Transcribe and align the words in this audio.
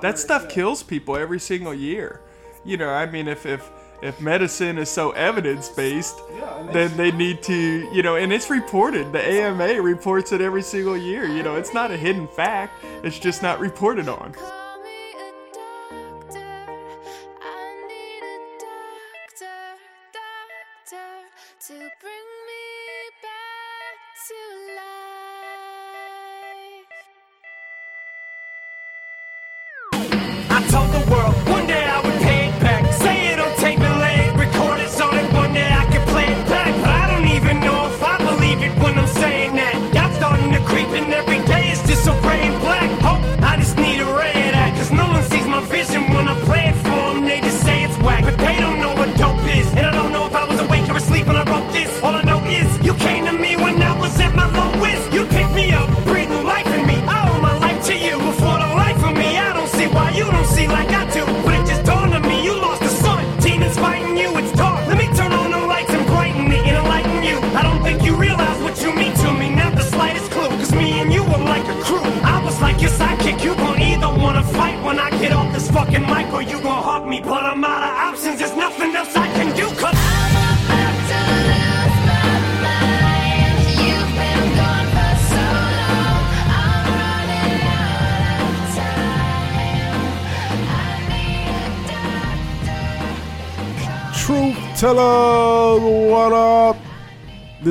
that 0.00 0.18
stuff 0.18 0.48
kills 0.48 0.82
people 0.82 1.16
every 1.16 1.40
single 1.40 1.74
year. 1.74 2.20
You 2.64 2.76
know, 2.76 2.88
I 2.88 3.06
mean, 3.06 3.28
if 3.28 3.46
if 3.46 3.68
if 4.02 4.20
medicine 4.20 4.78
is 4.78 4.88
so 4.90 5.12
evidence 5.12 5.68
based, 5.68 6.16
Yeah, 6.34 6.68
then 6.72 6.96
they 6.96 7.12
need 7.12 7.42
to, 7.44 7.88
you 7.92 8.02
know, 8.02 8.16
and 8.16 8.32
it's 8.32 8.50
reported. 8.50 9.12
The 9.12 9.24
AMA 9.24 9.80
reports 9.80 10.32
it 10.32 10.40
every 10.40 10.62
single 10.62 10.96
year. 10.96 11.24
You 11.26 11.42
know, 11.44 11.54
it's 11.54 11.72
not 11.72 11.90
a 11.92 11.96
hidden 11.96 12.26
fact. 12.26 12.84
It's 13.04 13.18
just 13.18 13.42
not 13.42 13.60
reported 13.60 14.08
on. 14.08 14.34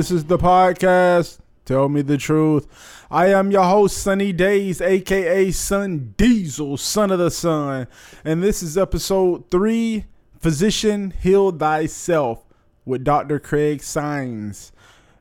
This 0.02 0.10
is 0.10 0.24
the 0.24 0.36
podcast. 0.36 1.38
Tell 1.64 1.88
me 1.88 2.02
the 2.02 2.16
truth. 2.16 2.66
I 3.08 3.28
am 3.28 3.52
your 3.52 3.62
host, 3.62 3.98
Sunny 3.98 4.32
Days, 4.32 4.80
aka 4.80 5.52
Sun 5.52 6.14
Diesel, 6.16 6.76
son 6.76 7.12
of 7.12 7.20
the 7.20 7.30
sun. 7.30 7.86
And 8.24 8.42
this 8.42 8.64
is 8.64 8.76
episode 8.76 9.48
three 9.48 10.06
Physician 10.40 11.12
Heal 11.22 11.52
Thyself 11.52 12.44
with 12.84 13.04
Dr. 13.04 13.38
Craig 13.38 13.80
Signs. 13.80 14.72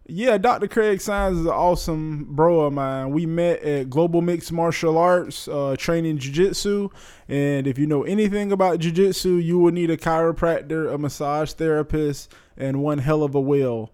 Yeah, 0.07 0.39
Dr. 0.39 0.67
Craig 0.67 0.99
Signs 0.99 1.37
is 1.37 1.45
an 1.45 1.51
awesome 1.51 2.25
bro 2.31 2.61
of 2.61 2.73
mine. 2.73 3.11
We 3.11 3.27
met 3.27 3.61
at 3.61 3.91
Global 3.91 4.23
Mixed 4.23 4.51
Martial 4.51 4.97
Arts, 4.97 5.47
uh, 5.47 5.75
training 5.77 6.17
jiu-jitsu. 6.17 6.89
And 7.29 7.67
if 7.67 7.77
you 7.77 7.85
know 7.85 8.01
anything 8.01 8.51
about 8.51 8.79
jiu-jitsu, 8.79 9.35
you 9.35 9.59
will 9.59 9.73
need 9.73 9.91
a 9.91 9.97
chiropractor, 9.97 10.91
a 10.91 10.97
massage 10.97 11.53
therapist, 11.53 12.33
and 12.57 12.81
one 12.81 12.97
hell 12.97 13.21
of 13.21 13.35
a 13.35 13.39
will. 13.39 13.91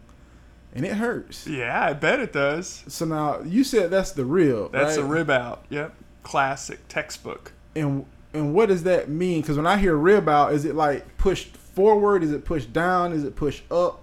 and 0.73 0.85
it 0.85 0.93
hurts. 0.93 1.45
Yeah, 1.47 1.83
I 1.83 1.93
bet 1.93 2.19
it 2.19 2.33
does. 2.33 2.83
So 2.88 3.05
now 3.05 3.41
you 3.41 3.63
said 3.63 3.89
that's 3.91 4.11
the 4.11 4.25
real. 4.25 4.69
That's 4.69 4.97
right? 4.97 5.05
a 5.05 5.07
rib 5.07 5.29
out. 5.29 5.65
Yep. 5.69 5.93
Classic 6.23 6.79
textbook. 6.88 7.51
And 7.75 8.05
and 8.33 8.53
what 8.53 8.69
does 8.69 8.83
that 8.83 9.09
mean? 9.09 9.41
Because 9.41 9.57
when 9.57 9.67
I 9.67 9.77
hear 9.77 9.95
rib 9.95 10.27
out, 10.29 10.53
is 10.53 10.65
it 10.65 10.75
like 10.75 11.17
pushed 11.17 11.55
forward? 11.57 12.23
Is 12.23 12.31
it 12.31 12.45
pushed 12.45 12.73
down? 12.73 13.13
Is 13.13 13.23
it 13.23 13.35
pushed 13.35 13.63
up? 13.71 14.01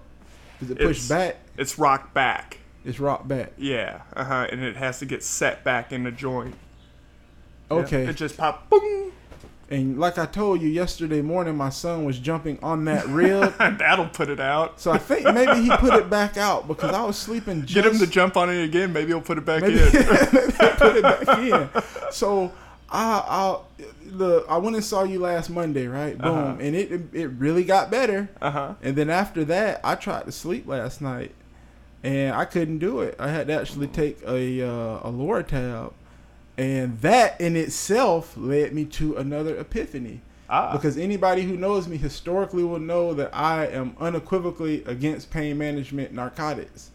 Is 0.61 0.71
it 0.71 0.77
pushed 0.77 1.05
It's- 1.05 1.09
back? 1.09 1.37
It's 1.57 1.79
rock 1.79 2.13
back. 2.13 2.59
It's 2.83 2.99
rock 2.99 3.27
back. 3.27 3.53
Yeah. 3.57 4.01
Uh 4.15 4.23
huh. 4.25 4.47
And 4.51 4.61
it 4.61 4.75
has 4.75 4.99
to 4.99 5.05
get 5.05 5.23
set 5.23 5.63
back 5.63 5.91
in 5.91 6.03
the 6.03 6.11
joint. 6.11 6.53
Okay. 7.71 8.05
It 8.07 8.15
just 8.15 8.37
pop. 8.37 8.69
Boom. 8.69 9.11
And 9.67 9.99
like 9.99 10.19
I 10.19 10.27
told 10.27 10.61
you 10.61 10.69
yesterday 10.69 11.23
morning, 11.23 11.55
my 11.55 11.69
son 11.69 12.05
was 12.05 12.19
jumping 12.19 12.59
on 12.61 12.85
that 12.85 13.07
rib. 13.07 13.55
That'll 13.57 14.07
put 14.07 14.29
it 14.29 14.39
out. 14.39 14.79
so 14.79 14.91
I 14.91 14.99
think 14.99 15.25
maybe 15.33 15.63
he 15.63 15.69
put 15.77 15.95
it 15.95 16.07
back 16.07 16.37
out 16.37 16.67
because 16.67 16.93
I 16.93 17.03
was 17.03 17.17
sleeping. 17.17 17.61
Just, 17.61 17.73
Get 17.73 17.85
him 17.91 17.97
to 17.99 18.05
jump 18.05 18.37
on 18.37 18.51
it 18.51 18.63
again. 18.63 18.93
Maybe 18.93 19.07
he'll 19.07 19.21
put 19.21 19.39
it 19.39 19.45
back 19.45 19.63
maybe, 19.63 19.79
in. 19.79 19.85
maybe 19.93 20.51
put 20.77 20.95
it 20.97 21.01
back 21.01 21.37
in. 21.39 21.69
So 22.11 22.51
I, 22.91 23.23
I, 23.27 23.59
the 24.05 24.45
I 24.47 24.57
went 24.57 24.75
and 24.75 24.85
saw 24.85 25.01
you 25.03 25.17
last 25.17 25.49
Monday, 25.49 25.87
right? 25.87 26.15
Boom, 26.15 26.31
Uh-huh. 26.31 26.57
and 26.59 26.75
it 26.75 26.91
it 27.13 27.27
really 27.29 27.63
got 27.63 27.89
better. 27.89 28.29
Uh 28.39 28.51
huh. 28.51 28.73
And 28.83 28.95
then 28.95 29.09
after 29.09 29.43
that, 29.45 29.81
I 29.83 29.95
tried 29.95 30.25
to 30.27 30.31
sleep 30.31 30.67
last 30.67 31.01
night, 31.01 31.33
and 32.03 32.35
I 32.35 32.45
couldn't 32.45 32.77
do 32.77 32.99
it. 33.01 33.15
I 33.17 33.29
had 33.29 33.47
to 33.47 33.59
actually 33.59 33.87
take 33.87 34.21
a 34.27 34.61
uh, 34.61 34.99
a 34.99 35.11
Loratab, 35.11 35.93
and 36.57 36.99
that 37.01 37.39
in 37.41 37.55
itself 37.55 38.35
led 38.37 38.73
me 38.73 38.85
to 38.85 39.15
another 39.17 39.57
epiphany. 39.57 40.21
Ah. 40.49 40.71
Because 40.73 40.97
anybody 40.97 41.41
who 41.41 41.57
knows 41.57 41.87
me 41.87 41.97
historically 41.97 42.63
will 42.63 42.79
know 42.79 43.13
that 43.15 43.31
I 43.35 43.65
am 43.67 43.95
unequivocally 43.99 44.83
against 44.85 45.31
pain 45.31 45.57
management 45.57 46.13
narcotics, 46.13 46.91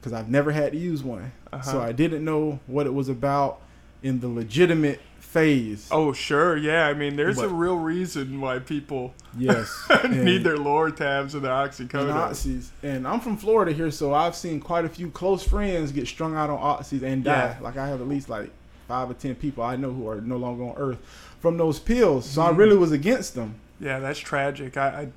because 0.00 0.12
I've 0.12 0.28
never 0.28 0.52
had 0.52 0.72
to 0.72 0.78
use 0.78 1.02
one. 1.02 1.32
So 1.62 1.78
Uh-huh. 1.78 1.80
I 1.80 1.92
didn't 1.92 2.24
know 2.24 2.60
what 2.66 2.86
it 2.86 2.94
was 2.94 3.08
about, 3.08 3.60
in 4.02 4.20
the 4.20 4.28
legitimate 4.28 5.00
phase. 5.18 5.88
Oh 5.90 6.12
sure, 6.12 6.56
yeah. 6.56 6.86
I 6.86 6.94
mean, 6.94 7.16
there's 7.16 7.38
a 7.38 7.48
real 7.48 7.76
reason 7.78 8.40
why 8.40 8.58
people 8.60 9.14
Yes. 9.36 9.72
need 10.08 10.44
their 10.44 10.56
Loratabs 10.56 11.34
and 11.34 11.42
their 11.42 11.50
oxycodone. 11.52 12.70
and. 12.82 12.96
And 12.96 13.08
I'm 13.08 13.18
from 13.20 13.36
Florida 13.36 13.72
here, 13.72 13.90
so 13.90 14.14
I've 14.14 14.36
seen 14.36 14.60
quite 14.60 14.84
a 14.84 14.88
few 14.88 15.10
close 15.10 15.42
friends 15.42 15.90
get 15.90 16.06
strung 16.06 16.36
out 16.36 16.50
on 16.50 16.58
oxys 16.60 17.02
and 17.02 17.24
die. 17.24 17.56
Yeah. 17.56 17.56
Like 17.60 17.76
I 17.76 17.88
have 17.88 18.00
at 18.00 18.06
least 18.08 18.28
like 18.28 18.50
five 18.88 19.10
or 19.10 19.14
ten 19.14 19.34
people 19.34 19.62
I 19.64 19.76
know 19.76 19.92
who 19.92 20.08
are 20.08 20.20
no 20.20 20.36
longer 20.36 20.64
on 20.64 20.74
Earth 20.76 20.98
from 21.40 21.56
those 21.56 21.78
pills. 21.78 22.28
So 22.28 22.40
Mm-hmm. 22.42 22.54
I 22.54 22.56
really 22.56 22.76
was 22.76 22.92
against 22.92 23.34
them. 23.34 23.54
Yeah, 23.80 23.98
that's 23.98 24.18
tragic. 24.18 24.76
I, 24.76 25.08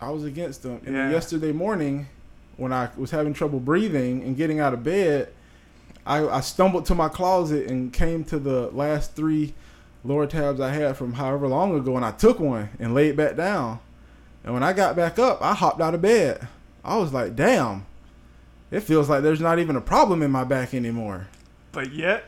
I 0.00 0.10
was 0.10 0.24
against 0.24 0.62
them. 0.62 0.80
And 0.86 0.94
Yeah. 0.94 1.10
yesterday 1.10 1.52
morning, 1.52 2.06
when 2.56 2.72
I 2.72 2.90
was 2.96 3.10
having 3.10 3.32
trouble 3.32 3.60
breathing 3.60 4.22
and 4.22 4.36
getting 4.36 4.60
out 4.60 4.74
of 4.74 4.84
bed, 4.84 5.28
I, 6.06 6.26
I 6.26 6.40
stumbled 6.40 6.84
to 6.86 6.94
my 6.94 7.08
closet 7.08 7.70
and 7.70 7.92
came 7.92 8.24
to 8.24 8.38
the 8.38 8.68
last 8.72 9.14
three 9.14 9.54
Loratabs 10.06 10.60
I 10.60 10.70
had 10.72 10.96
from 10.96 11.12
however 11.14 11.46
long 11.46 11.76
ago, 11.76 11.94
and 11.96 12.04
I 12.04 12.10
took 12.10 12.40
one 12.40 12.70
and 12.80 12.92
laid 12.92 13.16
back 13.16 13.36
down. 13.36 13.78
And 14.44 14.52
when 14.52 14.64
I 14.64 14.72
got 14.72 14.96
back 14.96 15.18
up, 15.20 15.40
I 15.40 15.54
hopped 15.54 15.80
out 15.80 15.94
of 15.94 16.02
bed. 16.02 16.48
I 16.84 16.96
was 16.96 17.12
like, 17.12 17.36
damn, 17.36 17.86
it 18.72 18.80
feels 18.80 19.08
like 19.08 19.22
there's 19.22 19.40
not 19.40 19.60
even 19.60 19.76
a 19.76 19.80
problem 19.80 20.20
in 20.22 20.32
my 20.32 20.42
back 20.42 20.74
anymore. 20.74 21.28
But 21.70 21.92
yet, 21.92 22.24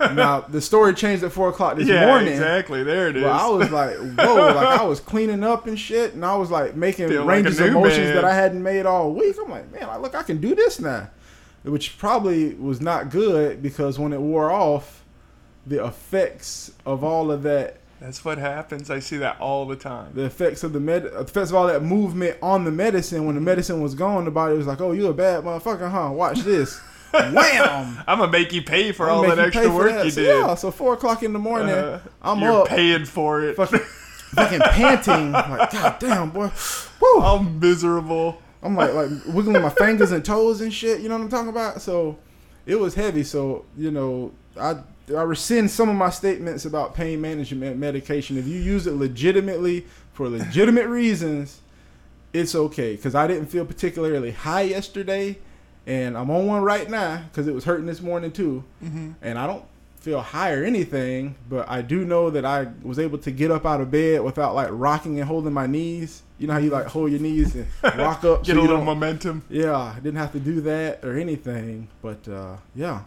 now, 0.00 0.40
the 0.40 0.60
story 0.60 0.94
changed 0.94 1.24
at 1.24 1.32
4 1.32 1.48
o'clock 1.50 1.76
this 1.76 1.88
yeah, 1.88 2.06
morning. 2.06 2.32
exactly. 2.32 2.82
There 2.82 3.08
it 3.08 3.16
is. 3.16 3.22
But 3.22 3.32
I 3.32 3.48
was 3.48 3.70
like, 3.70 3.96
whoa, 3.96 4.34
like 4.54 4.80
I 4.80 4.84
was 4.84 5.00
cleaning 5.00 5.42
up 5.44 5.66
and 5.66 5.78
shit, 5.78 6.14
and 6.14 6.24
I 6.24 6.36
was 6.36 6.50
like 6.50 6.76
making 6.76 7.08
Feel 7.08 7.24
like 7.24 7.28
ranges 7.28 7.60
of 7.60 7.72
motions 7.72 8.06
man. 8.06 8.14
that 8.14 8.24
I 8.24 8.34
hadn't 8.34 8.62
made 8.62 8.86
all 8.86 9.12
week. 9.12 9.36
I'm 9.42 9.50
like, 9.50 9.70
man, 9.72 9.88
like, 9.88 10.00
look, 10.00 10.14
I 10.14 10.22
can 10.22 10.40
do 10.40 10.54
this 10.54 10.80
now, 10.80 11.10
which 11.62 11.98
probably 11.98 12.54
was 12.54 12.80
not 12.80 13.10
good 13.10 13.62
because 13.62 13.98
when 13.98 14.12
it 14.12 14.20
wore 14.20 14.50
off, 14.50 15.04
the 15.66 15.84
effects 15.84 16.72
of 16.86 17.04
all 17.04 17.30
of 17.30 17.42
that, 17.42 17.76
that's 18.00 18.24
what 18.24 18.38
happens. 18.38 18.90
I 18.90 19.00
see 19.00 19.16
that 19.18 19.40
all 19.40 19.66
the 19.66 19.76
time. 19.76 20.12
the 20.14 20.24
effects 20.24 20.62
of 20.62 20.72
the 20.72 20.80
med, 20.80 21.04
effects 21.06 21.50
of 21.50 21.56
all 21.56 21.66
that 21.66 21.82
movement 21.82 22.36
on 22.40 22.64
the 22.64 22.70
medicine. 22.70 23.26
When 23.26 23.34
the 23.34 23.40
medicine 23.40 23.80
was 23.82 23.94
gone, 23.94 24.24
the 24.24 24.30
body 24.30 24.56
was 24.56 24.66
like, 24.66 24.80
oh, 24.80 24.92
you 24.92 25.08
a 25.08 25.12
bad 25.12 25.44
motherfucker, 25.44 25.90
huh? 25.90 26.10
Watch 26.12 26.40
this, 26.40 26.80
wham. 27.12 27.98
I'm 28.06 28.18
gonna 28.18 28.30
make 28.32 28.52
you 28.52 28.62
pay 28.62 28.92
for 28.92 29.08
all 29.08 29.22
that 29.22 29.38
extra 29.38 29.70
work 29.72 29.90
that. 29.92 30.04
you 30.04 30.10
So, 30.10 30.20
did. 30.22 30.28
Yeah, 30.28 30.54
so 30.54 30.70
four 30.70 30.94
o'clock 30.94 31.22
in 31.22 31.32
the 31.32 31.38
morning, 31.38 31.70
Uh, 31.70 32.00
I'm 32.22 32.40
You're 32.40 32.62
up, 32.62 32.68
paying 32.68 33.04
for 33.04 33.42
it. 33.42 33.56
fucking, 33.56 33.78
fucking 34.34 34.60
panting, 34.60 35.32
like, 35.32 35.70
god 35.70 35.96
damn, 35.98 36.30
boy, 36.30 36.50
Woo. 37.00 37.20
I'm 37.22 37.58
miserable. 37.60 38.42
I'm 38.62 38.74
like 38.74 38.92
like 38.92 39.10
wiggling 39.26 39.62
my 39.62 39.70
fingers 39.70 40.10
and 40.12 40.24
toes 40.24 40.60
and 40.60 40.72
shit. 40.72 41.00
You 41.00 41.08
know 41.08 41.16
what 41.16 41.22
I'm 41.24 41.28
talking 41.30 41.48
about? 41.50 41.80
So 41.80 42.18
it 42.66 42.74
was 42.76 42.94
heavy. 42.94 43.22
So 43.24 43.64
you 43.76 43.90
know, 43.92 44.32
I 44.60 44.76
I 45.16 45.22
rescind 45.22 45.70
some 45.70 45.88
of 45.88 45.94
my 45.94 46.10
statements 46.10 46.64
about 46.64 46.92
pain 46.94 47.20
management 47.20 47.78
medication. 47.78 48.36
If 48.36 48.46
you 48.48 48.58
use 48.58 48.86
it 48.88 48.94
legitimately 48.94 49.86
for 50.12 50.28
legitimate 50.28 50.88
reasons, 50.88 51.60
it's 52.32 52.54
okay. 52.56 52.96
Because 52.96 53.14
I 53.14 53.26
didn't 53.28 53.46
feel 53.46 53.64
particularly 53.64 54.32
high 54.32 54.62
yesterday, 54.62 55.38
and 55.88 56.18
I'm 56.18 56.30
on 56.30 56.46
one 56.46 56.62
right 56.62 56.88
now 56.88 57.24
because 57.28 57.48
it 57.48 57.54
was 57.54 57.64
hurting 57.64 57.86
this 57.86 58.02
morning 58.02 58.30
too. 58.30 58.62
And 59.22 59.38
I 59.38 59.46
don't 59.46 59.64
feel 60.00 60.20
high 60.20 60.52
or 60.52 60.62
anything, 60.62 61.34
but 61.48 61.68
I 61.68 61.82
do 61.82 62.04
know 62.04 62.30
that 62.30 62.44
I 62.44 62.68
was 62.82 62.98
able 62.98 63.18
to 63.18 63.30
get 63.30 63.50
up 63.50 63.66
out 63.66 63.80
of 63.80 63.90
bed 63.90 64.22
without 64.22 64.54
like 64.54 64.68
rocking 64.70 65.18
and 65.18 65.26
holding 65.26 65.52
my 65.52 65.66
knees. 65.66 66.22
You 66.38 66.46
know 66.46 66.52
how 66.52 66.58
you 66.60 66.70
like 66.70 66.86
hold 66.86 67.10
your 67.10 67.20
knees 67.20 67.56
and 67.56 67.66
rock 67.82 68.22
up. 68.22 68.44
Get 68.44 68.54
so 68.54 68.60
a 68.60 68.62
little 68.62 68.84
momentum. 68.84 69.42
yeah, 69.48 69.76
I 69.76 69.94
didn't 69.96 70.18
have 70.18 70.32
to 70.32 70.40
do 70.40 70.60
that 70.60 71.04
or 71.04 71.16
anything, 71.16 71.88
but 72.02 72.28
uh, 72.28 72.58
yeah. 72.76 73.02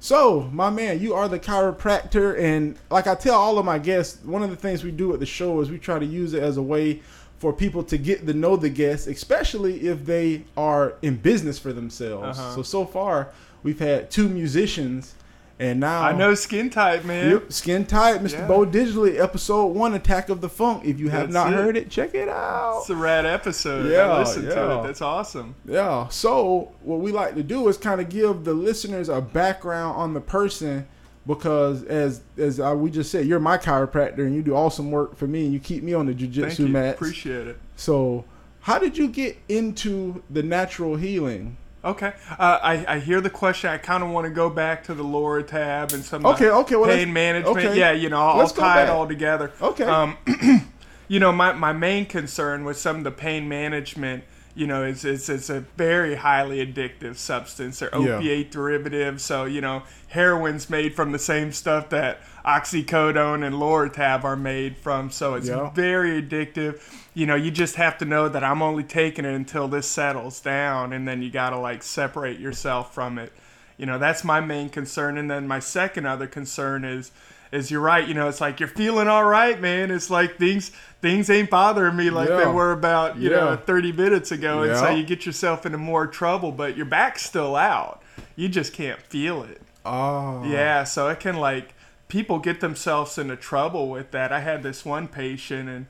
So, 0.00 0.48
my 0.52 0.70
man, 0.70 1.00
you 1.00 1.14
are 1.14 1.28
the 1.28 1.40
chiropractor, 1.40 2.38
and 2.38 2.78
like 2.88 3.08
I 3.08 3.16
tell 3.16 3.34
all 3.34 3.58
of 3.58 3.64
my 3.64 3.80
guests, 3.80 4.24
one 4.24 4.44
of 4.44 4.50
the 4.50 4.54
things 4.54 4.84
we 4.84 4.92
do 4.92 5.12
at 5.12 5.18
the 5.18 5.26
show 5.26 5.60
is 5.60 5.70
we 5.70 5.78
try 5.78 5.98
to 5.98 6.06
use 6.06 6.34
it 6.34 6.42
as 6.42 6.56
a 6.56 6.62
way 6.62 7.02
for 7.38 7.52
people 7.52 7.82
to 7.84 7.96
get 7.96 8.26
to 8.26 8.34
know 8.34 8.56
the 8.56 8.68
guests, 8.68 9.06
especially 9.06 9.86
if 9.86 10.04
they 10.04 10.44
are 10.56 10.94
in 11.02 11.16
business 11.16 11.58
for 11.58 11.72
themselves. 11.72 12.38
Uh-huh. 12.38 12.56
So 12.56 12.62
so 12.62 12.84
far, 12.84 13.28
we've 13.62 13.78
had 13.78 14.10
two 14.10 14.28
musicians, 14.28 15.14
and 15.60 15.80
now 15.80 16.02
I 16.02 16.12
know 16.12 16.34
skin 16.34 16.68
Tight, 16.68 17.04
man. 17.04 17.30
Yep, 17.30 17.52
Skin 17.52 17.86
Tight, 17.86 18.22
Mr. 18.22 18.32
Yeah. 18.32 18.48
Bo 18.48 18.66
Digitally, 18.66 19.18
episode 19.20 19.66
one, 19.66 19.94
Attack 19.94 20.28
of 20.28 20.40
the 20.40 20.48
Funk. 20.48 20.84
If 20.84 20.98
you 20.98 21.08
have 21.10 21.32
That's 21.32 21.34
not 21.34 21.52
it. 21.52 21.56
heard 21.56 21.76
it, 21.76 21.90
check 21.90 22.14
it 22.14 22.28
out. 22.28 22.80
It's 22.80 22.90
a 22.90 22.96
rad 22.96 23.24
episode. 23.24 23.90
Yeah, 23.90 24.10
I 24.10 24.18
listened 24.20 24.48
to 24.48 24.54
yeah. 24.54 24.80
it. 24.80 24.82
That's 24.84 25.02
awesome. 25.02 25.54
Yeah. 25.64 26.08
So 26.08 26.72
what 26.82 27.00
we 27.00 27.12
like 27.12 27.34
to 27.36 27.42
do 27.42 27.68
is 27.68 27.76
kind 27.76 28.00
of 28.00 28.08
give 28.08 28.44
the 28.44 28.54
listeners 28.54 29.08
a 29.08 29.20
background 29.20 29.96
on 29.96 30.14
the 30.14 30.20
person 30.20 30.88
because 31.28 31.84
as 31.84 32.22
as 32.36 32.58
I, 32.58 32.72
we 32.72 32.90
just 32.90 33.12
said, 33.12 33.26
you're 33.26 33.38
my 33.38 33.58
chiropractor 33.58 34.20
and 34.26 34.34
you 34.34 34.42
do 34.42 34.56
awesome 34.56 34.90
work 34.90 35.14
for 35.14 35.28
me 35.28 35.44
and 35.44 35.52
you 35.52 35.60
keep 35.60 35.84
me 35.84 35.94
on 35.94 36.06
the 36.06 36.14
jujitsu 36.14 36.68
mat. 36.68 36.96
Appreciate 36.96 37.46
it. 37.46 37.58
So 37.76 38.24
how 38.60 38.78
did 38.78 38.98
you 38.98 39.08
get 39.08 39.36
into 39.48 40.22
the 40.28 40.42
natural 40.42 40.96
healing? 40.96 41.58
Okay. 41.84 42.12
Uh, 42.38 42.58
I, 42.60 42.96
I 42.96 42.98
hear 42.98 43.20
the 43.20 43.30
question. 43.30 43.70
I 43.70 43.78
kind 43.78 44.02
of 44.02 44.10
want 44.10 44.24
to 44.24 44.30
go 44.30 44.50
back 44.50 44.84
to 44.84 44.94
the 44.94 45.04
Loratab 45.04 45.92
and 45.92 46.02
some 46.04 46.26
of 46.26 46.34
Okay, 46.34 46.46
the 46.46 46.52
okay, 46.54 46.76
well, 46.76 46.90
pain 46.90 47.12
management. 47.12 47.56
okay. 47.56 47.78
Yeah, 47.78 47.92
you 47.92 48.08
know, 48.08 48.20
I'll, 48.20 48.40
I'll 48.40 48.48
tie 48.48 48.82
it 48.82 48.88
all 48.88 49.06
together. 49.06 49.52
Okay. 49.60 49.84
Um, 49.84 50.16
you 51.08 51.20
know, 51.20 51.30
my, 51.30 51.52
my 51.52 51.72
main 51.72 52.06
concern 52.06 52.64
with 52.64 52.78
some 52.78 52.96
of 52.96 53.04
the 53.04 53.12
pain 53.12 53.48
management, 53.48 54.24
you 54.56 54.66
know, 54.66 54.82
is 54.82 55.04
it's, 55.04 55.28
it's 55.28 55.50
a 55.50 55.60
very 55.76 56.16
highly 56.16 56.66
addictive 56.66 57.16
substance. 57.16 57.80
Yeah. 57.80 57.88
opiate 57.92 58.50
derivatives. 58.50 59.22
So, 59.22 59.44
you 59.44 59.60
know, 59.60 59.84
heroin's 60.08 60.68
made 60.68 60.94
from 60.94 61.12
the 61.12 61.18
same 61.18 61.52
stuff 61.52 61.88
that 61.90 62.18
oxycodone 62.44 63.44
and 63.46 63.54
Loratab 63.56 64.24
are 64.24 64.36
made 64.36 64.76
from. 64.76 65.10
So 65.10 65.34
it's 65.34 65.48
Yeah. 65.48 65.70
very 65.70 66.20
addictive. 66.22 66.80
You 67.14 67.26
know, 67.26 67.34
you 67.34 67.50
just 67.50 67.76
have 67.76 67.98
to 67.98 68.04
know 68.04 68.28
that 68.28 68.42
I'm 68.44 68.62
only 68.62 68.82
taking 68.84 69.24
it 69.24 69.34
until 69.34 69.68
this 69.68 69.86
settles 69.86 70.40
down, 70.40 70.92
and 70.92 71.06
then 71.06 71.22
you 71.22 71.30
got 71.30 71.50
to 71.50 71.58
like 71.58 71.82
separate 71.82 72.38
yourself 72.38 72.94
from 72.94 73.18
it. 73.18 73.32
You 73.76 73.86
know, 73.86 73.98
that's 73.98 74.24
my 74.24 74.40
main 74.40 74.70
concern. 74.70 75.18
And 75.18 75.30
then 75.30 75.46
my 75.46 75.60
second 75.60 76.06
other 76.06 76.26
concern 76.26 76.84
is 76.84 77.10
is 77.50 77.70
you're 77.70 77.80
right, 77.80 78.06
you 78.06 78.12
know, 78.12 78.28
it's 78.28 78.42
like 78.42 78.60
you're 78.60 78.68
feeling 78.68 79.08
all 79.08 79.24
right, 79.24 79.58
man. 79.58 79.90
It's 79.90 80.10
like 80.10 80.36
things 80.36 80.70
things 81.00 81.30
ain't 81.30 81.48
bothering 81.48 81.96
me 81.96 82.10
like 82.10 82.28
they 82.28 82.46
were 82.46 82.72
about, 82.72 83.16
you 83.16 83.30
Yeah. 83.30 83.36
know, 83.36 83.56
30 83.56 83.90
minutes 83.92 84.30
ago. 84.30 84.62
And 84.64 84.76
so 84.76 84.90
you 84.90 85.02
get 85.04 85.24
yourself 85.24 85.64
into 85.64 85.78
more 85.78 86.06
trouble, 86.06 86.52
but 86.52 86.76
your 86.76 86.84
back's 86.86 87.22
still 87.22 87.56
out. 87.56 88.02
You 88.36 88.48
just 88.50 88.72
can't 88.74 89.00
feel 89.00 89.42
it. 89.44 89.62
Oh. 89.88 90.44
Yeah, 90.44 90.84
so 90.84 91.08
it 91.08 91.18
can 91.18 91.36
like 91.36 91.74
people 92.08 92.38
get 92.38 92.60
themselves 92.60 93.16
into 93.16 93.36
trouble 93.36 93.88
with 93.88 94.10
that. 94.10 94.32
I 94.32 94.40
had 94.40 94.62
this 94.62 94.84
one 94.84 95.08
patient, 95.08 95.68
and 95.68 95.86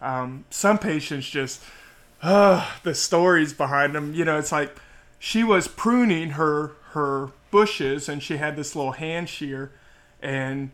um, 0.00 0.44
some 0.50 0.78
patients 0.78 1.28
just 1.28 1.62
uh, 2.20 2.68
the 2.82 2.94
stories 2.94 3.52
behind 3.52 3.94
them. 3.94 4.12
You 4.12 4.24
know, 4.24 4.38
it's 4.38 4.52
like 4.52 4.76
she 5.18 5.44
was 5.44 5.68
pruning 5.68 6.30
her 6.30 6.72
her 6.92 7.30
bushes, 7.50 8.08
and 8.08 8.22
she 8.22 8.38
had 8.38 8.56
this 8.56 8.74
little 8.74 8.92
hand 8.92 9.28
shear, 9.28 9.70
and 10.20 10.70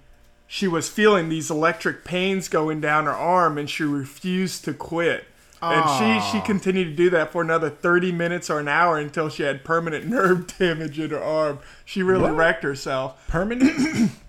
she 0.47 0.67
was 0.67 0.89
feeling 0.89 1.29
these 1.29 1.51
electric 1.51 2.05
pains 2.05 2.49
going 2.49 2.81
down 2.81 3.05
her 3.05 3.13
arm, 3.13 3.59
and 3.59 3.69
she 3.69 3.83
refused 3.83 4.65
to 4.65 4.73
quit. 4.73 5.27
And 5.73 6.23
she, 6.23 6.31
she 6.39 6.45
continued 6.45 6.85
to 6.85 6.95
do 6.95 7.11
that 7.11 7.33
for 7.33 7.43
another 7.43 7.71
30 7.71 8.13
minutes 8.13 8.51
or 8.51 8.59
an 8.61 8.69
hour 8.69 8.99
until 8.99 9.29
she 9.29 9.43
had 9.45 9.65
permanent 9.65 10.07
nerve 10.09 10.47
damage 10.59 10.99
in 10.99 11.11
her 11.11 11.23
arm. 11.23 11.59
She 11.85 12.03
really 12.03 12.23
What? 12.23 12.37
wrecked 12.37 12.63
herself. 12.63 13.27
Permanent? 13.29 14.11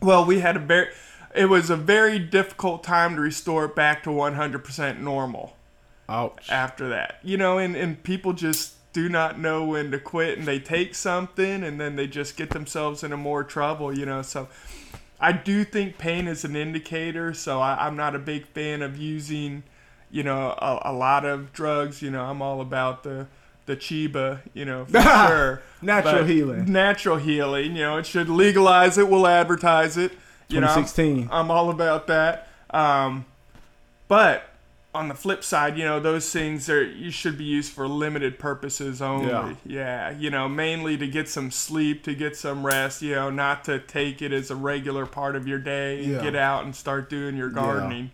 Well, 0.00 0.24
we 0.24 0.40
had 0.40 0.56
a 0.56 0.58
very, 0.58 0.88
it 1.32 1.44
was 1.46 1.70
a 1.70 1.76
very 1.76 2.18
difficult 2.18 2.82
time 2.82 3.14
to 3.14 3.20
restore 3.20 3.66
it 3.66 3.76
back 3.76 4.02
to 4.02 4.10
100% 4.10 4.98
normal 4.98 5.56
Ouch. 6.08 6.50
after 6.50 6.88
that. 6.88 7.20
You 7.22 7.36
know, 7.36 7.58
and, 7.58 7.76
and 7.76 8.02
people 8.02 8.32
just 8.32 8.74
do 8.92 9.08
not 9.08 9.38
know 9.38 9.64
when 9.64 9.92
to 9.92 10.00
quit 10.00 10.38
and 10.38 10.46
they 10.46 10.58
take 10.58 10.96
something 10.96 11.62
and 11.62 11.80
then 11.80 11.94
they 11.94 12.08
just 12.08 12.36
get 12.36 12.50
themselves 12.50 13.04
into 13.04 13.16
more 13.16 13.44
trouble, 13.44 13.96
you 13.96 14.04
know. 14.04 14.22
So 14.22 14.48
I 15.20 15.30
do 15.30 15.64
think 15.64 15.98
pain 15.98 16.26
is 16.26 16.44
an 16.44 16.56
indicator. 16.56 17.32
So 17.32 17.60
I, 17.60 17.86
I'm 17.86 17.96
not 17.96 18.16
a 18.16 18.18
big 18.18 18.46
fan 18.48 18.82
of 18.82 18.98
using, 18.98 19.62
you 20.12 20.22
know, 20.22 20.50
a, 20.58 20.90
a 20.90 20.92
lot 20.92 21.24
of 21.24 21.52
drugs. 21.52 22.00
You 22.02 22.10
know, 22.12 22.22
I'm 22.22 22.40
all 22.40 22.60
about 22.60 23.02
the, 23.02 23.26
the 23.66 23.76
Chiba, 23.76 24.40
you 24.54 24.64
know, 24.64 24.84
for 24.84 25.00
sure. 25.28 25.62
Natural 25.82 26.20
But 26.22 26.28
healing. 26.30 26.70
Natural 26.72 27.16
healing. 27.16 27.74
You 27.76 27.82
know, 27.82 27.96
it 27.98 28.06
should 28.06 28.28
legalize 28.28 28.96
it. 28.98 29.08
We'll 29.08 29.26
advertise 29.26 29.96
it. 29.96 30.12
You 30.48 30.60
know, 30.60 30.66
I'm- 30.68 30.84
2016. 30.84 31.28
I'm 31.32 31.50
all 31.50 31.70
about 31.70 32.06
that. 32.06 32.46
Um, 32.70 33.24
but 34.08 34.44
on 34.94 35.08
the 35.08 35.14
flip 35.14 35.42
side, 35.42 35.78
you 35.78 35.84
know, 35.84 35.98
those 35.98 36.30
things 36.30 36.68
are 36.68 36.84
you 36.84 37.10
should 37.10 37.38
be 37.38 37.44
used 37.44 37.72
for 37.72 37.88
limited 37.88 38.38
purposes 38.38 39.00
only. 39.00 39.28
Yeah. 39.30 39.54
Yeah. 39.64 40.10
you 40.10 40.28
know, 40.28 40.48
mainly 40.50 40.98
to 40.98 41.06
get 41.06 41.30
some 41.30 41.50
sleep, 41.50 42.04
to 42.04 42.14
get 42.14 42.36
some 42.36 42.66
rest. 42.66 43.00
You 43.00 43.14
know, 43.14 43.30
not 43.30 43.64
to 43.64 43.78
take 43.78 44.20
it 44.20 44.32
as 44.34 44.50
a 44.50 44.56
regular 44.56 45.06
part 45.06 45.34
of 45.34 45.48
your 45.48 45.58
day 45.58 46.04
and 46.04 46.12
Yeah. 46.12 46.22
get 46.22 46.36
out 46.36 46.64
and 46.64 46.76
start 46.76 47.08
doing 47.08 47.36
your 47.36 47.48
gardening. 47.48 48.10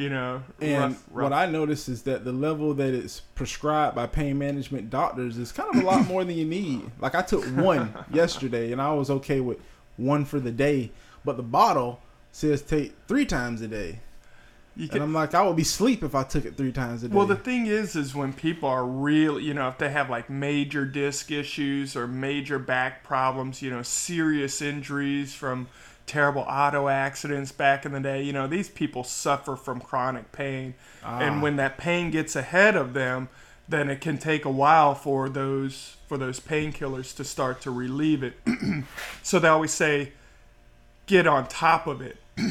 You 0.00 0.08
know, 0.08 0.42
And 0.62 0.94
rough, 0.94 1.04
rough. 1.10 1.22
what 1.24 1.32
I 1.34 1.44
noticed 1.44 1.88
is 1.90 2.02
that 2.04 2.24
the 2.24 2.32
level 2.32 2.72
that 2.72 2.94
it's 2.94 3.20
prescribed 3.20 3.94
by 3.94 4.06
pain 4.06 4.38
management 4.38 4.88
doctors 4.88 5.36
is 5.36 5.52
kind 5.52 5.68
of 5.74 5.82
a 5.82 5.86
lot 5.86 6.06
more 6.06 6.24
than 6.24 6.36
you 6.38 6.46
need. 6.46 6.90
Like 7.00 7.14
I 7.14 7.20
took 7.20 7.44
one 7.44 7.92
yesterday 8.12 8.72
and 8.72 8.80
I 8.80 8.94
was 8.94 9.10
okay 9.10 9.40
with 9.40 9.58
one 9.98 10.24
for 10.24 10.40
the 10.40 10.50
day, 10.50 10.90
but 11.22 11.36
the 11.36 11.42
bottle 11.42 12.00
says 12.32 12.62
take 12.62 12.94
three 13.08 13.26
times 13.26 13.60
a 13.60 13.68
day. 13.68 13.98
You 14.74 14.88
And 14.92 15.02
I'm 15.02 15.12
like, 15.12 15.34
I 15.34 15.42
would 15.42 15.56
be 15.56 15.64
sleep 15.64 16.02
if 16.02 16.14
I 16.14 16.22
took 16.22 16.46
it 16.46 16.56
three 16.56 16.72
times 16.72 17.02
a 17.02 17.08
day. 17.08 17.14
Well, 17.14 17.26
the 17.26 17.36
thing 17.36 17.66
is, 17.66 17.96
is 17.96 18.14
when 18.14 18.32
people 18.32 18.68
are 18.68 18.86
real, 18.86 19.38
you 19.38 19.52
know, 19.52 19.68
if 19.68 19.76
they 19.76 19.90
have 19.90 20.08
like 20.08 20.30
major 20.30 20.86
disc 20.86 21.30
issues 21.30 21.94
or 21.94 22.06
major 22.06 22.58
back 22.58 23.02
problems, 23.04 23.60
you 23.60 23.68
know, 23.70 23.82
serious 23.82 24.62
injuries 24.62 25.34
from 25.34 25.68
terrible 26.06 26.42
auto 26.42 26.88
accidents 26.88 27.52
back 27.52 27.86
in 27.86 27.92
the 27.92 28.00
day, 28.00 28.22
you 28.22 28.32
know, 28.32 28.46
these 28.46 28.68
people 28.68 29.04
suffer 29.04 29.56
from 29.56 29.80
chronic 29.80 30.32
pain. 30.32 30.74
Ah. 31.04 31.20
And 31.20 31.42
when 31.42 31.56
that 31.56 31.78
pain 31.78 32.10
gets 32.10 32.34
ahead 32.36 32.76
of 32.76 32.94
them, 32.94 33.28
then 33.68 33.88
it 33.88 34.00
can 34.00 34.18
take 34.18 34.44
a 34.44 34.50
while 34.50 34.94
for 34.94 35.28
those 35.28 35.96
for 36.08 36.18
those 36.18 36.40
painkillers 36.40 37.14
to 37.16 37.24
start 37.24 37.60
to 37.60 37.70
relieve 37.70 38.24
it. 38.24 38.34
so 39.22 39.38
they 39.38 39.46
always 39.46 39.70
say, 39.70 40.12
get 41.06 41.26
on 41.26 41.46
top 41.46 41.86
of 41.86 42.00
it 42.00 42.16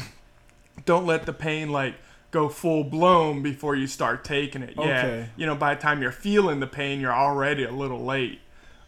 don't 0.84 1.06
let 1.06 1.26
the 1.26 1.32
pain 1.32 1.70
like 1.70 1.94
go 2.30 2.48
full 2.48 2.84
blown 2.84 3.42
before 3.42 3.74
you 3.74 3.86
start 3.86 4.24
taking 4.24 4.62
it. 4.62 4.74
Yeah. 4.78 5.26
You 5.36 5.46
know, 5.46 5.54
by 5.54 5.74
the 5.74 5.80
time 5.80 6.00
you're 6.00 6.12
feeling 6.12 6.60
the 6.60 6.66
pain, 6.66 7.00
you're 7.00 7.14
already 7.14 7.64
a 7.64 7.72
little 7.72 8.04
late 8.04 8.40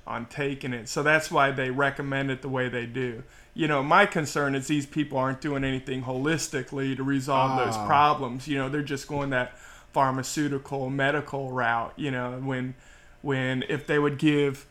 on 0.07 0.27
taking 0.27 0.73
it. 0.73 0.89
So 0.89 1.03
that's 1.03 1.31
why 1.31 1.51
they 1.51 1.71
recommend 1.71 2.31
it 2.31 2.43
the 2.43 2.49
way 2.49 2.69
they 2.69 2.87
do. 2.87 3.25
You 3.55 3.69
know, 3.69 3.83
my 3.83 4.07
concern 4.07 4.55
is 4.55 4.67
these 4.67 4.87
people 4.87 5.19
aren't 5.19 5.41
doing 5.43 5.63
anything 5.65 6.05
holistically 6.05 6.97
to 6.97 7.03
resolve 7.03 7.59
those 7.59 7.77
Ah. 7.77 7.87
problems. 7.87 8.49
You 8.49 8.59
know, 8.59 8.69
they're 8.69 8.83
just 8.83 9.07
going 9.09 9.31
that 9.31 9.57
pharmaceutical 9.93 10.89
medical 10.91 11.53
route, 11.53 11.93
you 11.97 12.11
know, 12.11 12.33
when 12.43 12.75
when 13.21 13.63
if 13.69 13.87
they 13.87 13.99
would 14.01 14.19
give, 14.19 14.67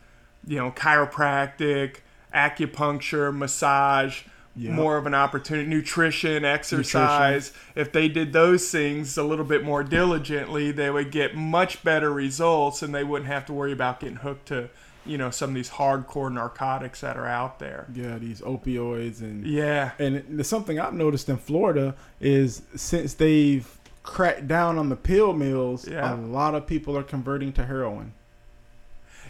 you 0.46 0.58
know, 0.58 0.70
chiropractic, 0.72 1.98
acupuncture, 2.34 3.34
massage, 3.34 4.22
Yeah. 4.54 4.72
more 4.72 4.98
of 4.98 5.06
an 5.06 5.14
opportunity, 5.14 5.66
nutrition, 5.68 6.44
exercise. 6.44 7.52
If 7.74 7.92
they 7.92 8.08
did 8.08 8.34
those 8.34 8.70
things 8.70 9.16
a 9.16 9.22
little 9.22 9.46
bit 9.46 9.64
more 9.64 9.82
diligently, 9.82 10.70
they 10.72 10.90
would 10.90 11.10
get 11.10 11.34
much 11.34 11.82
better 11.82 12.12
results 12.12 12.82
and 12.82 12.94
they 12.94 13.04
wouldn't 13.04 13.30
have 13.30 13.46
to 13.46 13.52
worry 13.54 13.72
about 13.72 14.00
getting 14.00 14.16
hooked 14.16 14.48
to, 14.48 14.68
you 15.04 15.18
know, 15.18 15.30
some 15.30 15.50
of 15.50 15.54
these 15.56 15.70
hardcore 15.70 16.32
narcotics 16.32 17.00
that 17.00 17.16
are 17.16 17.26
out 17.26 17.58
there. 17.58 17.86
yeah, 17.94 18.18
these 18.18 18.40
opioids 18.42 19.20
and 19.20 19.44
Yeah. 19.46 19.92
And 19.98 20.44
something 20.46 20.78
I've 20.78 20.94
noticed 20.94 21.28
in 21.28 21.36
Florida 21.38 21.94
is 22.20 22.62
since 22.76 23.14
they've 23.14 23.66
cracked 24.04 24.46
down 24.48 24.78
on 24.78 24.88
the 24.88 24.96
pill 24.96 25.32
mills, 25.32 25.88
Yeah. 25.88 26.14
a 26.14 26.16
lot 26.16 26.54
of 26.54 26.66
people 26.66 26.96
are 26.96 27.02
converting 27.02 27.52
to 27.54 27.64
heroin. 27.66 28.12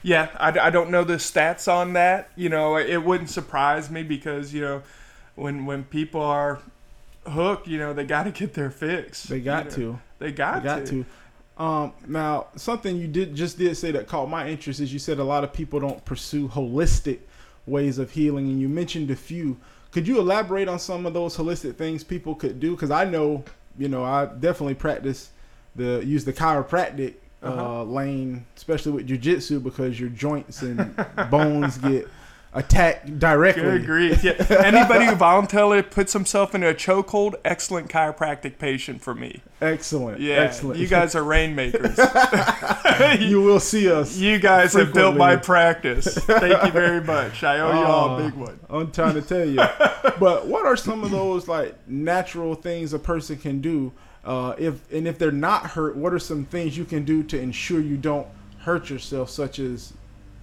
Yeah, 0.02 0.30
I, 0.38 0.48
I 0.58 0.70
don't 0.70 0.90
know 0.90 1.04
the 1.04 1.14
stats 1.14 1.72
on 1.72 1.92
that. 1.92 2.30
You 2.36 2.48
know, 2.48 2.76
it 2.76 3.04
wouldn't 3.04 3.30
surprise 3.30 3.90
me 3.90 4.02
because, 4.02 4.52
you 4.52 4.60
know, 4.60 4.82
when 5.36 5.64
when 5.64 5.84
people 5.84 6.20
are 6.20 6.58
hooked, 7.26 7.68
you 7.68 7.78
know, 7.78 7.92
they 7.92 8.04
got 8.04 8.24
to 8.24 8.30
get 8.32 8.54
their 8.54 8.70
fix. 8.70 9.22
They 9.24 9.40
got 9.40 9.76
you 9.78 9.84
know. 9.86 9.92
to. 9.92 10.00
They 10.18 10.32
got, 10.32 10.62
They 10.62 10.68
got 10.68 10.86
to. 10.86 11.06
Um, 11.59 11.92
now, 12.09 12.47
something 12.56 12.97
you 12.97 13.06
did 13.06 13.35
just 13.35 13.59
did 13.59 13.76
say 13.76 13.90
that 13.92 14.06
caught 14.09 14.28
my 14.28 14.49
interest 14.49 14.80
is 14.80 14.92
you 14.92 14.99
said 14.99 15.18
a 15.18 15.25
lot 15.25 15.44
of 15.44 15.52
people 15.52 15.80
don't 15.80 16.04
pursue 16.04 16.49
holistic 16.49 17.18
ways 17.66 17.99
of 17.99 18.11
healing, 18.11 18.49
and 18.49 18.61
you 18.61 18.68
mentioned 18.68 19.11
a 19.11 19.16
few. 19.16 19.59
Could 19.90 20.09
you 20.09 20.18
elaborate 20.18 20.68
on 20.68 20.78
some 20.78 21.04
of 21.04 21.12
those 21.12 21.37
holistic 21.37 21.76
things 21.76 22.02
people 22.02 22.35
could 22.35 22.59
do? 22.59 22.71
Because 22.73 22.90
I 22.90 23.04
know, 23.04 23.44
you 23.78 23.88
know, 23.88 24.02
I 24.02 24.25
definitely 24.26 24.75
practice 24.75 25.30
the 25.76 26.02
use 26.04 26.25
the 26.25 26.32
chiropractic 26.32 27.14
uh, 27.42 27.47
Uh-huh. 27.49 27.82
lane, 27.85 28.47
especially 28.56 28.92
with 28.92 29.09
jujitsu, 29.09 29.62
because 29.62 30.00
your 30.00 30.09
joints 30.11 30.62
and 30.62 30.97
bones 31.30 31.76
get 31.78 32.09
attacked 32.54 33.18
directly. 33.18 33.62
Good 33.62 33.87
grief. 33.87 34.25
Yeah. 34.25 34.32
Anybody 34.50 35.06
who 35.06 35.14
voluntarily 35.14 35.82
puts 35.82 36.12
himself 36.12 36.54
into 36.54 36.68
a 36.68 36.75
chokehold, 36.75 37.35
excellent 37.44 37.88
chiropractic 37.88 38.59
patient 38.59 39.02
for 39.02 39.14
me. 39.14 39.40
Excellent. 39.61 40.21
Yeah. 40.21 40.37
Excellent. 40.37 40.78
You 40.78 40.87
guys 40.87 41.14
are 41.14 41.25
rainmakers. 41.25 41.99
you 43.21 43.40
will 43.40 43.61
see 43.61 43.90
us. 43.90 44.16
you 44.18 44.38
guys 44.38 44.75
have 44.75 44.92
built 44.92 45.16
my 45.16 45.37
practice. 45.37 46.14
Thank 46.14 46.64
you 46.64 46.71
very 46.73 47.00
much. 47.00 47.42
I 47.42 47.61
owe 47.61 47.78
you 47.78 47.87
all 47.87 48.18
a 48.18 48.25
big 48.25 48.35
one. 48.35 48.59
I'm 48.68 48.92
trying 48.92 49.14
to 49.14 49.23
tell 49.23 49.44
you. 49.44 49.56
but 50.18 50.47
what 50.47 50.66
are 50.66 50.76
some 50.76 51.04
of 51.04 51.11
those 51.11 51.49
like 51.49 51.76
natural 51.88 52.54
things 52.54 52.92
a 52.92 52.99
person 52.99 53.38
can 53.38 53.61
do? 53.61 53.92
Uh, 54.25 54.54
if 54.56 54.92
and 54.92 55.09
if 55.09 55.18
they're 55.18 55.32
not 55.32 55.71
hurt, 55.71 55.97
what 55.97 56.12
are 56.12 56.18
some 56.18 56.44
things 56.44 56.76
you 56.76 56.85
can 56.85 57.04
do 57.04 57.25
to 57.25 57.40
ensure 57.40 57.80
you 57.80 57.97
don't 57.97 58.28
hurt 58.59 58.88
yourself, 58.88 59.28
such 59.30 59.59
as 59.59 59.94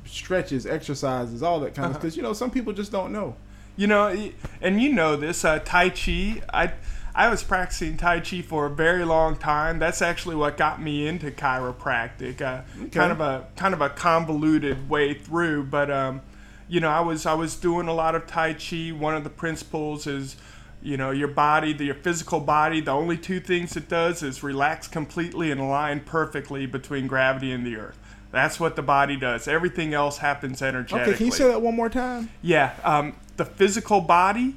stretches, 0.10 0.66
exercises, 0.66 1.44
all 1.44 1.60
that 1.62 1.76
kind 1.76 1.86
of? 1.86 1.92
Uh-huh. 1.92 2.00
Because 2.00 2.18
you 2.18 2.24
know 2.24 2.34
some 2.34 2.52
people 2.52 2.74
just 2.74 2.92
don't 2.92 3.12
know. 3.12 3.36
You 3.76 3.88
know, 3.88 4.30
and 4.62 4.82
you 4.82 4.92
know 4.92 5.16
this, 5.16 5.46
uh, 5.46 5.60
Tai 5.60 5.90
Chi. 5.92 6.42
I 6.54 6.74
I 7.16 7.30
was 7.30 7.44
practicing 7.44 7.98
Tai 7.98 8.22
Chi 8.22 8.42
for 8.42 8.66
a 8.66 8.70
very 8.70 9.06
long 9.06 9.38
time. 9.38 9.80
That's 9.80 10.02
actually 10.02 10.36
what 10.36 10.58
got 10.58 10.82
me 10.82 11.08
into 11.08 11.32
chiropractic. 11.32 12.42
Uh, 12.42 12.62
Kind 12.92 13.12
of 13.12 13.22
a 13.22 13.48
kind 13.56 13.74
of 13.74 13.82
a 13.82 13.90
convoluted 13.90 14.90
way 14.90 15.14
through, 15.14 15.64
but 15.66 15.90
um, 15.90 16.22
you 16.68 16.80
know, 16.80 16.90
I 16.90 17.00
was 17.02 17.26
I 17.26 17.34
was 17.34 17.56
doing 17.56 17.88
a 17.88 17.94
lot 17.94 18.16
of 18.16 18.28
Tai 18.28 18.54
Chi. 18.54 18.90
One 18.90 19.16
of 19.16 19.24
the 19.24 19.30
principles 19.30 20.08
is, 20.08 20.36
you 20.82 20.98
know, 20.98 21.12
your 21.12 21.28
body, 21.28 21.74
the, 21.74 21.86
your 21.86 21.96
physical 21.96 22.40
body. 22.40 22.80
The 22.80 22.92
only 22.92 23.18
two 23.18 23.40
things 23.40 23.76
it 23.76 23.90
does 23.90 24.22
is 24.22 24.44
relax 24.44 24.88
completely 24.88 25.52
and 25.52 25.60
align 25.60 26.02
perfectly 26.02 26.66
between 26.68 27.08
gravity 27.08 27.52
and 27.52 27.66
the 27.66 27.76
earth. 27.78 27.98
That's 28.32 28.60
what 28.60 28.76
the 28.76 28.82
body 28.82 29.18
does. 29.18 29.48
Everything 29.48 29.94
else 29.94 30.20
happens 30.20 30.62
energetically. 30.62 31.14
Okay, 31.14 31.18
can 31.18 31.26
you 31.26 31.32
say 31.32 31.48
that 31.48 31.62
one 31.62 31.76
more 31.76 31.90
time? 31.90 32.30
Yeah, 32.42 32.76
um, 32.84 33.16
the 33.38 33.46
physical 33.46 34.02
body, 34.02 34.56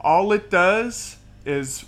all 0.00 0.32
it 0.32 0.50
does 0.50 1.16
is 1.46 1.84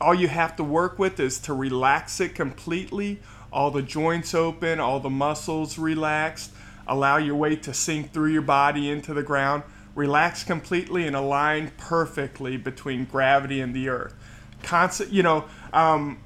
all 0.00 0.14
you 0.14 0.28
have 0.28 0.54
to 0.56 0.64
work 0.64 0.98
with 0.98 1.18
is 1.18 1.38
to 1.40 1.52
relax 1.52 2.20
it 2.20 2.34
completely. 2.34 3.18
All 3.52 3.70
the 3.70 3.82
joints 3.82 4.34
open, 4.34 4.78
all 4.78 5.00
the 5.00 5.10
muscles 5.10 5.78
relaxed. 5.78 6.52
Allow 6.86 7.16
your 7.16 7.34
weight 7.34 7.62
to 7.64 7.74
sink 7.74 8.12
through 8.12 8.32
your 8.32 8.42
body 8.42 8.88
into 8.88 9.12
the 9.12 9.22
ground. 9.22 9.64
Relax 9.94 10.44
completely 10.44 11.06
and 11.06 11.16
align 11.16 11.72
perfectly 11.76 12.56
between 12.56 13.04
gravity 13.04 13.60
and 13.60 13.74
the 13.74 13.88
earth. 13.88 14.14
Constant, 14.62 15.12
you 15.12 15.22
know, 15.22 15.44
um, 15.72 16.18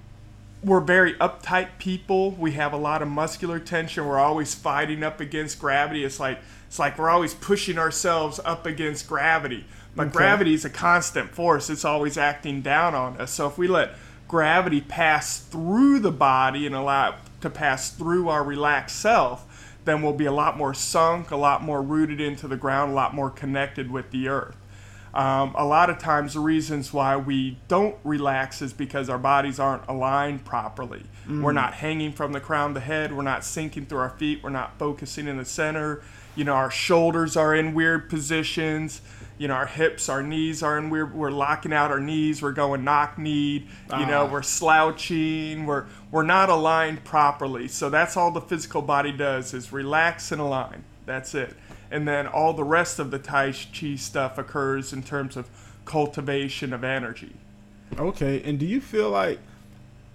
we're 0.64 0.81
very 0.81 1.14
uptight 1.14 1.78
people. 1.78 2.33
We 2.33 2.52
have 2.52 2.73
a 2.73 2.76
lot 2.76 3.02
of 3.02 3.09
muscular 3.09 3.59
tension. 3.59 4.07
We're 4.07 4.19
always 4.19 4.54
fighting 4.54 5.02
up 5.02 5.21
against 5.21 5.59
gravity. 5.59 6.04
It's 6.04 6.21
like 6.21 6.38
it's 6.69 6.78
like 6.78 6.99
we're 6.99 7.11
always 7.11 7.35
pushing 7.35 7.78
ourselves 7.78 8.40
up 8.45 8.64
against 8.64 9.09
gravity. 9.09 9.66
But 9.95 10.07
Okay. 10.09 10.16
gravity 10.19 10.54
is 10.54 10.64
a 10.64 10.71
constant 10.71 11.35
force. 11.35 11.69
It's 11.69 11.85
always 11.85 12.16
acting 12.16 12.62
down 12.62 12.95
on 12.95 13.21
us. 13.21 13.31
So 13.33 13.47
if 13.47 13.59
we 13.59 13.69
let 13.69 13.90
gravity 14.26 14.81
pass 14.81 15.38
through 15.38 15.99
the 15.99 16.12
body 16.12 16.64
and 16.66 16.75
allow 16.75 17.11
it 17.11 17.14
to 17.42 17.50
pass 17.50 17.90
through 17.90 18.31
our 18.31 18.42
relaxed 18.42 18.97
self, 18.99 19.45
then 19.85 20.00
we'll 20.00 20.14
be 20.14 20.25
a 20.25 20.33
lot 20.33 20.57
more 20.57 20.73
sunk, 20.73 21.31
a 21.31 21.37
lot 21.37 21.62
more 21.62 21.83
rooted 21.83 22.21
into 22.21 22.49
the 22.49 22.57
ground, 22.57 22.92
a 22.92 22.95
lot 22.95 23.14
more 23.14 23.28
connected 23.28 23.90
with 23.90 24.11
the 24.11 24.28
earth. 24.28 24.57
Um, 25.14 25.54
a 25.57 25.64
lot 25.64 25.90
of 25.90 25.99
times, 25.99 26.35
the 26.35 26.40
reasons 26.40 26.92
why 26.92 27.16
we 27.16 27.59
don't 27.69 27.97
relax 28.02 28.62
is 28.62 28.73
because 28.73 29.11
our 29.11 29.19
bodies 29.19 29.61
aren't 29.61 29.87
aligned 29.88 30.45
properly. 30.45 31.02
We're 31.28 31.52
not 31.52 31.75
hanging 31.75 32.12
from 32.12 32.33
the 32.33 32.40
crown 32.40 32.71
of 32.71 32.75
the 32.75 32.81
head. 32.81 33.12
We're 33.16 33.23
not 33.23 33.45
sinking 33.45 33.87
through 33.87 33.99
our 33.99 34.11
feet. 34.11 34.42
We're 34.42 34.50
not 34.50 34.78
focusing 34.78 35.28
in 35.28 35.37
the 35.37 35.45
center. 35.45 36.02
You 36.35 36.45
know, 36.45 36.54
our 36.54 36.71
shoulders 36.71 37.37
are 37.37 37.54
in 37.54 37.75
weird 37.75 38.11
positions. 38.11 39.02
You 39.38 39.49
know, 39.49 39.54
our 39.54 39.66
hips, 39.66 40.09
our 40.09 40.23
knees 40.23 40.62
are 40.62 40.76
in 40.78 40.90
weird. 40.90 41.14
We're 41.14 41.31
locking 41.31 41.73
out 41.73 41.90
our 41.90 42.00
knees. 42.00 42.42
We're 42.42 42.52
going 42.52 42.83
knock 42.85 43.19
kneed. 43.19 43.69
You 43.99 44.07
know, 44.07 44.23
Ah. 44.26 44.33
we're 44.33 44.42
slouching. 44.42 45.66
We're 45.66 45.87
we're 46.11 46.23
not 46.23 46.49
aligned 46.49 47.04
properly. 47.04 47.69
So 47.69 47.88
that's 47.88 48.16
all 48.16 48.31
the 48.31 48.40
physical 48.40 48.83
body 48.83 49.12
does 49.12 49.54
is 49.54 49.73
relax 49.73 50.33
and 50.33 50.40
align. 50.40 50.85
That's 51.07 51.35
it. 51.35 51.54
And 51.93 52.09
then 52.09 52.27
all 52.27 52.55
the 52.55 52.65
rest 52.65 52.99
of 52.99 53.11
the 53.11 53.19
Tai 53.19 53.53
Chi 53.53 53.97
stuff 53.97 54.39
occurs 54.39 54.93
in 54.93 55.03
terms 55.03 55.37
of 55.37 55.49
cultivation 55.85 56.73
of 56.73 56.83
energy. 56.83 57.35
Okay, 57.99 58.43
and 58.45 58.59
do 58.59 58.65
you 58.65 58.81
feel 58.81 59.11
like 59.11 59.39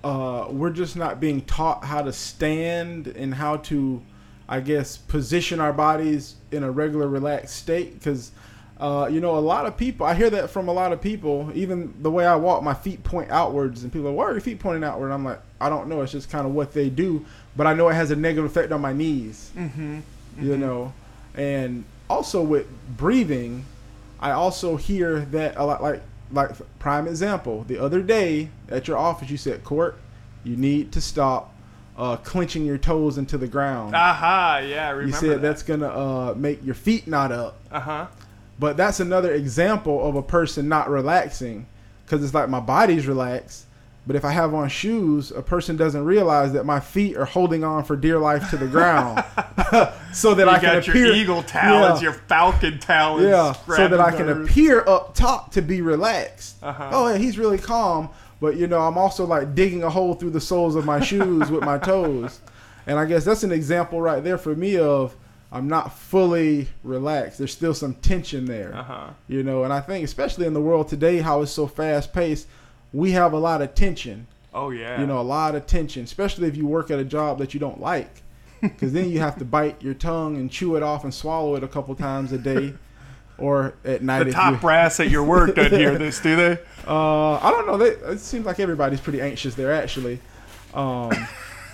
uh, 0.04 0.48
we're 0.50 0.72
just 0.72 0.96
not 0.96 1.20
being 1.20 1.42
taught 1.42 1.84
how 1.84 2.02
to 2.02 2.12
stand 2.12 3.06
and 3.06 3.36
how 3.36 3.58
to, 3.58 4.02
I 4.50 4.60
guess, 4.60 4.98
position 4.98 5.60
our 5.60 5.72
bodies 5.72 6.36
in 6.52 6.64
a 6.64 6.72
regular 6.72 7.08
relaxed 7.08 7.56
state? 7.56 7.94
Because, 7.94 8.32
uh, 8.80 9.08
you 9.12 9.22
know, 9.22 9.38
a 9.38 9.40
lot 9.40 9.68
of 9.68 9.78
people, 9.78 10.08
I 10.08 10.16
hear 10.16 10.32
that 10.32 10.50
from 10.50 10.70
a 10.70 10.74
lot 10.74 10.92
of 10.92 11.00
people. 11.00 11.52
Even 11.54 11.94
the 12.02 12.10
way 12.10 12.26
I 12.26 12.36
walk, 12.36 12.64
my 12.64 12.74
feet 12.74 13.04
point 13.04 13.30
outwards, 13.30 13.84
and 13.84 13.94
people 13.94 14.08
are, 14.08 14.14
why 14.14 14.26
are 14.26 14.32
your 14.32 14.42
feet 14.42 14.60
pointing 14.60 14.84
outward? 14.84 15.12
I'm 15.12 15.24
like, 15.24 15.42
I 15.62 15.70
don't 15.70 15.88
know. 15.90 16.02
It's 16.02 16.12
just 16.12 16.32
kind 16.32 16.48
of 16.48 16.54
what 16.54 16.74
they 16.74 16.90
do, 16.90 17.24
but 17.56 17.68
I 17.68 17.76
know 17.76 17.88
it 17.90 17.94
has 17.94 18.10
a 18.10 18.16
negative 18.16 18.46
effect 18.46 18.72
on 18.72 18.82
my 18.82 18.94
knees. 18.94 19.52
Mm-hmm. 19.56 20.00
You 20.42 20.58
know, 20.58 20.94
and 21.38 21.86
also 22.10 22.42
with 22.42 22.68
breathing, 22.98 23.66
I 24.20 24.32
also 24.32 24.76
hear 24.76 25.22
that 25.22 25.56
a 25.56 25.66
lot. 25.66 25.82
Like, 25.82 26.02
like 26.32 26.52
prime 26.80 27.08
example, 27.08 27.64
the 27.68 27.78
other 27.78 28.02
day 28.02 28.50
at 28.70 28.88
your 28.88 28.98
office, 28.98 29.30
you 29.30 29.38
said, 29.38 29.64
"Court, 29.64 29.98
you 30.44 30.58
need 30.58 30.92
to 30.94 31.02
stop 31.02 31.54
uh, 31.98 32.18
clenching 32.18 32.66
your 32.66 32.78
toes 32.78 33.18
into 33.18 33.38
the 33.38 33.48
ground." 33.48 33.96
Aha, 33.96 34.58
yeah, 34.68 34.88
I 34.88 34.90
remember 34.92 35.08
you 35.08 35.14
said 35.14 35.42
that's 35.42 35.64
gonna 35.64 35.88
uh, 35.88 36.34
make 36.36 36.66
your 36.66 36.76
feet 36.76 37.08
not 37.08 37.32
up. 37.32 37.60
Uh 37.72 37.80
huh. 37.80 38.08
But 38.60 38.76
that's 38.76 39.00
another 39.00 39.34
example 39.34 40.08
of 40.08 40.16
a 40.16 40.24
person 40.24 40.68
not 40.68 40.90
relaxing 40.90 41.68
because 42.04 42.24
it's 42.24 42.34
like 42.34 42.50
my 42.50 42.60
body's 42.60 43.06
relaxed. 43.06 43.67
But 44.08 44.16
if 44.16 44.24
I 44.26 44.32
have 44.32 44.54
on 44.54 44.70
shoes, 44.70 45.32
a 45.32 45.42
person 45.42 45.76
doesn't 45.76 46.06
realize 46.06 46.54
that 46.54 46.66
my 46.66 46.80
feet 46.80 47.18
are 47.18 47.26
holding 47.26 47.64
on 47.66 47.84
for 47.84 47.96
dear 47.98 48.18
life 48.18 48.50
to 48.52 48.58
the 48.58 48.66
ground, 48.66 49.22
so 50.14 50.34
that 50.34 50.46
You 50.46 50.50
I 50.50 50.60
can 50.60 50.78
appear. 50.78 51.06
your 51.08 51.14
eagle 51.16 51.44
talons, 51.44 52.02
Yeah. 52.02 52.10
your 52.12 52.14
falcon 52.14 52.80
talons. 52.80 53.26
Yeah, 53.28 53.52
so 53.76 53.88
that 53.90 54.00
I 54.00 54.12
can 54.12 54.30
appear 54.30 54.84
up 54.88 55.14
top 55.14 55.52
to 55.52 55.62
be 55.62 55.82
relaxed. 55.82 56.56
Uh-huh. 56.64 56.90
Oh, 56.94 57.08
yeah, 57.12 57.18
he's 57.18 57.38
really 57.38 57.58
calm, 57.58 58.10
but 58.40 58.56
you 58.56 58.66
know, 58.68 58.80
I'm 58.80 58.98
also 58.98 59.26
like 59.26 59.54
digging 59.54 59.84
a 59.84 59.90
hole 59.90 60.14
through 60.14 60.30
the 60.32 60.42
soles 60.42 60.76
of 60.76 60.86
my 60.86 61.02
shoes 61.02 61.52
with 61.52 61.64
my 61.64 61.78
toes. 61.78 62.40
And 62.86 62.98
I 62.98 63.04
guess 63.04 63.26
that's 63.26 63.44
an 63.44 63.52
example 63.52 64.00
right 64.00 64.24
there 64.24 64.38
for 64.38 64.56
me 64.56 64.78
of 64.78 65.14
I'm 65.52 65.68
not 65.68 65.94
fully 65.98 66.70
relaxed. 66.84 67.38
There's 67.38 67.52
still 67.52 67.74
some 67.74 67.96
tension 67.96 68.46
there. 68.46 68.74
Uh-huh. 68.74 69.10
You 69.28 69.44
know, 69.44 69.66
and 69.66 69.74
I 69.74 69.82
think 69.82 70.06
especially 70.06 70.46
in 70.48 70.54
the 70.54 70.62
world 70.62 70.88
today 70.88 71.18
how 71.20 71.42
it's 71.42 71.52
so 71.52 71.68
fast 71.68 72.14
paced, 72.14 72.48
we 72.98 73.12
have 73.12 73.32
a 73.32 73.38
lot 73.38 73.62
of 73.62 73.76
tension. 73.76 74.26
Oh 74.56 74.72
yeah. 74.72 75.00
You 75.00 75.06
know, 75.06 75.20
a 75.20 75.22
lot 75.22 75.54
of 75.54 75.68
tension, 75.68 76.04
especially 76.04 76.48
if 76.48 76.58
you 76.58 76.66
work 76.66 76.90
at 76.90 76.98
a 76.98 77.04
job 77.04 77.38
that 77.38 77.54
you 77.54 77.60
don't 77.60 77.80
like. 77.80 78.10
Because 78.60 78.92
then 78.92 79.12
you 79.12 79.20
have 79.20 79.38
to 79.38 79.46
bite 79.46 79.84
your 79.84 79.94
tongue 79.94 80.36
and 80.36 80.50
chew 80.50 80.76
it 80.78 80.82
off 80.82 81.04
and 81.04 81.14
swallow 81.14 81.56
it 81.56 81.64
a 81.64 81.68
couple 81.68 81.94
times 81.94 82.32
a 82.32 82.40
day, 82.40 82.74
or 83.38 83.76
at 83.86 84.02
night. 84.02 84.24
the 84.24 84.32
top 84.32 84.54
you, 84.56 84.60
brass 84.60 85.00
at 85.00 85.12
your 85.12 85.24
work 85.24 85.54
doesn't 85.54 85.78
hear 85.78 85.96
this, 86.00 86.20
do 86.20 86.36
they? 86.36 86.58
uh, 86.88 87.34
I 87.34 87.52
don't 87.52 87.68
know. 87.68 87.78
They, 87.78 87.90
it 88.14 88.20
seems 88.20 88.48
like 88.48 88.60
everybody's 88.60 89.00
pretty 89.00 89.22
anxious 89.22 89.54
there, 89.54 89.72
actually. 89.72 90.20
Um, 90.74 91.12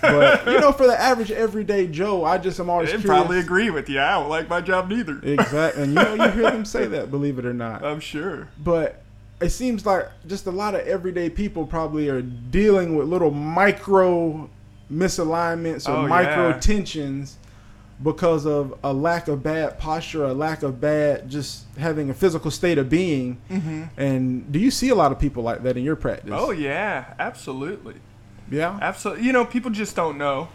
but 0.02 0.46
you 0.46 0.60
know, 0.60 0.72
for 0.72 0.86
the 0.86 1.00
average 1.00 1.30
everyday 1.30 1.86
Joe, 1.86 2.22
I 2.22 2.36
just 2.36 2.60
am 2.60 2.68
always 2.68 2.92
They 2.92 2.98
probably 2.98 3.38
agree 3.38 3.70
with 3.70 3.88
you. 3.88 3.98
I 3.98 4.20
don't 4.20 4.28
like 4.28 4.50
my 4.50 4.60
job 4.60 4.90
neither. 4.90 5.18
Exactly, 5.22 5.84
and 5.84 5.94
you 5.94 6.02
know, 6.02 6.26
you 6.26 6.30
hear 6.32 6.50
them 6.50 6.66
say 6.66 6.84
that, 6.84 7.10
believe 7.10 7.38
it 7.38 7.46
or 7.46 7.54
not. 7.54 7.82
I'm 7.82 8.00
sure. 8.00 8.48
But 8.62 9.03
it 9.40 9.50
seems 9.50 9.84
like 9.84 10.06
just 10.26 10.46
a 10.46 10.50
lot 10.50 10.74
of 10.74 10.82
everyday 10.86 11.28
people 11.30 11.66
probably 11.66 12.08
are 12.08 12.22
dealing 12.22 12.96
with 12.96 13.08
little 13.08 13.30
micro 13.30 14.48
misalignments 14.92 15.88
or 15.88 15.92
Oh, 16.04 16.08
micro 16.08 16.48
yeah. 16.50 16.58
tensions 16.58 17.38
because 18.02 18.44
of 18.46 18.74
a 18.82 18.92
lack 18.92 19.28
of 19.28 19.42
bad 19.42 19.78
posture, 19.78 20.24
a 20.24 20.34
lack 20.34 20.62
of 20.62 20.80
bad 20.80 21.28
just 21.30 21.64
having 21.78 22.10
a 22.10 22.14
physical 22.14 22.50
state 22.50 22.76
of 22.78 22.88
being. 22.88 23.38
And 23.96 24.50
do 24.50 24.58
you 24.58 24.70
see 24.70 24.88
a 24.88 24.94
lot 24.94 25.12
of 25.12 25.18
people 25.18 25.42
like 25.42 25.62
that 25.62 25.76
in 25.76 25.84
your 25.84 25.96
practice? 25.96 26.30
Mm-hmm. 26.30 26.44
Oh 26.44 26.50
yeah, 26.50 27.14
absolutely. 27.18 27.94
yeah. 28.50 28.78
Absolutely. 28.82 29.24
You 29.24 29.32
know, 29.32 29.44
people 29.44 29.70
just 29.70 29.94
don't 29.96 30.18
know. 30.18 30.48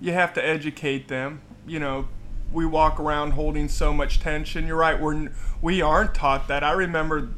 You 0.00 0.12
have 0.12 0.34
to 0.34 0.44
educate 0.46 1.08
them. 1.08 1.40
You 1.66 1.78
know, 1.78 2.08
we 2.52 2.66
walk 2.66 2.98
around 3.00 3.32
holding 3.32 3.68
so 3.68 3.92
much 3.92 4.20
tension. 4.20 4.66
You're 4.66 4.76
right. 4.76 5.00
We're 5.00 5.30
we 5.62 5.80
aren't 5.80 6.14
taught 6.14 6.48
that. 6.48 6.62
I 6.64 6.72
remember 6.72 7.28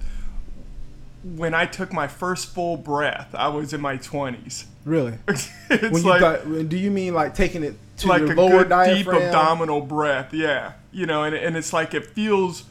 when 1.35 1.55
I 1.55 1.67
took 1.67 1.93
my 1.93 2.07
first 2.07 2.55
full 2.55 2.77
breath. 2.77 3.35
I 3.35 3.49
was 3.49 3.73
in 3.73 3.81
my 3.81 3.97
20s. 3.97 4.65
Really? 4.85 5.15
it's 5.29 5.51
When 5.69 6.03
you 6.03 6.09
like 6.09 6.21
got, 6.21 6.69
do 6.69 6.77
you 6.77 6.91
mean 6.91 7.15
like 7.15 7.35
taking 7.35 7.65
it 7.65 7.75
to 7.99 8.07
like 8.09 8.21
your 8.21 8.33
a 8.33 8.37
lower 8.37 8.65
good 8.65 8.69
deep 8.95 9.07
diaphragm? 9.07 9.23
abdominal 9.23 9.81
breath. 9.81 10.33
Yeah. 10.33 10.75
You 10.93 11.07
know, 11.07 11.25
and 11.25 11.35
and 11.35 11.57
it's 11.57 11.73
like 11.73 11.93
it 11.95 12.07
feels 12.07 12.65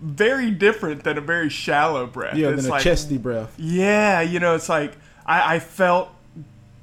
very 0.00 0.50
different 0.50 1.02
than 1.02 1.18
a 1.18 1.20
very 1.20 1.48
shallow 1.48 2.06
breath. 2.06 2.36
yeah, 2.36 2.50
it's 2.50 2.64
than 2.64 2.74
a 2.74 2.80
chesty 2.80 3.18
breath. 3.18 3.54
Yeah, 3.58 4.20
you 4.20 4.38
know, 4.38 4.54
it's 4.54 4.68
like 4.68 4.96
I, 5.26 5.56
I 5.56 5.58
felt 5.58 6.13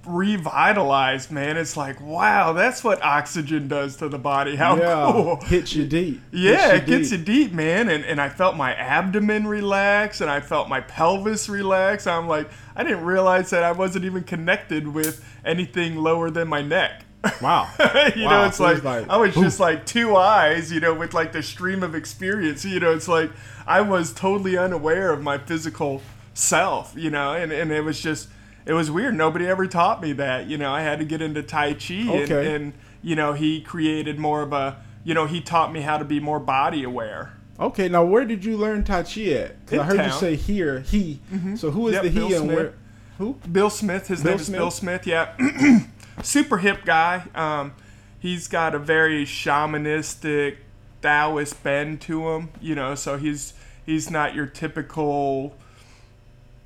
revitalized, 0.05 1.31
man. 1.31 1.57
It's 1.57 1.77
like, 1.77 2.01
wow, 2.01 2.53
that's 2.53 2.83
what 2.83 3.01
oxygen 3.03 3.67
does 3.67 3.97
to 3.97 4.09
the 4.09 4.17
body. 4.17 4.55
How 4.55 4.75
yeah, 4.77 5.11
cool. 5.11 5.35
hits 5.41 5.75
you 5.75 5.85
deep. 5.85 6.21
Yeah, 6.31 6.71
Hits 6.71 6.83
it 6.83 6.85
gets 6.85 7.11
you 7.11 7.17
deep, 7.19 7.51
man. 7.51 7.89
And, 7.89 8.03
and 8.05 8.19
I 8.19 8.29
felt 8.29 8.55
my 8.55 8.73
abdomen 8.73 9.47
relax 9.47 10.21
and 10.21 10.29
I 10.29 10.39
felt 10.39 10.69
my 10.69 10.81
pelvis 10.81 11.49
relax. 11.49 12.07
I'm 12.07 12.27
like, 12.27 12.49
I 12.75 12.83
didn't 12.83 13.03
realize 13.05 13.49
that 13.51 13.63
I 13.63 13.71
wasn't 13.73 14.05
even 14.05 14.23
connected 14.23 14.87
with 14.87 15.23
anything 15.45 15.95
lower 15.97 16.29
than 16.29 16.47
my 16.47 16.61
neck. 16.61 17.05
Wow. 17.41 17.69
you 18.15 18.25
Wow, 18.25 18.29
know, 18.29 18.45
it's 18.45 18.59
it's 18.59 18.59
like, 18.59 18.83
like, 18.83 19.09
I 19.09 19.17
was 19.17 19.35
oof. 19.37 19.43
just 19.43 19.59
like 19.59 19.85
two 19.85 20.15
eyes, 20.15 20.71
you 20.71 20.79
know, 20.79 20.93
with 20.93 21.13
like 21.13 21.31
the 21.33 21.43
stream 21.43 21.83
of 21.83 21.93
experience. 21.93 22.65
You 22.65 22.79
know, 22.79 22.93
it's 22.93 23.07
like 23.07 23.31
I 23.67 23.81
was 23.81 24.13
totally 24.13 24.57
unaware 24.57 25.11
of 25.11 25.21
my 25.21 25.37
physical 25.37 26.01
self, 26.33 26.93
you 26.95 27.11
know, 27.11 27.33
and, 27.33 27.51
and 27.51 27.71
it 27.71 27.81
was 27.81 28.01
just, 28.01 28.29
it 28.65 28.73
was 28.73 28.89
weird. 28.91 29.15
Nobody 29.15 29.47
ever 29.47 29.67
taught 29.67 30.01
me 30.01 30.13
that. 30.13 30.47
You 30.47 30.57
know, 30.57 30.71
I 30.71 30.81
had 30.81 30.99
to 30.99 31.05
get 31.05 31.21
into 31.21 31.41
Tai 31.43 31.73
Chi 31.75 31.93
and, 31.95 32.09
Okay. 32.31 32.55
and, 32.55 32.73
you 33.01 33.15
know, 33.15 33.33
he 33.33 33.61
created 33.61 34.19
more 34.19 34.41
of 34.41 34.53
a, 34.53 34.77
you 35.03 35.13
know, 35.13 35.25
he 35.25 35.41
taught 35.41 35.71
me 35.73 35.81
how 35.81 35.97
to 35.97 36.05
be 36.05 36.19
more 36.19 36.39
body 36.39 36.83
aware. 36.83 37.33
Okay, 37.59 37.87
now 37.89 38.03
where 38.03 38.25
did 38.25 38.43
you 38.45 38.57
learn 38.57 38.83
Tai 38.83 39.03
Chi 39.03 39.21
at? 39.33 39.65
Because 39.65 39.79
I 39.79 39.83
heard 39.83 39.91
you 39.93 39.97
town. 39.99 40.09
Mm-hmm. 40.09 40.19
say 40.19 40.35
here, 40.35 40.79
he. 40.81 41.19
So 41.55 41.71
who 41.71 41.87
is 41.89 41.93
Yep, 41.95 42.03
the 42.03 42.09
he 42.09 42.19
Bill 42.19 42.27
and 42.27 42.37
Smith. 42.45 42.55
where? 42.55 42.73
Who? 43.19 43.33
Bill 43.51 43.69
Smith, 43.69 44.07
his 44.07 44.23
Bill 44.23 44.31
name 44.33 44.39
is 44.41 44.49
Bill 44.49 44.71
Smith, 44.71 45.05
yeah. 45.05 45.35
Super 46.23 46.57
hip 46.57 46.85
guy. 46.85 47.23
Um, 47.35 47.73
he's 48.19 48.47
got 48.47 48.73
a 48.73 48.79
very 48.79 49.25
shamanistic 49.25 50.57
Taoist 51.03 51.61
bend 51.63 52.01
to 52.01 52.29
him, 52.29 52.49
you 52.61 52.73
know, 52.75 52.93
so 52.95 53.17
he's 53.17 53.53
he's 53.85 54.09
not 54.11 54.33
your 54.35 54.45
typical 54.45 55.55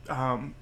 um 0.10 0.54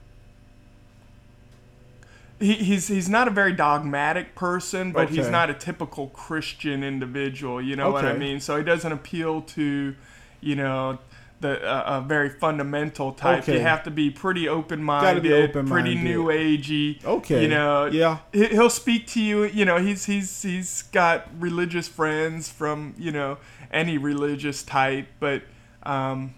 he, 2.43 2.53
he's 2.55 2.87
he's 2.87 3.09
not 3.09 3.27
a 3.27 3.31
very 3.31 3.53
dogmatic 3.53 4.35
person, 4.35 4.91
but 4.91 5.09
he's 5.09 5.25
not 5.31 5.49
a 5.49 5.53
typical 5.53 6.07
Christian 6.07 6.83
individual. 6.83 7.61
You 7.61 7.75
know 7.75 7.87
what 7.93 8.05
I 8.05 8.09
mean? 8.19 8.39
So 8.39 8.57
he 8.57 8.63
doesn't 8.63 8.91
appeal 8.91 9.41
to, 9.41 9.95
you 10.41 10.55
know, 10.55 10.99
the 11.39 11.61
uh, 11.65 11.97
a 11.97 12.01
very 12.01 12.29
fundamental 12.29 13.11
type. 13.11 13.43
You 13.55 13.59
have 13.61 13.83
to 13.83 13.91
be 13.91 14.09
pretty 14.09 14.47
open 14.47 14.79
minded, 14.83 15.23
pretty 15.67 15.95
new 16.03 16.25
agey. 16.25 17.03
Okay. 17.03 17.41
you 17.43 17.47
know. 17.49 17.85
Yeah. 17.85 18.19
he- 18.31 18.47
He'll 18.47 18.69
speak 18.69 19.07
to 19.07 19.21
you. 19.21 19.43
You 19.45 19.65
know, 19.65 19.77
he's 19.77 20.05
he's 20.05 20.41
he's 20.41 20.83
got 20.83 21.27
religious 21.39 21.87
friends 21.87 22.49
from 22.49 22.93
you 22.97 23.11
know 23.11 23.37
any 23.71 23.97
religious 23.97 24.63
type, 24.63 25.07
but 25.19 25.41
um, 25.83 26.33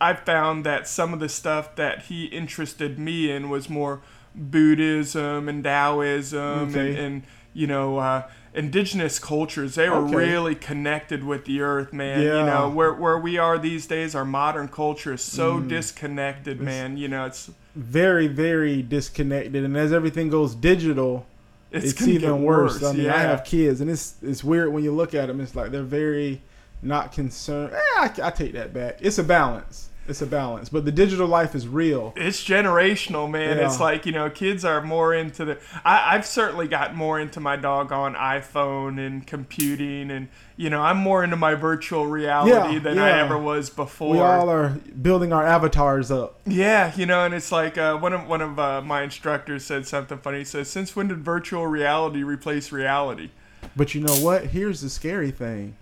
I 0.00 0.14
found 0.14 0.64
that 0.64 0.86
some 0.86 1.12
of 1.12 1.18
the 1.20 1.28
stuff 1.28 1.74
that 1.76 2.02
he 2.04 2.26
interested 2.26 2.98
me 2.98 3.30
in 3.30 3.50
was 3.50 3.68
more 3.68 4.00
Buddhism 4.34 5.48
and 5.48 5.62
Taoism 5.64 6.38
and, 6.40 6.76
Okay. 6.76 7.04
and 7.04 7.22
you 7.52 7.66
know 7.66 7.98
uh, 7.98 8.22
indigenous 8.54 9.18
cultures. 9.18 9.74
They 9.74 9.88
were 9.88 9.96
Okay. 9.96 10.14
really 10.14 10.54
connected 10.54 11.24
with 11.24 11.44
the 11.44 11.60
earth, 11.60 11.92
man. 11.92 12.20
You 12.22 12.28
know 12.28 12.68
where 12.68 12.92
where 12.94 13.18
we 13.18 13.38
are 13.38 13.58
these 13.58 13.86
days, 13.86 14.14
our 14.14 14.24
modern 14.24 14.68
culture 14.68 15.14
is 15.14 15.22
so 15.22 15.60
disconnected, 15.60 16.60
man. 16.60 16.96
You 16.96 17.08
know 17.08 17.26
it's 17.26 17.50
Very, 17.76 18.26
very 18.26 18.82
disconnected, 18.82 19.64
and 19.64 19.76
as 19.76 19.92
everything 19.92 20.28
goes 20.28 20.54
digital, 20.56 21.26
it's, 21.70 21.92
it's, 21.92 22.02
even 22.02 22.30
get 22.36 22.40
worse. 22.40 22.82
I 22.82 22.92
mean, 22.92 23.04
yeah. 23.04 23.14
I 23.14 23.18
have 23.20 23.44
kids, 23.44 23.80
and 23.80 23.88
it's 23.90 24.14
it's 24.22 24.42
weird 24.42 24.72
when 24.72 24.82
you 24.82 24.92
look 24.92 25.14
at 25.14 25.26
them. 25.26 25.40
It's 25.40 25.54
like 25.54 25.70
they're 25.70 25.82
very 25.82 26.40
not 26.82 27.12
concerned. 27.12 27.72
Eh, 27.74 27.78
I, 27.98 28.10
I 28.24 28.30
take 28.30 28.52
that 28.54 28.72
back. 28.74 28.98
It's 29.00 29.18
a 29.18 29.22
balance. 29.24 29.89
It's 30.08 30.22
a 30.22 30.26
balance, 30.26 30.68
but 30.68 30.84
the 30.84 30.90
digital 30.90 31.28
life 31.28 31.54
is 31.54 31.68
real. 31.68 32.12
it's 32.16 32.42
generational, 32.42 33.30
man. 33.30 33.58
Yeah. 33.58 33.66
It's 33.66 33.78
like 33.78 34.06
you 34.06 34.12
know, 34.12 34.28
kids 34.28 34.64
are 34.64 34.80
more 34.82 35.14
into 35.14 35.44
the. 35.44 35.58
I, 35.84 36.14
I've 36.16 36.26
certainly 36.26 36.66
got 36.66 36.96
more 36.96 37.20
into 37.20 37.38
my 37.38 37.54
doggone 37.56 38.14
iPhone 38.14 38.98
and 39.04 39.24
computing, 39.26 40.10
and 40.10 40.28
you 40.56 40.68
know, 40.68 40.80
I'm 40.82 40.96
more 40.96 41.22
into 41.22 41.36
my 41.36 41.54
virtual 41.54 42.06
reality 42.06 42.74
Yeah, 42.74 42.78
than 42.80 42.98
I 42.98 43.20
ever 43.20 43.38
was 43.38 43.70
before. 43.70 44.12
We 44.12 44.18
all 44.20 44.50
are 44.50 44.70
building 45.00 45.32
our 45.32 45.46
avatars 45.46 46.10
up. 46.10 46.40
Yeah, 46.44 46.92
you 46.96 47.06
know, 47.06 47.24
and 47.24 47.32
it's 47.32 47.52
like 47.52 47.78
uh, 47.78 47.96
one 47.98 48.12
of 48.12 48.26
one 48.26 48.40
of 48.40 48.58
uh, 48.58 48.80
my 48.82 49.02
instructors 49.02 49.64
said 49.64 49.86
something 49.86 50.18
funny. 50.18 50.38
He 50.38 50.44
says, 50.44 50.68
"Since 50.68 50.96
when 50.96 51.06
did 51.08 51.18
virtual 51.18 51.66
reality 51.68 52.24
replace 52.24 52.72
reality?" 52.72 53.30
But 53.76 53.94
you 53.94 54.00
know 54.00 54.14
what? 54.16 54.46
Here's 54.46 54.80
the 54.80 54.90
scary 54.90 55.30
thing. 55.30 55.76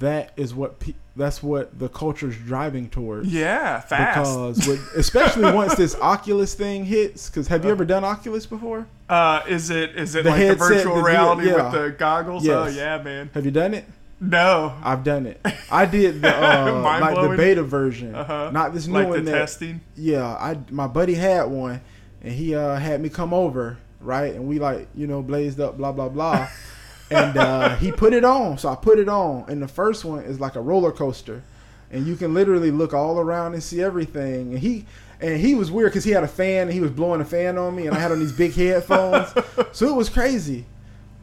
That 0.00 0.32
is 0.36 0.54
what 0.54 0.80
pe- 0.80 0.94
that's 1.14 1.40
what 1.42 1.78
the 1.78 1.88
culture's 1.88 2.36
driving 2.36 2.88
towards. 2.90 3.32
Yeah, 3.32 3.80
fast. 3.80 4.18
Because 4.56 4.66
with, 4.68 4.80
especially 4.96 5.52
once 5.54 5.76
this 5.76 5.94
Oculus 5.96 6.54
thing 6.54 6.84
hits, 6.84 7.30
because 7.30 7.46
have 7.48 7.64
you 7.64 7.70
ever 7.70 7.84
done 7.84 8.02
Oculus 8.04 8.44
before? 8.44 8.86
Uh, 9.08 9.42
is 9.48 9.70
it 9.70 9.90
is 9.96 10.14
it 10.16 10.24
The 10.24 10.30
like 10.30 10.48
the 10.48 10.54
virtual 10.56 10.96
the- 10.96 11.02
reality 11.02 11.48
yeah. 11.48 11.70
with 11.70 11.72
the 11.80 11.90
goggles? 11.96 12.44
Yes. 12.44 12.54
Oh 12.56 12.66
yeah, 12.76 13.00
man. 13.02 13.30
Have 13.34 13.44
you 13.44 13.52
done 13.52 13.72
it? 13.72 13.84
No, 14.20 14.74
I've 14.82 15.04
done 15.04 15.26
it. 15.26 15.40
I 15.70 15.86
did 15.86 16.22
the 16.22 16.36
uh, 16.36 16.80
like 16.82 17.14
the 17.14 17.36
beta 17.36 17.62
version, 17.62 18.16
Uh-huh. 18.16 18.50
not 18.52 18.74
this 18.74 18.88
new 18.88 18.94
like 18.94 19.04
the 19.04 19.10
one. 19.10 19.24
that, 19.26 19.30
testing. 19.32 19.80
yeah, 19.96 20.26
I 20.26 20.58
my 20.70 20.88
buddy 20.88 21.14
had 21.14 21.44
one, 21.44 21.80
and 22.20 22.32
he 22.32 22.52
uh, 22.52 22.74
had 22.76 23.00
me 23.00 23.10
come 23.10 23.32
over, 23.32 23.78
right, 24.00 24.34
and 24.34 24.48
we 24.48 24.58
like 24.58 24.88
you 24.96 25.06
know 25.06 25.22
blazed 25.22 25.60
up, 25.60 25.76
blah 25.78 25.92
blah 25.92 26.08
blah, 26.08 26.48
and 27.10 27.36
uh, 27.36 27.76
he 27.76 27.92
put 27.92 28.12
it 28.12 28.24
on. 28.24 28.58
So 28.58 28.68
I 28.68 28.74
put 28.74 28.98
it 28.98 29.08
on, 29.08 29.44
and 29.48 29.62
the 29.62 29.68
first 29.68 30.04
one 30.04 30.24
is 30.24 30.40
like 30.40 30.56
a 30.56 30.60
roller 30.60 30.92
coaster, 30.92 31.42
and 31.90 32.06
you 32.06 32.16
can 32.16 32.34
literally 32.34 32.70
look 32.70 32.92
all 32.92 33.18
around 33.18 33.54
and 33.54 33.62
see 33.62 33.82
everything. 33.82 34.52
And 34.52 34.58
he 34.58 34.86
and 35.20 35.40
he 35.40 35.54
was 35.54 35.70
weird 35.70 35.90
because 35.92 36.04
he 36.04 36.12
had 36.12 36.24
a 36.24 36.28
fan, 36.28 36.62
and 36.62 36.72
he 36.72 36.80
was 36.80 36.90
blowing 36.90 37.20
a 37.20 37.24
fan 37.24 37.58
on 37.58 37.74
me, 37.74 37.86
and 37.86 37.96
I 37.96 38.00
had 38.00 38.12
on 38.12 38.20
these 38.20 38.32
big 38.32 38.54
headphones, 38.54 39.32
so 39.72 39.88
it 39.88 39.96
was 39.96 40.08
crazy. 40.08 40.66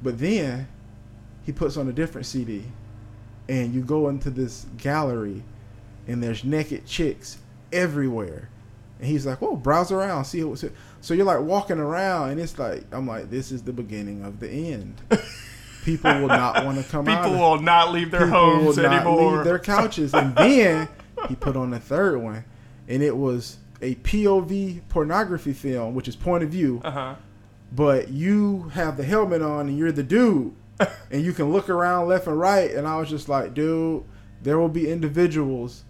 But 0.01 0.19
then 0.19 0.67
he 1.45 1.51
puts 1.51 1.77
on 1.77 1.87
a 1.87 1.93
different 1.93 2.27
CD, 2.27 2.65
and 3.47 3.73
you 3.73 3.81
go 3.81 4.09
into 4.09 4.29
this 4.29 4.65
gallery, 4.77 5.43
and 6.07 6.21
there's 6.21 6.43
naked 6.43 6.85
chicks 6.85 7.37
everywhere. 7.71 8.49
And 8.99 9.09
he's 9.09 9.25
like, 9.25 9.41
"Well, 9.41 9.55
browse 9.55 9.91
around, 9.91 10.25
see 10.25 10.43
what's." 10.43 10.63
So 11.01 11.13
you're 11.13 11.25
like 11.25 11.41
walking 11.41 11.79
around, 11.79 12.31
and 12.31 12.39
it's 12.39 12.57
like 12.57 12.83
I'm 12.91 13.07
like, 13.07 13.29
"This 13.29 13.51
is 13.51 13.63
the 13.63 13.73
beginning 13.73 14.23
of 14.23 14.39
the 14.39 14.49
end." 14.49 15.01
People 15.85 16.19
will 16.19 16.27
not 16.27 16.65
want 16.65 16.77
to 16.77 16.83
come 16.91 17.07
out. 17.07 17.23
People 17.23 17.39
will 17.39 17.61
not 17.61 17.91
leave 17.93 18.11
their 18.11 18.25
people 18.25 18.39
homes 18.39 18.77
will 18.77 18.83
not 18.83 18.93
anymore. 18.93 19.35
leave 19.35 19.45
their 19.45 19.59
couches. 19.59 20.13
And 20.13 20.35
then 20.35 20.89
he 21.29 21.35
put 21.35 21.55
on 21.55 21.73
a 21.73 21.79
third 21.79 22.17
one, 22.21 22.43
and 22.87 23.01
it 23.03 23.15
was 23.15 23.57
a 23.81 23.95
POV 23.95 24.81
pornography 24.89 25.53
film, 25.53 25.93
which 25.95 26.07
is 26.07 26.15
point 26.15 26.43
of 26.43 26.49
view. 26.49 26.81
uh 26.83 26.91
huh. 26.91 27.15
But 27.71 28.09
you 28.09 28.69
have 28.73 28.95
the 28.97 29.03
helmet 29.03 29.41
on, 29.41 29.67
and 29.67 29.77
you're 29.77 29.91
the 29.91 30.03
dude, 30.03 30.53
and 31.11 31.23
you 31.23 31.33
can 31.33 31.51
look 31.51 31.69
around 31.69 32.07
left 32.07 32.27
and 32.27 32.39
right. 32.39 32.71
And 32.71 32.87
I 32.87 32.97
was 32.97 33.09
just 33.09 33.27
like, 33.29 33.53
dude, 33.53 34.03
there 34.41 34.57
will 34.59 34.69
be 34.69 34.89
individuals 34.89 35.83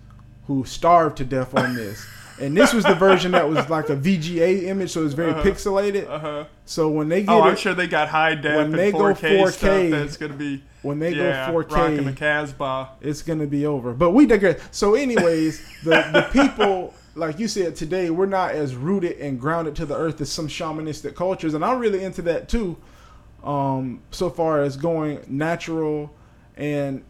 who 0.48 0.64
starve 0.66 1.16
to 1.16 1.26
death 1.26 1.56
on 1.56 1.76
this. 1.76 2.06
And 2.40 2.56
this 2.56 2.74
was 2.74 2.84
the 2.84 2.96
version 2.96 3.32
that 3.32 3.48
was 3.50 3.70
like 3.70 3.90
a 3.90 3.96
VGA 3.96 4.64
image, 4.64 4.92
so 4.92 5.06
it's 5.06 5.14
very 5.14 5.32
Uh-huh. 5.32 5.44
pixelated. 5.44 6.10
Uh 6.10 6.20
huh. 6.20 6.46
So 6.66 6.90
when 6.90 7.08
they 7.08 7.22
get 7.22 7.30
Oh, 7.30 7.40
it, 7.40 7.52
I'm 7.52 7.56
sure 7.56 7.74
they 7.74 7.88
got 7.88 8.10
high 8.10 8.36
def 8.36 8.58
when 8.58 8.72
they 8.72 8.92
go 8.92 9.00
4K, 9.14 9.40
4K 9.40 9.52
stuff. 9.52 9.90
That's 9.92 10.18
gonna 10.18 10.34
be 10.34 10.62
when 10.82 11.00
they 11.00 11.14
yeah, 11.14 11.50
go 11.52 11.64
4K, 11.64 11.72
rocking 11.72 12.06
the 12.06 12.12
Casbah. 12.14 12.90
it's 13.02 13.22
gonna 13.22 13.48
be 13.48 13.66
over. 13.66 13.94
But 13.94 14.12
we 14.12 14.26
digress. 14.26 14.60
So, 14.72 14.96
anyways, 14.96 15.62
the 15.84 16.02
the 16.12 16.28
people, 16.34 16.94
like 17.16 17.40
you 17.40 17.48
said 17.48 17.76
today, 17.78 18.10
we're 18.10 18.26
not 18.26 18.52
as 18.52 18.76
rooted 18.76 19.18
and 19.20 19.40
grounded 19.40 19.76
to 19.78 19.86
the 19.86 19.96
earth 19.96 20.20
as 20.20 20.30
some 20.32 20.48
shamanistic 20.50 21.16
cultures, 21.16 21.54
and 21.54 21.64
I'm 21.64 21.80
really 21.80 22.04
into 22.04 22.22
that 22.24 22.50
too. 22.50 22.76
Um, 23.44 24.02
so 24.12 24.30
far 24.30 24.62
as 24.64 24.76
going 24.76 25.20
natural, 25.28 26.12
and 26.58 27.04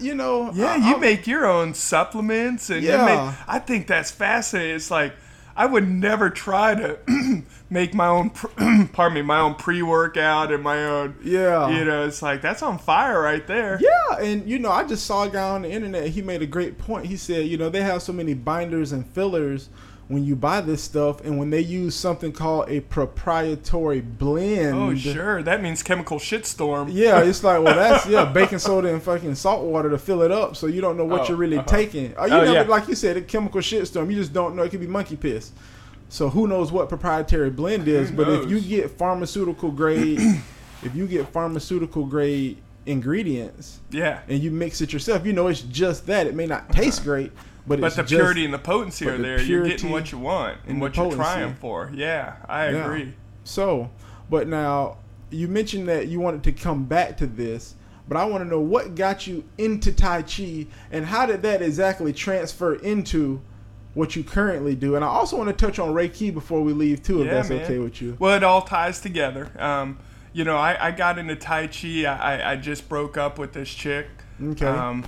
you 0.00 0.14
know, 0.14 0.50
Yeah, 0.54 0.74
I- 0.74 0.76
you 0.90 0.98
make 0.98 1.26
your 1.26 1.44
own 1.46 1.74
supplements, 1.74 2.70
and 2.70 2.82
you 2.82 2.90
Yeah. 2.90 3.04
make, 3.04 3.34
I 3.48 3.58
think 3.58 3.86
that's 3.88 4.10
fascinating. 4.10 4.76
It's 4.76 4.90
like 4.90 5.12
I 5.54 5.66
would 5.66 5.86
never 5.86 6.30
try 6.30 6.74
to 6.74 6.98
make 7.70 7.92
my 7.92 8.06
own, 8.06 8.30
pardon 8.92 9.14
me, 9.14 9.22
my 9.22 9.38
own 9.38 9.54
pre-workout 9.56 10.50
and 10.50 10.62
my 10.62 10.82
own. 10.86 11.16
Yeah. 11.22 11.68
You 11.68 11.84
know, 11.84 12.06
it's 12.06 12.22
like 12.22 12.40
that's 12.40 12.62
on 12.62 12.78
fire 12.78 13.20
right 13.20 13.46
there. 13.46 13.78
Yeah, 13.82 14.18
and 14.24 14.48
you 14.48 14.58
know, 14.58 14.70
I 14.70 14.84
just 14.84 15.04
saw 15.04 15.24
a 15.24 15.28
guy 15.28 15.50
on 15.50 15.62
the 15.62 15.70
internet. 15.70 16.06
He 16.08 16.22
made 16.22 16.40
a 16.42 16.46
great 16.46 16.78
point. 16.78 17.06
He 17.06 17.16
said, 17.18 17.46
you 17.46 17.58
know, 17.58 17.68
they 17.68 17.82
have 17.82 18.00
so 18.02 18.12
many 18.14 18.32
binders 18.34 18.92
and 18.92 19.06
fillers 19.06 19.68
when 20.12 20.24
you 20.24 20.36
buy 20.36 20.60
this 20.60 20.82
stuff, 20.82 21.24
and 21.24 21.38
when 21.38 21.50
they 21.50 21.60
use 21.60 21.94
something 21.94 22.32
called 22.32 22.68
a 22.68 22.80
proprietary 22.80 24.00
blend. 24.00 24.76
Oh, 24.76 24.94
sure. 24.94 25.42
That 25.42 25.62
means 25.62 25.82
chemical 25.82 26.18
shitstorm. 26.18 26.90
Yeah, 26.92 27.22
it's 27.22 27.42
like, 27.42 27.62
well, 27.62 27.74
that's 27.74 28.06
yeah, 28.08 28.24
baking 28.26 28.58
soda 28.58 28.92
and 28.92 29.02
fucking 29.02 29.34
salt 29.34 29.64
water 29.64 29.88
to 29.90 29.98
fill 29.98 30.22
it 30.22 30.30
up, 30.30 30.54
so 30.56 30.66
you 30.66 30.80
don't 30.80 30.96
know 30.96 31.04
what 31.04 31.22
Oh, 31.22 31.28
you're 31.28 31.36
really 31.36 31.58
uh-huh. 31.58 31.66
taking. 31.66 32.14
Oh, 32.16 32.26
you 32.26 32.32
Oh, 32.34 32.44
never, 32.44 32.52
yeah. 32.52 32.62
like 32.62 32.88
you 32.88 32.94
said, 32.94 33.16
a 33.16 33.22
chemical 33.22 33.60
shitstorm. 33.60 34.10
You 34.10 34.16
just 34.16 34.32
don't 34.32 34.54
know. 34.54 34.62
It 34.62 34.70
could 34.70 34.80
be 34.80 34.86
monkey 34.86 35.16
piss. 35.16 35.52
So 36.08 36.28
who 36.28 36.46
knows 36.46 36.70
what 36.70 36.90
proprietary 36.90 37.48
blend 37.50 37.88
is? 37.88 38.10
But 38.10 38.28
if 38.28 38.50
you 38.50 38.60
get 38.60 38.90
pharmaceutical 38.90 39.70
grade, 39.70 40.18
if 40.82 40.94
you 40.94 41.06
get 41.06 41.28
pharmaceutical 41.32 42.04
grade 42.04 42.58
ingredients 42.84 43.80
Yeah. 43.90 44.20
and 44.28 44.42
you 44.42 44.50
mix 44.50 44.80
it 44.80 44.92
yourself, 44.92 45.24
you 45.24 45.32
know 45.32 45.46
it's 45.48 45.62
just 45.62 46.06
that. 46.08 46.26
It 46.26 46.34
may 46.34 46.46
not 46.46 46.70
taste 46.70 47.02
great, 47.04 47.32
but 47.66 47.80
But 47.80 47.94
the 47.94 48.02
just, 48.02 48.10
purity 48.12 48.44
and 48.44 48.52
the 48.52 48.58
potency 48.58 49.08
are 49.08 49.16
the 49.16 49.22
there. 49.22 49.40
You're 49.42 49.64
getting 49.66 49.90
what 49.90 50.10
you 50.12 50.18
want 50.18 50.58
and, 50.62 50.72
and 50.72 50.80
what 50.80 50.96
you're 50.96 51.12
trying 51.12 51.54
for. 51.54 51.90
Yeah, 51.94 52.36
I 52.48 52.70
Yeah. 52.70 52.84
agree. 52.84 53.14
So, 53.44 53.90
but 54.30 54.48
now 54.48 54.98
you 55.30 55.48
mentioned 55.48 55.88
that 55.88 56.08
you 56.08 56.20
wanted 56.20 56.42
to 56.44 56.52
come 56.52 56.84
back 56.84 57.16
to 57.18 57.26
this, 57.26 57.74
but 58.08 58.16
I 58.16 58.24
want 58.24 58.42
to 58.44 58.48
know 58.48 58.60
what 58.60 58.94
got 58.94 59.26
you 59.26 59.44
into 59.58 59.92
Tai 59.92 60.22
Chi 60.22 60.66
and 60.90 61.06
how 61.06 61.26
did 61.26 61.42
that 61.42 61.62
exactly 61.62 62.12
transfer 62.12 62.74
into 62.74 63.40
what 63.94 64.16
you 64.16 64.24
currently 64.24 64.74
do? 64.74 64.96
And 64.96 65.04
I 65.04 65.08
also 65.08 65.36
want 65.36 65.48
to 65.56 65.66
touch 65.66 65.78
on 65.78 65.94
Reiki 65.94 66.32
before 66.32 66.62
we 66.62 66.72
leave 66.72 67.02
too, 67.02 67.20
if 67.20 67.26
Yeah, 67.26 67.34
that's 67.34 67.48
man. 67.50 67.62
okay 67.62 67.78
with 67.78 68.00
you. 68.02 68.16
Well, 68.18 68.34
it 68.36 68.42
all 68.42 68.62
ties 68.62 69.00
together. 69.00 69.50
Um, 69.58 69.98
you 70.32 70.44
know, 70.44 70.56
I, 70.56 70.88
I 70.88 70.90
got 70.92 71.18
into 71.18 71.36
Tai 71.36 71.66
Chi. 71.68 72.04
I, 72.04 72.14
I- 72.36 72.52
I 72.52 72.56
just 72.56 72.88
broke 72.88 73.16
up 73.16 73.38
with 73.38 73.52
this 73.52 73.68
chick. 73.72 74.06
Okay. 74.42 74.66
Um, 74.66 75.04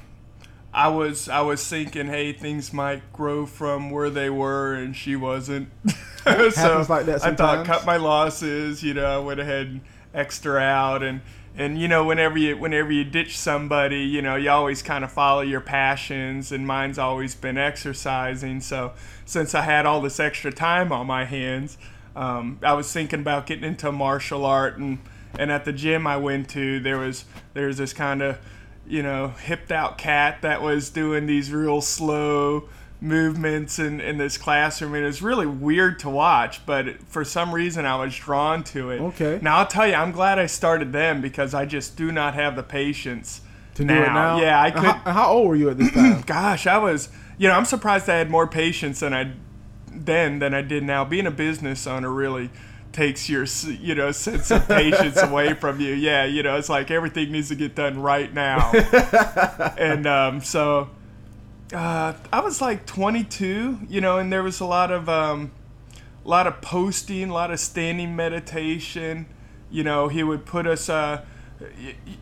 I 0.75 0.89
was 0.89 1.29
I 1.29 1.41
was 1.41 1.67
thinking, 1.67 2.09
hey, 2.09 2.33
things 2.33 2.73
might 2.73 3.13
grow 3.13 3.47
from 3.47 3.91
where 3.91 4.11
they 4.11 4.29
were, 4.29 4.75
and 4.75 4.95
she 4.95 5.15
wasn't. 5.15 5.69
so 6.25 6.31
Happens 6.33 6.91
like 6.91 7.07
that 7.07 7.23
sometimes. 7.23 7.41
I 7.41 7.57
thought, 7.57 7.67
cut 7.67 7.87
my 7.87 7.97
losses. 7.97 8.83
You 8.83 8.95
know, 8.95 9.07
I 9.07 9.19
went 9.25 9.39
ahead 9.39 9.67
and 9.69 9.81
extra 10.13 10.59
out, 10.59 11.05
and 11.05 11.21
and 11.57 11.81
you 11.81 11.87
know, 11.87 12.05
whenever 12.05 12.37
you 12.37 12.57
whenever 12.57 12.91
you 12.91 13.05
ditch 13.05 13.39
somebody, 13.39 14.01
you 14.01 14.21
know, 14.21 14.35
you 14.35 14.51
always 14.51 14.83
kind 14.83 15.05
of 15.05 15.13
follow 15.13 15.43
your 15.43 15.61
passions, 15.61 16.51
and 16.51 16.67
mine's 16.67 16.99
always 16.99 17.37
been 17.37 17.57
exercising. 17.57 18.61
So 18.61 18.95
since 19.25 19.55
I 19.55 19.63
had 19.63 19.87
all 19.87 20.01
this 20.01 20.19
extra 20.19 20.53
time 20.53 20.91
on 20.91 21.07
my 21.07 21.25
hands, 21.25 21.79
um, 22.17 22.59
I 22.63 22.73
was 22.73 22.93
thinking 22.93 23.21
about 23.21 23.47
getting 23.47 23.65
into 23.65 23.93
martial 23.93 24.45
art, 24.45 24.77
and 24.77 24.99
and 25.39 25.53
at 25.53 25.65
the 25.65 25.73
gym 25.73 26.09
I 26.09 26.17
went 26.17 26.49
to, 26.51 26.81
there 26.81 26.99
was 26.99 27.27
there 27.53 27.69
was 27.69 27.77
this 27.77 27.93
kind 27.93 28.23
of 28.23 28.41
you 28.87 29.03
know, 29.03 29.29
hipped 29.29 29.73
out 29.73 29.99
cat 29.99 30.43
that 30.43 30.63
was 30.63 30.91
doing 30.91 31.27
these 31.27 31.53
real 31.53 31.81
slow 31.81 32.69
movements 33.01 33.79
in, 33.79 34.01
in 34.01 34.19
this 34.19 34.39
classroom. 34.39 34.95
And 34.95 35.05
it 35.05 35.07
was 35.07 35.23
really 35.23 35.47
weird 35.47 35.99
to 36.01 36.11
watch, 36.11 36.65
but 36.67 37.03
for 37.03 37.25
some 37.25 37.55
reason 37.55 37.85
I 37.87 37.97
was 37.97 38.17
drawn 38.17 38.65
to 38.65 38.91
it. 38.91 39.01
Okay. 39.01 39.39
Now 39.43 39.59
I'll 39.59 39.67
tell 39.67 39.87
you, 39.87 39.95
I'm 39.95 40.13
glad 40.13 40.39
I 40.39 40.47
started 40.47 40.93
them 40.93 41.21
because 41.21 41.55
I 41.55 41.67
just 41.67 41.97
do 41.97 42.11
not 42.11 42.35
have 42.35 42.57
the 42.57 42.63
patience 42.63 43.43
To 43.75 43.85
do 43.85 43.93
it 43.93 44.07
now, 44.07 44.41
Yeah, 44.41 44.61
I 44.61 44.69
uh, 44.69 44.73
could. 44.73 44.85
How, 44.85 45.13
how 45.13 45.33
old 45.33 45.49
were 45.49 45.57
you 45.57 45.71
at 45.71 45.79
this 45.79 45.93
time? 45.93 46.21
Gosh, 46.27 46.67
I 46.67 46.79
was. 46.79 47.11
You 47.37 47.49
know, 47.49 47.55
I'm 47.55 47.65
surprised 47.65 48.09
I 48.09 48.17
had 48.17 48.31
more 48.31 48.47
patience 48.47 49.01
than 49.01 49.13
I 49.13 49.33
then 49.89 50.39
than 50.39 50.55
I 50.55 50.63
did 50.63 50.83
now. 50.83 51.05
Being 51.05 51.27
a 51.27 51.33
business 51.33 51.87
owner 51.87 52.11
really 52.11 52.51
takes 52.95 53.29
your 53.29 53.45
you 53.67 53.95
know 53.95 54.13
sense 54.13 54.51
of 54.51 54.67
patience 54.67 55.21
away 55.21 55.53
from 55.53 55.81
you. 55.81 55.93
Yeah, 55.93 56.25
you 56.25 56.43
know, 56.43 56.57
it's 56.57 56.69
like 56.71 56.91
everything 56.91 57.33
needs 57.33 57.49
to 57.49 57.55
get 57.55 57.75
done 57.75 58.01
right 58.01 58.33
now. 58.33 58.73
and 59.77 60.07
um, 60.07 60.41
so 60.41 60.89
uh, 61.73 62.15
I 62.33 62.41
was 62.41 62.61
like 62.61 62.87
22, 62.87 63.81
you 63.89 64.01
know, 64.01 64.19
and 64.19 64.33
there 64.33 64.43
was 64.43 64.61
a 64.61 64.65
lot 64.65 64.91
of 64.91 65.09
um, 65.09 65.51
a 66.25 66.29
lot 66.29 66.47
of 66.47 66.61
posting, 66.63 67.31
a 67.31 67.35
lot 67.35 67.51
of 67.51 67.61
standing 67.61 68.17
meditation. 68.17 69.27
You 69.71 69.83
know, 69.83 70.09
he 70.09 70.23
would 70.23 70.47
put 70.47 70.67
us, 70.67 70.89
uh, 70.89 71.25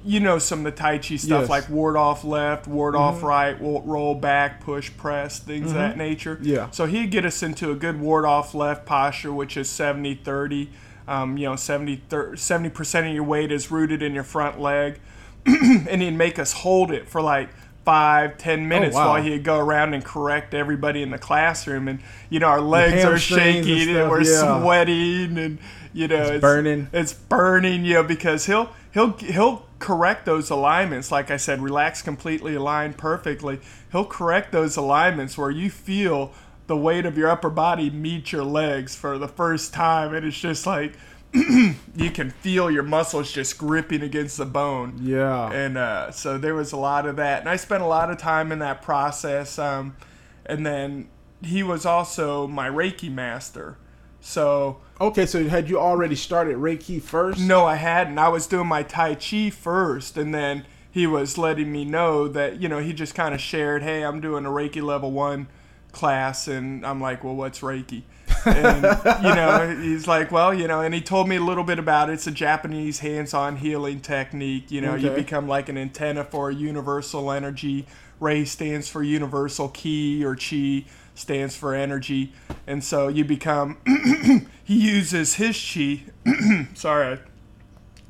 you 0.05 0.21
know, 0.21 0.39
some 0.39 0.61
of 0.61 0.65
the 0.65 0.73
Tai 0.73 0.99
Chi 0.99 1.17
stuff 1.17 1.43
Yes. 1.43 1.49
like 1.49 1.69
ward 1.69 1.97
off 1.97 2.25
left, 2.25 2.67
ward 2.67 2.95
off 2.95 3.23
right, 3.23 3.57
roll 3.61 4.15
back, 4.15 4.61
push, 4.61 4.91
press, 4.97 5.39
things 5.39 5.71
of 5.71 5.75
that 5.75 5.97
nature. 5.97 6.39
Yeah. 6.43 6.71
So 6.71 6.87
he'd 6.87 7.11
get 7.11 7.25
us 7.25 7.43
into 7.43 7.71
a 7.71 7.75
good 7.75 8.01
ward 8.01 8.25
off 8.25 8.55
left 8.55 8.85
posture, 8.85 9.33
which 9.33 9.57
is 9.57 9.71
70 9.71 10.17
30. 10.17 10.71
Um, 11.09 11.37
you 11.37 11.49
know, 11.49 11.57
70 11.57 12.03
70 12.37 12.71
percent 12.71 13.07
of 13.09 13.15
your 13.15 13.25
weight 13.25 13.51
is 13.51 13.71
rooted 13.71 14.03
in 14.03 14.15
your 14.15 14.23
front 14.23 14.61
leg, 14.61 15.01
and 15.47 16.01
he'd 16.01 16.13
make 16.13 16.39
us 16.39 16.53
hold 16.53 16.93
it 16.93 17.09
for 17.09 17.21
like 17.21 17.49
five, 17.85 18.39
ten 18.39 18.69
minutes 18.69 18.95
wow. 18.95 19.11
while 19.11 19.23
he'd 19.23 19.43
go 19.43 19.59
around 19.59 19.95
and 19.95 20.05
correct 20.05 20.55
everybody 20.55 21.03
in 21.03 21.11
the 21.11 21.19
classroom. 21.19 21.89
And 21.89 22.01
you 22.31 22.39
know, 22.39 22.47
our 22.47 22.61
legs 22.61 23.05
are 23.05 23.11
hamstrings 23.11 23.57
and 23.57 23.67
shaking 23.67 23.97
and, 23.97 24.11
we're 24.11 24.23
yeah. 24.23 24.61
sweating, 24.63 25.39
and 25.39 25.59
you 25.93 26.09
know, 26.09 26.23
it's, 26.23 26.41
burning. 26.41 26.89
It's 26.93 27.13
burning, 27.13 27.85
you 27.85 27.95
know, 27.95 28.05
because 28.05 28.47
he'll 28.47 28.73
he'll 28.93 29.13
he'll 29.19 29.67
correct 29.79 30.27
those 30.27 30.51
alignments. 30.51 31.11
Like 31.11 31.31
I 31.31 31.37
said, 31.37 31.61
relax 31.61 32.03
completely, 32.03 32.55
align 32.55 32.95
perfectly. 32.95 33.61
He'll 33.91 34.05
correct 34.05 34.53
those 34.53 34.77
alignments 34.77 35.37
where 35.37 35.51
you 35.51 35.71
feel 35.71 36.33
the 36.67 36.77
weight 36.77 37.05
of 37.05 37.19
your 37.19 37.29
upper 37.29 37.51
body 37.51 37.91
meet 37.91 38.33
your 38.33 38.45
legs 38.45 38.95
for 38.95 39.19
the 39.19 39.29
first 39.29 39.75
time, 39.75 40.15
and 40.15 40.25
it's 40.25 40.39
just 40.39 40.67
like 40.67 40.95
you 41.33 42.11
can 42.13 42.31
feel 42.31 42.71
your 42.71 42.83
muscles 42.83 43.33
just 43.33 43.59
gripping 43.59 44.03
against 44.03 44.37
the 44.37 44.47
bone. 44.47 44.99
Yeah. 45.01 45.51
And 45.51 45.77
uh, 45.79 46.11
so 46.13 46.39
there 46.39 46.55
was 46.55 46.73
a 46.73 46.77
lot 46.77 47.07
of 47.07 47.17
that, 47.17 47.41
and 47.41 47.49
I 47.49 47.57
spent 47.57 47.83
a 47.83 47.87
lot 47.87 48.11
of 48.11 48.19
time 48.19 48.53
in 48.53 48.59
that 48.61 48.83
process. 48.83 49.59
Um, 49.59 49.97
and 50.45 50.67
then 50.67 51.09
he 51.43 51.63
was 51.63 51.87
also 51.87 52.47
my 52.47 52.69
Reiki 52.69 53.11
master. 53.11 53.77
So 54.23 54.79
Okay, 55.01 55.27
so 55.27 55.49
had 55.49 55.69
you 55.69 55.81
already 55.81 56.15
started 56.15 56.57
Reiki 56.57 57.03
first? 57.03 57.41
no, 57.41 57.67
I 57.67 57.75
hadn't. 57.75 58.19
I 58.19 58.29
was 58.29 58.47
doing 58.47 58.69
my 58.69 58.85
Tai 58.85 59.17
Chi 59.17 59.51
first, 59.51 60.17
and 60.17 60.33
then 60.33 60.65
he 60.89 61.09
was 61.09 61.37
letting 61.37 61.73
me 61.73 61.85
know 61.85 62.29
that 62.29 62.61
you 62.63 62.69
know 62.69 62.79
he 62.79 62.93
just 62.93 63.15
kind 63.15 63.35
of 63.35 63.41
shared, 63.41 63.83
"Hey, 63.83 64.05
I'm 64.05 64.21
doing 64.21 64.47
a 64.47 64.51
Reiki 64.51 64.81
level 64.81 65.11
one 65.11 65.49
class," 65.91 66.47
and 66.47 66.87
I'm 66.87 67.01
like, 67.01 67.25
"Well, 67.25 67.35
what's 67.35 67.61
Reiki?" 67.61 68.03
and 68.47 68.85
you 69.25 69.35
know, 69.35 69.77
he's 69.83 70.07
like, 70.07 70.31
"Well, 70.31 70.55
you 70.55 70.69
know," 70.69 70.83
and 70.83 70.95
he 70.95 71.01
told 71.01 71.29
me 71.29 71.35
a 71.37 71.43
little 71.43 71.65
bit 71.65 71.81
about 71.81 72.09
it. 72.09 72.13
It's 72.13 72.29
a 72.29 72.31
Japanese 72.33 73.01
hands-on 73.01 73.57
healing 73.57 74.01
technique. 74.01 74.71
You 74.71 74.83
know, 74.83 74.95
you 74.95 75.11
become 75.11 75.49
like 75.49 75.69
an 75.69 75.77
antenna 75.77 76.23
for 76.23 76.51
a 76.51 76.55
universal 76.55 77.33
energy. 77.33 77.87
Rei 78.21 78.45
stands 78.45 78.89
for 78.89 79.03
universal 79.03 79.69
ki, 79.69 80.25
or 80.25 80.37
chi 80.37 80.85
stands 81.15 81.57
for 81.57 81.75
energy, 81.75 82.33
and 82.67 82.83
so 82.83 83.09
you 83.09 83.25
become. 83.25 83.79
he 84.65 84.79
uses 84.79 85.35
his 85.35 85.57
chi. 85.57 86.03
sorry, 86.75 87.19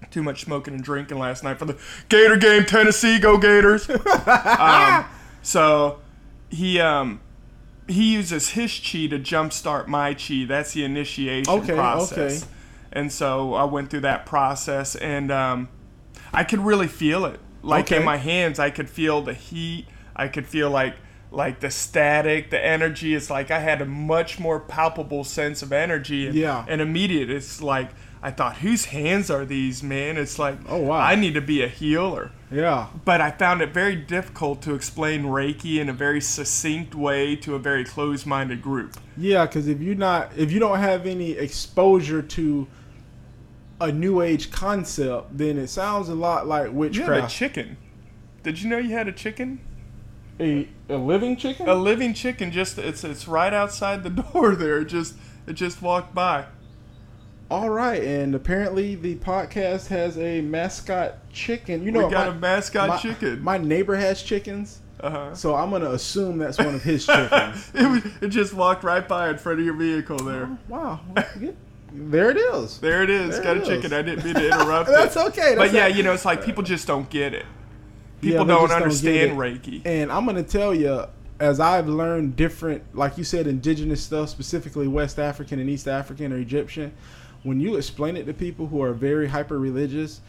I 0.03 0.07
too 0.11 0.23
much 0.23 0.43
smoking 0.45 0.75
and 0.75 0.83
drinking 0.85 1.19
last 1.19 1.43
night 1.43 1.59
for 1.59 1.65
the 1.65 1.79
Gator 2.09 2.37
game. 2.37 2.65
Tennessee, 2.65 3.19
go 3.19 3.38
Gators! 3.38 3.88
um, 4.27 5.05
so 5.43 6.01
he 6.51 6.81
um 6.81 7.21
he 7.88 8.12
uses 8.12 8.51
his 8.51 8.73
chi 8.73 9.07
to 9.07 9.19
jumpstart 9.19 9.88
my 9.88 10.15
chi. 10.15 10.45
That's 10.47 10.73
the 10.73 10.85
initiation 10.85 11.53
Okay, 11.53 11.75
process. 11.75 12.43
okay. 12.43 12.53
And 12.93 13.11
so 13.11 13.55
I 13.55 13.65
went 13.65 13.91
through 13.91 14.01
that 14.01 14.27
process, 14.27 14.95
and 14.97 15.33
um, 15.33 15.69
I 16.33 16.45
could 16.45 16.61
really 16.61 16.88
feel 16.88 17.25
it. 17.25 17.41
Like 17.62 17.91
in 17.93 18.05
my 18.05 18.17
hands, 18.19 18.59
I 18.59 18.71
could 18.71 18.91
feel 18.91 19.23
the 19.23 19.35
heat. 19.35 19.87
I 20.15 20.29
could 20.29 20.47
feel 20.47 20.69
like 20.69 20.97
like 21.33 21.61
the 21.61 21.71
static, 21.71 22.51
the 22.51 22.64
energy. 22.64 23.14
It's 23.14 23.31
like 23.31 23.51
I 23.51 23.59
had 23.59 23.81
a 23.81 23.87
much 23.87 24.38
more 24.38 24.61
palpable 24.61 25.25
sense 25.25 25.62
of 25.62 25.73
energy. 25.73 26.27
And, 26.29 26.35
Yeah. 26.37 26.64
And 26.68 26.81
immediate. 26.81 27.31
It's 27.31 27.61
like 27.62 27.90
I 28.25 28.31
thought, 28.31 28.59
whose 28.59 28.85
hands 28.85 29.31
are 29.31 29.45
these, 29.45 29.83
man? 29.83 30.16
It's 30.16 30.38
like, 30.38 30.57
Oh, 30.68 30.79
wow. 30.79 31.01
I 31.01 31.16
need 31.16 31.35
to 31.35 31.40
be 31.40 31.61
a 31.64 31.66
healer 31.66 32.31
Yeah. 32.53 32.87
but 33.05 33.21
I 33.21 33.33
found 33.33 33.62
it 33.62 33.75
very 33.75 33.97
difficult 33.97 34.62
to 34.62 34.75
explain 34.75 35.25
Reiki 35.25 35.81
in 35.81 35.88
a 35.88 35.92
very 35.92 36.21
succinct 36.21 36.95
way 36.95 37.35
to 37.37 37.57
a 37.57 37.59
very 37.59 37.85
closed-minded 37.85 38.62
group. 38.62 38.97
Yeah, 39.16 39.47
because 39.47 39.66
if 39.66 39.81
you're 39.81 39.97
not, 39.97 40.31
if 40.37 40.53
you 40.53 40.61
don't 40.61 40.79
have 40.79 41.05
any 41.05 41.33
exposure 41.33 42.23
to 42.23 42.68
a 43.81 43.90
new 43.90 44.21
age 44.21 44.53
concept, 44.53 45.37
then 45.37 45.59
it 45.59 45.66
sounds 45.68 46.09
a 46.09 46.14
lot 46.14 46.47
like 46.47 46.71
witchcraft. 46.73 47.09
You 47.09 47.14
have 47.14 47.25
a 47.25 47.29
chicken. 47.29 47.77
Did 48.45 48.62
you 48.62 48.71
know 48.71 48.79
you 48.79 48.90
had 48.92 49.09
a 49.09 49.12
chicken? 49.12 49.59
A, 50.40 50.68
a 50.88 50.97
living 50.97 51.37
chicken? 51.37 51.68
A 51.68 51.75
living 51.75 52.14
chicken 52.14 52.51
just 52.51 52.79
it's 52.79 53.05
it's 53.05 53.29
right 53.29 53.53
outside 53.53 54.03
the 54.03 54.11
door 54.33 54.55
there. 54.57 54.79
It 54.81 54.87
just 54.87 55.14
it 55.47 55.53
just 55.55 55.83
walked 55.83 56.14
by. 56.14 56.47
All 57.51 57.68
right, 57.68 58.03
and 58.03 58.35
apparently 58.35 58.95
the 58.95 59.16
podcast 59.16 59.88
has 59.88 60.16
a 60.16 60.40
mascot 60.40 61.16
chicken. 61.33 61.85
You 61.85 61.92
know, 61.92 62.07
we 62.07 62.11
got 62.11 62.29
my- 62.31 62.35
a 62.35 62.38
mascot 62.38 62.88
my- 62.88 62.97
chicken. 62.97 63.42
My 63.42 63.59
neighbor 63.59 63.95
has 63.95 64.23
chickens, 64.23 64.81
uh-huh. 65.01 65.35
so 65.35 65.55
I'm 65.55 65.71
gonna 65.71 65.90
assume 65.90 66.38
that's 66.38 66.57
one 66.57 66.75
of 66.75 66.83
his 66.83 67.05
chickens. 67.07 67.71
It 67.75 67.87
was, 67.87 68.03
it 68.23 68.29
just 68.29 68.55
walked 68.55 68.85
right 68.85 69.07
by 69.07 69.29
in 69.29 69.37
front 69.37 69.59
of 69.61 69.66
your 69.66 69.75
vehicle 69.75 70.16
there. 70.16 70.57
wow, 70.66 71.01
there 71.92 72.31
it 72.31 72.38
is. 72.38 72.79
There 72.79 73.03
it 73.03 73.11
is. 73.11 73.35
There 73.35 73.45
got 73.45 73.57
it 73.59 73.64
a 73.64 73.66
chicken. 73.66 73.92
I 73.92 74.01
didn't 74.01 74.25
mean 74.25 74.35
to 74.35 74.47
interrupt 74.47 74.88
That's 74.88 75.14
it. 75.16 75.27
okay. 75.27 75.55
But 75.55 75.64
That's 75.71 75.75
yeah, 75.75 75.87
you 75.88 76.03
know, 76.03 76.14
it's 76.14 76.25
like 76.25 76.42
people 76.42 76.62
just 76.62 76.87
don't 76.87 77.11
get 77.11 77.35
it. 77.35 77.45
Yeah, 78.23 78.31
People 78.39 78.45
they 78.47 78.55
don't 78.55 78.71
understand 78.71 79.33
it. 79.33 79.37
Reiki. 79.37 79.83
And 79.85 80.13
I'm 80.13 80.25
gonna 80.25 80.43
tell 80.45 80.73
you, 80.75 81.05
as 81.41 81.59
I've 81.59 81.89
learned 81.89 82.37
different, 82.37 82.83
like 82.97 83.19
you 83.19 83.25
said, 83.25 83.47
indigenous 83.49 84.01
stuff, 84.03 84.29
specifically 84.29 84.87
West 84.87 85.19
African 85.19 85.59
and 85.59 85.69
East 85.69 85.89
African 85.89 86.33
or 86.33 86.37
Egyptian, 86.39 86.93
when 87.43 87.61
you 87.61 87.75
explain 87.77 88.17
it 88.17 88.25
to 88.27 88.33
people 88.33 88.69
who 88.69 88.81
are 88.81 88.93
very 88.93 89.27
hyper 89.29 89.59
religious, 89.59 90.21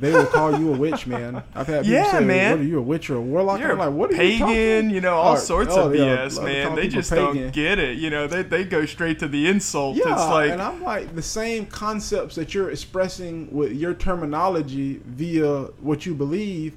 they 0.00 0.10
will 0.12 0.26
call 0.26 0.58
you 0.58 0.74
a 0.74 0.76
witch, 0.76 1.06
man. 1.14 1.42
I've 1.54 1.68
had 1.68 1.84
people 1.84 1.92
Yeah, 2.00 2.10
say, 2.18 2.24
man. 2.24 2.50
"What 2.50 2.60
are 2.60 2.64
you 2.64 2.78
a 2.80 2.82
witch 2.82 3.08
or 3.10 3.14
a 3.14 3.20
warlock?" 3.20 3.60
You're 3.60 3.72
I'm 3.72 3.78
like, 3.78 3.92
"What 3.92 4.10
are 4.12 4.16
pagan, 4.16 4.32
you 4.32 4.38
talking?" 4.80 4.90
you 4.90 5.00
know, 5.00 5.14
all 5.14 5.34
Or- 5.34 5.38
sorts 5.38 5.74
oh, 5.74 5.86
of 5.88 5.92
BS, 5.92 6.42
man. 6.42 6.74
They 6.74 6.88
just 6.88 7.10
pagan. 7.10 7.24
don't 7.36 7.52
get 7.52 7.78
it. 7.78 7.96
You 7.98 8.10
know, 8.10 8.26
they, 8.26 8.42
they 8.42 8.64
go 8.64 8.84
straight 8.86 9.20
to 9.20 9.28
the 9.28 9.46
insult. 9.46 9.96
Yeah, 9.96 10.12
it's 10.14 10.22
like, 10.22 10.50
and 10.50 10.60
I'm 10.60 10.82
like 10.82 11.14
the 11.14 11.22
same 11.22 11.66
concepts 11.66 12.34
that 12.34 12.52
you're 12.54 12.70
expressing 12.72 13.48
with 13.54 13.70
your 13.72 13.94
terminology 13.94 15.00
via 15.06 15.66
what 15.80 16.04
you 16.06 16.14
believe. 16.14 16.74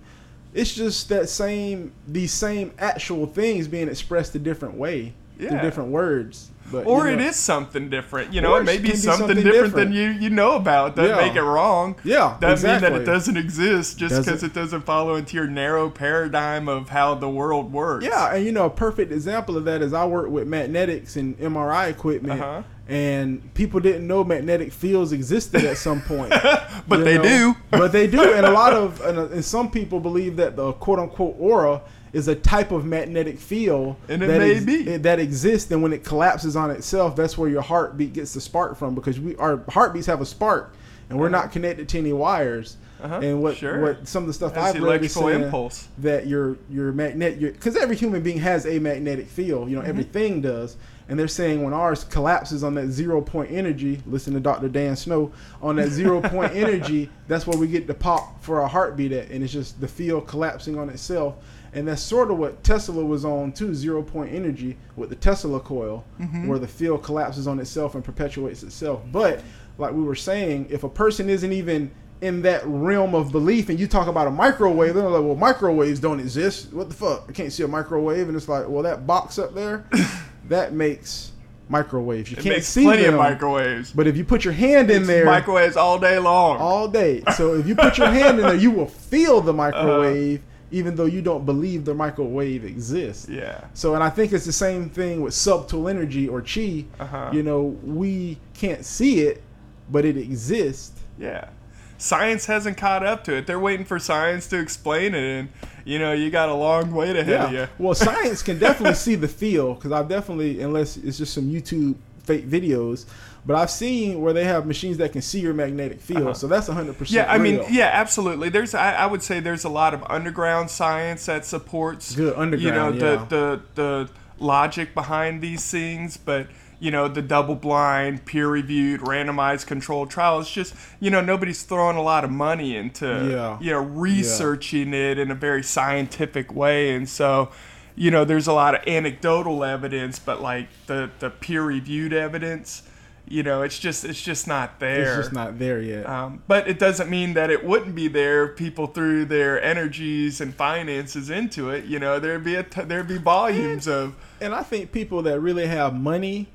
It's 0.54 0.74
just 0.74 1.10
that 1.10 1.30
same 1.30 1.92
these 2.08 2.32
same 2.32 2.72
actual 2.80 3.26
things 3.28 3.68
being 3.68 3.88
expressed 3.88 4.34
a 4.36 4.40
different 4.40 4.76
way 4.76 5.14
through 5.38 5.60
different 5.62 5.90
words. 5.92 6.50
But 6.72 6.86
or 6.86 7.10
you 7.10 7.16
know, 7.16 7.24
is 7.24 7.36
something 7.36 7.90
different. 7.90 8.32
You 8.32 8.42
know, 8.42 8.54
it 8.56 8.64
may 8.64 8.78
be 8.78 8.96
something, 8.96 9.28
something 9.28 9.36
different, 9.38 9.54
different. 9.54 9.76
than 9.76 9.92
you, 9.92 10.10
you 10.12 10.30
know 10.30 10.56
about. 10.56 10.96
Doesn't 10.96 11.16
Yeah. 11.18 11.26
make 11.28 11.36
it 11.36 11.42
wrong. 11.42 11.96
Yeah, 12.04 12.38
Doesn't 12.40 12.70
mean 12.70 12.82
that 12.82 12.92
it 12.94 13.06
doesn't 13.06 13.38
exist 13.38 13.98
just 13.98 14.18
because 14.24 14.44
it 14.44 14.54
doesn't 14.54 14.82
follow 14.82 15.16
into 15.16 15.36
your 15.36 15.48
narrow 15.48 15.90
paradigm 15.90 16.68
of 16.70 16.90
how 16.90 17.16
the 17.16 17.28
world 17.30 17.74
works. 17.74 18.06
Yeah, 18.06 18.36
and 18.36 18.46
you 18.46 18.52
know 18.52 18.66
a 18.66 18.70
perfect 18.70 19.12
example 19.12 19.58
of 19.58 19.66
that 19.66 19.82
is 19.82 19.94
I 19.94 20.06
work 20.06 20.30
with 20.30 20.48
magnetics 20.48 21.16
and 21.16 21.36
MRI 21.40 21.88
equipment, 21.90 22.40
Uh-huh. 22.40 22.62
And 22.90 23.54
people 23.54 23.80
didn't 23.80 24.06
know 24.08 24.24
magnetic 24.24 24.74
fields 24.74 25.12
existed 25.12 25.64
at 25.64 25.78
some 25.78 26.02
point. 26.02 26.34
But 26.88 27.04
they 27.04 27.18
do. 27.20 27.56
but 27.70 27.92
they 27.92 28.08
do, 28.08 28.20
and 28.34 28.46
a 28.46 28.52
lot 28.52 28.74
of 28.74 29.00
and, 29.06 29.20
uh, 29.20 29.28
and 29.28 29.46
some 29.46 29.70
people 29.70 30.00
believe 30.00 30.38
that 30.38 30.56
the 30.56 30.72
quote 30.74 30.98
unquote 30.98 31.36
aura 31.38 31.82
is 32.14 32.28
a 32.28 32.34
type 32.36 32.72
of 32.72 32.84
magnetic 32.86 33.38
field 33.38 33.96
And 34.08 34.24
it 34.24 34.28
that 34.28 34.40
may 34.40 34.60
be. 34.60 34.98
that 34.98 35.20
exists, 35.20 35.70
and 35.72 35.84
when 35.84 35.94
it 35.94 36.04
collapses 36.04 36.56
on 36.56 36.72
itself, 36.72 37.16
that's 37.16 37.38
where 37.38 37.48
your 37.50 37.62
heartbeat 37.62 38.14
gets 38.14 38.34
the 38.34 38.42
spark 38.42 38.76
from 38.78 38.96
because 38.96 39.20
we 39.20 39.36
our 39.36 39.64
heartbeats 39.70 40.08
have 40.08 40.20
a 40.22 40.26
spark, 40.26 40.74
and 41.10 41.20
we're 41.20 41.30
not 41.30 41.52
connected 41.52 41.88
to 41.90 42.00
any 42.00 42.14
wires. 42.14 42.78
Uh-huh, 43.02 43.20
And 43.24 43.42
what 43.44 43.56
sure. 43.58 43.82
what 43.82 44.08
some 44.08 44.24
of 44.24 44.28
the 44.28 44.34
stuff 44.34 44.54
That's 44.56 44.76
I've 44.76 44.82
read 44.84 45.04
is 45.04 45.16
impulse. 45.16 45.88
that 46.00 46.26
your 46.28 46.58
your 46.70 46.92
magnet 46.92 47.40
because 47.40 47.78
every 47.78 47.96
human 47.96 48.22
being 48.24 48.40
has 48.40 48.66
a 48.66 48.78
magnetic 48.80 49.28
field 49.28 49.70
you 49.70 49.76
know 49.76 49.82
Mm-hmm. 49.82 49.90
everything 49.90 50.42
does 50.42 50.76
and 51.10 51.20
they're 51.20 51.28
saying 51.28 51.64
when 51.64 51.74
ours 51.74 52.04
collapses 52.06 52.64
on 52.64 52.76
that 52.76 52.88
zero 52.90 53.20
point 53.20 53.52
energy 53.52 54.02
listen 54.06 54.34
to 54.34 54.40
dr 54.40 54.68
dan 54.70 54.96
snow 54.96 55.32
on 55.62 55.76
that 55.76 55.90
zero 55.90 56.22
point 56.22 56.54
energy 56.56 57.10
that's 57.28 57.46
where 57.48 57.58
we 57.58 57.68
get 57.68 57.88
the 57.88 57.94
pop 57.94 58.42
for 58.44 58.62
our 58.62 58.68
heartbeat 58.68 59.12
at. 59.12 59.30
And 59.32 59.44
it's 59.44 59.52
just 59.52 59.82
the 59.82 59.88
field 59.88 60.28
collapsing 60.28 60.78
on 60.80 60.90
itself. 60.90 61.36
And 61.74 61.88
that's 61.88 62.02
sort 62.02 62.32
of 62.32 62.38
what 62.38 62.64
tesla 62.64 63.04
was 63.06 63.26
on 63.26 63.52
too 63.52 63.74
zero 63.76 64.02
point 64.02 64.34
energy 64.34 64.78
with 64.96 65.10
the 65.10 65.16
tesla 65.16 65.60
coil 65.60 66.04
Mm-hmm. 66.20 66.48
where 66.48 66.58
the 66.60 66.68
field 66.68 67.04
collapses 67.04 67.48
on 67.48 67.60
itself 67.60 67.96
and 67.96 68.04
perpetuates 68.04 68.64
itself. 68.64 69.02
But 69.12 69.42
like 69.78 69.94
we 69.94 70.04
were 70.04 70.16
saying 70.16 70.68
if 70.70 70.84
a 70.84 70.90
person 70.90 71.30
isn't 71.30 71.52
even 71.54 71.92
in 72.22 72.42
that 72.42 72.62
realm 72.66 73.16
of 73.16 73.32
belief 73.32 73.70
and 73.70 73.80
you 73.80 73.88
talk 73.88 74.08
about 74.08 74.28
a 74.28 74.32
microwave 74.32 74.94
they're 74.94 75.08
like 75.10 75.24
well 75.24 75.36
microwaves 75.36 76.00
don't 76.00 76.20
exist. 76.20 76.74
What 76.74 76.90
the 76.90 76.96
fuck? 76.96 77.26
I 77.30 77.32
can't 77.32 77.52
see 77.54 77.64
a 77.64 77.68
microwave. 77.68 78.28
And 78.28 78.36
it's 78.36 78.50
like 78.50 78.68
well 78.68 78.84
that 78.84 79.06
box 79.08 79.38
up 79.40 79.54
there 79.56 79.86
that 80.50 80.74
makes 80.74 81.32
microwaves 81.70 82.32
you 82.32 82.38
It 82.38 82.44
can't 82.44 82.56
makes 82.56 82.68
see 82.68 82.84
plenty 82.84 83.04
them 83.04 83.14
of 83.14 83.20
microwaves. 83.20 83.92
but 83.92 84.08
if 84.08 84.18
you 84.18 84.26
put 84.26 84.44
your 84.44 84.54
hand 84.54 84.90
in 84.90 85.06
there 85.06 85.26
Microwaves 85.26 85.78
all 85.78 86.00
day 86.00 86.18
long. 86.18 86.58
all 86.58 86.88
day 86.88 87.24
so 87.38 87.54
if 87.56 87.68
you 87.68 87.76
put 87.76 87.98
your 87.98 88.08
hand 88.08 88.40
in 88.40 88.46
there 88.46 88.56
you 88.56 88.72
will 88.72 88.88
feel 88.88 89.38
Uh-huh. 89.38 89.46
the 89.46 89.54
microwave 89.54 90.42
even 90.72 90.96
though 90.96 91.06
you 91.06 91.22
don't 91.22 91.46
believe 91.46 91.86
the 91.86 91.94
microwave 91.94 92.64
exists 92.66 93.28
yeah. 93.30 93.66
so, 93.74 93.94
and 93.96 94.04
I 94.04 94.10
think 94.10 94.34
it's 94.34 94.46
the 94.46 94.52
same 94.52 94.90
thing 94.90 95.22
with 95.22 95.34
subtle 95.34 95.88
energy 95.90 96.28
or 96.28 96.42
chi. 96.42 96.86
Uh-huh. 97.00 97.32
You 97.34 97.42
know, 97.42 97.76
we 97.84 98.38
can't 98.54 98.86
see 98.86 99.22
it, 99.22 99.42
but 99.90 100.06
it 100.06 100.16
exists. 100.16 101.00
Yeah. 101.18 101.50
Science 101.98 102.46
hasn't 102.46 102.78
caught 102.78 103.04
up 103.04 103.24
to 103.24 103.36
it. 103.38 103.48
They're 103.48 103.60
waiting 103.60 103.84
for 103.86 103.98
science 103.98 104.46
to 104.50 104.60
explain 104.60 105.16
it, 105.16 105.24
and 105.40 105.50
you 105.90 105.98
know 105.98 106.14
you 106.14 106.30
got 106.30 106.50
a 106.50 106.54
long 106.54 106.92
way 106.92 107.18
ahead 107.18 107.42
of 107.42 107.52
you. 107.52 107.68
Well, 107.78 107.96
science 108.08 108.44
can 108.44 108.60
definitely 108.60 108.96
see 108.96 109.16
the 109.16 109.28
field 109.28 109.80
because 109.80 109.92
I've 109.92 110.08
definitely, 110.08 110.62
unless 110.62 110.98
it's 110.98 111.18
just 111.18 111.34
some 111.34 111.50
YouTube 111.50 111.96
fake 112.24 112.48
videos, 112.48 113.06
but 113.46 113.56
I've 113.56 113.72
seen 113.72 114.22
where 114.22 114.32
they 114.32 114.44
have 114.44 114.68
machines 114.68 114.98
that 114.98 115.12
can 115.14 115.22
see 115.24 115.40
your 115.40 115.56
magnetic 115.56 116.00
field. 116.00 116.38
So 116.38 116.48
that's 116.48 116.70
100% 116.70 116.90
Uh-huh. 116.90 117.06
Yeah, 117.08 117.32
I 117.32 117.40
mean, 117.40 117.64
yeah, 117.72 117.90
absolutely. 117.92 118.50
There's, 118.50 118.76
I, 118.76 118.94
I 118.94 119.06
would 119.08 119.24
say, 119.24 119.40
there's 119.40 119.64
a 119.64 119.70
lot 119.70 119.96
of 119.96 120.04
underground 120.10 120.70
science 120.70 121.26
that 121.26 121.46
supports, 121.46 122.16
Good, 122.16 122.28
you 122.28 122.34
know, 122.36 122.40
underground, 122.40 123.00
the 123.00 123.26
the 123.30 123.62
the 123.76 124.10
logic 124.38 124.94
behind 124.94 125.42
these 125.42 125.70
things, 125.70 126.18
but 126.18 126.48
you 126.80 126.92
know, 126.92 127.08
the 127.08 127.22
double-blind, 127.22 128.26
peer-reviewed, 128.26 129.02
randomized, 129.02 129.68
controlled 129.68 130.10
trial. 130.10 130.40
It's 130.40 130.52
just, 130.52 130.74
you 131.00 131.10
know, 131.10 131.22
nobody's 131.22 131.64
throwing 131.64 131.98
a 131.98 132.02
lot 132.02 132.24
of 132.24 132.32
money 132.32 132.76
into, 132.76 133.06
Yeah. 133.32 133.58
you 133.60 133.72
know, 133.72 133.80
researching 133.82 134.94
it 134.94 135.18
in 135.20 135.32
a 135.32 135.36
very 135.36 135.64
scientific 135.64 136.54
way, 136.54 136.94
and 136.96 137.08
so. 137.08 137.50
You 137.96 138.12
know, 138.12 138.24
there's 138.24 138.48
a 138.48 138.54
lot 138.54 138.76
of 138.76 138.88
anecdotal 138.88 139.62
evidence, 139.62 140.20
but 140.20 140.42
like 140.42 140.70
the, 140.88 141.10
the 141.20 141.30
peer-reviewed 141.30 142.14
evidence, 142.14 142.84
you 143.28 143.44
know, 143.44 143.62
it's 143.62 143.78
just 143.78 144.06
it's 144.06 144.22
just 144.22 144.48
not 144.48 144.80
there. 144.80 145.02
It's 145.02 145.18
just 145.18 145.34
not 145.34 145.60
there 145.60 145.82
yet. 145.82 146.08
Um, 146.08 146.42
but 146.48 146.70
it 146.70 146.80
doesn't 146.80 147.10
mean 147.10 147.34
that 147.34 147.50
it 147.50 147.66
wouldn't 147.66 147.96
be 147.96 148.08
there. 148.08 148.52
if 148.52 148.56
People 148.58 148.88
threw 148.88 149.26
their 149.26 149.62
energies 149.62 150.40
and 150.40 150.56
finances 150.56 151.30
into 151.30 151.72
it. 151.72 151.86
You 151.86 152.00
know, 152.00 152.20
there'd 152.20 152.44
be 152.46 152.56
a 152.56 152.64
t- 152.64 152.84
there'd 152.84 153.08
be 153.10 153.18
volumes 153.18 153.86
of 153.86 154.16
and 154.40 154.54
I 154.56 154.64
think 154.64 154.94
people 154.94 155.22
that 155.24 155.42
really 155.42 155.68
have 155.68 155.94
money, 155.94 156.48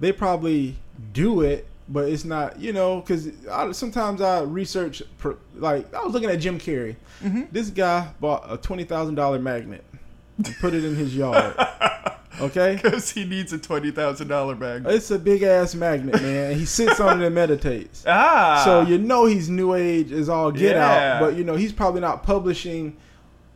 they 0.00 0.12
probably 0.12 0.76
do 1.12 1.40
it, 1.42 1.66
but 1.88 2.08
it's 2.08 2.24
not, 2.24 2.58
you 2.60 2.72
know, 2.72 3.00
because 3.00 3.28
I, 3.50 3.70
sometimes 3.72 4.20
I 4.20 4.40
research, 4.42 5.02
per, 5.18 5.36
like 5.54 5.92
I 5.94 6.02
was 6.04 6.12
looking 6.12 6.30
at 6.30 6.40
Jim 6.40 6.58
Carrey. 6.58 6.96
Mm-hmm. 7.22 7.42
This 7.52 7.70
guy 7.70 8.08
bought 8.20 8.44
a 8.50 8.56
twenty 8.56 8.84
thousand 8.84 9.14
dollar 9.14 9.38
magnet 9.38 9.84
and 10.36 10.54
put 10.60 10.74
it 10.74 10.84
in 10.84 10.94
his 10.96 11.14
yard. 11.16 11.54
Okay, 12.38 12.78
because 12.82 13.08
he 13.10 13.24
needs 13.24 13.54
a 13.54 13.58
twenty 13.58 13.90
thousand 13.90 14.28
dollar 14.28 14.54
bag. 14.54 14.82
it's 14.86 15.10
a 15.10 15.18
big 15.18 15.42
ass 15.42 15.74
magnet, 15.74 16.20
man. 16.20 16.54
He 16.54 16.66
sits 16.66 17.00
on 17.00 17.22
it 17.22 17.24
and 17.24 17.34
meditates. 17.34 18.04
Ah, 18.06 18.60
So 18.62 18.82
you 18.82 18.98
know 18.98 19.24
he's 19.24 19.48
new 19.48 19.72
age 19.72 20.12
is 20.12 20.28
all 20.28 20.52
get 20.52 20.76
Yeah. 20.76 21.14
out, 21.14 21.20
but 21.20 21.34
you 21.34 21.44
know 21.44 21.56
he's 21.56 21.72
probably 21.72 22.02
not 22.02 22.24
publishing, 22.24 22.94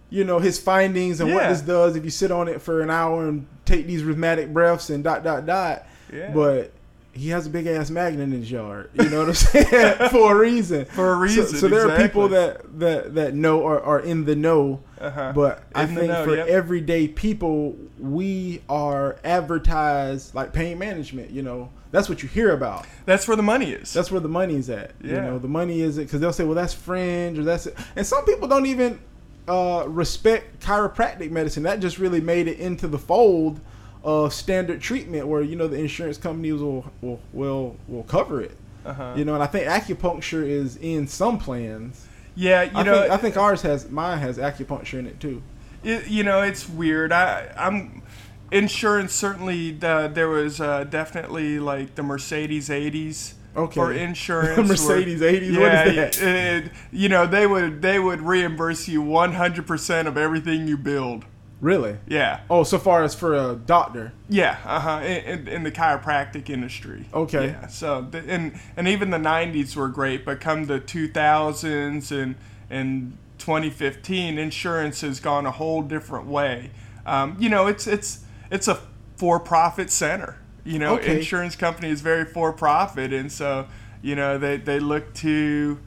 you 0.09 0.25
know 0.25 0.39
his 0.39 0.59
findings 0.59 1.21
and 1.21 1.35
what 1.35 1.47
this 1.51 1.61
does 1.61 1.95
if 1.95 2.05
you 2.05 2.11
sit 2.11 2.31
on 2.31 2.49
it 2.49 2.63
for 2.63 2.81
an 2.81 2.89
hour 2.91 3.29
and 3.29 3.47
take 3.67 3.87
these 3.87 4.03
rhythmic 4.03 4.51
breaths 4.51 4.89
and 4.89 5.05
dot 5.05 5.23
dot 5.23 5.45
dot. 5.45 5.87
Yeah. 6.13 6.31
But 6.33 6.73
he 7.13 7.31
has 7.31 7.47
a 7.47 7.51
big 7.51 7.67
ass 7.67 7.91
magnet 7.91 8.23
in 8.23 8.33
his 8.33 8.51
yard. 8.51 8.91
You 8.95 9.09
know 9.11 9.19
what 9.21 9.29
I'm 9.29 9.35
saying? 9.35 10.09
For 10.11 10.33
a 10.33 10.39
reason. 10.39 10.85
For 10.87 11.13
a 11.13 11.15
So- 11.17 11.21
reason, 11.43 11.59
So, 11.59 11.69
there 11.69 11.91
are 11.91 11.97
people 11.97 12.29
that 12.29 12.79
that 12.79 13.15
that 13.15 13.35
know 13.35 13.65
are, 13.67 13.81
are 13.81 14.01
in 14.01 14.25
the 14.25 14.37
know. 14.37 14.81
Uh-huh. 15.01 15.33
But 15.35 15.63
I 15.75 15.85
In 15.85 15.95
the 15.95 16.01
think 16.01 16.13
know, 16.13 16.25
for 16.25 16.37
yep. 16.37 16.47
everyday 16.49 17.09
people, 17.09 17.75
we 17.99 18.61
are 18.69 19.17
advertised 19.25 20.35
like 20.35 20.53
pain 20.53 20.79
management. 20.79 21.31
You 21.31 21.43
know, 21.43 21.71
that's 21.91 22.09
what 22.09 22.23
you 22.23 22.29
hear 22.29 22.53
about. 22.53 22.87
That's 23.07 23.27
where 23.27 23.37
the 23.37 23.43
money 23.43 23.73
is. 23.73 23.93
That's 23.93 24.11
where 24.11 24.21
the 24.21 24.29
money 24.29 24.57
is 24.57 24.69
at. 24.71 24.93
You 25.03 25.13
know, 25.13 25.39
the 25.39 25.49
money 25.49 25.81
is 25.81 25.99
it 25.99 26.03
because 26.03 26.21
they'll 26.21 26.33
say, 26.33 26.45
well, 26.45 26.55
that's 26.55 26.75
fringe 26.75 27.39
or 27.39 27.45
that's, 27.45 27.67
it. 27.67 27.77
and 27.97 28.07
some 28.07 28.25
people 28.27 28.47
don't 28.47 28.67
even 28.67 29.01
uh, 29.49 29.85
respect 29.89 30.61
chiropractic 30.63 31.31
medicine. 31.31 31.63
That 31.65 31.81
just 31.81 31.99
really 31.99 32.21
made 32.21 32.47
it 32.47 32.59
into 32.59 32.87
the 32.87 32.99
fold 32.99 33.61
of 34.03 34.33
standard 34.33 34.81
treatment, 34.81 35.27
where 35.27 35.43
you 35.43 35.57
know 35.57 35.69
the 35.69 35.79
insurance 35.79 36.17
companies 36.19 36.55
will 36.61 36.91
will 37.03 37.21
will, 37.33 37.77
will 37.89 38.03
cover 38.05 38.41
it. 38.41 38.57
uh-huh. 38.85 39.15
You 39.17 39.25
know, 39.25 39.35
and 39.35 39.43
I 39.43 39.47
think 39.47 39.67
acupuncture 39.67 40.47
is 40.47 40.77
in 40.77 41.07
some 41.07 41.39
plans. 41.39 42.07
yeah, 42.35 42.63
you 42.63 42.71
I 42.75 42.83
know, 42.83 43.01
think 43.03 43.13
I 43.13 43.17
think 43.19 43.37
ours 43.37 43.63
has 43.63 43.91
mine 43.91 44.19
has 44.19 44.39
acupuncture 44.39 44.99
in 44.99 45.07
it 45.07 45.21
too. 45.21 45.43
it, 45.85 46.09
you 46.09 46.25
know, 46.25 46.43
it's 46.43 46.69
weird. 46.69 47.13
I, 47.13 47.53
I'm 47.57 48.03
insurance. 48.51 49.13
Certainly, 49.13 49.73
the, 49.73 50.11
there 50.13 50.29
was 50.29 50.61
uh, 50.61 50.85
definitely 50.85 51.59
like 51.59 51.95
the 51.95 52.03
Mercedes 52.03 52.69
80s 52.69 53.35
Okay. 53.57 53.75
for 53.75 53.93
insurance. 54.09 54.57
where- 54.57 54.67
Mercedes 54.67 55.21
80s, 55.21 55.53
Yeah, 55.53 55.85
is 55.85 55.97
that? 56.19 56.23
it- 56.67 56.73
you 56.93 57.09
know, 57.09 57.27
they 57.27 57.47
would 57.47 57.83
they 57.83 57.99
would 57.99 58.23
reimburse 58.23 58.89
you 58.89 59.03
100 59.03 59.67
percent 59.67 60.09
of 60.09 60.17
everything 60.17 60.67
you 60.69 60.77
build. 60.79 61.25
Really? 61.61 61.99
Yeah, 62.07 62.41
Oh, 62.49 62.63
so 62.65 62.79
far 62.79 63.03
as 63.05 63.15
for 63.15 63.35
a 63.35 63.55
doctor. 63.55 64.13
yeah, 64.31 64.57
uh 64.65 64.81
huh. 64.81 65.01
In, 65.05 65.25
in, 65.41 65.49
in 65.49 65.63
the 65.63 65.71
chiropractic 65.71 66.49
industry. 66.49 67.05
Okay. 67.13 67.49
Yeah. 67.49 67.67
So 67.67 68.01
the, 68.11 68.19
and 68.27 68.59
and 68.77 68.89
even 68.89 69.11
the 69.11 69.19
90s 69.19 69.77
were 69.77 69.89
great, 69.89 70.25
but 70.25 70.41
come 70.41 70.65
the 70.67 70.81
2000s 70.81 72.11
and 72.11 72.35
and 72.71 73.17
2015, 73.39 74.39
insurance 74.39 75.01
has 75.03 75.21
gone 75.21 75.45
a 75.47 75.51
whole 75.51 75.83
different 75.83 76.27
way. 76.27 76.71
Um, 77.05 77.37
you 77.39 77.49
know, 77.51 77.67
it's 77.67 77.87
it's 77.87 78.21
it's 78.51 78.67
a 78.69 78.79
for-profit 79.17 79.91
center. 79.91 80.37
You 80.65 80.79
know, 80.79 80.95
Okay. 80.95 81.17
insurance 81.19 81.57
company 81.57 81.89
is 81.91 82.01
very 82.01 82.25
for-profit, 82.25 83.13
and 83.13 83.31
so 83.31 83.67
you 84.03 84.17
know 84.17 84.39
they 84.39 84.57
they 84.57 84.79
look 84.81 85.13
to 85.15 85.79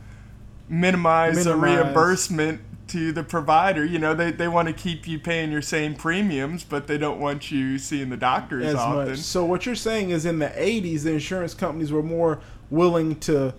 minimize, 0.69 1.43
the 1.43 1.55
Minimize. 1.55 1.77
reimbursement 1.85 2.61
to 2.93 3.11
the 3.11 3.23
provider. 3.23 3.83
You 3.83 3.97
know, 3.97 4.13
they, 4.13 4.31
they 4.31 4.47
want 4.47 4.67
to 4.67 4.73
keep 4.73 5.07
you 5.07 5.17
paying 5.17 5.51
your 5.51 5.63
same 5.63 5.95
premiums, 5.95 6.63
but 6.63 6.85
they 6.85 6.99
don't 6.99 7.19
want 7.19 7.49
you 7.49 7.79
seeing 7.79 8.09
the 8.09 8.17
doctor 8.17 8.61
as, 8.61 8.67
as 8.67 8.75
often. 8.75 9.09
much. 9.09 9.19
So 9.19 9.43
what 9.43 9.65
you're 9.65 9.73
saying 9.73 10.11
is 10.11 10.27
in 10.27 10.37
the 10.37 10.49
80s, 10.49 11.01
the 11.01 11.13
insurance 11.13 11.55
companies 11.55 11.91
were 11.91 12.03
more 12.03 12.39
willing 12.69 13.19
to 13.21 13.55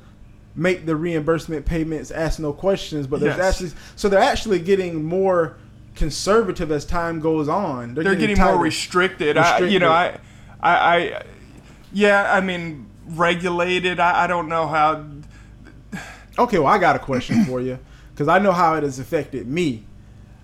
make 0.55 0.87
the 0.87 0.95
reimbursement 0.95 1.67
payments, 1.67 2.13
ask 2.13 2.39
no 2.39 2.53
questions. 2.53 3.09
But 3.09 3.19
there's 3.19 3.37
Yes. 3.37 3.55
actually 3.55 3.73
so 3.97 4.09
they're 4.09 4.21
actually 4.21 4.61
getting 4.61 5.03
more 5.03 5.57
conservative 5.97 6.71
as 6.71 6.85
time 6.85 7.19
goes 7.19 7.49
on. 7.49 7.95
They're 7.95 8.15
getting 8.15 8.39
more 8.39 8.53
tighter. 8.53 8.59
restricted. 8.59 9.37
I, 9.37 9.59
you 9.67 9.81
know, 9.81 9.91
I, 9.91 10.19
I, 10.61 10.77
I, 10.77 11.23
yeah, 11.93 12.33
I 12.33 12.41
mean, 12.41 12.87
regulated. 13.05 13.99
I, 13.99 14.25
I 14.25 14.27
don't 14.29 14.49
know 14.49 14.69
how. 14.69 15.05
Okay, 16.39 16.59
well, 16.61 16.69
I 16.73 16.79
got 16.79 16.95
a 16.95 17.01
question 17.01 17.45
for 17.45 17.61
you 17.61 17.81
because 18.15 18.29
I 18.29 18.39
know 18.39 18.53
how 18.53 18.77
it 18.77 18.85
has 18.85 18.99
affected 18.99 19.47
me. 19.47 19.85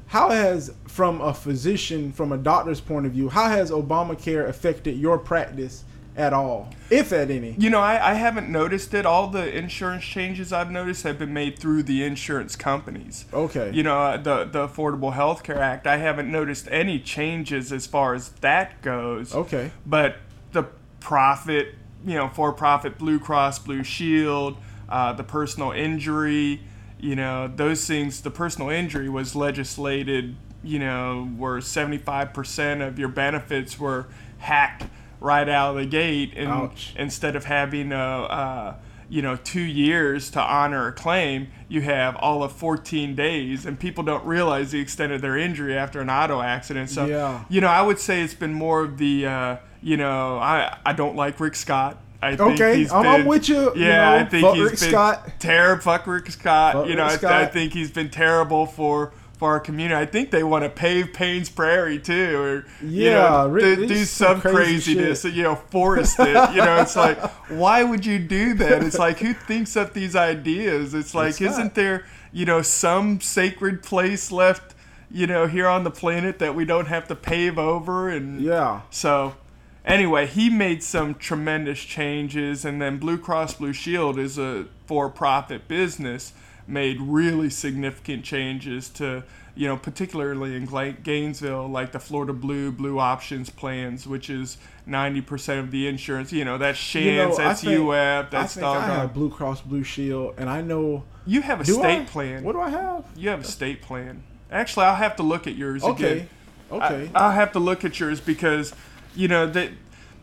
How 0.09 0.31
has, 0.31 0.75
from 0.89 1.21
a 1.21 1.33
physician, 1.33 2.11
from 2.11 2.33
a 2.33 2.37
doctor's 2.37 2.81
point 2.81 3.07
of 3.07 3.13
view, 3.13 3.29
how 3.29 3.49
has 3.49 3.71
Obamacare 3.71 4.49
affected 4.49 4.99
your 4.99 5.19
practice 5.19 5.85
at 6.17 6.33
all, 6.33 6.75
if 6.91 7.13
at 7.13 7.31
any? 7.31 7.55
You 7.57 7.71
know, 7.71 7.79
I, 7.79 8.11
I 8.11 8.15
haven't 8.15 8.49
noticed 8.49 8.93
it. 8.93 9.07
All 9.07 9.29
the 9.29 9.57
insurance 9.57 10.05
changes 10.05 10.53
I've 10.53 10.73
noticed 10.73 11.05
have 11.05 11.21
been 11.21 11.33
made 11.33 11.61
through 11.61 11.85
the 11.85 12.03
insurance 12.03 12.57
companies. 12.57 13.27
Okay. 13.33 13.71
You 13.73 13.85
know, 13.85 14.01
uh, 14.01 14.17
the 14.17 14.45
the 14.47 14.67
Affordable 14.67 15.13
Health 15.13 15.45
Care 15.45 15.63
Act. 15.63 15.87
I 15.87 15.99
haven't 15.99 16.29
noticed 16.29 16.67
any 16.73 16.99
changes 16.99 17.73
as 17.73 17.87
far 17.87 18.15
as 18.15 18.31
that 18.41 18.83
goes. 18.83 19.33
Okay. 19.33 19.71
But 19.87 20.17
the 20.51 20.65
profit, 20.99 21.77
you 22.05 22.15
know, 22.15 22.29
for-profit 22.29 22.99
Blue 22.99 23.21
Cross 23.21 23.61
Blue 23.61 23.85
Shield, 23.85 24.57
uh, 24.89 25.13
the 25.13 25.23
personal 25.23 25.71
injury, 25.71 26.63
you 27.03 27.17
know, 27.17 27.49
those 27.55 27.87
things. 27.87 28.21
The 28.21 28.31
personal 28.31 28.69
injury 28.71 29.09
was 29.09 29.35
legislated. 29.37 30.37
You 30.63 30.79
know, 30.79 31.25
where 31.39 31.57
75% 31.57 32.87
of 32.87 32.99
your 32.99 33.09
benefits 33.09 33.79
were 33.79 34.09
hacked 34.39 34.85
right 35.19 35.49
out 35.49 35.71
of 35.71 35.77
the 35.77 35.87
gate, 35.87 36.35
and 36.37 36.49
Ouch. 36.49 36.93
instead 36.99 37.35
of 37.37 37.47
having 37.47 37.93
a, 37.93 37.97
uh, 37.97 38.75
you 39.09 39.23
know, 39.23 39.37
two 39.37 39.61
years 39.63 40.31
to 40.33 40.41
honor 40.41 40.87
a 40.89 40.93
claim, 40.93 41.49
you 41.69 41.81
have 41.83 42.15
all 42.17 42.43
of 42.43 42.53
14 42.53 43.15
days, 43.15 43.65
and 43.67 43.79
people 43.81 44.05
don't 44.05 44.25
realize 44.27 44.71
the 44.71 44.81
extent 44.81 45.13
of 45.13 45.21
their 45.23 45.37
injury 45.37 45.77
after 45.77 46.01
an 46.01 46.11
auto 46.11 46.41
accident. 46.43 46.91
So, 46.91 47.07
Yeah. 47.07 47.41
you 47.49 47.61
know, 47.63 47.69
I 47.69 47.81
would 47.83 47.99
say 47.99 48.23
it's 48.23 48.35
been 48.35 48.53
more 48.55 48.83
of 48.83 48.99
the, 48.99 49.27
uh, 49.27 49.57
you 49.83 49.97
know, 49.97 50.39
I 50.39 50.77
I 50.85 50.93
don't 50.93 51.17
like 51.17 51.41
Rick 51.41 51.55
Scott. 51.57 51.97
I 52.23 52.37
think 52.37 52.53
Okay, 52.61 52.77
he's 52.79 52.93
I'm- 52.93 53.07
I'm 53.07 53.25
with 53.27 53.49
you, 53.49 53.73
you 53.75 53.87
Yeah, 53.87 54.11
know, 54.11 54.17
I 54.17 54.25
think 54.25 54.45
fuck 54.45 54.55
he's 54.57 54.65
Rick 54.65 54.81
been 54.81 54.89
Scott. 54.91 55.29
terrible. 55.39 55.83
Fuck 55.83 56.07
Rick 56.07 56.31
Scott. 56.31 56.75
Fuck 56.75 56.87
you 56.89 56.95
know, 56.97 57.07
Rick 57.07 57.25
I, 57.25 57.43
I 57.43 57.47
think 57.47 57.73
he's 57.73 57.91
been 57.91 58.11
terrible 58.11 58.67
for 58.67 59.13
for 59.39 59.49
our 59.53 59.61
community. 59.61 59.99
I 59.99 60.05
think 60.05 60.31
they 60.31 60.43
want 60.45 60.65
to 60.65 60.69
pave 60.69 61.15
Payne's 61.15 61.49
Prairie 61.49 61.99
too, 61.99 62.37
or 62.39 62.55
you 62.87 63.07
Yeah, 63.07 63.13
know, 63.31 63.49
Rick- 63.49 63.89
do, 63.89 64.05
some 64.05 64.39
some 64.39 64.41
craziness. 64.43 65.23
shit. 65.23 65.33
You 65.33 65.45
know, 65.45 65.55
forest 65.55 66.17
it. 66.21 66.27
You 66.55 66.63
know, 66.63 66.77
it's 66.83 66.95
like, 66.95 67.19
why 67.49 67.83
would 67.83 68.05
you 68.05 68.19
do 68.19 68.53
that? 68.55 68.83
It's 68.83 68.99
like, 68.99 69.19
who 69.21 69.33
thinks 69.33 69.79
up 69.79 69.95
these 69.95 70.15
ideas? 70.15 70.93
It's 70.93 71.15
like, 71.15 71.33
Scott. 71.37 71.53
isn't 71.53 71.75
there, 71.75 72.05
you 72.33 72.45
know, 72.45 72.61
some 72.61 73.23
sacred 73.23 73.83
place 73.83 74.31
left, 74.31 74.75
you 75.11 75.27
know, 75.27 75.47
here 75.47 75.67
on 75.69 75.85
the 75.85 75.91
planet 75.91 76.39
that 76.41 76.55
we 76.55 76.67
don't 76.67 76.89
have 76.89 77.09
to 77.09 77.15
pave 77.15 77.59
over? 77.59 78.11
And 78.11 78.43
Yeah. 78.43 78.81
so, 78.91 79.37
anyway, 79.85 80.27
he 80.27 80.51
made 80.51 80.83
some 80.83 81.15
tremendous 81.15 81.81
changes, 81.81 82.65
and 82.65 82.81
then 82.81 82.99
Blue 82.99 83.19
Cross 83.19 83.55
Blue 83.55 83.73
Shield 83.73 84.19
is 84.19 84.39
a 84.39 84.67
for-profit 84.87 85.69
business, 85.69 86.33
made 86.67 87.01
really 87.01 87.51
significant 87.51 88.25
changes 88.25 88.89
to, 88.91 89.25
you 89.55 89.67
know, 89.67 89.77
particularly 89.77 90.55
in 90.57 90.67
Gainesville, 91.03 91.69
like 91.69 91.93
the 91.93 91.99
Florida 91.99 92.33
Blue 92.33 92.71
Blue 92.71 92.99
Options 92.99 93.51
plans, 93.51 94.07
which 94.07 94.31
is 94.31 94.57
90% 94.87 95.59
of 95.61 95.71
the 95.71 95.87
insurance. 95.89 96.33
You 96.33 96.45
know, 96.45 96.59
that's 96.59 96.79
Shands, 96.79 97.07
You 97.07 97.17
know, 97.17 97.37
that's 97.37 97.61
think- 97.63 97.81
UF, 97.89 98.31
that's 98.31 98.57
I 98.57 98.61
think 98.61 98.67
I 98.67 98.87
have 99.01 99.15
Blue 99.15 99.31
Cross 99.31 99.63
Blue 99.63 99.83
Shield, 99.85 100.35
and 100.39 100.49
I 100.49 100.61
know. 100.61 101.05
you 101.27 101.43
have 101.43 101.61
a 101.61 101.65
state 101.65 102.03
I? 102.03 102.05
plan. 102.05 102.45
What 102.45 102.53
do 102.53 102.61
I 102.61 102.71
have? 102.71 103.05
you 103.17 103.29
have 103.31 103.41
a 103.41 103.45
state 103.45 103.83
plan. 103.83 104.23
Actually, 104.51 104.87
I'll 104.87 104.97
have 104.97 105.17
to 105.17 105.23
look 105.23 105.47
at 105.47 105.55
yours 105.55 105.83
Okay. 105.85 106.13
again. 106.13 106.29
Okay. 106.73 107.11
I, 107.15 107.27
will 107.27 107.33
have 107.35 107.53
to 107.53 107.59
look 107.59 107.85
at 107.85 107.99
yours 107.99 108.21
because, 108.21 108.73
you 109.15 109.29
know, 109.29 109.47
that 109.47 109.71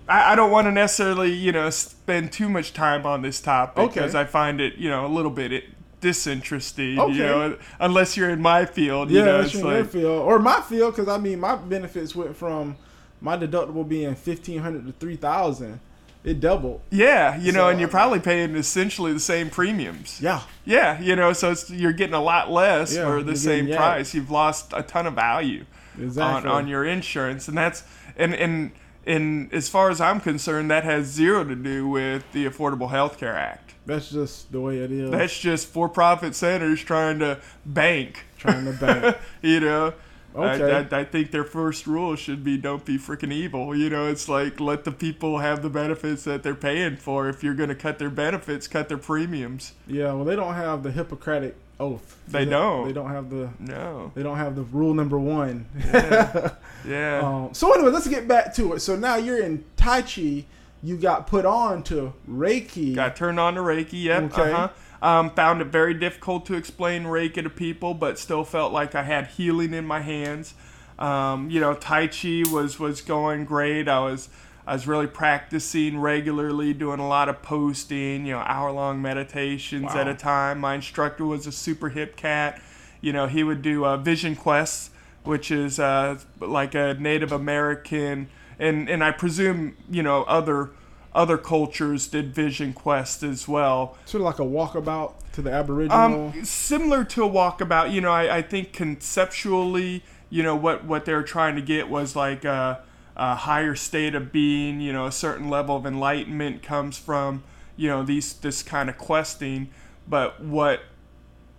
I, 0.07 0.33
I 0.33 0.35
don't 0.35 0.51
want 0.51 0.65
to 0.65 0.71
necessarily, 0.71 1.33
you 1.33 1.51
know, 1.51 1.69
spend 1.69 2.31
too 2.31 2.49
much 2.49 2.73
time 2.73 3.05
on 3.05 3.21
this 3.21 3.41
topic 3.41 3.83
Okay. 3.85 3.93
because 3.93 4.15
I 4.15 4.25
find 4.25 4.61
it, 4.61 4.75
you 4.75 4.89
know, 4.89 5.05
a 5.05 5.09
little 5.09 5.31
bit 5.31 5.65
disinteresting. 6.01 6.99
Okay. 6.99 7.13
You 7.13 7.23
know, 7.23 7.57
unless 7.79 8.15
you're 8.15 8.29
in 8.29 8.41
my 8.41 8.65
field, 8.65 9.09
yeah, 9.09 9.19
you 9.19 9.25
know, 9.25 9.41
it's 9.41 9.55
in 9.55 9.65
your 9.65 9.85
field 9.85 10.21
or 10.21 10.39
my 10.39 10.61
field 10.61 10.95
because 10.95 11.09
I 11.09 11.17
mean 11.17 11.39
my 11.39 11.55
benefits 11.55 12.15
went 12.15 12.35
from 12.35 12.77
my 13.19 13.37
deductible 13.37 13.87
being 13.87 14.15
fifteen 14.15 14.59
hundred 14.59 14.85
to 14.85 14.93
three 14.93 15.15
thousand. 15.15 15.79
It 16.27 16.39
doubled. 16.41 16.81
yeah, 16.91 17.37
you 17.39 17.51
know, 17.53 17.59
So, 17.61 17.69
and 17.69 17.79
you're 17.79 17.87
probably 17.89 18.19
paying 18.19 18.55
essentially 18.55 19.13
the 19.13 19.19
same 19.19 19.49
premiums. 19.49 20.19
Yeah. 20.21 20.41
Yeah, 20.65 20.99
you 21.01 21.15
know, 21.15 21.31
so 21.31 21.51
it's, 21.51 21.69
you're 21.69 21.93
getting 21.93 22.13
a 22.15 22.21
lot 22.21 22.51
less 22.51 22.93
Yeah, 22.95 23.05
for 23.05 23.17
the 23.19 23.31
getting 23.31 23.35
same 23.37 23.67
yanked. 23.67 23.77
price. 23.79 24.13
You've 24.13 24.29
lost 24.29 24.73
a 24.75 24.83
ton 24.83 25.07
of 25.07 25.13
value 25.13 25.65
Exactly. 25.99 26.49
on, 26.49 26.55
on 26.63 26.67
your 26.67 26.83
insurance, 26.85 27.47
and 27.47 27.57
that's 27.57 27.83
and 28.17 28.35
and 28.35 28.71
and 29.05 29.53
as 29.53 29.69
far 29.69 29.89
as 29.89 30.01
I'm 30.01 30.19
concerned, 30.19 30.69
that 30.69 30.83
has 30.83 31.05
zero 31.07 31.45
to 31.45 31.55
do 31.55 31.87
with 31.87 32.29
the 32.33 32.45
Affordable 32.45 32.89
Health 32.89 33.17
Care 33.17 33.33
Act. 33.35 33.73
That's 33.85 34.09
just 34.09 34.51
the 34.51 34.59
way 34.59 34.79
it 34.79 34.91
is. 34.91 35.09
That's 35.11 35.39
just 35.39 35.67
for-profit 35.69 36.35
centers 36.35 36.83
trying 36.83 37.19
to 37.19 37.39
bank. 37.65 38.25
trying 38.37 38.65
to 38.65 38.73
bank. 38.73 39.15
you 39.41 39.61
know. 39.61 39.93
Okay. 40.37 40.87
I, 40.91 40.97
I, 40.97 40.99
I 41.01 41.03
think 41.03 41.31
their 41.31 41.43
first 41.43 41.87
rule 41.87 42.15
should 42.15 42.43
be 42.43 42.57
don't 42.57 42.85
be 42.85 42.97
freaking 42.97 43.33
evil. 43.33 43.75
You 43.75 43.89
know, 43.89 44.07
it's 44.07 44.29
like 44.29 44.59
let 44.59 44.83
the 44.83 44.91
people 44.91 45.39
have 45.39 45.61
the 45.61 45.69
benefits 45.69 46.23
that 46.25 46.43
they're 46.43 46.53
paying 46.55 46.97
for. 46.97 47.27
If 47.27 47.43
you're 47.43 47.55
going 47.55 47.69
to 47.69 47.75
cut 47.75 47.97
their 47.99 48.09
benefits, 48.09 48.67
cut 48.67 48.87
their 48.89 48.97
premiums. 48.97 49.73
yeah. 49.87 50.13
Well, 50.13 50.25
they 50.25 50.35
don't 50.35 50.53
have 50.55 50.83
the 50.83 50.91
Hippocratic 50.91 51.55
oath. 51.79 52.17
They 52.27 52.45
don't. 52.45 52.87
They 52.87 52.93
don't 52.93 53.09
have 53.11 53.29
the. 53.29 53.49
No. 53.59 54.11
They 54.15 54.23
don't 54.23 54.37
have 54.37 54.55
the 54.55 54.63
rule 54.63 54.93
number 54.93 55.17
one. 55.19 55.65
Yeah. 56.85 57.19
Um, 57.21 57.53
so 57.53 57.73
anyway, 57.73 57.89
let's 57.91 58.07
get 58.07 58.27
back 58.27 58.53
to 58.55 58.73
it. 58.73 58.79
So 58.79 58.95
now 58.95 59.17
you're 59.17 59.39
in 59.43 59.65
Tai 59.75 60.03
Chi. 60.03 60.45
You 60.83 60.95
got 60.95 61.27
put 61.27 61.43
on 61.45 61.83
to 61.83 62.13
Reiki. 62.29 62.95
Got 62.95 63.15
turned 63.15 63.39
on 63.39 63.55
to 63.55 63.61
Reiki. 63.61 64.03
Yep. 64.03 64.23
Okay. 64.31 64.51
Uh-huh. 64.53 64.69
Um, 65.01 65.29
found 65.31 65.61
it 65.61 65.67
very 65.67 65.93
difficult 65.93 66.45
to 66.47 66.55
explain 66.55 67.03
Reiki 67.03 67.43
to 67.43 67.49
people, 67.49 67.93
but 67.93 68.17
still 68.17 68.43
felt 68.43 68.73
like 68.73 68.95
I 68.95 69.03
had 69.03 69.27
healing 69.27 69.73
in 69.73 69.85
my 69.85 70.01
hands. 70.01 70.55
Um, 70.97 71.51
you 71.51 71.59
know, 71.59 71.75
Tai 71.75 72.07
Chi 72.07 72.43
was 72.51 72.79
was 72.79 73.01
going 73.01 73.45
great. 73.45 73.87
I 73.87 73.99
was 73.99 74.29
I 74.67 74.73
was 74.73 74.85
really 74.85 75.07
practicing 75.07 75.99
regularly, 75.99 76.73
doing 76.73 76.99
a 76.99 77.07
lot 77.07 77.29
of 77.29 77.41
posting, 77.41 78.25
you 78.25 78.33
know, 78.33 78.39
hour 78.39 78.69
long 78.71 79.01
meditations 79.01 79.95
at 79.95 80.09
a 80.09 80.13
time. 80.13 80.59
My 80.59 80.75
instructor 80.75 81.25
was 81.25 81.47
a 81.47 81.53
super 81.53 81.87
hip 81.87 82.17
cat. 82.17 82.61
You 82.99 83.13
know, 83.13 83.27
he 83.27 83.43
would 83.43 83.61
do 83.61 83.85
uh, 83.85 83.95
vision 83.95 84.35
quests, 84.35 84.89
which 85.23 85.51
is 85.51 85.79
uh, 85.79 86.19
like 86.41 86.75
a 86.75 86.95
Native 86.95 87.31
American, 87.31 88.27
and, 88.59 88.89
and 88.89 89.03
I 89.03 89.11
presume, 89.11 89.77
you 89.89 90.03
know, 90.03 90.23
other 90.23 90.71
other 91.17 91.37
cultures 91.37 92.07
did 92.07 92.33
vision 92.33 92.71
quest 92.73 93.23
as 93.23 93.47
well. 93.47 93.97
Sort 94.05 94.21
of 94.21 94.25
like 94.25 94.37
a 94.37 94.43
walkabout 94.43 95.13
to 95.33 95.41
the 95.41 95.51
Aboriginal. 95.51 96.27
Um, 96.27 96.45
similar 96.45 97.03
to 97.05 97.25
a 97.25 97.29
walkabout, 97.29 97.91
you 97.91 98.01
know, 98.01 98.11
I, 98.11 98.37
I 98.37 98.41
think 98.43 98.71
conceptually, 98.71 100.03
you 100.29 100.43
know, 100.43 100.55
what, 100.55 100.85
what 100.85 101.05
they 101.05 101.13
were 101.15 101.23
trying 101.23 101.55
to 101.55 101.61
get 101.61 101.89
was 101.89 102.15
like 102.15 102.45
a, 102.45 102.83
a 103.15 103.33
higher 103.33 103.73
state 103.73 104.13
of 104.13 104.31
being, 104.31 104.79
you 104.79 104.93
know, 104.93 105.07
a 105.07 105.11
certain 105.11 105.49
level 105.49 105.75
of 105.75 105.87
enlightenment 105.87 106.61
comes 106.61 106.99
from, 106.99 107.43
you 107.75 107.89
know, 107.89 108.03
these 108.03 108.33
this 108.33 108.61
kind 108.61 108.87
of 108.87 108.99
questing. 108.99 109.69
But 110.07 110.39
what 110.39 110.81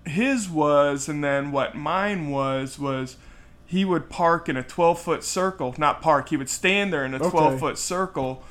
his 0.06 0.48
was, 0.48 1.08
and 1.08 1.22
then 1.24 1.50
what 1.50 1.74
mine 1.74 2.30
was, 2.30 2.78
was 2.78 3.16
he 3.66 3.84
would 3.84 4.08
park 4.08 4.48
in 4.48 4.56
a 4.56 4.62
12 4.62 5.00
foot 5.00 5.24
circle, 5.24 5.74
not 5.78 6.00
park, 6.00 6.28
he 6.28 6.36
would 6.36 6.48
stand 6.48 6.92
there 6.92 7.04
in 7.04 7.12
a 7.12 7.16
Okay. 7.16 7.30
12 7.30 7.58
foot 7.58 7.76
circle 7.76 8.44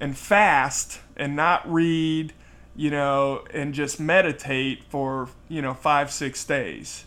and 0.00 0.16
fast 0.16 1.00
and 1.16 1.34
not 1.36 1.70
read, 1.70 2.32
you 2.76 2.90
know, 2.90 3.44
and 3.52 3.74
just 3.74 3.98
meditate 3.98 4.84
for, 4.88 5.28
you 5.48 5.60
know, 5.60 5.74
five, 5.74 6.10
six 6.12 6.44
days. 6.44 7.04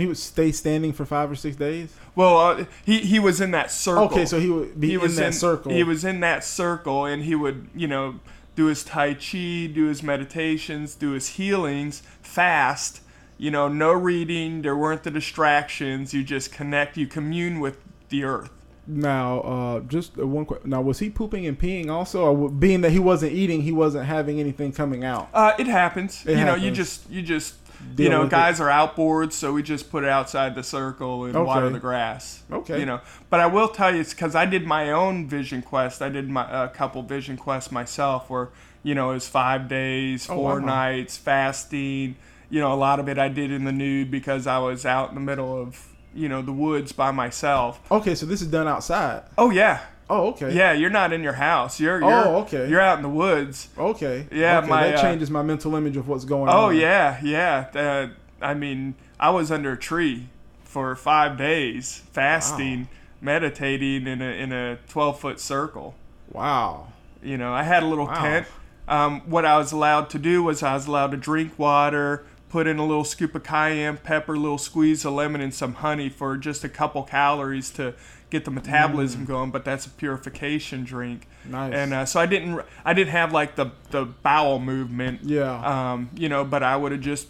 he 0.00 0.06
would 0.06 0.16
stay 0.18 0.50
standing 0.50 0.92
for 0.92 1.04
five 1.04 1.30
or 1.30 1.34
six 1.34 1.56
days. 1.56 1.94
Well, 2.14 2.38
uh, 2.38 2.64
he, 2.84 3.00
he 3.00 3.18
was 3.18 3.40
in 3.40 3.50
that 3.50 3.70
circle. 3.70 4.04
Okay, 4.04 4.26
so 4.26 4.40
he 4.40 4.48
would 4.48 4.80
be 4.80 4.88
he 4.88 4.94
in 4.94 5.00
was 5.00 5.16
that 5.16 5.34
circle. 5.34 5.72
He 5.72 5.82
was 5.82 6.04
in 6.04 6.20
that 6.20 6.42
circle, 6.44 7.04
and 7.04 7.22
he 7.22 7.34
would, 7.34 7.68
you 7.74 7.86
know, 7.86 8.20
do 8.56 8.66
his 8.66 8.82
tai 8.82 9.14
chi, 9.14 9.66
do 9.72 9.86
his 9.86 10.02
meditations, 10.02 10.94
do 10.94 11.12
his 11.12 11.28
healings, 11.30 12.02
fast. 12.22 13.02
You 13.38 13.50
know, 13.50 13.68
no 13.68 13.92
reading. 13.92 14.62
There 14.62 14.76
weren't 14.76 15.02
the 15.02 15.10
distractions. 15.10 16.12
You 16.12 16.22
just 16.24 16.52
connect. 16.52 16.96
You 16.96 17.06
commune 17.06 17.60
with 17.60 17.78
the 18.10 18.24
earth. 18.24 18.50
Now, 18.86 19.40
uh, 19.40 19.80
just 19.80 20.16
one 20.16 20.44
question. 20.46 20.70
Now, 20.70 20.80
was 20.80 20.98
he 20.98 21.10
pooping 21.10 21.46
and 21.46 21.58
peeing 21.58 21.88
also, 21.90 22.24
or 22.24 22.48
being 22.50 22.80
that 22.80 22.90
he 22.90 22.98
wasn't 22.98 23.32
eating, 23.32 23.62
he 23.62 23.72
wasn't 23.72 24.06
having 24.06 24.40
anything 24.40 24.72
coming 24.72 25.04
out? 25.04 25.28
Uh, 25.32 25.52
it 25.58 25.66
happens. 25.66 26.24
It 26.26 26.38
you 26.38 26.44
know, 26.44 26.54
you 26.54 26.70
just 26.70 27.08
you 27.10 27.22
just 27.22 27.54
Deal 27.94 28.04
you 28.04 28.10
know, 28.10 28.20
with 28.20 28.28
it. 28.28 28.30
guys 28.32 28.60
are 28.60 28.68
outboards, 28.68 29.32
so 29.32 29.54
we 29.54 29.62
just 29.62 29.90
put 29.90 30.04
it 30.04 30.10
outside 30.10 30.54
the 30.54 30.62
circle 30.62 31.24
and 31.24 31.34
water 31.46 31.64
Okay. 31.66 31.72
the 31.72 31.78
grass. 31.80 32.42
Okay. 32.52 32.78
You 32.78 32.84
know, 32.84 33.00
but 33.30 33.40
I 33.40 33.46
will 33.46 33.68
tell 33.68 33.94
you, 33.94 34.02
it's 34.02 34.12
because 34.12 34.34
I 34.34 34.44
did 34.44 34.66
my 34.66 34.90
own 34.90 35.26
vision 35.28 35.62
quest. 35.62 36.02
I 36.02 36.10
did 36.10 36.28
my 36.28 36.64
a 36.64 36.68
couple 36.68 37.02
vision 37.02 37.38
quests 37.38 37.72
myself, 37.72 38.28
where 38.28 38.50
you 38.82 38.94
know 38.94 39.10
it 39.12 39.14
was 39.14 39.28
five 39.28 39.66
days, 39.68 40.28
Oh, 40.28 40.34
four 40.34 40.60
wow. 40.60 40.66
nights, 40.66 41.16
fasting. 41.16 42.16
You 42.50 42.60
know, 42.60 42.72
a 42.72 42.76
lot 42.76 43.00
of 43.00 43.08
it 43.08 43.18
I 43.18 43.28
did 43.28 43.50
in 43.50 43.64
the 43.64 43.72
nude 43.72 44.10
because 44.10 44.46
I 44.46 44.58
was 44.58 44.84
out 44.84 45.08
in 45.10 45.14
the 45.14 45.20
middle 45.22 45.58
of 45.58 45.86
you 46.14 46.28
know 46.28 46.42
the 46.42 46.52
woods 46.52 46.92
by 46.92 47.10
myself. 47.10 47.80
Okay, 47.90 48.14
so 48.14 48.26
this 48.26 48.42
is 48.42 48.48
done 48.48 48.66
outside. 48.68 49.22
Oh 49.38 49.50
yeah. 49.50 49.80
Oh, 50.12 50.30
okay. 50.30 50.52
Yeah, 50.52 50.72
you're 50.72 50.90
not 50.90 51.12
in 51.12 51.22
your 51.22 51.34
house. 51.34 51.78
You're, 51.78 52.00
you're 52.00 52.10
Oh, 52.10 52.36
okay. 52.38 52.68
You're 52.68 52.80
out 52.80 52.96
in 52.96 53.02
the 53.04 53.08
woods. 53.08 53.68
Okay. 53.78 54.26
Yeah, 54.32 54.58
okay, 54.58 54.68
my, 54.68 54.86
that 54.88 54.96
uh, 54.96 55.02
changes 55.02 55.30
my 55.30 55.42
mental 55.42 55.76
image 55.76 55.96
of 55.96 56.08
what's 56.08 56.24
going 56.24 56.48
on. 56.48 56.56
Oh 56.56 56.70
yeah, 56.70 57.20
yeah. 57.22 57.68
Uh, 57.72 58.08
I 58.44 58.54
mean, 58.54 58.96
I 59.20 59.30
was 59.30 59.52
under 59.52 59.70
a 59.72 59.76
tree 59.76 60.26
for 60.64 60.96
five 60.96 61.38
days, 61.38 62.02
fasting, 62.12 62.88
meditating 63.20 64.06
in 64.06 64.20
a 64.20 64.30
in 64.42 64.52
a 64.52 64.78
twelve 64.88 65.20
foot 65.20 65.38
circle. 65.38 65.94
Wow. 66.32 66.88
You 67.22 67.36
know, 67.36 67.52
I 67.52 67.62
had 67.62 67.82
a 67.82 67.86
little 67.86 68.06
Wow. 68.06 68.22
tent. 68.22 68.46
Um, 68.88 69.20
what 69.30 69.44
I 69.44 69.58
was 69.58 69.70
allowed 69.70 70.10
to 70.10 70.18
do 70.18 70.42
was 70.42 70.62
I 70.64 70.74
was 70.74 70.86
allowed 70.88 71.12
to 71.12 71.16
drink 71.16 71.56
water, 71.58 72.24
put 72.50 72.66
in 72.66 72.78
a 72.78 72.84
little 72.86 73.04
scoop 73.04 73.34
of 73.34 73.44
cayenne 73.44 73.96
pepper, 73.96 74.34
a 74.34 74.38
little 74.38 74.58
squeeze 74.58 75.04
of 75.04 75.14
lemon, 75.14 75.40
and 75.40 75.54
some 75.54 75.74
honey 75.74 76.08
for 76.08 76.36
just 76.36 76.64
a 76.64 76.68
couple 76.68 77.02
calories 77.04 77.70
to 77.70 77.94
get 78.28 78.44
the 78.44 78.50
metabolism 78.50 79.24
going. 79.24 79.50
But 79.50 79.64
that's 79.64 79.86
a 79.86 79.90
purification 79.90 80.84
drink. 80.84 81.26
Mm. 81.46 81.50
Nice. 81.50 81.74
And 81.74 81.94
uh, 81.94 82.04
so 82.06 82.20
I 82.20 82.26
didn't 82.26 82.60
I 82.84 82.92
didn't 82.92 83.12
have 83.12 83.32
like 83.32 83.56
the 83.56 83.70
the 83.90 84.04
bowel 84.04 84.58
movement. 84.58 85.20
Yeah. 85.22 85.92
Um, 85.92 86.10
you 86.14 86.28
know, 86.28 86.44
but 86.44 86.62
I 86.62 86.76
would 86.76 86.92
have 86.92 87.00
just 87.00 87.28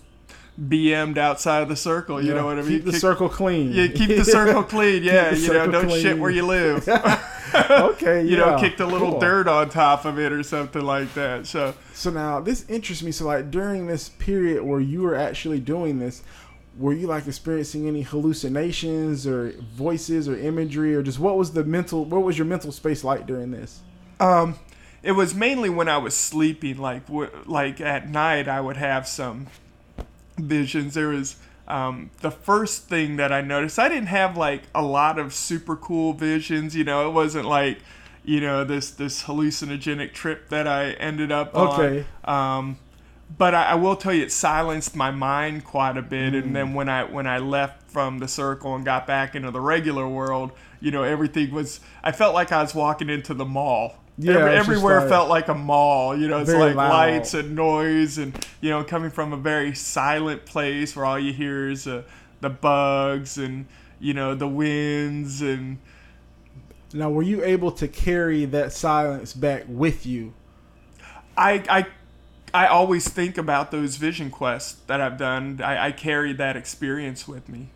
BM'd 0.61 1.17
outside 1.17 1.63
of 1.63 1.69
the 1.69 1.77
circle. 1.77 2.21
You 2.21 2.31
Yeah, 2.31 2.41
know 2.41 2.47
what 2.47 2.59
I 2.59 2.63
mean? 2.63 2.83
Keep 2.83 2.85
the 2.85 2.93
circle 2.95 3.29
clean. 3.29 3.73
Yeah, 3.73 3.87
keep 3.89 4.09
the 4.09 4.25
circle 4.25 4.63
clean. 4.75 5.03
Yeah, 5.03 5.35
you 5.35 5.53
know, 5.53 5.71
don't 5.71 5.91
shit 5.91 6.19
where 6.19 6.31
you 6.31 6.47
live. 6.47 6.87
okay. 7.71 8.23
you 8.23 8.37
yeah. 8.37 8.45
know, 8.53 8.59
kicked 8.59 8.81
a 8.81 8.87
little 8.87 9.13
Cool. 9.13 9.21
dirt 9.21 9.49
on 9.49 9.69
top 9.71 10.05
of 10.05 10.19
it 10.19 10.33
or 10.33 10.43
something 10.43 10.83
like 10.83 11.13
that. 11.15 11.47
So, 11.47 11.75
So 11.95 12.11
now 12.11 12.41
this 12.41 12.65
interests 12.69 13.03
me. 13.03 13.13
So 13.13 13.27
like 13.27 13.51
during 13.51 13.87
this 13.87 14.09
period 14.09 14.63
where 14.63 14.81
you 14.81 15.03
were 15.03 15.15
actually 15.15 15.61
doing 15.61 15.99
this, 15.99 16.23
were 16.79 16.93
you 16.93 17.07
like 17.07 17.27
experiencing 17.27 17.87
any 17.89 18.03
hallucinations 18.03 19.27
or 19.27 19.53
voices 19.75 20.29
or 20.29 20.37
imagery 20.39 20.95
or 20.95 21.03
just 21.03 21.19
what 21.19 21.37
was 21.37 21.53
the 21.53 21.65
mental? 21.65 22.05
What 22.05 22.23
was 22.23 22.39
your 22.39 22.47
mental 22.47 22.73
space 22.73 23.05
like 23.05 23.27
during 23.27 23.51
this? 23.51 23.81
um, 24.21 24.57
it 25.03 25.13
was 25.13 25.35
mainly 25.35 25.71
when 25.71 25.89
I 25.89 25.97
was 25.97 26.15
sleeping. 26.15 26.77
Like, 26.77 27.07
w- 27.07 27.31
like 27.47 27.81
at 27.81 28.11
night, 28.11 28.49
I 28.49 28.61
would 28.61 28.77
have 28.77 29.09
some 29.09 29.47
visions. 30.39 30.95
There 30.95 31.09
was 31.09 31.37
um, 31.71 32.11
the 32.21 32.31
first 32.31 32.85
thing 32.85 33.17
that 33.17 33.33
I 33.33 33.41
noticed. 33.41 33.79
I 33.79 33.89
didn't 33.89 34.09
have 34.09 34.37
like 34.37 34.63
a 34.75 34.83
lot 34.83 35.19
of 35.19 35.33
super 35.35 35.77
cool 35.77 36.13
visions. 36.13 36.75
You 36.77 36.85
know, 36.85 37.09
it 37.09 37.13
wasn't 37.13 37.47
like 37.47 37.79
you 38.25 38.41
know 38.41 38.65
this 38.65 38.91
this 38.91 39.25
hallucinogenic 39.25 40.13
trip 40.13 40.49
that 40.51 40.67
I 40.67 40.91
ended 40.93 41.33
up 41.33 41.55
Okay. 41.55 42.05
on. 42.25 42.63
Um, 42.63 42.79
but 43.39 43.55
I, 43.55 43.63
I 43.71 43.75
will 43.75 43.97
tell 43.97 44.13
you, 44.13 44.25
it 44.25 44.33
silenced 44.33 44.97
my 44.97 45.11
mind 45.11 45.65
quite 45.65 45.97
a 45.97 46.03
bit. 46.03 46.35
And 46.35 46.45
Mm. 46.51 46.55
then 46.55 46.75
when 46.75 46.89
I 46.89 47.05
when 47.05 47.27
I 47.27 47.39
left 47.39 47.91
from 47.91 48.19
the 48.19 48.29
circle 48.29 48.75
and 48.75 48.85
got 48.85 49.07
back 49.07 49.35
into 49.35 49.51
the 49.51 49.61
regular 49.61 50.07
world, 50.09 50.53
you 50.81 50.91
know, 50.91 51.03
everything 51.03 51.53
was. 51.53 51.81
I 52.03 52.13
felt 52.13 52.35
like 52.35 52.53
I 52.53 52.63
was 52.63 52.75
walking 52.75 53.09
into 53.09 53.35
the 53.35 53.45
mall. 53.45 53.97
Yeah, 54.23 54.35
Every- 54.39 54.53
everywhere 54.57 55.01
like- 55.01 55.09
felt 55.09 55.29
like 55.29 55.49
a 55.49 55.55
mall. 55.55 56.17
You 56.17 56.29
know, 56.29 56.39
it's 56.41 56.51
like 56.53 56.75
loud. 56.75 56.91
lights 56.91 57.33
and 57.35 57.55
noise, 57.57 58.19
and 58.19 58.35
you 58.61 58.69
know, 58.71 58.85
coming 58.85 59.11
from 59.11 59.33
a 59.33 59.37
very 59.37 59.75
silent 59.75 60.45
place 60.45 60.95
where 60.95 61.07
all 61.07 61.19
you 61.19 61.33
hear 61.33 61.71
is 61.71 61.87
uh, 61.87 62.03
the 62.41 62.51
bugs 62.51 63.39
and 63.39 63.67
you 63.99 64.13
know 64.15 64.35
the 64.35 64.49
winds 64.49 65.41
and 65.43 65.79
Now, 66.93 67.09
were 67.11 67.23
you 67.23 67.43
able 67.45 67.71
to 67.73 67.87
carry 67.89 68.45
that 68.47 68.73
silence 68.73 69.33
back 69.33 69.65
with 69.69 70.05
you? 70.05 70.35
I 71.37 71.63
I 71.69 71.87
I 72.53 72.67
always 72.67 73.09
think 73.09 73.39
about 73.39 73.71
those 73.71 73.97
vision 73.97 74.29
quests 74.31 74.81
that 74.89 75.01
I've 75.01 75.17
done. 75.17 75.61
I, 75.63 75.87
I 75.87 75.93
carry 75.93 76.33
that 76.35 76.57
experience 76.57 77.27
with 77.29 77.49
me. 77.49 77.69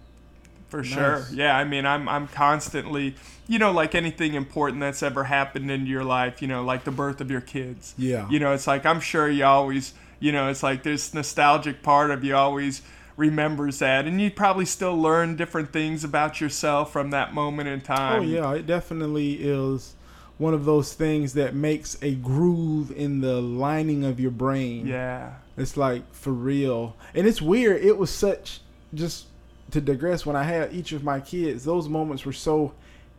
For 0.78 0.84
sure. 0.84 1.26
Yeah, 1.32 1.56
I 1.56 1.64
mean 1.64 1.86
I'm 1.86 2.08
I'm 2.08 2.28
constantly 2.28 3.14
you 3.46 3.58
know, 3.58 3.72
like 3.72 3.94
anything 3.94 4.34
important 4.34 4.80
that's 4.80 5.02
ever 5.02 5.24
happened 5.24 5.70
in 5.70 5.86
your 5.86 6.02
life, 6.02 6.40
you 6.40 6.48
know, 6.48 6.64
like 6.64 6.84
the 6.84 6.90
birth 6.90 7.20
of 7.20 7.30
your 7.30 7.42
kids. 7.42 7.94
Yeah. 7.98 8.28
You 8.30 8.38
know, 8.38 8.52
it's 8.52 8.66
like 8.66 8.86
I'm 8.86 9.00
sure 9.00 9.28
you 9.28 9.44
always 9.44 9.94
you 10.20 10.32
know, 10.32 10.48
it's 10.48 10.62
like 10.62 10.82
this 10.82 11.12
nostalgic 11.12 11.82
part 11.82 12.10
of 12.10 12.24
you 12.24 12.34
always 12.34 12.82
remembers 13.16 13.78
that 13.78 14.06
and 14.06 14.20
you 14.20 14.30
probably 14.30 14.64
still 14.64 14.96
learn 14.96 15.36
different 15.36 15.72
things 15.72 16.02
about 16.02 16.40
yourself 16.40 16.92
from 16.92 17.10
that 17.10 17.34
moment 17.34 17.68
in 17.68 17.80
oh, 17.80 17.84
time. 17.84 18.22
Oh 18.22 18.24
yeah, 18.24 18.52
it 18.54 18.66
definitely 18.66 19.34
is 19.34 19.94
one 20.38 20.54
of 20.54 20.64
those 20.64 20.94
things 20.94 21.34
that 21.34 21.54
makes 21.54 21.96
a 22.02 22.14
groove 22.14 22.90
in 22.90 23.20
the 23.20 23.40
lining 23.40 24.04
of 24.04 24.18
your 24.18 24.30
brain. 24.30 24.86
Yeah. 24.86 25.34
It's 25.56 25.76
like 25.76 26.12
for 26.12 26.32
real. 26.32 26.96
And 27.14 27.26
it's 27.26 27.40
weird. 27.40 27.84
It 27.84 27.96
was 27.96 28.10
such 28.10 28.60
just 28.92 29.26
to 29.74 29.80
digress 29.80 30.24
when 30.26 30.34
I 30.36 30.42
had 30.44 30.72
each 30.72 30.92
of 30.92 31.04
my 31.04 31.20
kids, 31.20 31.64
those 31.64 31.88
moments 31.88 32.24
were 32.24 32.32
so 32.32 32.72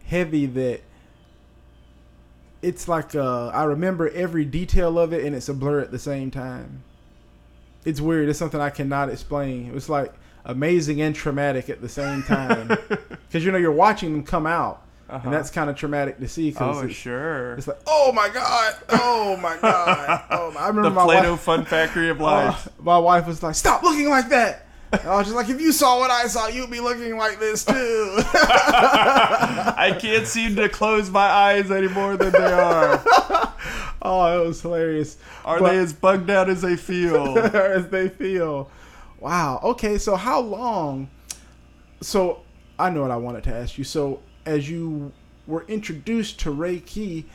heavy 0.07 0.45
that 0.47 0.81
it's 2.61 2.87
like 2.87 3.13
uh 3.15 3.47
I 3.47 3.63
remember 3.65 4.09
every 4.09 4.45
detail 4.45 4.97
of 4.97 5.13
it 5.13 5.23
and 5.25 5.35
it's 5.35 5.49
a 5.49 5.53
blur 5.53 5.79
at 5.79 5.91
the 5.91 5.99
same 5.99 6.31
time. 6.31 6.83
It's 7.83 8.01
weird. 8.01 8.27
It's 8.29 8.39
something 8.39 8.59
I 8.59 8.71
cannot 8.71 9.09
explain. 9.09 9.67
It 9.67 9.73
was 9.73 9.89
like 9.89 10.11
amazing 10.43 11.01
and 11.01 11.15
traumatic 11.15 11.69
at 11.69 11.81
the 11.81 11.89
same 11.89 12.23
time. 12.23 12.69
Cuz 13.31 13.45
you 13.45 13.51
know 13.51 13.57
you're 13.57 13.71
watching 13.71 14.11
them 14.13 14.23
come 14.23 14.47
out. 14.47 14.81
Uh-huh. 15.07 15.21
And 15.25 15.31
that's 15.33 15.51
kind 15.51 15.69
of 15.69 15.75
traumatic 15.75 16.17
to 16.19 16.27
see 16.27 16.51
cuz 16.51 16.61
Oh, 16.61 16.79
it's, 16.79 16.95
sure. 16.95 17.53
it's 17.53 17.67
like, 17.67 17.77
"Oh 17.85 18.11
my 18.11 18.27
god. 18.29 18.73
Oh 18.89 19.37
my 19.37 19.55
god." 19.61 20.23
Oh, 20.31 20.51
my- 20.51 20.61
I 20.61 20.67
remember 20.69 20.89
The 20.89 20.95
my 20.95 21.05
wife- 21.05 21.17
Play-Doh 21.19 21.35
Fun 21.35 21.63
Factory 21.65 22.09
of 22.09 22.19
Life. 22.31 22.67
uh, 22.67 22.71
my 22.81 22.97
wife 22.97 23.27
was 23.27 23.43
like, 23.43 23.53
"Stop 23.53 23.83
looking 23.83 24.09
like 24.09 24.29
that." 24.29 24.64
I 25.03 25.17
was 25.17 25.27
just 25.27 25.35
like, 25.35 25.49
"If 25.49 25.61
you 25.61 25.71
saw 25.71 25.99
what 25.99 26.11
I 26.11 26.27
saw, 26.27 26.47
you'd 26.47 26.71
be 26.71 26.79
looking 26.79 27.17
like 27.17 27.39
this 27.39 27.65
too." 27.65 27.73
I 27.77 29.95
can't 29.99 30.27
seem 30.27 30.55
to 30.55 30.69
close 30.69 31.09
my 31.09 31.25
eyes 31.27 31.71
any 31.71 31.87
more 31.87 32.17
than 32.17 32.31
they 32.31 32.51
are. 32.53 33.01
oh, 34.01 34.43
it 34.43 34.47
was 34.47 34.61
hilarious. 34.61 35.17
Are 35.43 35.59
But- 35.59 35.71
they 35.71 35.77
as 35.79 35.93
bugged 35.93 36.29
out 36.29 36.49
as 36.49 36.61
they 36.61 36.75
feel? 36.75 37.37
as 37.39 37.87
they 37.89 38.09
feel? 38.09 38.69
Wow. 39.19 39.59
Okay. 39.63 39.97
So 39.97 40.15
how 40.15 40.39
long? 40.39 41.09
So 42.01 42.41
I 42.77 42.89
know 42.89 43.01
what 43.01 43.11
I 43.11 43.17
wanted 43.17 43.43
to 43.45 43.55
ask 43.55 43.77
you. 43.77 43.83
So 43.83 44.21
as 44.45 44.69
you 44.69 45.11
were 45.47 45.65
introduced 45.67 46.39
to 46.41 46.53
Reiki, 46.53 47.25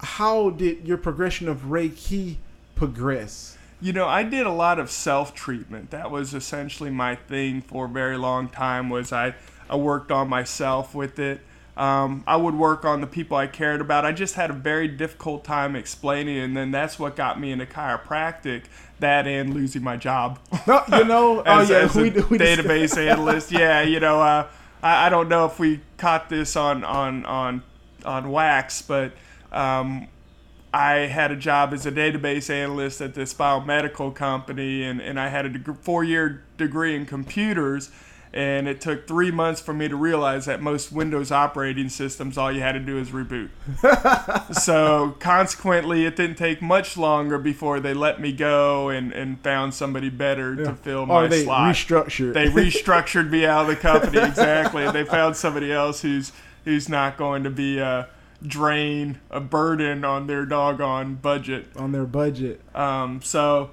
how 0.00 0.50
did 0.50 0.86
your 0.86 0.98
progression 0.98 1.48
of 1.48 1.62
Reiki 1.62 2.36
progress? 2.74 3.53
You 3.84 3.92
know, 3.92 4.08
I 4.08 4.22
did 4.22 4.46
a 4.46 4.50
lot 4.50 4.78
of 4.78 4.90
self 4.90 5.34
treatment. 5.34 5.90
That 5.90 6.10
was 6.10 6.32
essentially 6.32 6.88
my 6.88 7.16
thing 7.16 7.60
for 7.60 7.84
a 7.84 7.88
very 7.88 8.16
long 8.16 8.48
time. 8.48 8.88
Was 8.88 9.12
I 9.12 9.34
I 9.68 9.76
worked 9.76 10.10
on 10.10 10.26
myself 10.26 10.94
with 10.94 11.18
it. 11.18 11.42
Um, 11.76 12.24
I 12.26 12.36
would 12.36 12.54
work 12.54 12.86
on 12.86 13.02
the 13.02 13.06
people 13.06 13.36
I 13.36 13.46
cared 13.46 13.82
about. 13.82 14.06
I 14.06 14.12
just 14.12 14.36
had 14.36 14.48
a 14.48 14.54
very 14.54 14.88
difficult 14.88 15.44
time 15.44 15.76
explaining, 15.76 16.38
and 16.38 16.56
then 16.56 16.70
that's 16.70 16.98
what 16.98 17.14
got 17.14 17.38
me 17.38 17.52
into 17.52 17.66
chiropractic. 17.66 18.62
That 19.00 19.26
and 19.26 19.52
losing 19.52 19.82
my 19.82 19.98
job. 19.98 20.38
No, 20.66 20.82
you 20.90 21.04
know, 21.04 21.40
as, 21.46 21.70
oh 21.70 21.74
yeah, 21.74 21.80
as 21.80 21.94
a 21.94 22.00
we, 22.00 22.08
we 22.08 22.38
database 22.38 22.96
analyst. 23.10 23.52
Yeah, 23.52 23.82
you 23.82 24.00
know, 24.00 24.18
uh, 24.18 24.48
I, 24.82 25.08
I 25.08 25.08
don't 25.10 25.28
know 25.28 25.44
if 25.44 25.58
we 25.58 25.82
caught 25.98 26.30
this 26.30 26.56
on 26.56 26.84
on 26.84 27.26
on 27.26 27.62
on 28.02 28.30
wax, 28.30 28.80
but 28.80 29.12
um, 29.52 30.08
I 30.74 31.06
had 31.06 31.30
a 31.30 31.36
job 31.36 31.72
as 31.72 31.86
a 31.86 31.92
database 31.92 32.50
analyst 32.50 33.00
at 33.00 33.14
this 33.14 33.32
biomedical 33.32 34.12
company, 34.12 34.82
and, 34.82 35.00
and 35.00 35.20
I 35.20 35.28
had 35.28 35.46
a 35.46 35.48
deg- 35.48 35.78
four 35.78 36.02
year 36.02 36.42
degree 36.58 36.96
in 36.96 37.06
computers. 37.06 37.92
And 38.32 38.66
it 38.66 38.80
took 38.80 39.06
three 39.06 39.30
months 39.30 39.60
for 39.60 39.72
me 39.72 39.86
to 39.86 39.94
realize 39.94 40.46
that 40.46 40.60
most 40.60 40.90
Windows 40.90 41.30
operating 41.30 41.88
systems, 41.88 42.36
all 42.36 42.50
you 42.50 42.62
had 42.62 42.72
to 42.72 42.80
do 42.80 42.98
is 42.98 43.10
reboot. 43.10 43.50
so 44.60 45.14
consequently, 45.20 46.04
it 46.04 46.16
didn't 46.16 46.34
take 46.34 46.60
much 46.60 46.96
longer 46.96 47.38
before 47.38 47.78
they 47.78 47.94
let 47.94 48.20
me 48.20 48.32
go 48.32 48.88
and, 48.88 49.12
and 49.12 49.40
found 49.42 49.72
somebody 49.72 50.10
better 50.10 50.56
to 50.56 50.74
fill 50.74 51.02
oh, 51.02 51.06
my 51.06 51.14
or 51.14 51.28
they 51.28 51.44
slot 51.44 51.76
restructured. 51.76 52.34
they 52.34 52.46
restructured 52.46 53.30
me 53.30 53.46
out 53.46 53.60
of 53.60 53.66
the 53.68 53.76
company 53.76 54.18
exactly 54.18 54.84
and 54.84 54.92
they 54.92 55.04
found 55.04 55.36
somebody 55.36 55.72
else 55.72 56.02
who's 56.02 56.32
who's 56.64 56.88
not 56.88 57.16
going 57.16 57.44
to 57.44 57.50
be 57.50 57.78
a 57.78 58.08
drain 58.46 59.20
a 59.30 59.40
burden 59.40 60.04
on 60.04 60.26
their 60.26 60.44
doggone 60.44 61.16
budget. 61.16 61.66
On 61.76 61.92
their 61.92 62.04
budget. 62.04 62.60
um, 62.74 63.20
so 63.22 63.70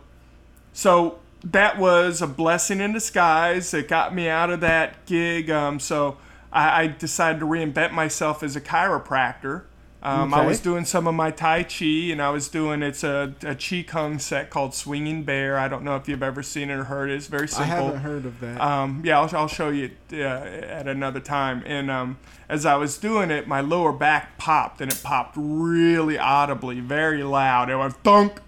so 0.73 1.19
that 1.43 1.77
was 1.77 2.21
a 2.21 2.27
blessing 2.27 2.79
in 2.79 2.93
disguise. 2.93 3.73
It 3.73 3.87
got 3.87 4.13
me 4.13 4.29
out 4.29 4.49
of 4.49 4.59
that 4.61 5.05
gig. 5.05 5.49
Um, 5.49 5.79
so 5.79 6.17
I, 6.51 6.83
I 6.83 6.87
decided 6.87 7.39
to 7.39 7.45
reinvent 7.45 7.91
myself 7.91 8.43
as 8.43 8.55
a 8.55 8.61
chiropractor 8.61 9.63
um, 10.03 10.33
I 10.33 10.45
was 10.45 10.59
doing 10.59 10.85
some 10.85 11.05
of 11.07 11.13
my 11.13 11.29
Tai 11.29 11.63
Chi, 11.63 11.85
and 12.11 12.21
I 12.21 12.31
was 12.31 12.47
doing 12.47 12.81
it's 12.81 13.03
a, 13.03 13.33
a 13.41 13.53
Qi 13.55 13.85
Kung 13.85 14.17
set 14.17 14.49
called 14.49 14.73
Swinging 14.73 15.23
Bear. 15.23 15.59
I 15.59 15.67
don't 15.67 15.83
know 15.83 15.95
if 15.95 16.07
you've 16.09 16.23
ever 16.23 16.41
seen 16.41 16.69
it 16.71 16.73
or 16.73 16.85
heard 16.85 17.09
it. 17.11 17.15
It's 17.15 17.27
very 17.27 17.47
simple. 17.47 17.73
I 17.73 17.75
haven't 17.83 17.99
heard 17.99 18.25
of 18.25 18.39
that. 18.39 18.59
Um, 18.59 19.01
yeah, 19.05 19.19
I'll, 19.19 19.35
I'll 19.35 19.47
show 19.47 19.69
you 19.69 19.91
uh, 20.13 20.15
at 20.17 20.87
another 20.87 21.19
time. 21.19 21.61
And 21.67 21.91
um, 21.91 22.17
as 22.49 22.65
I 22.65 22.75
was 22.77 22.97
doing 22.97 23.29
it, 23.29 23.47
my 23.47 23.61
lower 23.61 23.91
back 23.91 24.37
popped, 24.39 24.81
and 24.81 24.91
it 24.91 25.01
popped 25.03 25.35
really 25.37 26.17
audibly, 26.17 26.79
very 26.79 27.23
loud. 27.23 27.69
It 27.69 27.75
went 27.75 27.93
thunk. 28.03 28.41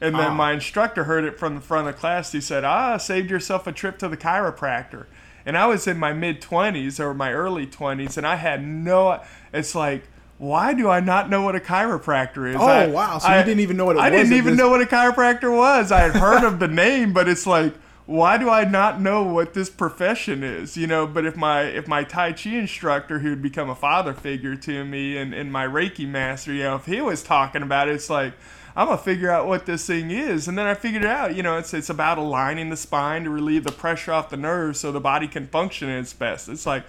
And 0.00 0.14
then 0.14 0.28
Ah. 0.28 0.34
my 0.34 0.52
instructor 0.52 1.04
heard 1.04 1.24
it 1.24 1.38
from 1.38 1.56
the 1.56 1.60
front 1.60 1.86
of 1.88 1.94
the 1.94 2.00
class. 2.00 2.32
He 2.32 2.40
said, 2.40 2.64
"Ah, 2.64 2.96
saved 2.96 3.30
yourself 3.30 3.66
a 3.66 3.72
trip 3.72 3.98
to 3.98 4.08
the 4.08 4.16
chiropractor." 4.16 5.06
And 5.44 5.58
I 5.58 5.66
was 5.66 5.86
in 5.86 5.98
my 5.98 6.12
mid 6.12 6.40
twenties 6.40 7.00
or 7.00 7.12
my 7.14 7.32
early 7.32 7.66
twenties, 7.66 8.16
and 8.16 8.26
I 8.26 8.36
had 8.36 8.64
no. 8.64 9.20
It's 9.52 9.74
like. 9.74 10.04
Why 10.40 10.72
do 10.72 10.88
I 10.88 11.00
not 11.00 11.28
know 11.28 11.42
what 11.42 11.54
a 11.54 11.60
chiropractor 11.60 12.48
is? 12.48 12.56
Oh, 12.56 12.66
I- 12.66 12.86
wow. 12.86 13.18
So 13.18 13.28
you 13.28 13.44
didn't 13.44 13.60
even 13.60 13.76
know 13.76 13.84
what 13.84 13.96
it 13.96 13.98
I 14.00 14.08
was 14.08 14.18
I 14.18 14.22
didn't 14.22 14.32
even 14.38 14.52
this- 14.56 14.58
know 14.58 14.70
what 14.70 14.80
a 14.80 14.86
chiropractor 14.86 15.54
was. 15.54 15.92
I 15.92 15.98
had 16.00 16.12
heard 16.12 16.44
of 16.44 16.58
the 16.58 16.66
name, 16.86 17.12
but 17.12 17.28
it's 17.28 17.46
like, 17.46 17.74
why 18.06 18.38
do 18.38 18.48
I 18.48 18.64
not 18.64 19.02
know 19.02 19.22
what 19.22 19.52
this 19.52 19.68
profession 19.68 20.42
is? 20.42 20.78
You 20.78 20.86
know, 20.86 21.06
but 21.06 21.26
if 21.26 21.36
my 21.36 21.64
if 21.64 21.86
my 21.86 22.04
Tai 22.04 22.32
Chi 22.32 22.50
instructor, 22.56 23.18
who 23.18 23.28
had 23.28 23.42
become 23.42 23.68
a 23.68 23.74
father 23.74 24.14
figure 24.14 24.56
to 24.56 24.82
me, 24.86 25.18
and, 25.18 25.34
and 25.34 25.52
my 25.52 25.66
Reiki 25.66 26.08
master, 26.08 26.54
you 26.54 26.62
know, 26.62 26.76
if 26.76 26.86
he 26.86 27.02
was 27.02 27.22
talking 27.22 27.60
about 27.62 27.88
it, 27.88 27.94
it's 27.96 28.08
like, 28.08 28.32
I'm 28.74 28.86
gonna 28.86 28.96
figure 28.96 29.30
out 29.30 29.46
what 29.46 29.66
this 29.66 29.86
thing 29.86 30.10
is. 30.10 30.48
And 30.48 30.56
then 30.56 30.66
I 30.66 30.72
figured 30.72 31.04
it 31.04 31.10
out. 31.10 31.34
You 31.36 31.42
know, 31.42 31.58
it's 31.58 31.74
it's 31.74 31.90
about 31.90 32.16
aligning 32.16 32.70
the 32.70 32.78
spine 32.78 33.24
to 33.24 33.30
relieve 33.30 33.64
the 33.64 33.72
pressure 33.72 34.12
off 34.14 34.30
the 34.30 34.38
nerves 34.38 34.80
so 34.80 34.90
the 34.90 35.00
body 35.00 35.28
can 35.28 35.46
function 35.46 35.90
at 35.90 35.98
its 36.00 36.14
best. 36.14 36.48
It's 36.48 36.64
like 36.64 36.84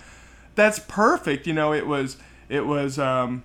that's 0.56 0.80
perfect. 0.80 1.46
You 1.46 1.54
know, 1.54 1.74
it 1.74 1.86
was 1.86 2.16
it 2.52 2.66
was 2.66 3.00
um, 3.00 3.44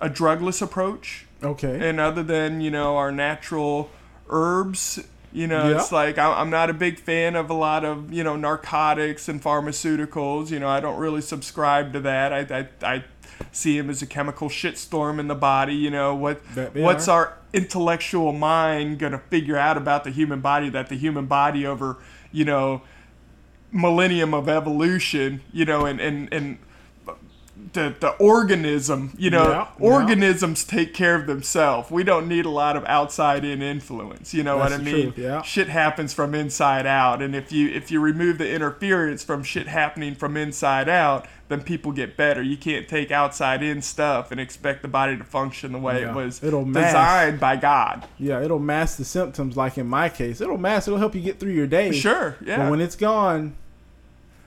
a 0.00 0.08
drugless 0.10 0.60
approach 0.62 1.26
okay. 1.42 1.88
and 1.88 1.98
other 1.98 2.22
than 2.22 2.60
you 2.60 2.70
know 2.70 2.96
our 2.96 3.10
natural 3.10 3.90
herbs 4.28 5.00
you 5.32 5.46
know 5.46 5.68
Yeah. 5.70 5.78
it's 5.78 5.90
like 5.90 6.18
I- 6.18 6.40
i'm 6.40 6.50
not 6.50 6.70
a 6.70 6.74
big 6.74 6.98
fan 6.98 7.34
of 7.36 7.50
a 7.50 7.54
lot 7.54 7.84
of 7.84 8.12
you 8.12 8.22
know 8.22 8.36
narcotics 8.36 9.28
and 9.28 9.42
pharmaceuticals 9.42 10.50
you 10.50 10.58
know 10.60 10.68
i 10.68 10.80
don't 10.80 10.98
really 10.98 11.20
subscribe 11.22 11.92
to 11.94 12.00
that 12.00 12.32
i, 12.32 12.40
I, 12.60 12.94
I 12.96 13.04
see 13.52 13.78
them 13.78 13.88
as 13.90 14.02
a 14.02 14.06
chemical 14.06 14.48
shitstorm 14.48 15.18
in 15.18 15.28
the 15.28 15.34
body 15.34 15.74
you 15.74 15.90
know 15.90 16.14
what 16.14 16.38
what's 16.74 17.08
are. 17.08 17.26
our 17.26 17.38
intellectual 17.52 18.32
mind 18.32 18.98
going 18.98 19.12
to 19.12 19.18
figure 19.18 19.56
out 19.56 19.76
about 19.76 20.04
the 20.04 20.10
human 20.10 20.40
body 20.40 20.68
that 20.68 20.88
the 20.88 20.96
human 20.96 21.26
body 21.26 21.66
over 21.66 21.96
you 22.32 22.44
know 22.44 22.82
millennium 23.72 24.34
of 24.34 24.48
evolution 24.48 25.40
you 25.52 25.64
know 25.64 25.86
and 25.86 26.00
and 26.00 26.28
and 26.32 26.58
the, 27.72 27.94
the 28.00 28.10
organism, 28.10 29.12
you 29.16 29.30
know, 29.30 29.48
Yeah, 29.48 29.68
yeah. 29.78 29.86
organisms 29.92 30.64
take 30.64 30.92
care 30.94 31.14
of 31.14 31.26
themselves. 31.26 31.90
We 31.90 32.02
don't 32.04 32.26
need 32.28 32.44
a 32.44 32.50
lot 32.50 32.76
of 32.76 32.84
outside 32.86 33.44
in 33.44 33.62
influence. 33.62 34.34
You 34.34 34.42
know 34.42 34.58
That's 34.58 34.72
what 34.72 34.80
I 34.80 34.84
mean? 34.84 35.12
truth, 35.12 35.18
yeah. 35.18 35.42
Shit 35.42 35.68
happens 35.68 36.12
from 36.12 36.34
inside 36.34 36.86
out, 36.86 37.22
and 37.22 37.34
if 37.36 37.52
you 37.52 37.68
if 37.68 37.90
you 37.90 38.00
remove 38.00 38.38
the 38.38 38.50
interference 38.52 39.22
from 39.22 39.42
shit 39.44 39.68
happening 39.68 40.14
from 40.14 40.36
inside 40.36 40.88
out, 40.88 41.26
then 41.48 41.60
people 41.62 41.90
get 41.92 42.16
better. 42.16 42.42
You 42.42 42.56
can't 42.56 42.88
take 42.88 43.10
outside 43.10 43.62
in 43.62 43.82
stuff 43.82 44.30
and 44.30 44.40
expect 44.40 44.82
the 44.82 44.88
body 44.88 45.16
to 45.16 45.24
function 45.24 45.72
the 45.72 45.78
way 45.78 46.00
Yeah. 46.02 46.10
it 46.10 46.14
was 46.14 46.42
It'll 46.42 46.64
mask. 46.64 46.88
designed 46.88 47.40
by 47.40 47.56
God. 47.56 48.06
Yeah, 48.18 48.40
it'll 48.42 48.58
mask 48.60 48.98
the 48.98 49.04
symptoms. 49.04 49.56
Like 49.56 49.76
in 49.78 49.86
my 49.86 50.08
case, 50.08 50.40
it'll 50.40 50.58
mask. 50.58 50.86
It'll 50.88 50.98
help 51.00 51.14
you 51.14 51.20
get 51.20 51.40
through 51.40 51.52
your 51.52 51.66
day. 51.66 51.92
Sure, 51.92 52.36
yeah. 52.44 52.58
But 52.58 52.70
when 52.70 52.80
it's 52.80 52.96
gone, 52.96 53.54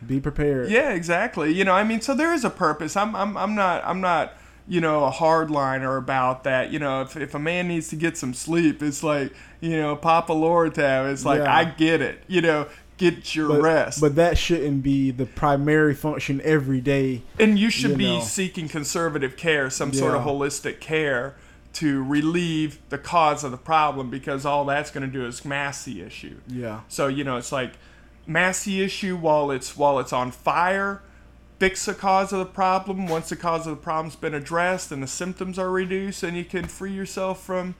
be 0.08 0.20
prepared. 0.20 0.70
Yeah, 0.70 0.91
exactly. 0.93 1.54
You 1.54 1.66
know, 1.66 1.74
I 1.74 1.84
mean, 1.84 2.01
so 2.01 2.14
there 2.16 2.34
is 2.34 2.43
a 2.45 2.49
purpose. 2.49 2.95
I'm, 2.95 3.16
I'm, 3.16 3.36
I'm 3.38 3.56
not, 3.56 3.84
I'm 3.86 4.01
not, 4.01 4.34
you 4.68 4.80
know, 4.82 5.04
a 5.06 5.12
hardliner 5.12 5.97
about 5.97 6.43
that. 6.45 6.72
You 6.72 6.80
know, 6.80 7.01
if, 7.01 7.18
if 7.18 7.34
a 7.36 7.39
man 7.39 7.68
needs 7.68 7.89
to 7.89 7.95
get 7.95 8.18
some 8.18 8.34
sleep, 8.34 8.82
it's 8.82 9.04
like, 9.04 9.34
you 9.60 9.78
know, 9.78 9.95
Papa 9.95 10.34
Lortab. 10.34 11.12
It's 11.12 11.26
like, 11.26 11.39
Yeah. 11.39 11.56
I 11.56 11.66
get 11.66 12.01
it. 12.01 12.24
You 12.28 12.41
know, 12.41 12.68
get 12.97 13.36
your 13.36 13.49
But, 13.49 13.62
rest. 13.62 14.01
but 14.01 14.16
that 14.16 14.38
shouldn't 14.38 14.84
be 14.84 15.12
the 15.12 15.26
primary 15.26 15.93
function 15.95 16.39
every 16.43 16.80
day. 16.82 17.24
and 17.39 17.58
you 17.60 17.70
should 17.70 17.91
you 17.91 17.97
be 17.97 18.18
know. 18.18 18.24
seeking 18.24 18.70
conservative 18.70 19.36
care, 19.36 19.70
some 19.70 19.91
sort 19.93 20.16
of 20.16 20.24
holistic 20.24 20.80
care 20.80 21.36
to 21.74 22.04
relieve 22.04 22.78
the 22.89 22.99
cause 22.99 23.43
of 23.43 23.49
the 23.49 23.58
problem 23.58 24.12
because 24.12 24.45
all 24.45 24.64
that's 24.64 24.91
going 24.91 25.06
to 25.06 25.12
do 25.12 25.26
is 25.26 25.43
mask 25.43 25.86
the 25.86 26.01
issue. 26.04 26.36
Yeah. 26.47 26.82
So 26.88 27.08
you 27.08 27.24
know, 27.24 27.38
it's 27.38 27.51
like 27.51 27.74
the 28.26 28.82
issue 28.82 29.15
while 29.17 29.51
it's 29.51 29.76
while 29.78 29.99
it's 29.99 30.13
on 30.13 30.32
fire. 30.32 31.01
Fix 31.59 31.86
the 31.86 31.93
cause 31.93 32.34
of 32.34 32.39
the 32.39 32.45
problem. 32.45 33.07
Once 33.07 33.30
the 33.30 33.36
cause 33.36 33.67
of 33.67 33.76
the 33.76 33.82
problem's 33.82 34.15
been 34.15 34.34
addressed 34.34 34.91
and 34.91 35.01
the 35.01 35.07
symptoms 35.07 35.57
are 35.57 35.69
reduced, 35.69 36.24
and 36.24 36.36
you 36.36 36.43
can 36.43 36.65
free 36.65 36.91
yourself 36.91 37.41
from, 37.43 37.76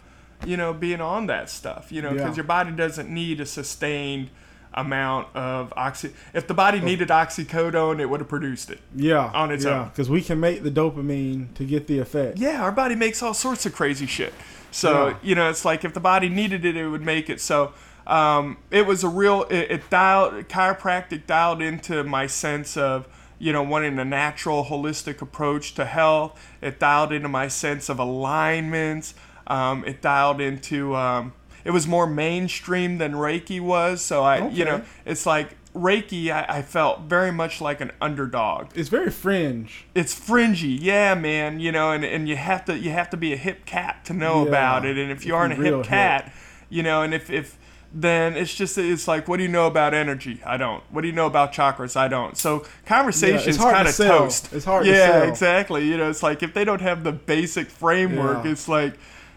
you 0.45 0.55
know, 0.55 0.73
being 0.73 1.01
on 1.01 1.27
that 1.27 1.49
stuff. 1.49 1.91
You 1.91 2.01
know, 2.01 2.11
because 2.11 2.29
Yeah. 2.29 2.35
your 2.35 2.45
body 2.45 2.71
doesn't 2.71 3.09
need 3.09 3.41
a 3.41 3.45
sustained 3.45 4.29
amount 4.73 5.27
of 5.35 5.73
oxy. 5.75 6.13
If 6.33 6.47
the 6.47 6.53
body 6.53 6.79
oh. 6.81 6.85
needed 6.85 7.09
oxycodone, 7.09 7.99
it 7.99 8.09
would 8.09 8.21
have 8.21 8.29
produced 8.29 8.69
it. 8.69 8.79
Yeah. 8.95 9.31
On 9.33 9.51
its 9.51 9.65
yeah. 9.65 9.81
own. 9.81 9.89
Because 9.89 10.09
we 10.09 10.21
can 10.21 10.39
make 10.39 10.63
the 10.63 10.71
dopamine 10.71 11.53
to 11.55 11.65
get 11.65 11.87
the 11.87 11.99
effect. 11.99 12.37
Yeah, 12.37 12.63
our 12.63 12.71
body 12.71 12.95
makes 12.95 13.21
all 13.21 13.33
sorts 13.33 13.65
of 13.65 13.73
crazy 13.73 14.05
shit. 14.05 14.33
So 14.71 15.09
Yeah. 15.09 15.15
you 15.21 15.35
know, 15.35 15.49
it's 15.49 15.65
like 15.65 15.85
if 15.85 15.93
the 15.93 15.99
body 15.99 16.29
needed 16.29 16.65
it, 16.65 16.75
it 16.75 16.87
would 16.87 17.03
make 17.03 17.29
it. 17.29 17.39
So 17.39 17.73
um, 18.07 18.57
it 18.71 18.85
was 18.85 19.03
a 19.03 19.09
real. 19.09 19.43
It, 19.49 19.71
it 19.71 19.89
dialed 19.89 20.47
chiropractic 20.49 21.25
dialed 21.25 21.61
into 21.61 22.03
my 22.03 22.27
sense 22.27 22.75
of 22.77 23.07
you 23.39 23.53
know 23.53 23.63
wanting 23.63 23.97
a 23.99 24.05
natural, 24.05 24.65
holistic 24.65 25.21
approach 25.21 25.73
to 25.75 25.85
health. 25.85 26.39
It 26.61 26.79
dialed 26.79 27.11
into 27.11 27.29
my 27.29 27.47
sense 27.47 27.89
of 27.89 27.99
alignments. 27.99 29.13
Um, 29.47 29.83
it 29.85 30.01
dialed 30.01 30.41
into. 30.41 30.95
Um, 30.95 31.33
it 31.65 31.71
was 31.71 31.87
more 31.87 32.05
mainstream 32.05 32.97
than 32.97 33.13
Reiki 33.13 33.61
was. 33.61 34.01
So 34.01 34.23
I, 34.23 34.49
you 34.49 34.65
know, 34.65 34.81
it's 35.05 35.25
like 35.25 35.55
Reiki. 35.73 36.29
I, 36.29 36.57
I 36.57 36.61
felt 36.61 37.03
very 37.03 37.31
much 37.31 37.61
like 37.61 37.79
an 37.79 37.91
underdog 38.01 38.77
It's 38.77 38.89
very 38.89 39.09
fringe. 39.09 39.85
it's 39.95 40.13
fringy, 40.13 40.67
yeah, 40.67 41.15
man. 41.15 41.61
You 41.61 41.71
know, 41.71 41.91
and, 41.91 42.03
and 42.03 42.27
you 42.27 42.35
have 42.35 42.65
to 42.65 42.77
you 42.77 42.89
have 42.89 43.09
to 43.11 43.17
be 43.17 43.31
a 43.31 43.37
hip 43.37 43.65
cat 43.65 44.03
to 44.05 44.13
know 44.13 44.43
Yeah, 44.43 44.49
about 44.49 44.85
it. 44.85 44.97
And 44.97 45.09
if 45.09 45.25
you 45.25 45.35
aren't 45.35 45.53
a 45.53 45.55
you're 45.55 45.77
hip 45.77 45.85
cat, 45.85 46.33
you 46.69 46.83
know, 46.83 47.01
and 47.01 47.13
if 47.13 47.29
if 47.29 47.57
then 47.93 48.35
it's 48.35 48.53
just 48.53 48.77
it's 48.77 49.07
like, 49.07 49.27
what 49.27 49.37
do 49.37 49.43
you 49.43 49.49
know 49.49 49.67
about 49.67 49.93
energy? 49.93 50.41
I 50.45 50.57
don't. 50.57 50.83
What 50.91 51.01
do 51.01 51.07
you 51.07 51.13
know 51.13 51.27
about 51.27 51.53
chakras? 51.53 51.95
I 51.95 52.07
don't. 52.07 52.35
So 52.37 52.65
conversations 52.85 53.55
hard 53.57 53.71
to 53.71 53.75
kind 53.75 53.87
of 53.87 53.95
toast. 53.95 54.51
It's 54.53 54.65
hard 54.65 54.85
to 54.85 54.91
Yeah, 54.91 55.19
sell. 55.21 55.29
exactly. 55.29 55.85
You 55.87 55.97
know, 55.97 56.09
it's 56.09 56.23
like 56.23 56.41
if 56.41 56.53
they 56.53 56.65
don't 56.65 56.81
have 56.81 57.03
the 57.03 57.11
basic 57.11 57.67
framework, 57.69 58.45
Yeah. 58.45 58.51
it's 58.51 58.67
like 58.67 58.95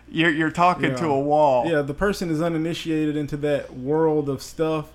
you're 0.09 0.31
you're 0.31 0.51
talking 0.51 0.95
to 0.95 1.07
a 1.07 1.21
wall. 1.21 1.69
Yeah, 1.71 1.83
the 1.83 1.95
person 1.95 2.31
is 2.31 2.41
uninitiated 2.41 3.17
into 3.17 3.37
that 3.39 3.75
world 3.75 4.29
of 4.29 4.41
stuff. 4.43 4.87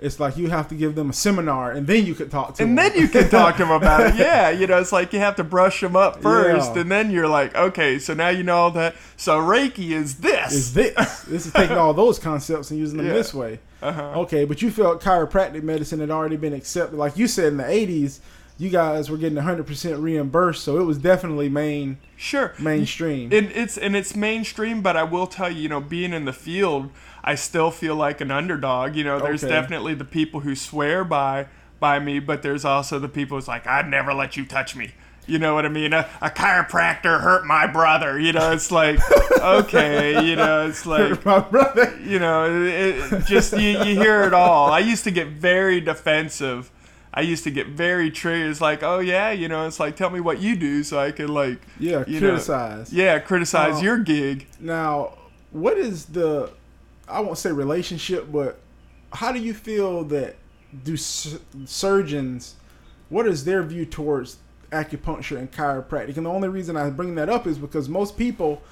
It's 0.00 0.20
like 0.20 0.36
you 0.36 0.48
have 0.50 0.68
to 0.68 0.74
give 0.74 0.94
them 0.94 1.08
a 1.10 1.12
seminar 1.12 1.72
and 1.72 1.86
then 1.86 2.04
you 2.04 2.14
could 2.14 2.30
talk 2.30 2.54
to 2.56 2.62
and 2.62 2.76
them. 2.76 2.92
then 2.92 3.00
you 3.00 3.08
can 3.08 3.30
talk 3.30 3.56
to 3.56 3.62
them 3.62 3.70
about 3.70 4.00
it. 4.08 4.14
Yeah, 4.18 4.50
you 4.50 4.66
know, 4.66 4.78
it's 4.78 4.92
like 4.92 5.12
you 5.12 5.18
have 5.20 5.36
to 5.36 5.44
brush 5.44 5.80
them 5.80 5.96
up 5.96 6.20
first, 6.22 6.74
Yeah. 6.74 6.82
and 6.82 6.90
then 6.90 7.10
you're 7.10 7.28
like, 7.28 7.54
okay, 7.54 7.98
so 7.98 8.12
now 8.14 8.28
you 8.28 8.42
know 8.42 8.56
all 8.56 8.70
that. 8.72 8.94
So 9.16 9.38
Reiki 9.40 9.90
is 9.92 10.16
this. 10.16 10.52
is 10.52 10.74
this. 10.74 11.20
this 11.28 11.46
is 11.46 11.52
taking 11.52 11.76
all 11.78 11.94
those 11.94 12.18
concepts 12.18 12.70
and 12.70 12.78
using 12.78 12.98
them 12.98 13.06
Yeah. 13.06 13.12
this 13.14 13.32
way. 13.32 13.58
Uh-huh. 13.82 14.20
Okay, 14.20 14.44
but 14.44 14.60
you 14.62 14.70
felt 14.70 15.02
chiropractic 15.02 15.62
medicine 15.62 16.00
had 16.00 16.10
already 16.10 16.36
been 16.36 16.52
accepted. 16.54 16.96
Like 16.96 17.16
you 17.16 17.26
said 17.28 17.48
in 17.48 17.56
the 17.58 17.64
80s, 17.64 18.20
you 18.58 18.70
guys 18.70 19.10
were 19.10 19.18
getting 19.18 19.36
100% 19.38 20.02
reimbursed, 20.02 20.64
so 20.64 20.78
it 20.78 20.84
was 20.84 20.96
definitely 20.96 21.48
main 21.50 21.98
Sure. 22.16 22.54
mainstream. 22.58 23.30
And 23.30 23.50
it's 23.54 23.76
and 23.76 23.94
it's 23.94 24.16
mainstream, 24.16 24.80
but 24.80 24.96
I 24.96 25.02
will 25.02 25.26
tell 25.26 25.50
you, 25.50 25.60
you 25.60 25.68
know, 25.68 25.80
being 25.80 26.14
in 26.14 26.24
the 26.24 26.32
field, 26.32 26.88
I 27.26 27.34
still 27.34 27.70
feel 27.72 27.96
like 27.96 28.20
an 28.20 28.30
underdog. 28.30 28.94
You 28.96 29.04
know, 29.04 29.18
there's 29.18 29.42
Okay. 29.44 29.52
definitely 29.52 29.94
the 29.94 30.04
people 30.04 30.40
who 30.40 30.54
swear 30.54 31.04
by 31.04 31.46
by 31.80 31.98
me, 31.98 32.18
but 32.20 32.42
there's 32.42 32.64
also 32.64 32.98
the 32.98 33.08
people 33.08 33.36
who's 33.36 33.48
like, 33.48 33.66
I'd 33.66 33.88
never 33.88 34.14
let 34.14 34.36
you 34.36 34.46
touch 34.46 34.74
me. 34.76 34.92
You 35.26 35.38
know 35.40 35.54
what 35.56 35.66
I 35.66 35.68
mean? 35.68 35.92
A, 35.92 36.08
a 36.22 36.30
chiropractor 36.30 37.20
hurt 37.20 37.44
my 37.44 37.66
brother. 37.66 38.18
You 38.18 38.32
know, 38.32 38.52
it's 38.52 38.70
like, 38.70 38.98
okay, 39.40 40.24
you 40.24 40.36
know, 40.36 40.68
it's 40.68 40.86
like, 40.86 41.24
My 41.26 41.40
brother. 41.40 41.98
you 42.02 42.18
know, 42.20 42.44
it, 42.64 43.12
it 43.12 43.26
just 43.26 43.52
you, 43.52 43.70
you 43.82 43.96
hear 44.00 44.22
it 44.22 44.32
all. 44.32 44.70
I 44.70 44.78
used 44.78 45.04
to 45.04 45.10
get 45.10 45.26
very 45.28 45.80
defensive. 45.80 46.70
I 47.12 47.22
used 47.22 47.44
to 47.44 47.50
get 47.50 47.66
very 47.68 48.10
triggered. 48.10 48.50
It's 48.50 48.60
like, 48.60 48.82
oh 48.82 49.00
yeah, 49.00 49.30
you 49.32 49.48
know, 49.48 49.66
it's 49.66 49.80
like, 49.80 49.96
tell 49.96 50.10
me 50.10 50.20
what 50.20 50.38
you 50.40 50.54
do 50.54 50.84
so 50.84 50.98
I 50.98 51.10
can 51.12 51.28
like, 51.28 51.60
Yeah, 51.80 52.04
you 52.06 52.20
know, 52.20 52.28
criticize. 52.30 52.92
yeah, 52.92 53.18
criticize 53.18 53.76
Oh. 53.78 53.82
your 53.82 53.98
gig. 53.98 54.46
Now, 54.60 55.14
what 55.50 55.76
is 55.76 56.04
the 56.06 56.50
I 57.08 57.20
won't 57.20 57.38
say 57.38 57.52
relationship, 57.52 58.30
but 58.30 58.58
how 59.12 59.32
do 59.32 59.38
you 59.38 59.54
feel 59.54 60.04
that 60.04 60.36
do 60.84 60.96
su- 60.96 61.40
surgeons 61.64 62.56
what 63.08 63.26
is 63.26 63.44
their 63.44 63.62
view 63.62 63.86
towards 63.86 64.38
acupuncture 64.72 65.38
and 65.38 65.50
chiropractic? 65.50 66.16
And 66.16 66.26
the 66.26 66.30
only 66.30 66.48
reason 66.48 66.76
I 66.76 66.90
bring 66.90 67.14
that 67.14 67.28
up 67.28 67.46
is 67.46 67.56
because 67.56 67.88
most 67.88 68.16
people 68.16 68.62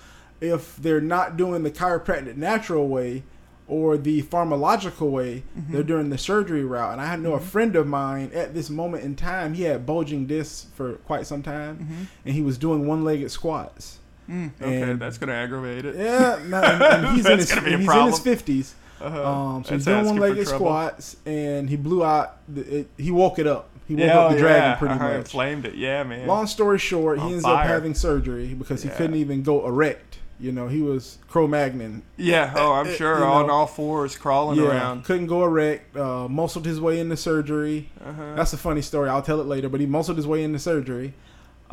if 0.40 0.76
they're 0.76 1.00
not 1.00 1.36
doing 1.36 1.62
the 1.62 1.70
chiropractic 1.70 2.36
natural 2.36 2.88
way 2.88 3.22
or 3.66 3.96
the 3.96 4.22
pharmacological 4.22 5.10
way, 5.10 5.42
mm-hmm. 5.56 5.72
they're 5.72 5.82
doing 5.82 6.10
the 6.10 6.18
surgery 6.18 6.64
route. 6.64 6.92
And 6.92 7.00
I 7.00 7.16
know 7.16 7.34
a 7.34 7.38
mm-hmm. 7.38 7.46
friend 7.46 7.76
of 7.76 7.86
mine 7.86 8.30
at 8.34 8.52
this 8.52 8.68
moment 8.68 9.04
in 9.04 9.16
time, 9.16 9.54
he 9.54 9.62
had 9.62 9.86
bulging 9.86 10.26
discs 10.26 10.66
for 10.74 10.94
quite 10.96 11.26
some 11.26 11.42
time, 11.42 11.78
mm-hmm. 11.78 12.02
and 12.26 12.34
he 12.34 12.42
was 12.42 12.58
doing 12.58 12.86
one-legged 12.86 13.30
squats. 13.30 14.00
Mm, 14.30 14.50
okay, 14.60 14.82
And- 14.82 15.00
that's 15.00 15.18
gonna 15.18 15.32
aggravate 15.32 15.84
it. 15.84 15.96
Yeah, 15.96 16.38
no, 16.46 16.60
and, 16.62 16.82
and 16.82 17.16
he's 17.16 17.26
in 17.26 17.38
his 17.38 17.50
a 17.52 17.60
he's 17.60 17.88
in 17.88 18.06
his 18.06 18.18
fifties. 18.18 18.74
Uh-huh. 19.00 19.30
Um, 19.30 19.64
so 19.64 19.74
he's 19.74 19.84
doing 19.84 20.06
one 20.06 20.16
legged 20.16 20.48
squats, 20.48 21.16
and 21.26 21.68
he 21.68 21.76
blew 21.76 22.02
out. 22.04 22.36
The, 22.48 22.78
it, 22.80 22.88
he 22.96 23.10
woke 23.10 23.38
it 23.38 23.46
up. 23.46 23.68
He 23.86 23.96
woke 23.96 24.06
Yeah, 24.06 24.18
up 24.20 24.30
the 24.30 24.36
oh, 24.36 24.40
dragon 24.40 24.78
pretty 24.78 24.94
uh-huh, 24.94 25.18
much. 25.18 25.28
Flamed 25.30 25.66
it, 25.66 25.74
yeah, 25.74 26.02
man. 26.04 26.26
Long 26.26 26.46
story 26.46 26.78
short, 26.78 27.18
he 27.18 27.24
On 27.24 27.32
ends 27.32 27.44
up 27.44 27.66
having 27.66 27.92
surgery 27.94 28.54
because 28.54 28.82
he 28.82 28.88
couldn't 28.88 29.16
even 29.16 29.42
go 29.42 29.66
erect. 29.66 30.18
You 30.40 30.52
know, 30.52 30.66
he 30.68 30.80
was 30.82 31.18
Cro-Magnon. 31.28 32.02
yeah, 32.16 32.52
oh, 32.56 32.72
I'm 32.72 32.86
Uh, 32.88 32.90
sure, 32.92 33.18
you 33.18 33.24
on 33.24 33.50
all 33.50 33.66
fours, 33.66 34.16
crawling 34.16 34.58
Yeah, 34.58 34.68
around. 34.68 35.04
couldn't 35.04 35.26
go 35.26 35.44
erect. 35.44 35.96
Uh, 35.96 36.26
muscled 36.28 36.64
his 36.64 36.80
way 36.80 36.98
into 36.98 37.16
surgery. 37.16 37.90
Uh-huh. 38.04 38.34
That's 38.36 38.52
a 38.52 38.56
funny 38.56 38.80
story. 38.82 39.08
I'll 39.10 39.22
tell 39.22 39.40
it 39.40 39.46
later. 39.46 39.68
But 39.68 39.80
he 39.80 39.86
muscled 39.86 40.16
his 40.16 40.26
way 40.26 40.42
into 40.42 40.58
surgery, 40.58 41.12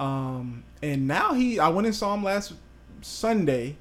um, 0.01 0.63
and 0.81 1.07
now 1.07 1.33
he. 1.33 1.59
I 1.59 1.69
went 1.69 1.85
and 1.85 1.95
saw 1.95 2.13
him 2.15 2.23
last 2.23 2.53
Sunday, 3.01 3.77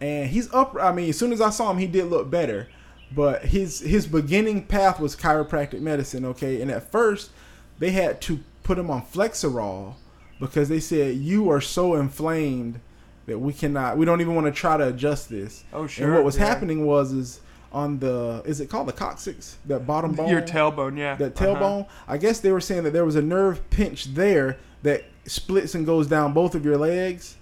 and 0.00 0.30
he's 0.30 0.52
up. 0.52 0.74
I 0.80 0.92
mean, 0.92 1.10
as 1.10 1.18
soon 1.18 1.30
as 1.30 1.42
I 1.42 1.50
saw 1.50 1.70
him, 1.70 1.76
he 1.76 1.86
did 1.86 2.06
look 2.06 2.30
better. 2.30 2.68
But 3.14 3.44
his 3.44 3.80
his 3.80 4.06
beginning 4.06 4.64
path 4.64 4.98
was 4.98 5.14
chiropractic 5.14 5.80
medicine. 5.80 6.24
Okay, 6.24 6.62
and 6.62 6.70
at 6.70 6.90
first 6.90 7.30
they 7.78 7.90
had 7.90 8.22
to 8.22 8.40
put 8.62 8.78
him 8.78 8.90
on 8.90 9.02
Flexeril 9.02 9.94
because 10.40 10.70
they 10.70 10.80
said 10.80 11.16
you 11.16 11.50
are 11.50 11.60
so 11.60 11.94
inflamed 11.94 12.80
that 13.26 13.38
we 13.38 13.52
cannot. 13.52 13.98
We 13.98 14.06
don't 14.06 14.22
even 14.22 14.34
want 14.34 14.46
to 14.46 14.52
try 14.52 14.78
to 14.78 14.88
adjust 14.88 15.28
this. 15.28 15.64
Oh, 15.74 15.86
sure. 15.86 16.06
And 16.06 16.14
what 16.14 16.24
was 16.24 16.38
yeah. 16.38 16.46
happening 16.46 16.86
was 16.86 17.12
is 17.12 17.40
on 17.72 17.98
the 17.98 18.42
is 18.46 18.62
it 18.62 18.70
called 18.70 18.88
the 18.88 18.92
coccyx 18.94 19.58
that 19.66 19.86
bottom 19.86 20.14
bone 20.14 20.30
Your 20.30 20.40
tailbone, 20.40 20.96
yeah. 20.96 21.14
that 21.16 21.38
uh-huh. 21.38 21.56
tailbone. 21.56 21.88
I 22.06 22.16
guess 22.16 22.40
they 22.40 22.52
were 22.52 22.60
saying 22.60 22.84
that 22.84 22.94
there 22.94 23.04
was 23.04 23.16
a 23.16 23.22
nerve 23.22 23.68
pinch 23.68 24.14
there 24.14 24.56
that 24.82 25.04
splits 25.28 25.74
and 25.74 25.84
goes 25.86 26.06
down 26.06 26.32
both 26.32 26.54
of 26.54 26.64
your 26.64 26.76
legs. 26.76 27.36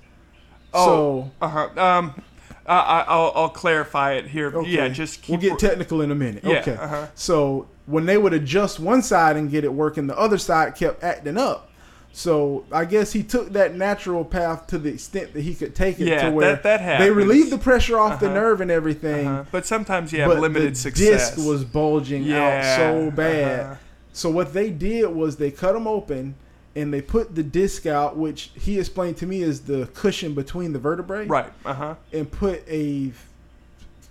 Oh, 0.75 1.31
uh-huh. 1.41 1.69
Um, 1.77 2.23
I, 2.67 2.75
I- 2.79 3.05
I'll, 3.09 3.33
I'll 3.35 3.49
clarify 3.49 4.15
it 4.15 4.27
here. 4.27 4.51
so 4.51 4.59
okay, 4.61 4.71
Yeah, 4.71 4.89
just 4.89 5.23
keep 5.23 5.41
we'll 5.41 5.51
get 5.51 5.59
technical 5.59 6.01
in 6.03 6.11
a 6.11 6.15
minute. 6.15 6.45
Yeah, 6.45 6.59
okay, 6.61 6.75
uh-huh. 6.77 7.07
so 7.15 7.69
when 7.87 8.07
they 8.07 8.19
would 8.19 8.33
adjust 8.33 8.81
one 8.81 9.03
side 9.03 9.37
and 9.37 9.51
get 9.51 9.65
it 9.65 9.73
working, 9.73 10.07
the 10.07 10.19
other 10.19 10.39
side 10.39 10.75
kept 10.75 11.03
acting 11.03 11.39
up. 11.39 11.71
So 12.13 12.65
I 12.73 12.87
guess 12.87 13.13
he 13.13 13.23
took 13.23 13.51
that 13.53 13.75
natural 13.77 14.25
path 14.25 14.67
to 14.69 14.79
the 14.79 14.89
extent 14.95 15.35
that 15.35 15.43
he 15.43 15.55
could 15.55 15.75
take 15.75 16.01
it 16.01 16.09
Yeah, 16.09 16.25
to 16.25 16.31
where 16.31 16.57
that- 16.57 16.63
that 16.63 16.99
they 16.99 17.11
relieved 17.11 17.51
the 17.51 17.59
pressure 17.59 17.99
off 17.99 18.21
the 18.21 18.27
Uh-huh. 18.27 18.35
nerve 18.35 18.61
and 18.63 18.71
everything. 18.71 19.27
uh 19.29 19.45
But 19.53 19.67
sometimes 19.67 20.13
you 20.13 20.21
have 20.23 20.31
but 20.31 20.41
limited 20.41 20.73
the 20.73 20.79
success. 20.79 21.35
disc 21.37 21.47
was 21.49 21.63
bulging 21.65 22.25
Yeah, 22.25 22.43
out 22.43 22.79
so 22.79 23.11
bad. 23.11 23.61
uh-huh. 23.61 23.75
So 24.15 24.31
what 24.31 24.55
they 24.55 24.71
did 24.71 25.07
was 25.15 25.37
they 25.37 25.51
cut 25.51 25.75
them 25.75 25.87
open 25.87 26.37
and 26.77 26.93
they 26.95 27.01
put 27.03 27.35
the 27.35 27.43
disc 27.43 27.87
out, 27.87 28.17
which 28.17 28.51
he 28.55 28.79
explained 28.79 29.17
to 29.17 29.27
me 29.27 29.43
is 29.43 29.63
the 29.63 29.89
cushion 29.95 30.35
between 30.35 30.73
the 30.73 30.79
vertebrae, 30.79 31.27
right. 31.27 31.53
Uh 31.65 31.75
huh. 31.75 31.95
and 32.13 32.31
put 32.31 32.63
a 32.69 33.11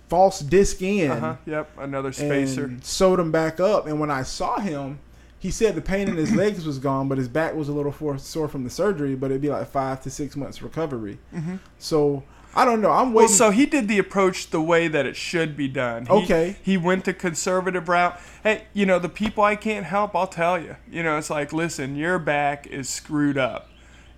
false 0.08 0.40
disc 0.40 0.82
in 0.82 1.10
Uh 1.10 1.20
huh. 1.20 1.36
Yep. 1.46 1.70
Another 1.78 2.12
spacer. 2.12 2.64
and 2.64 2.84
sewed 2.84 3.18
him 3.18 3.32
back 3.32 3.58
up. 3.60 3.86
And 3.86 3.98
when 3.98 4.10
I 4.10 4.22
saw 4.22 4.58
him, 4.60 4.98
he 5.38 5.50
said 5.50 5.74
the 5.74 5.80
pain 5.82 6.08
in 6.08 6.16
his 6.16 6.34
legs 6.42 6.66
was 6.66 6.78
gone, 6.78 7.08
but 7.08 7.18
his 7.18 7.28
back 7.28 7.54
was 7.54 7.68
a 7.68 7.72
little 7.72 7.92
for, 7.92 8.18
sore 8.18 8.48
from 8.48 8.64
the 8.64 8.70
surgery. 8.70 9.14
But 9.14 9.30
it'd 9.30 9.42
be 9.42 9.48
like 9.50 9.68
five 9.68 10.02
to 10.02 10.10
six 10.10 10.36
months 10.36 10.60
recovery. 10.62 11.18
So 11.78 12.22
I 12.56 12.64
don't 12.64 12.80
know. 12.80 12.90
I'm 12.90 13.06
Mm-hmm. 13.06 13.14
Well, 13.14 13.28
so 13.28 13.50
he 13.50 13.66
did 13.66 13.86
the 13.86 13.98
approach 13.98 14.50
the 14.50 14.60
way 14.60 14.88
that 14.88 15.06
it 15.06 15.14
should 15.14 15.56
be 15.56 15.68
done. 15.68 16.06
He, 16.06 16.12
Okay. 16.12 16.56
He 16.62 16.76
went 16.76 17.04
the 17.04 17.14
conservative 17.14 17.88
route. 17.88 18.18
Hey, 18.42 18.64
you 18.72 18.86
know, 18.86 18.98
the 18.98 19.08
people 19.08 19.44
I 19.44 19.54
can't 19.54 19.86
help, 19.86 20.16
I'll 20.16 20.26
tell 20.26 20.60
you. 20.60 20.76
You 20.90 21.02
know, 21.02 21.18
it's 21.18 21.30
like, 21.30 21.52
listen, 21.52 21.94
your 21.96 22.18
back 22.18 22.66
is 22.66 22.88
screwed 22.88 23.38
up. 23.38 23.68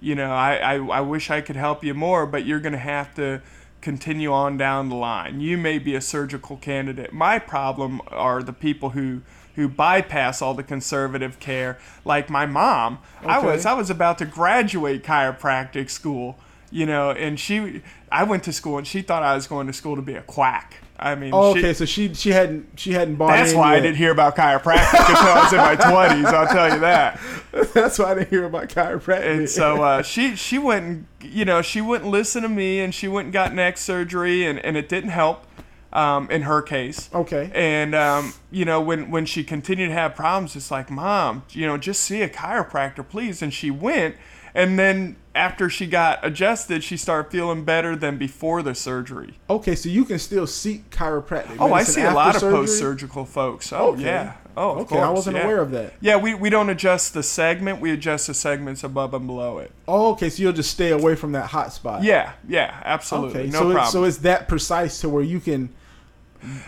You 0.00 0.14
know, 0.14 0.30
I, 0.30 0.54
I, 0.56 0.74
I 0.76 1.00
wish 1.00 1.30
I 1.30 1.40
could 1.40 1.56
help 1.56 1.84
you 1.84 1.92
more, 1.92 2.24
but 2.24 2.46
you're 2.46 2.60
going 2.60 2.72
to 2.72 2.78
have 2.78 3.14
to 3.16 3.42
continue 3.80 4.32
on 4.32 4.56
down 4.56 4.88
the 4.88 4.94
line. 4.94 5.40
You 5.40 5.58
may 5.58 5.78
be 5.78 5.94
a 5.94 6.00
surgical 6.00 6.56
candidate. 6.56 7.12
My 7.12 7.38
problem 7.38 8.00
are 8.08 8.42
the 8.42 8.52
people 8.52 8.90
who 8.90 9.22
who 9.54 9.68
bypass 9.68 10.40
all 10.40 10.54
the 10.54 10.62
conservative 10.62 11.40
care 11.40 11.78
like 12.04 12.30
my 12.30 12.46
mom. 12.46 13.00
I 13.24 13.40
was 13.40 13.66
I 13.66 13.74
was 13.74 13.90
about 13.90 14.18
to 14.18 14.24
graduate 14.24 15.02
chiropractic 15.02 15.90
school, 15.90 16.38
you 16.70 16.86
know, 16.86 17.10
and 17.10 17.38
she 17.38 17.82
I 18.10 18.24
went 18.24 18.44
to 18.44 18.52
school 18.52 18.78
and 18.78 18.86
she 18.86 19.02
thought 19.02 19.22
I 19.22 19.34
was 19.34 19.46
going 19.46 19.66
to 19.66 19.72
school 19.72 19.96
to 19.96 20.02
be 20.02 20.14
a 20.14 20.22
quack. 20.22 20.74
I 21.00 21.14
mean, 21.14 21.30
oh, 21.32 21.52
she- 21.54 21.60
okay, 21.60 21.74
so 21.74 21.84
she 21.84 22.12
she 22.14 22.30
hadn't 22.30 22.78
she 22.78 22.92
hadn't 22.92 23.16
bought. 23.16 23.28
that's 23.28 23.54
why 23.54 23.76
I 23.76 23.80
didn't 23.80 23.96
hear 23.98 24.10
about 24.10 24.34
chiropractic 24.36 24.98
until 24.98 25.16
I 25.16 25.42
was 25.44 25.52
in 25.52 25.58
my 25.58 25.76
20s, 25.76 26.24
I'll 26.26 26.48
tell 26.48 26.74
you 26.74 26.80
that. 26.80 27.20
That's 27.72 27.98
why 27.98 28.10
I 28.10 28.14
didn't 28.14 28.30
hear 28.30 28.44
about 28.44 28.68
chiropractic. 28.68 29.38
And 29.38 29.48
so 29.48 29.82
uh, 29.82 30.02
she 30.02 30.34
she 30.34 30.58
went 30.58 30.84
and 30.84 31.06
you 31.22 31.44
know 31.44 31.62
she 31.62 31.80
wouldn't 31.80 32.10
listen 32.10 32.42
to 32.42 32.48
me 32.48 32.80
and 32.80 32.92
she 32.94 33.06
went 33.08 33.26
and 33.26 33.32
got 33.32 33.54
neck 33.54 33.78
surgery 33.78 34.44
and, 34.44 34.58
and 34.58 34.76
it 34.76 34.88
didn't 34.88 35.10
help 35.10 35.46
um, 35.92 36.28
in 36.30 36.42
her 36.42 36.60
case. 36.62 37.08
okay, 37.14 37.50
And 37.54 37.94
um, 37.94 38.34
you 38.50 38.64
know 38.64 38.80
when 38.80 39.10
when 39.12 39.24
she 39.24 39.44
continued 39.44 39.88
to 39.88 39.94
have 39.94 40.16
problems, 40.16 40.56
it's 40.56 40.70
like 40.72 40.90
mom, 40.90 41.44
you 41.50 41.64
know 41.66 41.78
just 41.78 42.00
see 42.02 42.22
a 42.22 42.28
chiropractor 42.28 43.08
please. 43.08 43.40
And 43.40 43.54
she 43.54 43.70
went, 43.70 44.16
and 44.58 44.78
then 44.78 45.16
after 45.34 45.70
she 45.70 45.86
got 45.86 46.24
adjusted, 46.26 46.82
she 46.82 46.96
started 46.96 47.30
feeling 47.30 47.64
better 47.64 47.94
than 47.94 48.18
before 48.18 48.60
the 48.62 48.74
surgery. 48.74 49.34
okay, 49.48 49.74
so 49.76 49.88
you 49.88 50.04
can 50.04 50.18
still 50.18 50.46
seek 50.46 50.90
chiropractic. 50.90 51.56
Oh, 51.60 51.72
I 51.72 51.84
see 51.84 52.02
a 52.02 52.10
lot 52.10 52.34
of 52.34 52.40
surgery? 52.40 52.58
post-surgical 52.58 53.24
folks. 53.24 53.72
Oh 53.72 53.92
Okay. 53.92 54.02
yeah. 54.02 54.32
Oh, 54.56 54.70
Okay, 54.80 54.96
course, 54.96 55.02
I 55.06 55.10
wasn't 55.10 55.36
yeah. 55.36 55.44
aware 55.44 55.60
of 55.60 55.70
that. 55.70 55.92
Yeah, 56.00 56.16
we, 56.16 56.34
we 56.34 56.50
don't 56.50 56.68
adjust 56.68 57.14
the 57.14 57.22
segment. 57.22 57.80
We 57.80 57.92
adjust 57.92 58.26
the 58.26 58.34
segments 58.34 58.82
above 58.82 59.14
and 59.14 59.24
below 59.28 59.58
it. 59.58 59.70
Oh, 59.86 60.10
okay, 60.12 60.28
so 60.28 60.42
you'll 60.42 60.52
just 60.52 60.72
stay 60.72 60.90
away 60.90 61.14
from 61.14 61.30
that 61.32 61.46
hot 61.46 61.72
spot. 61.72 62.02
Yeah, 62.02 62.32
yeah, 62.48 62.82
absolutely. 62.84 63.42
Okay, 63.42 63.50
no 63.50 63.58
so 63.60 63.72
problem. 63.72 63.78
it's, 63.84 63.92
so 63.92 64.02
it's 64.04 64.16
that 64.18 64.48
precise 64.48 65.00
to 65.02 65.08
where 65.08 65.22
you 65.22 65.38
can. 65.38 65.68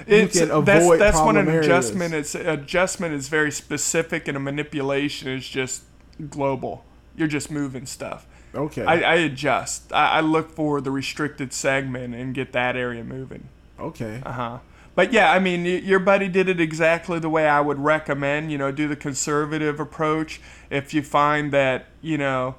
It's, 0.07 0.39
can 0.39 0.51
avoid 0.53 1.01
that's 1.01 1.21
when 1.21 1.37
an 1.37 1.49
areas. 1.49 1.67
adjustment 1.67 2.15
is 2.15 2.35
adjustment 2.37 3.15
is 3.15 3.29
very 3.29 3.51
specific 3.53 4.27
and 4.29 4.37
a 4.37 4.41
manipulation 4.41 5.29
is 5.29 5.49
just 5.49 5.83
global. 6.29 6.85
You're 7.21 7.29
just 7.29 7.51
moving 7.51 7.87
stuff. 7.87 8.27
Okay. 8.55 8.83
I, 8.85 9.01
I 9.01 9.15
adjust. 9.17 9.93
I, 9.93 10.19
I 10.19 10.21
look 10.23 10.51
for 10.51 10.81
the 10.81 10.91
restricted 10.91 11.53
segment 11.53 12.15
and 12.15 12.35
get 12.35 12.53
that 12.53 12.75
area 12.77 13.05
moving. 13.05 13.49
okay. 13.79 14.23
Uh 14.25 14.33
huh. 14.33 14.59
But 14.97 15.13
yeah, 15.13 15.31
I 15.31 15.39
mean, 15.39 15.63
y- 15.63 15.83
your 15.85 16.01
buddy 16.01 16.29
did 16.29 16.49
it 16.49 16.61
exactly 16.61 17.19
the 17.21 17.29
way 17.29 17.47
I 17.47 17.61
would 17.61 17.79
recommend. 17.79 18.51
You 18.51 18.59
know, 18.59 18.73
do 18.73 18.89
the 18.89 18.97
conservative 18.97 19.79
approach. 19.79 20.41
If 20.71 20.93
you 20.95 21.03
find 21.03 21.53
that 21.53 21.87
you 22.03 22.19
know 22.19 22.57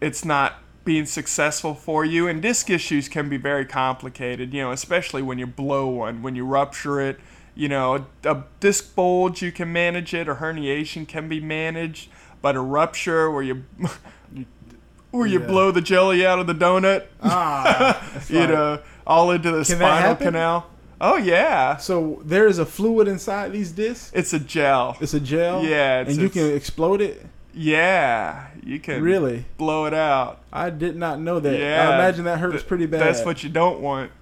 it's 0.00 0.24
not 0.24 0.54
being 0.84 1.06
successful 1.06 1.74
for 1.74 2.04
you, 2.04 2.26
and 2.26 2.40
disc 2.42 2.70
issues 2.70 3.08
can 3.08 3.28
be 3.28 3.36
very 3.36 3.64
complicated. 3.66 4.52
You 4.52 4.62
know, 4.62 4.72
especially 4.72 5.22
when 5.22 5.38
you 5.38 5.46
blow 5.46 5.86
one, 5.88 6.22
when 6.22 6.34
you 6.34 6.44
rupture 6.44 7.00
it. 7.00 7.20
You 7.54 7.68
know, 7.68 8.06
a, 8.24 8.30
a 8.30 8.44
disc 8.60 8.94
bulge 8.94 9.42
you 9.42 9.52
can 9.52 9.72
manage 9.72 10.14
it, 10.14 10.28
or 10.28 10.36
herniation 10.36 11.06
can 11.06 11.28
be 11.28 11.40
managed, 11.40 12.08
but 12.42 12.56
a 12.56 12.60
rupture 12.60 13.30
where 13.30 13.42
you 13.42 13.64
where 15.10 15.26
you 15.26 15.40
Yeah. 15.40 15.46
blow 15.46 15.70
the 15.70 15.80
jelly 15.80 16.24
out 16.24 16.38
of 16.38 16.46
the 16.46 16.54
donut, 16.54 17.06
Ah, 17.22 18.00
you 18.28 18.46
know, 18.46 18.80
all 19.06 19.30
into 19.30 19.50
the 19.50 19.64
Can 19.64 19.76
spinal 19.76 20.16
canal. 20.16 20.66
Oh 21.02 21.16
yeah, 21.16 21.78
So 21.78 22.20
there 22.24 22.46
is 22.46 22.58
a 22.58 22.66
fluid 22.66 23.08
inside 23.08 23.52
these 23.52 23.72
discs. 23.72 24.10
it's 24.14 24.32
a 24.34 24.38
gel. 24.38 24.96
It's 25.00 25.14
a 25.14 25.20
gel. 25.20 25.64
Yeah, 25.64 26.02
it's- 26.02 26.14
and 26.14 26.22
you 26.22 26.28
can 26.28 26.54
explode 26.54 27.00
it. 27.00 27.24
Yeah, 27.52 28.46
you 28.62 28.78
can 28.78 29.02
Really? 29.02 29.44
blow 29.58 29.86
it 29.86 29.94
out. 29.94 30.40
I 30.52 30.70
did 30.70 30.96
not 30.96 31.18
know 31.18 31.40
that. 31.40 31.58
Yeah, 31.58 31.88
I 31.90 31.94
imagine 31.96 32.24
that 32.26 32.38
hurts 32.38 32.56
Th- 32.58 32.66
pretty 32.68 32.86
bad. 32.86 33.00
That's 33.00 33.24
what 33.24 33.42
you 33.42 33.48
don't 33.50 33.80
want. 33.80 34.12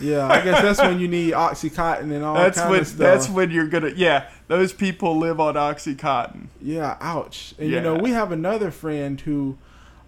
Yeah, 0.00 0.26
I 0.28 0.40
guess 0.42 0.62
that's 0.62 0.78
when 0.80 1.00
you 1.00 1.08
need 1.08 1.32
oxycontin 1.34 2.12
and 2.14 2.22
all 2.24 2.34
that's 2.34 2.58
when 2.58 2.80
of 2.80 2.86
stuff. 2.86 2.98
that's 2.98 3.28
when 3.28 3.50
you're 3.50 3.66
gonna. 3.66 3.92
Yeah, 3.96 4.28
those 4.48 4.72
people 4.72 5.18
live 5.18 5.40
on 5.40 5.54
oxycontin. 5.54 6.46
Yeah, 6.62 6.96
ouch. 7.00 7.54
And 7.58 7.70
you 7.70 7.80
know, 7.80 7.94
we 7.94 8.10
have 8.10 8.32
another 8.32 8.70
friend 8.70 9.20
who 9.20 9.58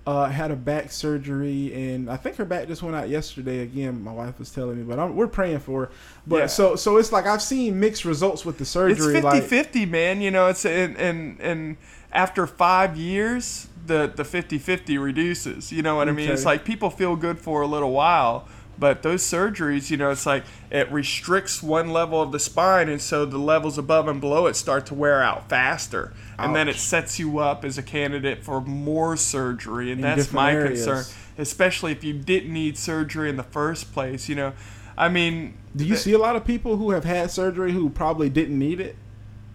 uh, 0.07 0.27
had 0.27 0.51
a 0.51 0.57
back 0.57 0.91
surgery, 0.93 1.73
and 1.75 2.11
I 2.11 2.17
think 2.17 2.37
her 2.37 2.45
back 2.45 2.69
just 2.69 2.83
went 2.83 2.97
out 2.97 3.09
yesterday. 3.09 3.61
Again, 3.61 4.03
my 4.03 4.13
wife 4.13 4.39
was 4.39 4.51
telling 4.51 4.79
me, 4.79 4.85
but 4.85 4.99
I'm, 4.99 5.17
we're 5.17 5.27
praying 5.27 5.59
for 5.61 5.87
her. 5.87 5.91
But 6.27 6.37
Yeah. 6.37 6.47
so 6.47 6.77
so 6.77 6.97
it's 6.97 7.13
like 7.13 7.27
I've 7.27 7.43
seen 7.43 7.79
mixed 7.81 8.05
results 8.05 8.45
with 8.45 8.57
the 8.59 8.63
It's 8.63 8.71
surgery. 8.71 9.15
50 9.15 9.21
like 9.23 9.43
50, 9.43 9.87
man. 9.87 10.21
You 10.21 10.31
know, 10.31 10.47
it's 10.47 10.65
and 10.65 10.97
and 10.97 11.41
and 11.41 11.77
after 12.13 12.47
five 12.47 12.97
years, 12.97 13.69
the 13.87 14.11
the 14.15 14.25
50 14.25 14.59
50 14.59 14.97
reduces. 14.99 15.73
You 15.73 15.83
know 15.83 15.97
what 15.97 16.09
I 16.09 16.13
mean? 16.13 16.31
It's 16.31 16.45
like 16.45 16.65
people 16.65 16.89
feel 16.91 17.17
good 17.17 17.39
for 17.39 17.61
a 17.63 17.67
little 17.67 17.91
while. 17.93 18.47
But 18.79 19.03
those 19.03 19.23
surgeries, 19.23 19.91
you 19.91 19.97
know, 19.97 20.11
it's 20.11 20.25
like 20.25 20.45
it 20.71 20.91
restricts 20.93 21.63
one 21.63 21.91
level 21.91 22.23
of 22.23 22.31
the 22.31 22.39
spine, 22.39 22.89
and 22.89 23.01
so 23.01 23.25
the 23.25 23.39
levels 23.39 23.77
above 23.77 24.07
and 24.07 24.21
below 24.21 24.47
it 24.47 24.55
start 24.55 24.87
to 24.87 24.95
wear 24.95 25.23
out 25.23 25.49
faster, 25.49 26.13
and 26.39 26.55
then 26.55 26.69
it 26.69 26.77
sets 26.77 27.19
you 27.19 27.39
up 27.39 27.65
as 27.65 27.77
a 27.77 27.83
candidate 27.83 28.45
for 28.45 28.61
more 28.61 29.17
surgery, 29.17 29.91
and 29.91 30.01
In 30.01 30.03
that's 30.03 30.33
my 30.33 30.53
areas. 30.53 30.85
concern. 30.85 31.05
Especially 31.37 31.93
if 31.93 32.05
you 32.05 32.13
didn't 32.13 32.53
need 32.53 32.77
surgery 32.79 33.29
in 33.29 33.37
the 33.37 33.43
first 33.43 33.93
place, 33.93 34.29
you 34.29 34.35
know. 34.35 34.53
I 34.97 35.09
mean, 35.09 35.57
do 35.75 35.85
you 35.85 35.97
see 35.97 36.13
a 36.13 36.19
lot 36.19 36.35
of 36.37 36.45
people 36.45 36.77
who 36.77 36.91
have 36.91 37.05
had 37.05 37.31
surgery 37.31 37.73
who 37.73 37.89
probably 37.91 38.29
didn't 38.29 38.59
need 38.59 38.81
it? 38.81 38.97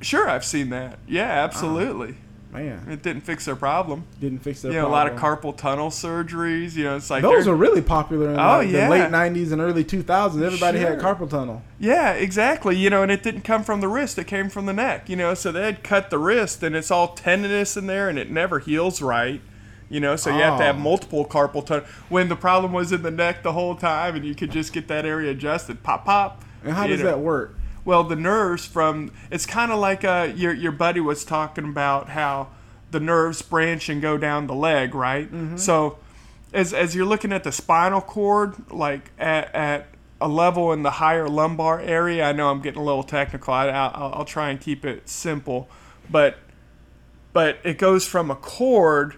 Sure, 0.01 0.29
I've 0.29 0.45
seen 0.45 0.69
that. 0.69 0.99
Yeah, 1.07 1.29
uh-huh. 1.29 1.43
absolutely. 1.43 2.15
Man, 2.53 2.85
It 2.89 3.01
didn't 3.01 3.21
fix 3.23 3.45
their 3.45 3.55
problem. 3.55 4.03
didn't 4.21 4.39
fix 4.43 4.61
their 4.61 4.71
You 4.71 4.77
know, 4.81 4.87
a 4.87 4.89
lot 4.89 5.07
of 5.07 5.17
carpal 5.17 5.55
tunnel 5.57 5.89
surgeries. 5.89 6.75
You 6.75 6.83
know, 6.83 6.95
it's 6.97 7.09
like 7.09 7.21
Those 7.23 7.45
they're- 7.45 7.53
really 7.55 7.81
popular 7.81 8.29
in 8.31 8.39
Oh, 8.39 8.57
like, 8.59 8.69
yeah. 8.69 8.85
the 8.85 8.91
late 8.91 9.09
'90s 9.11 9.51
and 9.51 9.59
early 9.61 9.83
2000s. 9.83 10.43
Everybody 10.45 10.79
had 10.79 10.99
carpal 10.99 11.29
tunnel. 11.29 11.63
yeah, 11.79 12.11
exactly. 12.11 12.75
You 12.77 12.89
know, 12.89 13.01
and 13.03 13.11
it 13.11 13.23
didn't 13.23 13.41
come 13.41 13.63
from 13.63 13.81
the 13.81 13.87
wrist; 13.87 14.17
it 14.19 14.27
came 14.27 14.49
from 14.49 14.65
the 14.67 14.73
neck. 14.73 15.09
You 15.09 15.15
know, 15.15 15.33
so 15.33 15.51
they'd 15.51 15.83
cut 15.83 16.09
the 16.11 16.17
wrist, 16.19 16.61
and 16.63 16.75
it's 16.75 16.91
all 16.91 17.09
tendinous 17.09 17.75
in 17.75 17.87
there, 17.87 18.07
and 18.07 18.19
it 18.19 18.29
never 18.29 18.59
heals 18.59 19.01
right. 19.01 19.41
You 19.89 19.99
know, 19.99 20.15
so 20.15 20.29
you 20.35 20.41
have 20.41 20.57
to 20.59 20.63
have 20.63 20.75
Oh. 20.77 20.79
multiple 20.79 21.25
carpal 21.25 21.65
tunnel. 21.65 21.85
When 22.09 22.27
the 22.29 22.35
problem 22.35 22.71
was 22.73 22.91
in 22.91 23.01
the 23.03 23.11
neck 23.11 23.43
the 23.43 23.51
whole 23.53 23.75
time, 23.75 24.15
and 24.15 24.25
you 24.25 24.33
could 24.35 24.51
just 24.51 24.73
get 24.73 24.87
that 24.87 25.05
area 25.05 25.31
adjusted, 25.31 25.83
pop, 25.83 26.05
pop. 26.05 26.43
And 26.63 26.73
how 26.73 26.87
does 26.87 26.99
know. 27.01 27.07
that 27.07 27.19
work? 27.19 27.55
Well, 27.85 28.03
the 28.03 28.15
nerves 28.15 28.65
from 28.65 29.11
it's 29.29 29.45
kind 29.45 29.71
of 29.71 29.79
like 29.79 30.03
uh, 30.03 30.31
your 30.35 30.53
your 30.53 30.71
buddy 30.71 30.99
was 30.99 31.25
talking 31.25 31.65
about 31.65 32.09
how 32.09 32.49
the 32.91 32.99
nerves 32.99 33.41
branch 33.41 33.89
and 33.89 34.01
go 34.01 34.17
down 34.17 34.47
the 34.47 34.55
leg, 34.55 34.95
right? 34.95 35.29
So 35.59 35.97
as 36.53 36.73
as 36.73 36.95
you're 36.95 37.05
looking 37.05 37.33
at 37.33 37.43
the 37.43 37.51
spinal 37.51 38.01
cord, 38.01 38.71
like 38.71 39.11
at 39.19 39.53
at 39.53 39.87
a 40.21 40.27
level 40.27 40.71
in 40.71 40.83
the 40.83 40.91
higher 40.91 41.27
lumbar 41.27 41.81
area, 41.81 42.23
I 42.23 42.31
know 42.31 42.49
I'm 42.49 42.61
getting 42.61 42.79
a 42.79 42.85
little 42.85 43.03
technical. 43.03 43.53
I, 43.53 43.67
I'll, 43.67 44.13
I'll 44.13 44.25
try 44.25 44.49
and 44.51 44.61
keep 44.61 44.85
it 44.85 45.09
simple, 45.09 45.67
but 46.09 46.37
but 47.33 47.57
it 47.63 47.77
goes 47.77 48.05
from 48.07 48.31
a 48.31 48.35
cord 48.35 49.15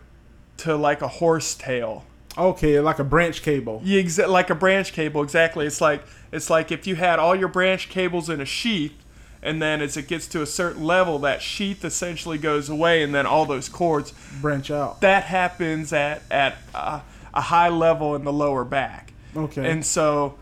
to 0.58 0.76
like 0.76 1.02
a 1.02 1.08
horse 1.08 1.54
tail. 1.54 2.06
Okay, 2.38 2.80
like 2.80 3.00
a 3.00 3.04
branch 3.04 3.42
cable. 3.42 3.82
You 3.84 4.04
exa- 4.04 4.28
like 4.28 4.50
a 4.50 4.56
branch 4.56 4.92
cable, 4.94 5.24
exactly. 5.24 5.66
It's 5.66 5.80
like 5.82 6.04
it's 6.32 6.50
like 6.50 6.72
if 6.72 6.86
you 6.88 6.96
had 6.96 7.18
all 7.20 7.36
your 7.36 7.48
branch 7.48 7.88
cables 7.90 8.30
in 8.30 8.42
a 8.42 8.46
sheath, 8.46 8.94
and 9.42 9.62
then 9.62 9.82
as 9.82 9.96
it 9.96 10.08
gets 10.08 10.28
to 10.28 10.42
a 10.42 10.46
certain 10.46 10.84
level, 10.84 11.18
that 11.20 11.42
sheath 11.42 11.86
essentially 11.86 12.38
goes 12.38 12.70
away, 12.70 13.04
and 13.04 13.16
then 13.16 13.26
all 13.26 13.46
those 13.46 13.70
cords. 13.70 14.14
Branch 14.42 14.70
out. 14.70 15.02
That 15.02 15.24
happens 15.24 15.94
at 15.94 16.24
at 16.30 16.58
uh, 16.74 17.00
a 17.34 17.42
high 17.42 17.70
level 17.70 18.16
in 18.16 18.24
the 18.26 18.34
lower 18.34 18.66
back, 18.66 19.14
Okay. 19.36 19.70
and 19.70 19.86
so 19.86 20.38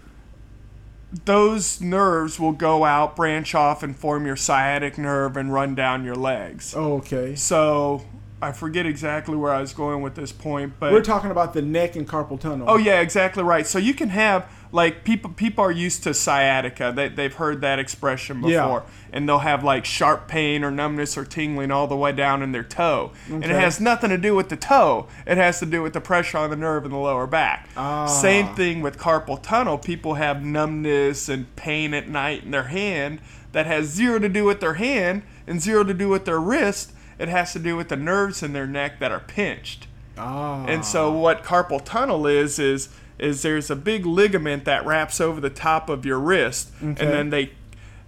those 1.26 1.80
nerves 1.80 2.39
will 2.39 2.54
go 2.54 2.86
out, 2.86 3.16
branch 3.16 3.54
off, 3.54 3.84
and 3.84 3.96
form 3.96 4.26
your 4.26 4.36
sciatic 4.36 4.98
nerve 4.98 5.38
and 5.38 5.54
run 5.54 5.76
down 5.76 6.04
your 6.04 6.16
legs. 6.16 6.74
oh, 6.76 6.94
okay. 6.96 7.36
So 7.36 8.04
I 8.44 8.52
forget 8.52 8.86
exactly 8.86 9.36
where 9.36 9.54
I 9.54 9.62
was 9.62 9.74
going 9.74 10.02
with 10.02 10.16
this 10.16 10.32
point, 10.32 10.74
but 10.80 10.91
We're 10.91 11.02
talking 11.02 11.32
about 11.32 11.54
the 11.54 11.62
neck 11.62 11.96
and 11.96 12.08
carpal 12.08 12.39
tunnel. 12.39 12.68
Oh 12.70 12.78
yeah, 12.78 13.00
exactly 13.00 13.44
right. 13.44 13.66
So 13.66 13.80
you 13.80 13.94
can 13.94 14.10
have 14.10 14.50
like 14.74 15.04
people 15.04 15.30
people 15.30 15.64
are 15.64 15.72
used 15.72 16.04
to 16.04 16.14
sciatica. 16.14 16.91
They 16.96 17.08
they've 17.08 17.34
heard 17.34 17.62
that 17.62 17.80
expression 17.80 18.41
before. 18.41 18.52
Yeah. 18.52 18.82
And 19.14 19.30
they'll 19.30 19.39
have 19.39 19.64
like 19.64 19.86
sharp 19.86 20.28
pain 20.28 20.64
or 20.64 20.72
numbness 20.72 21.18
or 21.18 21.24
tingling 21.24 21.70
all 21.70 21.86
the 21.88 21.96
way 21.96 22.12
down 22.12 22.41
in 22.41 22.52
their 22.52 22.64
toe. 22.64 23.12
And 23.30 23.44
it 23.44 23.52
has 23.52 23.80
nothing 23.80 24.10
to 24.10 24.18
do 24.18 24.36
with 24.36 24.50
the 24.50 24.58
toe. 24.58 25.08
It 25.28 25.38
has 25.38 25.60
to 25.60 25.68
do 25.68 25.84
with 25.84 25.94
the 25.94 26.02
pressure 26.02 26.39
on 26.39 26.50
the 26.50 26.56
nerve 26.56 26.84
in 26.84 26.91
the 26.91 26.98
lower 26.98 27.28
back. 27.28 27.70
Ah. 27.78 28.08
Same 28.08 28.56
thing 28.56 28.82
with 28.82 28.98
carpal 28.98 29.41
tunnel. 29.41 29.78
People 29.78 30.16
have 30.16 30.44
numbness 30.44 31.30
and 31.30 31.56
pain 31.56 31.94
at 31.94 32.10
night 32.10 32.44
in 32.44 32.50
their 32.52 32.64
hand 32.64 33.20
that 33.52 33.68
has 33.68 33.86
zero 33.86 34.18
to 34.18 34.28
do 34.28 34.46
with 34.46 34.60
their 34.60 34.74
hand 34.74 35.22
and 35.46 35.62
zero 35.62 35.84
to 35.84 35.94
do 35.94 36.10
with 36.10 36.26
their 36.26 36.39
wrist. 36.39 36.93
It 37.20 37.30
has 37.30 37.53
to 37.53 37.59
do 37.59 37.76
with 37.76 37.89
the 37.89 37.95
nerves 37.95 38.41
in 38.43 38.53
their 38.53 38.68
neck 38.68 38.99
that 38.99 39.11
are 39.11 39.20
pinched. 39.20 39.88
Ah. 40.18 40.66
And 40.66 40.86
so 40.86 41.11
what 41.11 41.43
carpal 41.43 41.84
tunnel 41.84 42.28
is 42.28 42.59
is 42.59 42.89
is 43.20 43.41
there's 43.43 43.70
a 43.70 43.76
big 43.76 44.05
ligament 44.05 44.66
that 44.66 44.86
wraps 44.86 45.22
over 45.22 45.39
the 45.39 45.49
top 45.49 45.88
of 45.89 46.05
your 46.05 46.20
wrist, 46.20 46.72
Okay. 46.78 46.88
and 46.88 46.97
then 46.97 47.30
they 47.30 47.51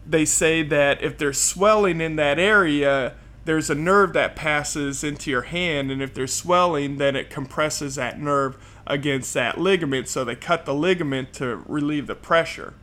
they 0.07 0.25
say 0.25 0.61
that 0.63 1.01
if 1.03 1.17
there's 1.17 1.39
swelling 1.39 1.99
in 2.01 2.15
that 2.17 2.37
area, 2.37 3.13
there's 3.45 3.69
a 3.69 3.75
nerve 3.75 4.13
that 4.13 4.35
passes 4.35 5.03
into 5.03 5.29
your 5.31 5.43
hand, 5.43 5.91
and 5.91 6.01
if 6.01 6.13
there's 6.13 6.33
swelling, 6.33 6.97
then 6.97 7.15
it 7.15 7.29
compresses 7.29 7.95
that 7.95 8.19
nerve 8.19 8.57
against 8.87 9.33
that 9.33 9.59
ligament. 9.59 10.07
So 10.07 10.23
they 10.23 10.35
cut 10.35 10.65
the 10.65 10.73
ligament 10.75 11.33
to 11.33 11.63
relieve 11.67 12.07
the 12.07 12.15
pressure. 12.15 12.73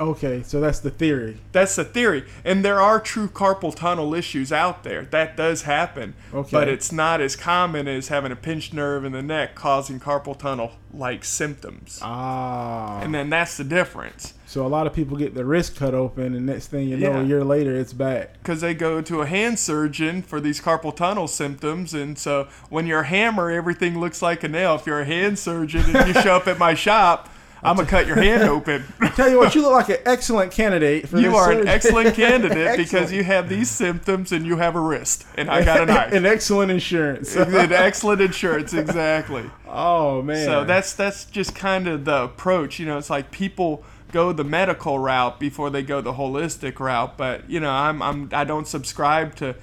Okay, 0.00 0.42
so 0.42 0.60
that's 0.60 0.78
the 0.80 0.90
theory. 0.90 1.36
That's 1.52 1.76
the 1.76 1.84
theory. 1.84 2.24
And 2.42 2.64
there 2.64 2.80
are 2.80 2.98
true 2.98 3.28
carpal 3.28 3.74
tunnel 3.74 4.14
issues 4.14 4.50
out 4.50 4.82
there. 4.82 5.04
That 5.04 5.36
does 5.36 5.62
happen. 5.62 6.14
Okay. 6.32 6.48
But 6.50 6.68
it's 6.68 6.90
not 6.90 7.20
as 7.20 7.36
common 7.36 7.86
as 7.86 8.08
having 8.08 8.32
a 8.32 8.36
pinched 8.36 8.72
nerve 8.72 9.04
in 9.04 9.12
the 9.12 9.20
neck 9.22 9.54
causing 9.54 10.00
carpal 10.00 10.38
tunnel 10.38 10.72
like 10.94 11.22
symptoms. 11.24 11.98
Ah. 12.02 13.00
And 13.00 13.14
then 13.14 13.28
that's 13.28 13.58
the 13.58 13.64
difference. 13.64 14.32
So 14.46 14.66
a 14.66 14.68
lot 14.68 14.86
of 14.86 14.94
people 14.94 15.16
get 15.18 15.34
their 15.34 15.44
wrist 15.44 15.76
cut 15.76 15.94
open, 15.94 16.34
and 16.34 16.46
next 16.46 16.68
thing 16.68 16.88
you 16.88 16.96
know, 16.96 17.10
Yeah. 17.12 17.20
a 17.20 17.24
year 17.24 17.44
later, 17.44 17.76
it's 17.76 17.92
back. 17.92 18.32
Because 18.42 18.62
they 18.62 18.74
go 18.74 19.00
to 19.02 19.20
a 19.20 19.26
hand 19.26 19.58
surgeon 19.58 20.22
for 20.22 20.40
these 20.40 20.60
carpal 20.62 20.96
tunnel 20.96 21.28
symptoms. 21.28 21.92
And 21.92 22.18
so 22.18 22.48
when 22.70 22.86
you're 22.86 23.00
a 23.00 23.06
hammer, 23.06 23.50
everything 23.50 24.00
looks 24.00 24.22
like 24.22 24.42
a 24.42 24.48
nail. 24.48 24.74
If 24.76 24.86
you're 24.86 25.00
a 25.00 25.04
hand 25.04 25.38
surgeon 25.38 25.94
and 25.94 26.08
you 26.14 26.20
show 26.22 26.36
up 26.36 26.48
at 26.48 26.58
my 26.58 26.72
shop, 26.74 27.28
I'm 27.62 27.76
going 27.76 27.86
to 27.86 27.90
cut 27.90 28.06
your 28.06 28.16
hand 28.16 28.42
open. 28.48 28.84
Tell 29.14 29.28
you 29.28 29.38
what, 29.38 29.54
you 29.54 29.62
look 29.62 29.72
like 29.72 29.88
an 29.90 29.98
excellent 30.06 30.52
candidate 30.52 31.08
for 31.08 31.18
You 31.18 31.30
this 31.30 31.38
are 31.38 31.52
an 31.52 31.68
excellent 31.68 32.14
candidate 32.14 32.56
because 32.76 32.94
Excellent. 32.94 33.12
you 33.12 33.24
have 33.24 33.48
these 33.48 33.70
symptoms 33.70 34.32
and 34.32 34.46
you 34.46 34.56
have 34.56 34.76
a 34.76 34.80
wrist. 34.80 35.26
And 35.36 35.50
I 35.50 35.64
got 35.64 35.80
a 35.82 35.86
knife. 35.92 36.12
an 36.12 36.24
excellent 36.26 36.70
insurance. 36.70 37.36
An 37.36 37.54
excellent 37.72 38.20
insurance, 38.22 38.72
exactly. 38.72 39.50
oh 39.68 40.22
man. 40.22 40.44
So 40.46 40.64
that's 40.64 40.94
that's 40.94 41.24
just 41.26 41.54
kind 41.54 41.86
of 41.86 42.04
the 42.04 42.24
approach. 42.24 42.78
You 42.78 42.86
know, 42.86 42.96
it's 42.98 43.10
like 43.10 43.30
people 43.30 43.84
go 44.12 44.32
the 44.32 44.44
medical 44.44 44.98
route 44.98 45.38
before 45.38 45.70
they 45.70 45.82
go 45.82 46.00
the 46.00 46.14
holistic 46.14 46.80
route. 46.80 47.16
But 47.16 47.48
you 47.50 47.60
know, 47.60 47.70
I'm 47.70 48.00
I'm 48.02 48.28
I 48.32 48.44
don't 48.44 48.66
subscribe 48.66 49.34
to. 49.36 49.54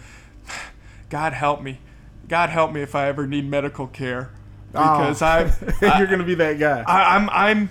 God 1.10 1.34
help 1.34 1.62
me, 1.62 1.80
God 2.28 2.50
help 2.50 2.72
me 2.74 2.82
if 2.82 2.94
I 2.94 3.08
ever 3.08 3.26
need 3.26 3.50
medical 3.50 3.88
care 3.88 4.30
oh. 4.76 4.98
because 4.98 5.22
Oh. 5.22 5.26
I've 5.26 5.84
I, 5.84 5.98
you're 5.98 6.08
gonna 6.08 6.24
be 6.26 6.36
that 6.36 6.60
guy. 6.60 6.84
I, 6.86 7.16
I'm 7.16 7.30
I'm 7.30 7.70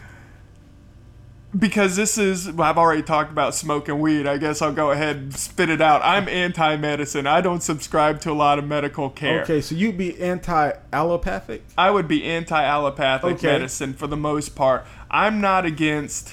because 1.58 1.96
this 1.96 2.18
is 2.18 2.48
I've 2.48 2.78
already 2.78 3.02
talked 3.02 3.30
about 3.30 3.54
smoking 3.54 4.00
weed. 4.00 4.26
I 4.26 4.36
guess 4.38 4.60
I'll 4.62 4.72
go 4.72 4.90
ahead 4.90 5.16
and 5.16 5.34
spit 5.36 5.68
it 5.70 5.80
out. 5.80 6.02
I'm 6.02 6.28
anti-medicine. 6.28 7.26
I 7.26 7.40
don't 7.40 7.62
subscribe 7.62 8.20
to 8.22 8.30
a 8.30 8.34
lot 8.34 8.58
of 8.58 8.66
medical 8.66 9.10
care. 9.10 9.42
okay, 9.42 9.60
so 9.60 9.74
you'd 9.74 9.96
be 9.98 10.20
anti-allopathic. 10.20 11.64
I 11.78 11.90
would 11.90 12.08
be 12.08 12.24
anti-allopathic 12.24 13.36
Okay. 13.36 13.46
medicine 13.46 13.94
for 13.94 14.06
the 14.06 14.16
most 14.16 14.54
part. 14.56 14.86
I'm 15.10 15.40
not 15.40 15.64
against 15.64 16.32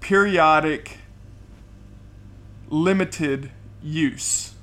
periodic 0.00 0.98
limited 2.68 3.50
use. 3.82 4.54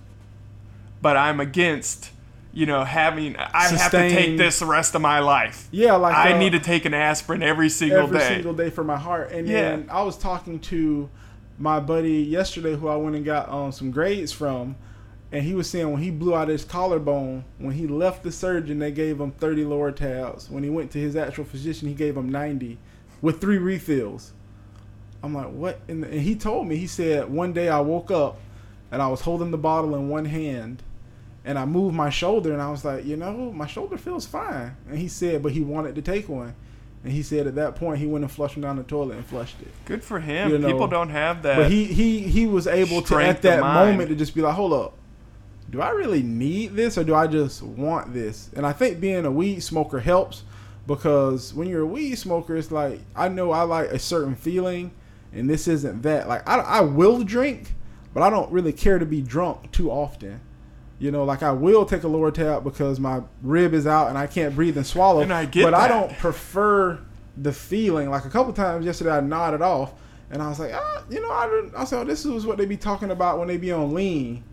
But 1.02 1.18
I'm 1.18 1.40
against, 1.40 2.12
you 2.56 2.66
know, 2.66 2.86
having 2.86 3.36
I 3.36 3.68
have 3.68 3.92
to 3.92 4.10
take 4.10 4.38
this 4.38 4.60
the 4.60 4.66
rest 4.66 4.96
of 4.96 5.02
my 5.02 5.20
life. 5.20 5.68
Yeah, 5.72 5.96
like 5.98 6.16
I 6.16 6.34
uh, 6.34 6.40
need 6.40 6.54
to 6.54 6.60
take 6.60 6.86
an 6.86 6.94
aspirin 6.94 7.44
every 7.44 7.70
single 7.70 8.04
every 8.04 8.18
day. 8.18 8.24
Every 8.24 8.36
single 8.38 8.54
day 8.54 8.70
for 8.70 8.84
my 8.84 8.98
heart. 8.98 9.32
And 9.32 9.46
Yeah. 9.46 9.62
then 9.62 9.88
I 9.92 10.02
was 10.04 10.18
talking 10.18 10.60
to 10.62 11.10
my 11.60 11.82
buddy 11.82 12.24
yesterday, 12.24 12.76
who 12.76 12.88
I 12.88 12.96
went 12.96 13.18
and 13.18 13.26
got 13.26 13.50
um, 13.50 13.74
some 13.74 13.92
grades 13.92 14.32
from, 14.32 14.78
and 15.34 15.44
he 15.44 15.54
was 15.54 15.70
saying 15.70 15.92
when 15.92 16.02
he 16.02 16.12
blew 16.12 16.34
out 16.34 16.48
his 16.48 16.64
collarbone, 16.64 17.44
when 17.58 17.76
he 17.76 17.88
left 17.88 18.24
the 18.24 18.32
surgeon, 18.32 18.80
they 18.80 18.92
gave 18.92 19.20
him 19.20 19.32
30 19.32 19.66
Loratabs. 19.66 20.50
When 20.50 20.64
he 20.64 20.70
went 20.70 20.92
to 20.92 20.98
his 20.98 21.18
actual 21.18 21.44
physician, 21.44 21.90
he 21.90 21.94
gave 21.94 22.16
him 22.16 22.30
90 22.30 22.78
with 23.22 23.42
three 23.42 23.58
refills. 23.58 24.32
I'm 25.22 25.34
like, 25.34 25.52
what? 25.52 25.82
And 25.90 26.06
he 26.06 26.36
told 26.36 26.68
me, 26.68 26.78
he 26.78 26.88
said, 26.88 27.30
one 27.30 27.52
day 27.52 27.68
I 27.68 27.82
woke 27.82 28.12
up 28.12 28.38
and 28.92 29.02
I 29.02 29.08
was 29.08 29.22
holding 29.22 29.52
the 29.52 29.58
bottle 29.58 29.94
in 29.96 30.08
one 30.08 30.26
hand 30.26 30.84
and 31.46 31.58
I 31.60 31.66
moved 31.66 31.96
my 31.96 32.10
shoulder 32.10 32.52
and 32.52 32.62
I 32.62 32.70
was 32.72 32.84
like, 32.84 33.06
you 33.06 33.16
know, 33.16 33.52
my 33.54 33.68
shoulder 33.68 33.98
feels 33.98 34.26
fine. 34.26 34.76
And 34.90 34.98
he 34.98 35.08
said, 35.08 35.44
but 35.44 35.52
he 35.52 35.62
wanted 35.62 35.96
to 35.96 36.02
take 36.02 36.28
one. 36.28 36.56
And 37.04 37.14
he 37.14 37.22
said 37.22 37.46
at 37.46 37.54
that 37.56 37.76
point 37.76 38.00
he 38.00 38.08
went 38.08 38.24
and 38.26 38.32
flushed 38.32 38.56
him 38.56 38.64
down 38.64 38.78
the 38.78 38.84
toilet 38.84 39.18
and 39.18 39.26
flushed 39.26 39.62
it. 39.62 39.68
Good 39.86 40.04
for 40.04 40.20
him. 40.20 40.50
You 40.50 40.58
know, 40.58 40.68
People 40.68 40.88
don't 40.88 41.10
have 41.10 41.44
that. 41.44 41.56
But 41.56 41.72
he 41.72 41.86
he 41.86 42.22
he 42.22 42.48
was 42.48 42.66
able 42.66 43.04
to 43.04 43.20
at 43.20 43.44
that 43.44 43.62
moment 43.62 44.10
to 44.10 44.16
just 44.16 44.34
be 44.34 44.42
like, 44.42 44.56
hold 44.56 44.74
up, 44.74 44.98
do 45.70 45.82
I 45.82 45.92
really 45.92 46.24
need 46.24 46.74
this 46.76 46.98
or 46.98 47.04
do 47.04 47.14
I 47.14 47.28
just 47.28 47.62
want 47.62 48.12
this? 48.12 48.50
And 48.56 48.66
I 48.66 48.74
think 48.74 49.00
being 49.00 49.24
a 49.26 49.32
weed 49.32 49.60
smoker 49.60 50.00
helps 50.00 50.44
because 50.88 51.54
when 51.54 51.68
you're 51.68 51.82
a 51.82 51.86
weed 51.86 52.16
smoker, 52.16 52.56
it's 52.58 52.72
like 52.72 53.02
I 53.16 53.28
know 53.30 53.52
I 53.52 53.62
like 53.62 53.90
a 53.90 54.00
certain 54.00 54.36
feeling, 54.36 54.92
and 55.32 55.48
this 55.48 55.68
isn't 55.68 56.02
that. 56.02 56.28
Like 56.28 56.48
I 56.50 56.58
I 56.58 56.82
will 56.82 57.24
drink, 57.24 57.74
but 58.16 58.24
I 58.24 58.32
don't 58.32 58.52
really 58.52 58.74
care 58.74 58.98
to 58.98 59.06
be 59.06 59.22
drunk 59.22 59.72
too 59.72 59.92
often. 59.92 60.42
You 60.98 61.12
know, 61.12 61.26
like 61.26 61.44
I 61.44 61.52
will 61.52 61.86
take 61.86 62.04
a 62.04 62.08
Loratab 62.08 62.64
because 62.64 63.00
my 63.00 63.22
rib 63.42 63.74
is 63.74 63.86
out 63.86 64.08
and 64.08 64.18
I 64.18 64.28
can't 64.28 64.56
breathe 64.56 64.78
and 64.78 64.88
swallow. 64.88 65.22
And 65.22 65.34
I 65.34 65.46
get 65.46 65.64
but 65.64 65.74
I 65.74 65.88
don't 65.88 66.12
prefer 66.18 67.00
the 67.38 67.52
feeling. 67.52 68.10
Like 68.10 68.26
a 68.26 68.30
couple 68.30 68.54
times 68.54 68.86
yesterday, 68.86 69.12
I 69.12 69.20
nodded 69.20 69.62
off, 69.62 69.94
and 70.32 70.42
I 70.42 70.48
was 70.48 70.60
like, 70.60 70.72
ah, 70.74 71.04
you 71.10 71.22
know, 71.22 71.32
I 71.32 71.48
didn't. 71.48 71.76
I 71.76 71.84
said, 71.84 72.00
oh, 72.00 72.04
this 72.06 72.26
is 72.26 72.46
what 72.46 72.58
they 72.58 72.66
be 72.66 72.78
talking 72.78 73.12
about 73.12 73.40
when 73.40 73.48
they 73.48 73.58
be 73.58 73.72
on 73.72 73.94
lean, 73.94 74.44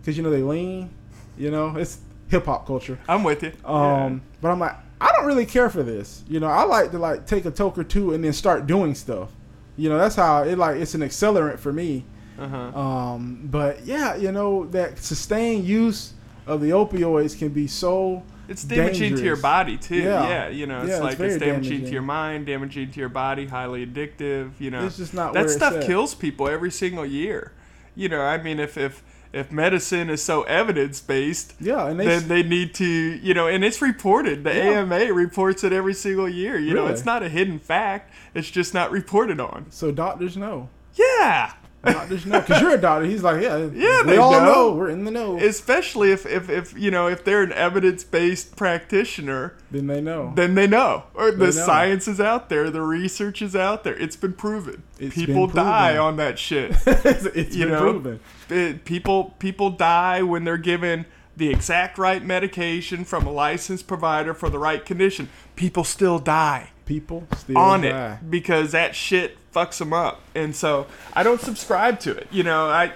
because 0.00 0.16
you 0.16 0.22
know 0.22 0.30
they 0.30 0.42
lean. 0.42 0.90
You 1.38 1.50
know, 1.50 1.76
it's 1.76 1.98
hip 2.28 2.46
hop 2.46 2.66
culture. 2.66 2.98
I'm 3.08 3.22
with 3.22 3.42
you. 3.42 3.52
Um, 3.64 4.22
but 4.40 4.50
I'm 4.50 4.58
like, 4.58 4.76
I 5.00 5.12
don't 5.12 5.26
really 5.26 5.46
care 5.46 5.70
for 5.70 5.82
this. 5.82 6.24
You 6.28 6.40
know, 6.40 6.48
I 6.48 6.64
like 6.64 6.90
to 6.90 6.98
like 6.98 7.26
take 7.26 7.44
a 7.44 7.50
toke 7.50 7.78
or 7.78 7.84
two 7.84 8.12
and 8.12 8.24
then 8.24 8.32
start 8.32 8.66
doing 8.66 8.94
stuff. 8.94 9.30
You 9.76 9.88
know, 9.88 9.98
that's 9.98 10.16
how 10.16 10.42
it 10.42 10.58
like 10.58 10.76
it's 10.76 10.94
an 10.94 11.00
accelerant 11.00 11.58
for 11.58 11.72
me. 11.72 12.04
Uh-huh. 12.38 12.56
Um, 12.78 13.48
but 13.50 13.84
yeah, 13.84 14.16
you 14.16 14.32
know 14.32 14.66
that 14.66 14.98
sustained 14.98 15.64
use 15.64 16.12
of 16.46 16.60
the 16.60 16.70
opioids 16.70 17.38
can 17.38 17.50
be 17.50 17.66
so. 17.66 18.22
It's 18.48 18.64
damaging 18.64 19.14
to 19.16 19.22
your 19.22 19.36
body 19.36 19.76
too. 19.76 19.96
Yeah. 19.96 20.28
Yeah, 20.28 20.48
you 20.48 20.66
know, 20.66 20.80
it's 20.82 20.90
Yeah, 20.90 20.98
like 20.98 21.16
very 21.16 21.34
it's 21.34 21.42
damaging, 21.42 21.84
to 21.84 21.90
your 21.90 22.02
mind, 22.02 22.44
damaging 22.46 22.90
to 22.90 23.00
your 23.00 23.08
body, 23.08 23.46
highly 23.46 23.86
addictive. 23.86 24.50
You 24.58 24.70
know, 24.72 24.84
It's 24.84 24.96
just 24.96 25.14
not 25.14 25.32
that 25.34 25.48
stuff 25.48 25.74
at. 25.74 25.84
kills 25.84 26.14
people 26.14 26.48
every 26.48 26.70
single 26.70 27.06
year. 27.06 27.52
You 27.94 28.08
know, 28.08 28.20
I 28.20 28.42
mean, 28.42 28.58
if 28.58 28.76
if 28.76 29.02
if 29.32 29.50
medicine 29.52 30.10
is 30.10 30.22
so 30.22 30.42
evidence 30.42 31.00
based, 31.00 31.54
Yeah, 31.60 31.86
and 31.86 31.98
they 31.98 32.04
then 32.06 32.28
they 32.28 32.42
need 32.42 32.74
to, 32.74 32.84
you 32.84 33.32
know, 33.32 33.46
and 33.46 33.64
it's 33.64 33.80
reported. 33.80 34.42
The 34.44 34.54
Yeah. 34.54 34.80
AMA 34.80 35.12
reports 35.14 35.62
it 35.64 35.72
every 35.72 35.94
single 35.94 36.28
year. 36.28 36.58
You 36.58 36.74
know, 36.74 36.88
it's 36.88 37.04
not 37.06 37.22
a 37.22 37.28
hidden 37.30 37.58
fact. 37.58 38.12
It's 38.34 38.50
just 38.50 38.74
not 38.74 38.90
reported 38.90 39.38
on. 39.40 39.66
so 39.70 39.92
doctors 39.92 40.36
know. 40.36 40.68
Yeah. 40.94 41.52
Doctors 41.84 42.24
know 42.26 42.40
because 42.40 42.60
you're 42.60 42.74
a 42.74 42.80
doctor. 42.80 43.06
He's 43.06 43.22
like, 43.22 43.42
yeah, 43.42 43.56
Yeah, 43.74 44.02
we 44.02 44.12
they 44.12 44.16
all 44.16 44.32
know. 44.32 44.44
know. 44.44 44.72
We're 44.74 44.90
in 44.90 45.04
the 45.04 45.10
know. 45.10 45.38
Especially 45.38 46.12
if, 46.12 46.24
if, 46.26 46.48
if 46.48 46.78
you 46.78 46.90
know 46.90 47.08
if 47.08 47.24
they're 47.24 47.42
an 47.42 47.52
evidence 47.52 48.04
based 48.04 48.54
practitioner, 48.54 49.54
then 49.70 49.86
they 49.88 50.00
know. 50.00 50.32
then 50.36 50.54
they 50.54 50.66
know. 50.66 51.04
Or 51.14 51.30
the 51.32 51.46
know. 51.46 51.50
science 51.50 52.06
is 52.06 52.20
out 52.20 52.48
there, 52.48 52.70
the 52.70 52.82
research 52.82 53.42
is 53.42 53.56
out 53.56 53.82
there. 53.84 53.96
It's 53.96 54.16
been 54.16 54.32
proven. 54.34 54.82
It's 54.98 55.14
people 55.14 55.46
been 55.48 55.56
die 55.56 55.96
on 55.96 56.16
that 56.16 56.38
shit. 56.38 56.72
it's 56.86 57.24
it's 57.26 57.56
you 57.56 57.64
been 57.64 57.74
know, 57.74 57.80
proven. 57.80 58.20
It- 58.48 58.84
people 58.84 59.34
people 59.38 59.70
die 59.70 60.22
when 60.22 60.44
they're 60.44 60.56
given 60.58 61.06
the 61.36 61.48
exact 61.50 61.96
right 61.98 62.22
medication 62.24 63.04
from 63.04 63.26
a 63.26 63.32
licensed 63.32 63.86
provider 63.86 64.34
for 64.34 64.50
the 64.50 64.58
right 64.58 64.84
condition. 64.84 65.28
People 65.56 65.82
still 65.82 66.18
die 66.18 66.68
People 66.84 67.26
still 67.38 67.56
on 67.56 67.80
die. 67.80 68.14
it 68.14 68.30
because 68.30 68.72
that 68.72 68.94
shit 68.94 69.38
fucks 69.52 69.78
them 69.78 69.92
up. 69.92 70.20
And 70.34 70.54
so 70.54 70.86
I 71.12 71.22
don't 71.22 71.40
subscribe 71.40 72.00
to 72.00 72.16
it. 72.16 72.28
You 72.30 72.42
know, 72.42 72.68
I 72.68 72.92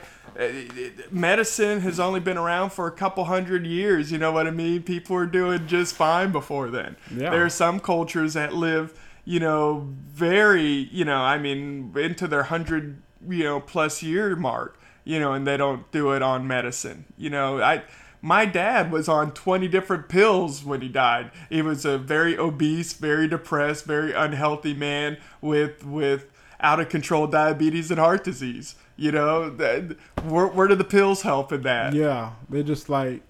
medicine 1.10 1.80
has 1.80 1.98
only 1.98 2.20
been 2.20 2.36
around 2.36 2.70
for 2.70 2.86
a 2.86 2.92
couple 2.92 3.24
hundred 3.24 3.66
years. 3.66 4.12
You 4.12 4.18
know 4.18 4.32
what 4.32 4.46
I 4.46 4.50
mean? 4.50 4.82
People 4.82 5.16
were 5.16 5.26
doing 5.26 5.66
just 5.66 5.94
fine 5.94 6.32
before 6.32 6.68
then. 6.68 6.96
Yeah. 7.10 7.30
There 7.30 7.44
are 7.44 7.50
some 7.50 7.80
cultures 7.80 8.34
that 8.34 8.52
live, 8.52 8.98
you 9.24 9.40
know, 9.40 9.94
very, 10.08 10.88
you 10.92 11.04
know, 11.04 11.20
I 11.20 11.38
mean, 11.38 11.92
into 11.96 12.26
their 12.26 12.44
hundred, 12.44 13.02
you 13.28 13.44
know, 13.44 13.60
plus 13.60 14.02
year 14.02 14.36
mark. 14.36 14.78
You 15.04 15.20
know, 15.20 15.34
and 15.34 15.46
they 15.46 15.56
don't 15.56 15.88
do 15.92 16.10
it 16.10 16.22
on 16.22 16.48
medicine. 16.48 17.04
You 17.16 17.30
know, 17.30 17.62
I 17.62 17.84
my 18.20 18.44
dad 18.44 18.90
was 18.90 19.08
on 19.08 19.30
20 19.30 19.68
different 19.68 20.08
pills 20.08 20.64
when 20.64 20.80
he 20.80 20.88
died. 20.88 21.30
He 21.48 21.62
was 21.62 21.84
a 21.84 21.96
very 21.96 22.36
obese, 22.36 22.92
very 22.92 23.28
depressed, 23.28 23.84
very 23.84 24.12
unhealthy 24.12 24.74
man 24.74 25.18
with 25.40 25.84
with 25.84 26.26
out 26.60 26.80
of 26.80 26.88
control 26.88 27.26
diabetes 27.26 27.90
and 27.90 27.98
heart 28.00 28.24
disease. 28.24 28.74
You 28.96 29.12
know, 29.12 29.50
that, 29.50 29.96
where, 30.24 30.46
where 30.46 30.68
do 30.68 30.74
the 30.74 30.84
pills 30.84 31.22
help 31.22 31.52
in 31.52 31.62
that? 31.62 31.92
Yeah, 31.92 32.32
they 32.48 32.62
just 32.62 32.88
like 32.88 33.22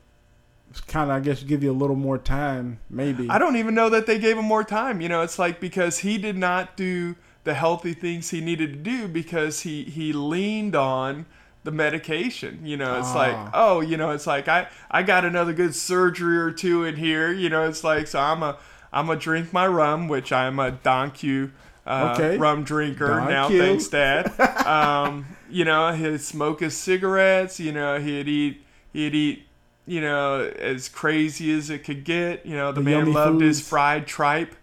kind 0.86 1.10
of, 1.10 1.16
I 1.16 1.20
guess, 1.20 1.42
give 1.42 1.62
you 1.62 1.72
a 1.72 1.74
little 1.74 1.96
more 1.96 2.18
time, 2.18 2.78
maybe. 2.90 3.28
I 3.28 3.38
don't 3.38 3.56
even 3.56 3.74
know 3.74 3.88
that 3.88 4.06
they 4.06 4.18
gave 4.18 4.38
him 4.38 4.44
more 4.44 4.62
time. 4.64 5.00
You 5.00 5.08
know, 5.08 5.22
it's 5.22 5.38
like 5.38 5.58
because 5.60 5.98
he 5.98 6.18
did 6.18 6.36
not 6.36 6.76
do 6.76 7.16
the 7.44 7.54
healthy 7.54 7.94
things 7.94 8.30
he 8.30 8.40
needed 8.40 8.72
to 8.72 8.78
do 8.90 9.08
because 9.08 9.60
he 9.60 9.84
he 9.84 10.12
leaned 10.12 10.74
on 10.76 11.26
the 11.64 11.70
medication. 11.72 12.60
You 12.64 12.76
know, 12.76 12.98
it's 12.98 13.14
like, 13.14 13.34
Ah. 13.34 13.50
oh, 13.54 13.80
you 13.80 13.96
know, 13.96 14.10
it's 14.10 14.26
like 14.26 14.48
I 14.48 14.68
I 14.90 15.02
got 15.02 15.24
another 15.24 15.52
good 15.52 15.74
surgery 15.74 16.38
or 16.38 16.50
two 16.52 16.84
in 16.84 16.96
here. 16.96 17.32
You 17.32 17.48
know, 17.48 17.68
it's 17.68 17.82
like 17.82 18.06
so 18.06 18.20
I'm 18.20 18.42
a 18.42 18.56
I'm 18.92 19.10
a 19.10 19.16
drink 19.16 19.52
my 19.52 19.66
rum, 19.66 20.08
which 20.08 20.32
I'm 20.32 20.58
a 20.58 20.70
Don 20.70 21.10
Q. 21.10 21.52
Uh, 21.86 22.12
Okay. 22.18 22.36
rum 22.36 22.64
drinker 22.64 23.06
Don 23.06 23.28
now, 23.28 23.48
Q. 23.48 23.60
thanks, 23.60 23.86
Dad. 23.88 24.26
um, 24.66 25.24
you 25.48 25.64
know, 25.64 25.92
he'd 25.92 26.20
smoke 26.20 26.60
his 26.60 26.76
cigarettes. 26.76 27.60
You 27.60 27.72
know, 27.72 28.00
he'd 28.00 28.26
eat 28.28 28.64
he'd 28.92 29.14
eat 29.14 29.46
you 29.86 30.00
know 30.00 30.40
as 30.58 30.88
crazy 30.88 31.52
as 31.56 31.70
it 31.70 31.84
could 31.84 32.04
get. 32.04 32.44
You 32.44 32.56
know, 32.56 32.72
the, 32.72 32.80
The 32.80 32.90
man 32.90 33.12
loved 33.12 33.40
his 33.40 33.60
fried 33.60 34.06
tripe, 34.08 34.56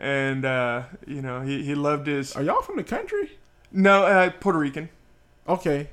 and 0.00 0.44
uh, 0.44 0.82
you 1.06 1.22
know 1.22 1.42
he, 1.42 1.62
he 1.62 1.74
loved 1.76 2.08
his 2.08 2.34
Are 2.34 2.42
y'all 2.42 2.62
from 2.62 2.76
the 2.76 2.84
country? 2.84 3.38
no 3.70 4.02
uh, 4.04 4.30
Puerto 4.40 4.58
Rican. 4.58 4.88
Okay. 5.48 5.88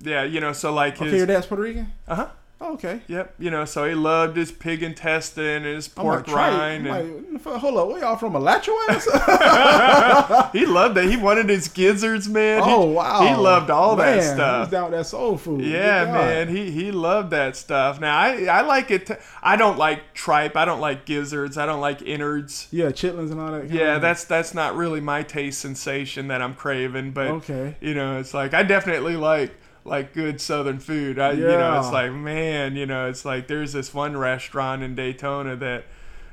Yeah, 0.00 0.24
you 0.24 0.40
know, 0.40 0.52
so 0.52 0.72
like 0.72 0.94
Okay, 0.96 1.04
your 1.06 1.12
his 1.14 1.26
dad's 1.26 1.46
Puerto 1.46 1.62
Rican? 1.62 1.92
uh 2.08 2.14
huh. 2.16 2.28
Oh, 2.60 2.74
okay. 2.74 3.00
Yep, 3.08 3.34
you 3.38 3.50
know, 3.50 3.64
so 3.64 3.84
he 3.86 3.94
loved 3.94 4.36
his 4.36 4.50
pig 4.52 4.82
intestine 4.82 5.44
and 5.44 5.66
his 5.66 5.88
pork 5.88 6.28
like, 6.28 6.36
rind, 6.36 6.86
and 6.86 7.42
like, 7.44 7.58
hold 7.60 7.76
up, 7.76 7.88
where 7.88 7.98
y'all 7.98 8.16
from? 8.16 8.34
Alachua? 8.36 8.78
he 10.52 10.64
loved 10.64 10.96
it. 10.96 11.10
He 11.10 11.16
wanted 11.16 11.48
his 11.48 11.68
gizzards, 11.68 12.28
man. 12.28 12.62
He- 12.62 12.70
oh, 12.70 12.84
wow. 12.86 13.22
He 13.22 13.34
loved 13.34 13.70
all 13.70 13.96
Man, 13.96 14.18
that 14.18 14.22
stuff. 14.34 14.60
was 14.60 14.68
down 14.70 14.90
with 14.90 15.00
that 15.00 15.04
soul 15.06 15.36
food. 15.36 15.62
Yeah, 15.64 16.04
man, 16.04 16.48
he 16.48 16.70
he 16.70 16.90
loved 16.92 17.30
that 17.30 17.56
stuff. 17.56 18.00
Now 18.00 18.16
I 18.16 18.44
I 18.44 18.60
like 18.62 18.90
it. 18.90 19.06
T- 19.06 19.14
I 19.42 19.56
don't 19.56 19.76
like 19.76 20.14
tripe. 20.14 20.56
I 20.56 20.64
don't 20.64 20.80
like 20.80 21.04
gizzards. 21.06 21.58
I 21.58 21.66
don't 21.66 21.80
like 21.80 22.02
innards. 22.02 22.68
Yeah, 22.70 22.86
chitlins 22.86 23.30
and 23.30 23.40
all 23.40 23.50
that. 23.52 23.62
kind 23.62 23.74
Yeah, 23.74 23.98
that's 23.98 24.24
that's 24.24 24.54
not 24.54 24.76
really 24.76 25.00
my 25.00 25.22
taste 25.22 25.60
sensation 25.60 26.28
that 26.28 26.40
I'm 26.40 26.54
craving. 26.54 27.10
But 27.12 27.26
Okay. 27.28 27.76
you 27.80 27.94
know, 27.94 28.18
it's 28.20 28.32
like 28.32 28.54
I 28.54 28.62
definitely 28.62 29.16
like 29.16 29.52
like 29.84 30.14
good 30.14 30.40
Southern 30.40 30.78
food. 30.78 31.18
I 31.18 31.32
you 31.32 31.42
know, 31.42 31.78
it's 31.78 31.90
like 31.92 32.12
man, 32.12 32.76
you 32.76 32.86
know, 32.86 33.08
it's 33.08 33.24
like 33.24 33.46
there's 33.48 33.72
this 33.72 33.92
one 33.92 34.16
restaurant 34.16 34.82
in 34.82 34.94
Daytona 34.94 35.56
that 35.56 35.84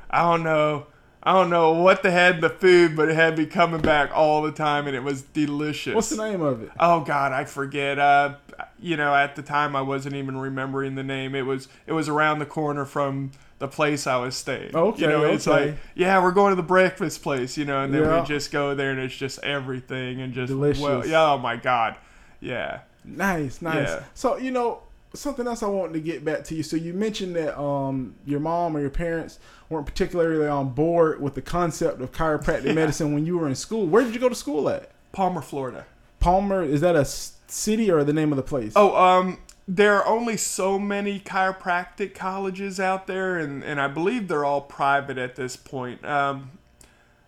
I 0.09 0.21
don't 0.23 0.43
know. 0.43 0.87
I 1.23 1.33
don't 1.33 1.51
know 1.51 1.73
what 1.73 2.01
they 2.01 2.09
had 2.09 2.35
in 2.35 2.41
the 2.41 2.49
food, 2.49 2.95
but 2.95 3.07
it 3.07 3.13
had 3.13 3.37
me 3.37 3.45
coming 3.45 3.79
back 3.81 4.09
all 4.11 4.41
the 4.41 4.51
time, 4.51 4.87
and 4.87 4.95
it 4.95 5.03
was 5.03 5.21
delicious. 5.21 5.93
What's 5.93 6.09
the 6.09 6.17
name 6.17 6.41
of 6.41 6.63
it? 6.63 6.71
Oh 6.79 7.01
God, 7.01 7.31
I 7.31 7.45
forget. 7.45 7.99
Uh, 7.99 8.35
you 8.79 8.97
know, 8.97 9.13
at 9.13 9.35
the 9.35 9.43
time 9.43 9.75
I 9.75 9.81
wasn't 9.83 10.15
even 10.15 10.37
remembering 10.37 10.95
the 10.95 11.03
name. 11.03 11.35
It 11.35 11.45
was 11.45 11.67
it 11.85 11.93
was 11.93 12.09
around 12.09 12.39
the 12.39 12.47
corner 12.47 12.85
from 12.85 13.31
the 13.59 13.67
place 13.67 14.07
I 14.07 14.17
was 14.17 14.35
staying. 14.35 14.75
Okay, 14.75 15.03
you 15.03 15.07
know, 15.07 15.25
it's 15.25 15.47
okay. 15.47 15.67
like 15.71 15.77
yeah, 15.93 16.21
we're 16.23 16.31
going 16.31 16.51
to 16.51 16.55
the 16.55 16.63
breakfast 16.63 17.21
place. 17.21 17.55
You 17.55 17.65
know, 17.65 17.83
and 17.83 17.93
then 17.93 18.01
Yeah. 18.01 18.21
we 18.21 18.27
just 18.27 18.51
go 18.51 18.73
there 18.73 18.89
and 18.89 18.99
it's 18.99 19.15
just 19.15 19.37
everything 19.43 20.21
and 20.21 20.33
just 20.33 20.47
Delicious. 20.47 20.81
Well, 20.81 21.05
yeah, 21.05 21.33
oh 21.33 21.37
my 21.37 21.55
God, 21.55 21.97
yeah. 22.39 22.79
Nice, 23.03 23.61
nice. 23.61 23.87
Yeah. 23.87 24.03
So 24.13 24.37
you 24.37 24.51
know 24.51 24.81
something 25.13 25.45
else 25.45 25.61
I 25.61 25.67
wanted 25.67 25.93
to 25.93 25.99
get 25.99 26.23
back 26.23 26.43
to 26.45 26.55
you. 26.55 26.63
So 26.63 26.75
you 26.77 26.93
mentioned 26.93 27.35
that 27.35 27.59
um 27.59 28.15
your 28.25 28.39
mom 28.39 28.77
or 28.77 28.81
your 28.81 28.89
parents 28.89 29.39
weren't 29.69 29.85
particularly 29.85 30.47
on 30.47 30.69
board 30.69 31.21
with 31.21 31.35
the 31.35 31.41
concept 31.41 32.01
of 32.01 32.11
chiropractic 32.11 32.63
Yeah. 32.65 32.73
medicine 32.73 33.13
when 33.13 33.25
you 33.25 33.37
were 33.37 33.47
in 33.47 33.55
school. 33.55 33.85
Where 33.87 34.03
did 34.03 34.13
you 34.13 34.19
go 34.19 34.29
to 34.29 34.35
school 34.35 34.69
at? 34.69 34.91
Palmer, 35.11 35.41
Florida. 35.41 35.85
Palmer. 36.19 36.63
Is 36.63 36.81
that 36.81 36.95
a 36.95 37.03
city 37.05 37.91
or 37.91 38.03
the 38.03 38.13
name 38.13 38.31
of 38.31 38.37
the 38.37 38.43
place? 38.43 38.73
Oh, 38.75 38.95
um, 38.95 39.39
there 39.67 39.95
are 39.95 40.05
only 40.07 40.37
so 40.37 40.77
many 40.79 41.19
chiropractic 41.19 42.13
colleges 42.15 42.79
out 42.79 43.07
there, 43.07 43.37
and, 43.37 43.63
and 43.63 43.79
I 43.81 43.87
believe 43.87 44.27
they're 44.27 44.45
all 44.45 44.61
private 44.61 45.17
at 45.17 45.35
this 45.35 45.55
point. 45.55 46.03
Um, 46.05 46.51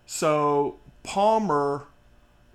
so 0.06 0.76
Palmer 1.02 1.86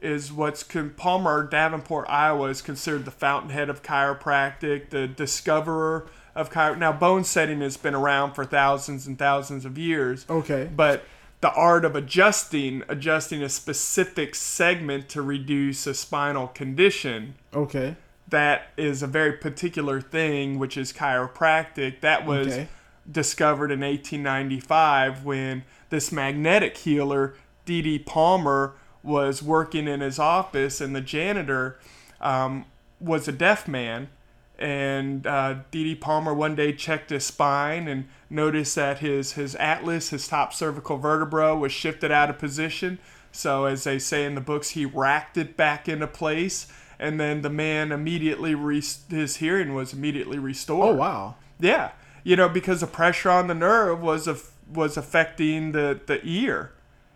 is 0.01 0.31
what's 0.31 0.63
con- 0.63 0.91
Palmer 0.95 1.43
Davenport, 1.43 2.07
Iowa 2.09 2.47
is 2.49 2.61
considered 2.61 3.05
the 3.05 3.11
fountainhead 3.11 3.69
of 3.69 3.83
chiropractic, 3.83 4.89
the 4.89 5.07
discoverer 5.07 6.07
of 6.35 6.51
chiro. 6.51 6.77
Now, 6.77 6.91
bone 6.91 7.23
setting 7.23 7.61
has 7.61 7.77
been 7.77 7.95
around 7.95 8.33
for 8.33 8.45
thousands 8.45 9.07
and 9.07 9.17
thousands 9.17 9.65
of 9.65 9.77
years. 9.77 10.25
Okay. 10.29 10.69
But 10.75 11.03
the 11.41 11.51
art 11.53 11.85
of 11.85 11.95
adjusting, 11.95 12.83
adjusting 12.89 13.41
a 13.41 13.49
specific 13.49 14.35
segment 14.35 15.09
to 15.09 15.21
reduce 15.21 15.87
a 15.87 15.93
spinal 15.93 16.47
condition, 16.47 17.35
Okay. 17.53 17.95
that 18.27 18.67
is 18.77 19.01
a 19.01 19.07
very 19.07 19.33
particular 19.33 20.01
thing, 20.01 20.59
which 20.59 20.77
is 20.77 20.91
chiropractic. 20.93 22.01
That 22.01 22.25
was 22.25 22.47
Okay. 22.47 22.67
discovered 23.09 23.71
in 23.71 23.81
1895 23.83 25.25
when 25.25 25.63
this 25.89 26.11
magnetic 26.11 26.77
healer, 26.77 27.33
D.D. 27.65 27.99
Palmer, 27.99 28.73
was 29.09 29.41
working 29.41 29.87
in 29.87 29.99
his 29.99 30.19
office, 30.19 30.79
and 30.79 30.95
the 30.95 31.01
janitor 31.01 31.77
um, 32.21 32.65
was 33.01 33.27
a 33.27 33.31
deaf 33.31 33.67
man. 33.67 34.09
And 34.57 35.25
uh, 35.25 35.59
D.D. 35.71 35.95
Palmer 35.95 36.33
one 36.33 36.53
day 36.53 36.73
checked 36.73 37.09
his 37.09 37.25
spine 37.25 37.87
and 37.87 38.07
noticed 38.29 38.75
that 38.75 38.99
his, 38.99 39.33
his 39.33 39.55
atlas, 39.55 40.09
his 40.09 40.27
top 40.27 40.53
cervical 40.53 40.97
vertebra, 40.97 41.55
was 41.55 41.71
shifted 41.71 42.11
out 42.11 42.29
of 42.29 42.37
position. 42.37 42.99
So, 43.31 43.65
as 43.65 43.85
they 43.85 43.99
say 43.99 44.25
in 44.25 44.35
the 44.35 44.41
books, 44.41 44.71
he 44.71 44.85
racked 44.85 45.37
it 45.37 45.55
back 45.55 45.87
into 45.87 46.07
place, 46.07 46.67
and 46.99 47.19
then 47.19 47.41
the 47.41 47.49
man 47.49 47.91
immediately 47.91 48.53
re- 48.53 48.83
his 49.09 49.37
hearing 49.37 49.73
was 49.73 49.93
immediately 49.93 50.39
restored. 50.39 50.89
Oh 50.89 50.95
wow. 50.95 51.35
Yeah, 51.59 51.91
you 52.23 52.35
know, 52.35 52.49
because 52.49 52.81
the 52.81 52.87
pressure 52.87 53.29
on 53.29 53.47
the 53.47 53.53
nerve 53.53 54.01
was 54.01 54.27
af- 54.27 54.51
was 54.73 54.97
affecting 54.97 55.71
the 55.71 55.99
the 56.05 56.19
ear. 56.23 56.71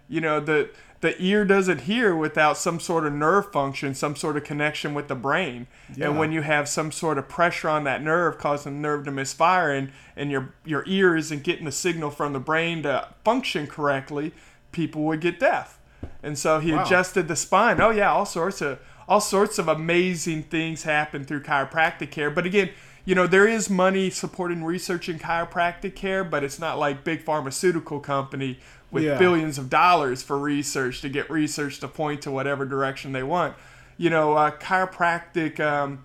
You 0.08 0.22
know, 0.22 0.40
the 0.40 0.70
the 1.04 1.22
ear 1.22 1.44
doesn't 1.44 1.82
hear 1.82 2.16
without 2.16 2.58
some 2.58 2.80
sort 2.80 3.06
of 3.06 3.12
nerve 3.12 3.52
function, 3.52 3.94
some 3.94 4.16
sort 4.16 4.38
of 4.38 4.46
connection 4.46 4.94
with 4.94 5.10
the 5.10 5.16
brain. 5.16 5.68
Yeah. 5.98 6.08
And 6.08 6.18
when 6.18 6.32
you 6.32 6.44
have 6.44 6.70
some 6.70 6.94
sort 6.94 7.18
of 7.18 7.28
pressure 7.28 7.68
on 7.68 7.84
that 7.84 8.02
nerve 8.02 8.38
causing 8.38 8.76
the 8.76 8.80
nerve 8.80 9.04
to 9.04 9.12
misfire 9.12 9.74
and, 9.74 9.92
and 10.16 10.32
your 10.32 10.54
your 10.64 10.86
ear 10.88 11.18
isn't 11.18 11.44
getting 11.44 11.66
the 11.66 11.74
signal 11.74 12.10
from 12.10 12.32
the 12.32 12.40
brain 12.40 12.84
to 12.84 13.10
function 13.26 13.68
correctly, 13.68 14.32
people 14.72 15.04
would 15.04 15.20
get 15.20 15.42
deaf. 15.42 15.78
And 16.24 16.38
so 16.38 16.60
he 16.60 16.72
Wow. 16.72 16.86
adjusted 16.86 17.28
the 17.28 17.36
spine. 17.36 17.82
Oh 17.82 17.90
yeah, 17.90 18.10
all 18.10 18.26
sorts 18.26 18.62
of 18.62 18.80
all 19.06 19.20
sorts 19.20 19.60
of 19.60 19.68
amazing 19.68 20.44
things 20.44 20.84
happen 20.84 21.26
through 21.26 21.44
chiropractic 21.44 22.12
care. 22.12 22.32
But 22.32 22.46
again, 22.46 22.70
you 23.04 23.14
know, 23.14 23.28
there 23.28 23.46
is 23.46 23.70
money 23.70 24.10
supporting 24.10 24.64
research 24.64 25.10
in 25.10 25.20
chiropractic 25.20 25.96
care, 25.96 26.24
but 26.24 26.46
it's 26.46 26.60
not 26.60 26.80
like 26.80 27.04
big 27.04 27.24
pharmaceutical 27.24 28.00
company 28.00 28.60
with 28.94 29.04
Yeah. 29.04 29.18
billions 29.18 29.58
of 29.58 29.70
dollars 29.70 30.24
for 30.24 30.38
research 30.38 31.02
to 31.02 31.10
get 31.10 31.30
research 31.30 31.80
to 31.80 31.88
point 31.88 32.22
to 32.22 32.32
whatever 32.32 32.64
direction 32.66 33.12
they 33.12 33.24
want. 33.24 33.56
You 33.98 34.10
know, 34.10 34.34
uh, 34.34 34.52
chiropractic, 34.52 35.60
um, 35.60 36.04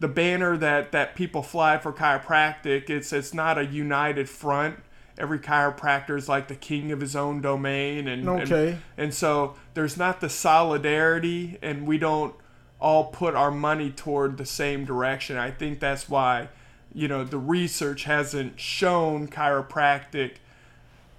the 0.00 0.08
banner 0.08 0.56
that, 0.56 0.92
that 0.92 1.14
people 1.14 1.42
fly 1.42 1.76
for 1.78 1.92
chiropractic, 1.92 2.88
it's 2.90 3.12
it's 3.12 3.34
not 3.34 3.58
a 3.58 3.64
united 3.66 4.28
front. 4.28 4.76
Every 5.18 5.38
chiropractor 5.38 6.16
is 6.16 6.28
like 6.28 6.48
the 6.48 6.54
king 6.54 6.90
of 6.92 7.00
his 7.02 7.14
own 7.14 7.42
domain, 7.42 8.08
and 8.08 8.24
and- 8.40 8.48
and 8.96 9.12
so 9.14 9.54
there's 9.74 9.98
not 9.98 10.20
the 10.22 10.30
solidarity, 10.30 11.58
and 11.60 11.86
we 11.86 11.98
don't 11.98 12.34
all 12.80 13.04
put 13.04 13.34
our 13.34 13.50
money 13.50 13.90
toward 13.90 14.38
the 14.38 14.46
same 14.46 14.86
direction. 14.86 15.36
I 15.36 15.50
think 15.50 15.80
that's 15.80 16.08
why, 16.08 16.48
you 16.94 17.06
know, 17.08 17.22
the 17.24 17.36
research 17.36 18.04
hasn't 18.04 18.58
shown 18.58 19.28
chiropractic, 19.28 20.36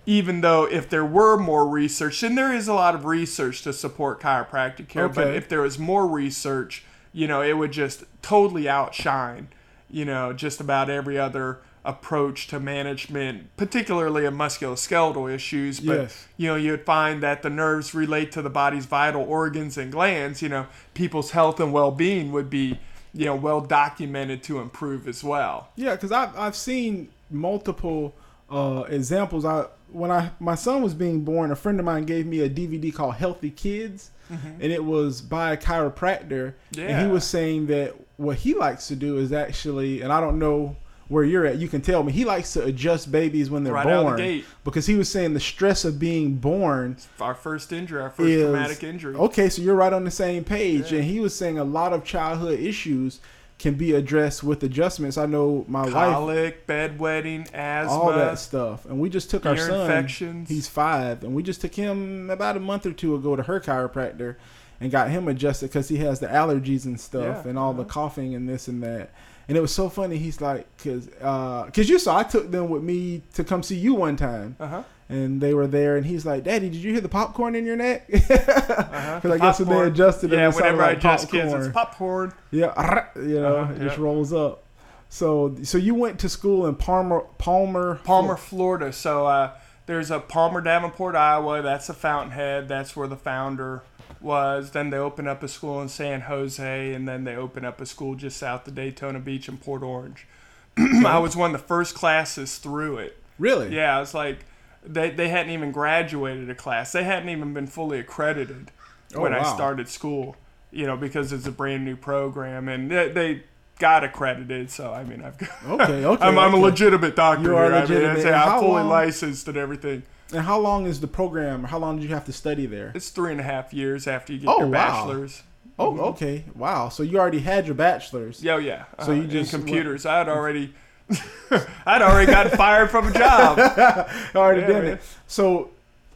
even 0.06 0.42
though 0.42 0.66
if 0.66 0.90
there 0.90 1.06
were 1.06 1.38
more 1.38 1.68
research, 1.68 2.24
and 2.24 2.38
there 2.38 2.54
is 2.54 2.68
a 2.68 2.74
lot 2.74 2.96
of 2.96 3.06
research 3.06 3.62
to 3.64 3.74
support 3.74 4.20
chiropractic 4.20 4.88
care, 4.88 5.08
but 5.10 5.28
if 5.36 5.48
there 5.48 5.62
was 5.62 5.78
more 5.78 6.08
research, 6.08 6.84
you 7.14 7.28
know, 7.28 7.42
it 7.42 7.54
would 7.54 7.72
just 7.72 8.04
totally 8.22 8.68
outshine, 8.68 9.50
you 9.90 10.06
know, 10.06 10.34
just 10.34 10.60
about 10.60 10.90
every 10.90 11.18
other 11.20 11.60
approach 11.84 12.46
to 12.48 12.60
management, 12.60 13.56
particularly 13.58 14.24
of 14.26 14.34
musculoskeletal 14.34 15.34
issues. 15.34 15.80
But 15.80 15.98
Yes. 16.02 16.28
you 16.38 16.48
know, 16.48 16.56
you'd 16.56 16.86
find 16.86 17.24
that 17.24 17.42
the 17.42 17.50
nerves 17.50 17.94
relate 17.96 18.32
to 18.34 18.42
the 18.44 18.52
body's 18.52 18.86
vital 18.86 19.24
organs 19.24 19.78
and 19.78 19.92
glands. 19.92 20.42
You 20.44 20.50
know, 20.50 20.68
people's 20.94 21.32
health 21.32 21.60
and 21.60 21.74
well-being 21.74 22.32
would 22.32 22.50
be, 22.52 22.80
you 23.14 23.26
know, 23.26 23.36
well 23.36 23.62
documented 23.62 24.44
to 24.44 24.60
improve 24.60 25.08
as 25.08 25.24
well. 25.24 25.70
Yeah, 25.76 25.96
because 25.96 26.12
I've 26.12 26.38
I've 26.38 26.56
seen 26.56 27.10
multiple 27.32 28.14
uh, 28.52 28.84
examples. 28.90 29.46
I 29.46 29.66
when 29.92 30.12
I 30.12 30.32
my 30.40 30.56
son 30.56 30.82
was 30.82 30.94
being 30.94 31.24
born, 31.24 31.52
a 31.52 31.56
friend 31.56 31.80
of 31.80 31.86
mine 31.86 32.06
gave 32.06 32.26
me 32.26 32.40
a 32.42 32.50
DVD 32.50 32.94
called 32.94 33.16
Healthy 33.16 33.52
Kids, 33.52 34.12
and 34.30 34.64
it 34.72 34.84
was 34.86 35.22
by 35.22 35.52
a 35.54 35.58
chiropractor. 35.58 36.54
And 36.78 36.90
Mm-hmm. 36.90 37.06
He 37.06 37.08
was 37.12 37.24
saying 37.26 37.68
that 37.68 37.96
what 38.18 38.38
he 38.38 38.54
likes 38.54 38.88
to 38.88 38.96
do 38.96 39.18
is 39.18 39.34
actually, 39.34 40.02
and 40.02 40.12
I 40.14 40.22
don't 40.22 40.40
know 40.40 40.76
where 41.10 41.26
you're 41.26 41.46
at. 41.46 41.58
You 41.58 41.68
can 41.68 41.82
tell 41.82 42.04
me 42.04 42.14
he 42.14 42.24
likes 42.24 42.54
to 42.54 42.64
adjust 42.64 43.12
babies 43.12 43.50
when 43.50 43.66
they're 43.66 43.74
Right 43.74 43.86
the 43.86 44.02
born 44.02 44.16
gate. 44.18 44.46
because 44.64 44.86
he 44.86 44.96
was 44.96 45.10
saying 45.10 45.34
the 45.34 45.42
stress 45.42 45.84
of 45.84 46.00
being 46.00 46.36
born 46.36 46.96
Our 47.20 47.36
first 47.36 47.74
injury, 47.74 48.02
our 48.02 48.10
first 48.10 48.30
is 48.30 48.42
traumatic 48.44 48.84
injury. 48.86 49.16
Okay, 49.16 49.50
so 49.50 49.62
you're 49.62 49.76
right 49.76 49.92
on 49.92 50.06
the 50.06 50.12
same 50.12 50.46
page. 50.46 50.94
And 50.94 51.04
he 51.04 51.20
was 51.20 51.36
saying 51.36 51.60
a 51.60 51.66
lot 51.66 51.92
of 51.92 52.06
childhood 52.06 52.62
issues 52.62 53.20
can 53.62 53.76
be 53.76 53.94
addressed 53.94 54.44
with 54.44 54.64
adjustments. 54.64 55.20
I 55.20 55.28
know 55.28 55.64
my 55.68 55.84
wife 55.84 55.94
Colic, 55.94 56.66
bedwetting, 56.66 57.48
asthma. 57.54 57.94
all 57.94 58.12
that 58.12 58.40
stuff. 58.40 58.86
And 58.86 59.00
we 59.00 59.08
just 59.08 59.30
took 59.30 59.46
our 59.46 59.56
son. 59.56 59.82
infections. 59.82 60.50
He's 60.50 60.68
five, 60.68 61.24
and 61.24 61.36
we 61.36 61.44
just 61.44 61.62
took 61.62 61.76
him 61.76 62.32
about 62.32 62.58
a 62.58 62.60
month 62.60 62.88
or 62.88 62.92
two 62.92 63.14
ago 63.14 63.36
to 63.36 63.44
her 63.44 63.60
chiropractor, 63.60 64.38
and 64.80 64.90
got 64.92 65.12
him 65.12 65.28
adjusted 65.28 65.68
because 65.68 65.90
he 65.90 65.98
has 65.98 66.20
the 66.20 66.26
allergies 66.26 66.86
and 66.86 67.00
stuff, 67.00 67.44
Yeah, 67.44 67.50
and 67.52 67.60
all 67.60 67.74
the 67.74 67.86
coughing 67.86 68.34
and 68.34 68.50
this 68.50 68.68
and 68.68 68.82
that. 68.82 69.14
And 69.48 69.56
it 69.56 69.62
was 69.62 69.74
so 69.74 69.90
funny. 69.90 70.18
He's 70.18 70.42
like, 70.42 70.66
because 70.78 71.06
because 71.06 71.88
you 71.88 72.00
saw, 72.00 72.18
I 72.18 72.24
took 72.24 72.50
them 72.50 72.68
with 72.68 72.82
me 72.82 73.22
to 73.36 73.44
come 73.44 73.62
see 73.62 73.78
you 73.78 73.94
one 73.94 74.16
time. 74.16 74.56
Uh-huh. 74.60 74.82
And 75.12 75.42
they 75.42 75.54
were 75.54 75.68
there, 75.68 75.98
and 75.98 76.06
he's 76.06 76.26
like, 76.26 76.44
"Daddy, 76.46 76.70
did 76.70 76.78
you 76.80 76.92
hear 76.94 77.02
the 77.02 77.10
popcorn 77.10 77.54
in 77.54 77.66
your 77.66 77.76
neck?" 77.76 78.08
Because 78.08 78.30
Uh-huh. 78.50 79.34
I 79.34 79.38
guess 79.38 79.60
when 79.60 79.70
they 79.70 79.88
adjusted 79.88 80.32
it, 80.32 80.38
yeah, 80.38 80.48
it 80.50 80.56
whenever 80.56 80.82
I 80.84 80.88
like 80.90 80.98
adjust 81.00 81.30
kids, 81.30 81.44
popcorn. 81.52 81.62
it's 81.66 81.74
popcorn. 81.74 82.34
Yeah, 82.52 83.08
you 83.18 83.40
know, 83.42 83.56
Uh-huh, 83.58 83.74
it 83.74 83.80
just 83.80 83.98
rolls 83.98 84.32
up. 84.32 84.64
So, 85.10 85.58
so 85.64 85.78
you 85.78 85.94
went 85.96 86.20
to 86.22 86.30
school 86.30 86.66
in 86.66 86.76
Palmer, 86.76 87.22
Palmer, 87.38 88.00
Palmer, 88.06 88.38
Florida. 88.38 88.94
So 88.94 89.26
uh, 89.28 89.52
there's 89.86 90.10
a 90.12 90.20
Palmer, 90.22 90.62
Davenport, 90.62 91.16
Iowa. 91.16 91.62
That's 91.62 91.88
the 91.88 91.94
Fountainhead. 91.94 92.70
That's 92.70 92.96
where 92.96 93.10
the 93.10 93.18
founder 93.18 93.82
was. 94.22 94.72
Then 94.72 94.90
they 94.92 94.98
opened 94.98 95.28
up 95.28 95.44
a 95.44 95.50
school 95.50 95.82
in 95.82 95.90
San 95.90 96.22
Jose, 96.22 96.94
and 96.94 97.06
then 97.06 97.26
they 97.26 97.36
opened 97.36 97.66
up 97.66 97.82
a 97.82 97.86
school 97.86 98.16
just 98.16 98.38
south 98.38 98.66
of 98.70 98.76
Daytona 98.76 99.20
Beach 99.20 99.50
in 99.50 99.58
Port 99.58 99.84
Orange. 99.84 100.26
I 100.78 101.18
was 101.20 101.36
one 101.36 101.54
of 101.54 101.60
the 101.62 101.68
first 101.68 101.94
classes 101.96 102.58
through 102.60 103.00
it. 103.00 103.18
Really? 103.38 103.76
Yeah, 103.76 104.02
it's 104.02 104.14
like 104.14 104.46
they, 104.84 105.10
they 105.12 105.30
hadn't 105.30 105.52
even 105.52 105.72
graduated 105.72 106.50
a 106.50 106.56
class. 106.56 106.92
They 106.92 107.04
hadn't 107.04 107.30
even 107.30 107.54
been 107.54 107.68
fully 107.68 108.00
accredited 108.00 108.72
when 109.14 109.34
Oh, 109.34 109.40
I 109.40 109.44
started 109.44 109.88
school, 109.90 110.36
you 110.72 110.86
know, 110.86 110.98
because 110.98 111.32
it's 111.34 111.46
a 111.48 111.52
brand 111.52 111.86
new 111.86 111.96
program. 111.96 112.68
And 112.70 112.90
they, 112.90 113.10
they 113.10 113.44
got 113.80 114.04
accredited. 114.04 114.70
So, 114.72 114.94
I 114.94 115.04
mean, 115.04 115.22
I've 115.24 115.38
got. 115.38 115.50
Okay, 115.68 116.06
okay, 116.06 116.24
I'm, 116.26 116.38
I'm 116.40 116.54
a 116.54 116.58
legitimate 116.58 117.16
doctor. 117.16 117.50
You 117.50 117.56
are 117.58 117.66
here. 117.66 117.74
I 117.74 117.80
mean, 117.82 117.82
legitimate. 117.90 118.12
it's- 118.20 118.26
And 118.26 118.36
I'm 118.36 118.60
fully 118.60 118.82
long- 118.82 118.90
licensed 118.90 119.48
and 119.48 119.58
everything. 119.58 120.04
And 120.34 120.42
how 120.46 120.60
long 120.60 120.86
is 120.86 121.02
the 121.02 121.08
program? 121.08 121.66
How 121.66 121.78
long 121.78 121.98
did 122.00 122.08
you 122.08 122.14
have 122.16 122.24
to 122.26 122.34
study 122.34 122.66
there? 122.66 122.94
It's 122.96 123.10
three 123.10 123.32
and 123.32 123.42
a 123.42 123.44
half 123.44 123.74
years 123.74 124.08
after 124.08 124.32
you 124.32 124.40
get 124.40 124.50
Oh, 124.50 124.60
your 124.60 124.68
wow. 124.68 124.72
bachelor's. 124.72 125.44
Oh, 125.78 126.00
okay. 126.12 126.46
Wow. 126.56 126.88
So 126.90 127.04
you 127.04 127.20
already 127.20 127.40
had 127.40 127.66
your 127.66 127.76
bachelor's. 127.76 128.42
Yeah, 128.42 128.54
oh, 128.54 128.58
yeah. 128.58 128.86
So 129.04 129.12
Uh, 129.12 129.16
you 129.16 129.22
in 129.24 129.30
just- 129.30 129.52
computers. 129.52 130.06
I 130.06 130.20
had 130.20 130.30
already, 130.30 130.74
I'd 131.86 132.02
already 132.02 132.32
gotten 132.32 132.58
fired 132.58 132.90
from 132.90 133.08
a 133.08 133.12
job. 133.12 133.60
already 134.36 134.62
Yeah, 134.62 134.68
did 134.68 134.84
it. 134.86 135.02
So 135.28 135.72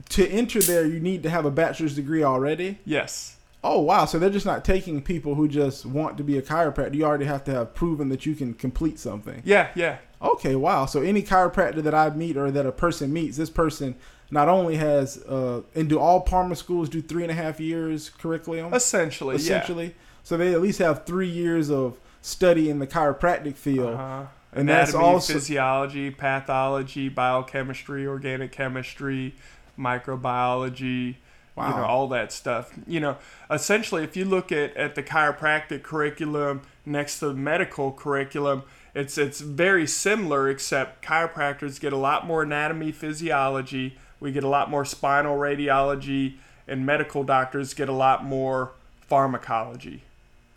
to 0.10 0.28
enter 0.28 0.62
there, 0.62 0.86
you 0.86 1.00
need 1.00 1.24
to 1.24 1.30
have 1.30 1.46
a 1.46 1.52
bachelor's 1.52 1.96
degree 1.96 2.24
already. 2.24 2.80
Yes. 2.86 3.36
Oh 3.64 3.80
wow! 3.80 4.06
So 4.06 4.20
they're 4.20 4.30
just 4.30 4.46
not 4.46 4.64
taking 4.64 5.02
people 5.02 5.34
who 5.34 5.48
just 5.48 5.88
want 5.88 6.18
to 6.18 6.24
be 6.24 6.38
a 6.38 6.42
chiropractor. 6.42 6.94
You 6.94 7.04
already 7.06 7.26
have 7.26 7.44
to 7.46 7.52
have 7.52 7.74
proven 7.74 8.10
that 8.10 8.24
you 8.24 8.36
can 8.36 8.54
complete 8.54 9.00
something. 9.00 9.42
Yeah, 9.44 9.70
yeah. 9.74 9.98
Okay, 10.22 10.56
wow. 10.56 10.86
So 10.86 11.02
any 11.02 11.24
chiropractor 11.24 11.82
that 11.82 11.96
I 11.96 12.12
meet 12.12 12.38
or 12.38 12.52
that 12.52 12.68
a 12.68 12.72
person 12.72 13.12
meets, 13.12 13.38
this 13.38 13.50
person 13.50 13.96
not 14.30 14.50
only 14.50 14.76
has 14.76 15.18
uh, 15.24 15.62
and 15.74 15.90
do 15.90 16.00
all 16.00 16.22
Palmer 16.22 16.56
schools 16.56 16.90
do 16.90 17.02
three 17.02 17.24
and 17.24 17.32
a 17.32 17.36
half 17.36 17.60
years 17.60 18.10
curriculum 18.10 18.74
Essentially, 18.74 19.36
essentially. 19.36 19.96
So 20.24 20.38
they 20.38 20.54
at 20.54 20.62
least 20.62 20.80
have 20.80 21.06
three 21.06 21.30
years 21.30 21.70
of 21.70 22.00
study 22.22 22.70
in 22.70 22.80
the 22.80 22.88
chiropractic 22.88 23.56
field. 23.56 23.94
Uh-huh. 23.96 24.26
And 24.56 24.70
Anatomy, 24.70 24.86
that's 24.86 24.94
also- 24.96 25.34
physiology, 25.34 26.10
pathology, 26.12 27.10
biochemistry, 27.10 28.08
organic 28.08 28.52
chemistry, 28.52 29.36
microbiology, 29.78 31.16
Wow. 31.56 31.70
you 31.70 31.76
know, 31.78 31.84
all 31.86 32.08
that 32.10 32.32
stuff. 32.32 32.72
You 32.88 33.00
know, 33.00 33.18
essentially, 33.50 34.04
if 34.04 34.18
you 34.18 34.26
look 34.26 34.52
at, 34.52 34.76
at 34.76 34.96
the 34.96 35.04
chiropractic 35.04 35.84
curriculum 35.84 36.62
next 36.86 37.20
to 37.20 37.28
the 37.30 37.34
medical 37.34 37.92
curriculum, 37.92 38.64
it's 38.94 39.18
it's 39.18 39.42
very 39.42 39.86
similar, 39.88 40.50
except 40.50 41.04
chiropractors 41.04 41.80
get 41.80 41.92
a 41.94 41.98
lot 41.98 42.26
more 42.26 42.44
anatomy, 42.44 42.92
physiology. 42.92 43.98
We 44.20 44.32
get 44.32 44.44
a 44.44 44.50
lot 44.50 44.70
more 44.70 44.86
spinal 44.86 45.38
radiology, 45.38 46.36
and 46.68 46.86
medical 46.86 47.24
doctors 47.24 47.74
get 47.74 47.90
a 47.90 47.94
lot 47.94 48.24
more 48.24 48.72
pharmacology. 49.02 50.04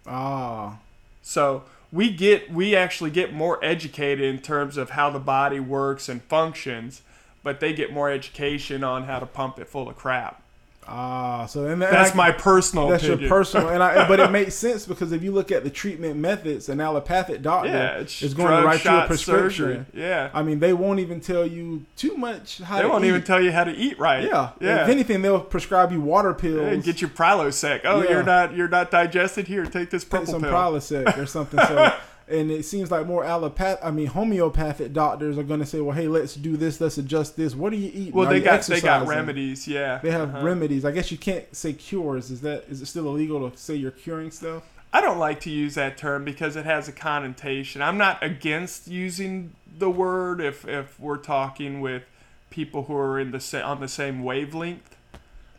Ah, 0.07 0.78
So 1.22 1.64
we 1.91 2.11
get 2.11 2.53
we 2.53 2.76
actually 2.76 3.11
get 3.11 3.32
more 3.32 3.62
educated 3.64 4.24
in 4.24 4.41
terms 4.41 4.76
of 4.76 4.91
how 4.91 5.11
the 5.11 5.18
body 5.18 5.61
works 5.61 6.09
and 6.09 6.22
functions, 6.22 7.03
but 7.43 7.61
they 7.61 7.72
get 7.72 7.93
more 7.93 8.11
education 8.11 8.84
on 8.84 9.05
how 9.05 9.18
to 9.18 9.26
pump 9.26 9.59
it 9.59 9.68
full 9.68 9.89
of 9.89 9.97
crap. 9.97 10.43
Ah. 10.89 11.47
So 11.47 11.66
and 11.66 11.80
that- 11.82 11.91
That's 11.91 12.12
I- 12.12 12.16
my 12.16 12.32
personal 12.32 12.89
That's 12.89 13.03
opinion. 13.05 13.20
your 13.20 13.28
personal, 13.28 13.68
and 13.68 13.82
I, 13.82 14.09
but 14.09 14.20
it 14.20 14.30
makes 14.30 14.55
sense 14.66 14.86
because 14.86 15.12
if 15.12 15.22
you 15.22 15.30
look 15.32 15.53
at 15.53 15.64
the 15.64 15.70
treatment 15.70 16.16
methods, 16.16 16.68
an 16.68 16.80
allopathic 16.80 17.43
doctor 17.43 17.68
yeah, 17.68 17.99
is 17.99 18.34
going 18.34 18.49
drug, 18.49 18.62
to 18.62 18.66
write 18.66 18.84
you 18.84 18.91
a 18.91 19.07
prescription. 19.07 19.51
surgery. 19.51 19.84
Yeah, 19.95 20.30
I 20.34 20.43
mean, 20.43 20.61
they 20.61 20.72
won't 20.72 21.01
even 21.01 21.20
tell 21.20 21.47
you 21.47 21.84
too 21.97 22.16
much 22.16 22.59
how 22.59 22.78
they 22.80 22.86
won't 22.86 23.05
eat. 23.05 23.09
even 23.09 23.22
tell 23.22 23.41
you 23.43 23.53
how 23.53 23.64
to 23.64 23.72
eat 23.72 23.99
right. 23.99 24.24
Yeah, 24.24 24.51
yeah. 24.61 24.82
If 24.84 24.89
anything, 24.89 25.22
they'll 25.22 25.41
prescribe 25.41 25.93
you 25.93 26.01
water 26.01 26.34
pills. 26.34 26.61
Yeah, 26.61 26.76
get 26.76 27.01
your 27.01 27.11
Prilosec. 27.11 27.82
Oh, 27.84 28.03
Yeah. 28.03 28.11
you're 28.11 28.22
not 28.22 28.55
you're 28.55 28.68
not 28.68 28.91
digested. 28.91 29.47
Here, 29.49 29.64
take 29.66 29.91
this 29.91 30.03
take 30.05 30.11
purple 30.11 30.26
some 30.26 30.43
pill. 30.43 30.53
Prilosec 30.53 31.16
or 31.18 31.26
something. 31.26 31.61
So, 31.68 31.93
and 32.30 32.50
it 32.50 32.64
seems 32.64 32.90
like 32.90 33.06
more 33.06 33.24
allopath. 33.24 33.78
I 33.82 33.90
mean, 33.90 34.06
homeopathic 34.06 34.92
doctors 34.92 35.38
are 35.38 35.42
going 35.42 35.60
to 35.60 35.66
say, 35.66 35.80
"Well, 35.80 35.96
hey, 35.96 36.08
let's 36.08 36.34
do 36.34 36.56
this. 36.56 36.80
Let's 36.80 36.98
adjust 36.98 37.36
this. 37.36 37.54
What 37.54 37.72
are 37.72 37.76
you 37.76 37.90
eating? 37.94 38.12
well, 38.12 38.28
Are 38.28 38.32
they 38.32 38.40
got 38.40 38.62
they 38.62 38.80
got 38.80 39.06
remedies. 39.06 39.66
Yeah, 39.68 39.98
They 40.02 40.10
have 40.10 40.34
Uh-huh. 40.34 40.44
remedies. 40.46 40.84
I 40.84 40.90
guess 40.92 41.10
you 41.10 41.18
can't 41.18 41.44
say 41.56 41.72
cures. 41.72 42.30
Is 42.30 42.40
that 42.42 42.64
is 42.68 42.82
it 42.82 42.86
still 42.86 43.06
illegal 43.08 43.50
to 43.50 43.56
say 43.56 43.74
you're 43.74 43.90
curing 43.90 44.30
stuff? 44.30 44.62
I 44.92 45.00
don't 45.02 45.18
like 45.18 45.40
to 45.40 45.50
use 45.50 45.74
that 45.74 45.98
term 45.98 46.24
because 46.24 46.56
it 46.56 46.64
has 46.64 46.88
a 46.88 46.92
connotation. 46.92 47.82
I'm 47.82 47.98
not 47.98 48.22
against 48.22 48.88
using 48.88 49.52
the 49.78 49.90
word 49.90 50.40
if 50.40 50.66
if 50.66 50.98
we're 50.98 51.18
talking 51.18 51.80
with 51.80 52.04
people 52.50 52.84
who 52.84 52.96
are 52.96 53.18
in 53.20 53.30
the 53.30 53.40
sa- 53.40 53.70
on 53.70 53.80
the 53.80 53.88
same 53.88 54.22
wavelength. 54.24 54.96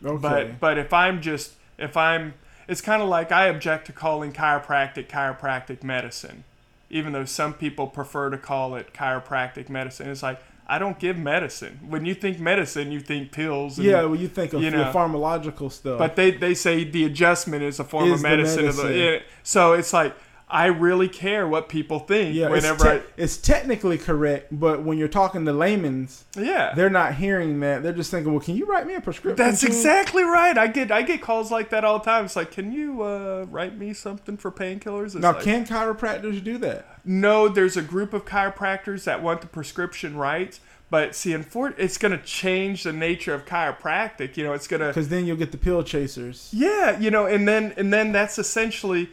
Okay. 0.03 0.17
But 0.19 0.59
but 0.59 0.77
if 0.77 0.93
I'm 0.93 1.21
just 1.21 1.53
if 1.77 1.95
I'm 1.97 2.33
it's 2.67 2.81
kind 2.81 3.01
of 3.01 3.09
like 3.09 3.31
I 3.31 3.45
object 3.47 3.85
to 3.87 3.91
calling 3.93 4.31
chiropractic 4.33 5.07
chiropractic 5.07 5.83
medicine, 5.83 6.43
even 6.89 7.13
though 7.13 7.25
some 7.25 7.53
people 7.53 7.87
prefer 7.87 8.29
to 8.29 8.37
call 8.37 8.75
it 8.75 8.93
chiropractic 8.93 9.69
medicine. 9.69 10.09
It's 10.09 10.23
like 10.23 10.41
I 10.67 10.77
don't 10.77 10.99
give 10.99 11.17
medicine. 11.17 11.79
When 11.87 12.05
you 12.05 12.13
think 12.13 12.39
medicine, 12.39 12.91
you 12.91 12.99
think 12.99 13.31
pills. 13.31 13.79
And, 13.79 13.87
yeah, 13.87 14.03
when 14.05 14.19
you 14.19 14.27
think 14.27 14.53
of 14.53 14.61
you 14.61 14.69
the 14.69 14.77
know. 14.77 14.91
pharmacological 14.93 15.71
stuff. 15.71 15.97
But 15.97 16.15
they, 16.15 16.29
they 16.29 16.53
say 16.53 16.83
the 16.83 17.05
adjustment 17.05 17.63
is 17.63 17.79
a 17.79 17.83
form 17.83 18.11
Is 18.11 18.19
of 18.19 18.21
medicine. 18.21 18.67
of 18.67 18.75
the- 18.77 18.95
yeah, 18.95 19.19
so 19.41 19.73
it's 19.73 19.93
like 19.93 20.15
I 20.51 20.65
really 20.65 21.07
care 21.07 21.47
what 21.47 21.69
people 21.69 21.99
think 21.99 22.33
yeah, 22.33 22.49
whenever 22.49 22.95
it's, 22.95 23.05
te- 23.05 23.13
it's 23.17 23.37
technically 23.37 23.99
correct, 23.99 24.47
but 24.51 24.83
when 24.83 24.97
you're 24.97 25.07
talking 25.07 25.45
to 25.45 25.53
layman's, 25.53 26.25
yeah. 26.35 26.73
they're 26.73 26.89
not 26.89 27.15
hearing 27.15 27.59
that. 27.59 27.83
They're 27.83 27.93
just 27.93 28.09
thinking, 28.09 28.33
"Well, 28.33 28.41
can 28.41 28.55
you 28.55 28.65
write 28.65 28.87
me 28.87 28.95
a 28.95 29.01
prescription?" 29.01 29.35
That's 29.35 29.61
too?" 29.61 29.67
exactly 29.67 30.23
right. 30.23 30.57
I 30.57 30.65
get 30.65 30.91
I 30.91 31.03
get 31.03 31.21
calls 31.21 31.51
like 31.51 31.69
that 31.69 31.85
all 31.85 31.99
the 31.99 32.05
time. 32.05 32.25
It's 32.25 32.35
like, 32.35 32.51
can 32.51 32.71
you 32.71 33.03
uh, 33.03 33.45
write 33.49 33.77
me 33.77 33.93
something 33.93 34.37
for 34.37 34.51
painkillers? 34.51 35.13
Now, 35.13 35.33
like, 35.33 35.43
can 35.43 35.67
chiropractors 35.67 36.43
do 36.43 36.57
that? 36.59 36.99
No, 37.05 37.47
there's 37.47 37.77
a 37.77 37.83
group 37.83 38.13
of 38.13 38.25
chiropractors 38.25 39.03
that 39.03 39.21
want 39.21 39.41
the 39.41 39.47
prescription 39.47 40.17
rights, 40.17 40.61
but 40.89 41.15
see, 41.15 41.33
it's 41.33 41.97
going 41.99 42.11
to 42.11 42.23
change 42.23 42.83
the 42.83 42.93
nature 42.93 43.35
of 43.35 43.45
chiropractic. 43.45 44.35
You 44.35 44.45
know, 44.45 44.53
it's 44.53 44.67
going 44.67 44.81
to 44.81 44.87
Because 44.87 45.09
then 45.09 45.27
you'll 45.27 45.37
get 45.37 45.51
the 45.51 45.57
pill 45.57 45.83
chasers. 45.83 46.49
yeah, 46.51 46.97
you 46.99 47.11
know, 47.11 47.27
and 47.27 47.47
then 47.47 47.73
and 47.77 47.93
then 47.93 48.11
that's 48.11 48.39
essentially 48.39 49.09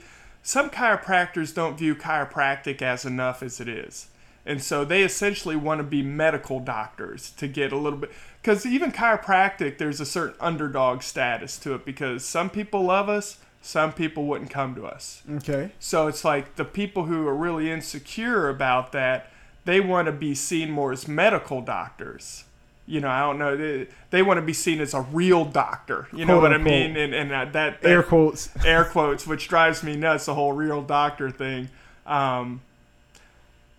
some 0.47 0.71
chiropractors 0.71 1.53
don't 1.53 1.77
view 1.77 1.97
chiropractic 1.97 2.81
as 2.81 3.05
enough 3.05 3.43
as 3.43 3.59
it 3.59 3.67
is. 3.67 4.07
And 4.45 4.63
so 4.63 4.85
they 4.85 5.03
essentially 5.03 5.57
want 5.57 5.81
to 5.81 5.83
be 5.83 6.03
medical 6.03 6.61
doctors 6.61 7.31
to 7.33 7.49
get 7.49 7.73
a 7.73 7.77
little 7.77 7.99
bit 7.99 8.13
cuz 8.45 8.65
even 8.65 8.93
chiropractic 8.93 9.79
there's 9.79 10.01
a 10.01 10.07
certain 10.07 10.37
underdog 10.39 11.03
status 11.03 11.59
to 11.59 11.75
it 11.75 11.85
because 11.85 12.25
some 12.25 12.49
people 12.49 12.85
love 12.85 13.09
us, 13.09 13.39
some 13.61 13.93
people 13.93 14.27
wouldn't 14.27 14.51
come 14.51 14.77
to 14.77 14.87
us. 14.87 15.25
Okay. 15.29 15.73
So 15.81 16.07
it's 16.07 16.25
like 16.25 16.55
the 16.55 16.65
people 16.65 17.07
who 17.07 17.27
are 17.27 17.35
really 17.35 17.69
insecure 17.69 18.49
about 18.49 18.93
that, 18.93 19.33
they 19.65 19.81
want 19.81 20.07
to 20.07 20.13
be 20.13 20.37
seen 20.37 20.71
more 20.71 20.93
as 20.93 21.09
medical 21.09 21.61
doctors. 21.61 22.45
You 22.87 23.01
know, 23.01 23.09
I 23.09 23.21
don't 23.21 23.39
know. 23.39 23.57
They, 23.57 23.89
they 24.11 24.23
want 24.23 24.39
to 24.39 24.43
be 24.43 24.53
seen 24.53 24.81
as 24.81 24.95
a 24.95 25.01
real 25.01 25.45
doctor. 25.45 26.07
You 26.13 26.25
know 26.25 26.39
Quote, 26.39 26.43
what 26.43 26.53
I 26.53 26.59
mean? 26.59 26.97
And, 26.97 27.13
and 27.13 27.33
uh, 27.33 27.45
that, 27.47 27.83
that 27.83 27.89
Air 27.89 28.03
quotes. 28.03 28.49
air 28.65 28.85
quotes, 28.85 29.27
which 29.27 29.49
drives 29.49 29.83
me 29.83 29.97
nuts. 29.97 30.27
The 30.27 30.35
whole 30.35 30.53
real 30.53 30.83
doctor 30.83 31.31
thing. 31.31 31.69
Um, 32.07 32.61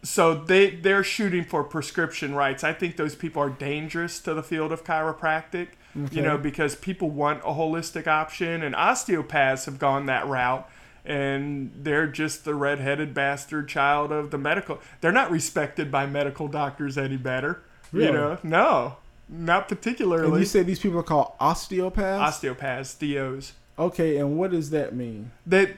so 0.03 0.33
they 0.35 0.71
they're 0.71 1.03
shooting 1.03 1.43
for 1.43 1.63
prescription 1.63 2.35
rights. 2.35 2.63
I 2.63 2.73
think 2.73 2.97
those 2.97 3.15
people 3.15 3.41
are 3.41 3.49
dangerous 3.49 4.19
to 4.21 4.33
the 4.33 4.43
field 4.43 4.71
of 4.71 4.83
chiropractic. 4.83 5.69
You 6.11 6.21
know, 6.21 6.37
because 6.37 6.75
people 6.75 7.09
want 7.09 7.39
a 7.39 7.53
holistic 7.53 8.05
option, 8.05 8.61
and 8.61 8.75
osteopaths 8.75 9.65
have 9.65 9.79
gone 9.79 10.05
that 10.05 10.27
route, 10.27 10.69
and 11.03 11.71
they're 11.75 12.05
just 12.05 12.45
the 12.45 12.53
redheaded 12.53 13.15
bastard 13.15 13.67
child 13.67 14.11
of 14.11 14.29
the 14.29 14.37
medical. 14.37 14.79
They're 15.01 15.11
not 15.11 15.31
respected 15.31 15.89
by 15.89 16.05
medical 16.05 16.47
doctors 16.47 16.99
any 16.99 17.17
better. 17.17 17.63
Really? 17.91 18.07
You 18.07 18.13
know, 18.13 18.37
no, 18.43 18.95
not 19.29 19.69
And 19.69 19.77
particularly. 19.79 20.39
you 20.39 20.45
say 20.45 20.63
these 20.63 20.79
people 20.79 20.99
are 20.99 21.03
called 21.03 21.31
osteopaths? 21.39 22.21
osteopaths, 22.21 22.93
DOs. 22.95 23.53
okay, 23.79 24.17
and 24.17 24.37
what 24.37 24.51
does 24.51 24.69
that 24.71 24.93
mean? 24.95 25.31
that 25.45 25.71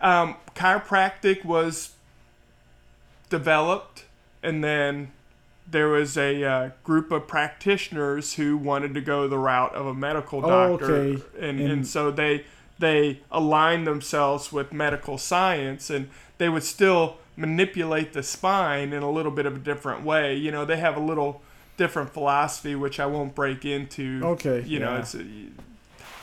um, 0.00 0.36
chiropractic 0.54 1.44
was 1.44 1.92
developed, 3.28 4.04
and 4.42 4.62
then 4.64 5.12
there 5.70 5.88
was 5.88 6.16
a 6.16 6.42
uh, 6.42 6.70
group 6.82 7.12
of 7.12 7.28
practitioners 7.28 8.34
who 8.34 8.56
wanted 8.56 8.92
to 8.94 9.00
go 9.00 9.28
the 9.28 9.38
route 9.38 9.74
of 9.74 9.86
a 9.86 9.94
medical 9.94 10.44
Oh, 10.44 10.76
doctor, 10.76 10.94
okay. 10.96 11.22
and, 11.38 11.60
And- 11.60 11.70
and 11.72 11.86
so 11.86 12.10
they 12.10 12.44
they 12.78 13.20
aligned 13.30 13.86
themselves 13.86 14.50
with 14.50 14.72
medical 14.72 15.18
science, 15.18 15.90
and 15.90 16.08
they 16.38 16.48
would 16.48 16.62
still 16.62 17.18
manipulate 17.36 18.14
the 18.14 18.22
spine 18.22 18.94
in 18.94 19.02
a 19.02 19.10
little 19.10 19.30
bit 19.30 19.44
of 19.44 19.54
a 19.56 19.58
different 19.58 20.02
way. 20.02 20.34
You 20.34 20.50
know, 20.50 20.64
they 20.64 20.78
have 20.78 20.96
a 20.96 21.00
little 21.00 21.42
different 21.80 22.10
philosophy, 22.12 22.74
which 22.74 23.00
I 23.00 23.06
won't 23.06 23.34
break 23.34 23.64
into. 23.64 24.20
Okay, 24.22 24.62
you 24.66 24.78
know, 24.78 24.92
yeah. 24.92 24.98
it's 25.00 25.16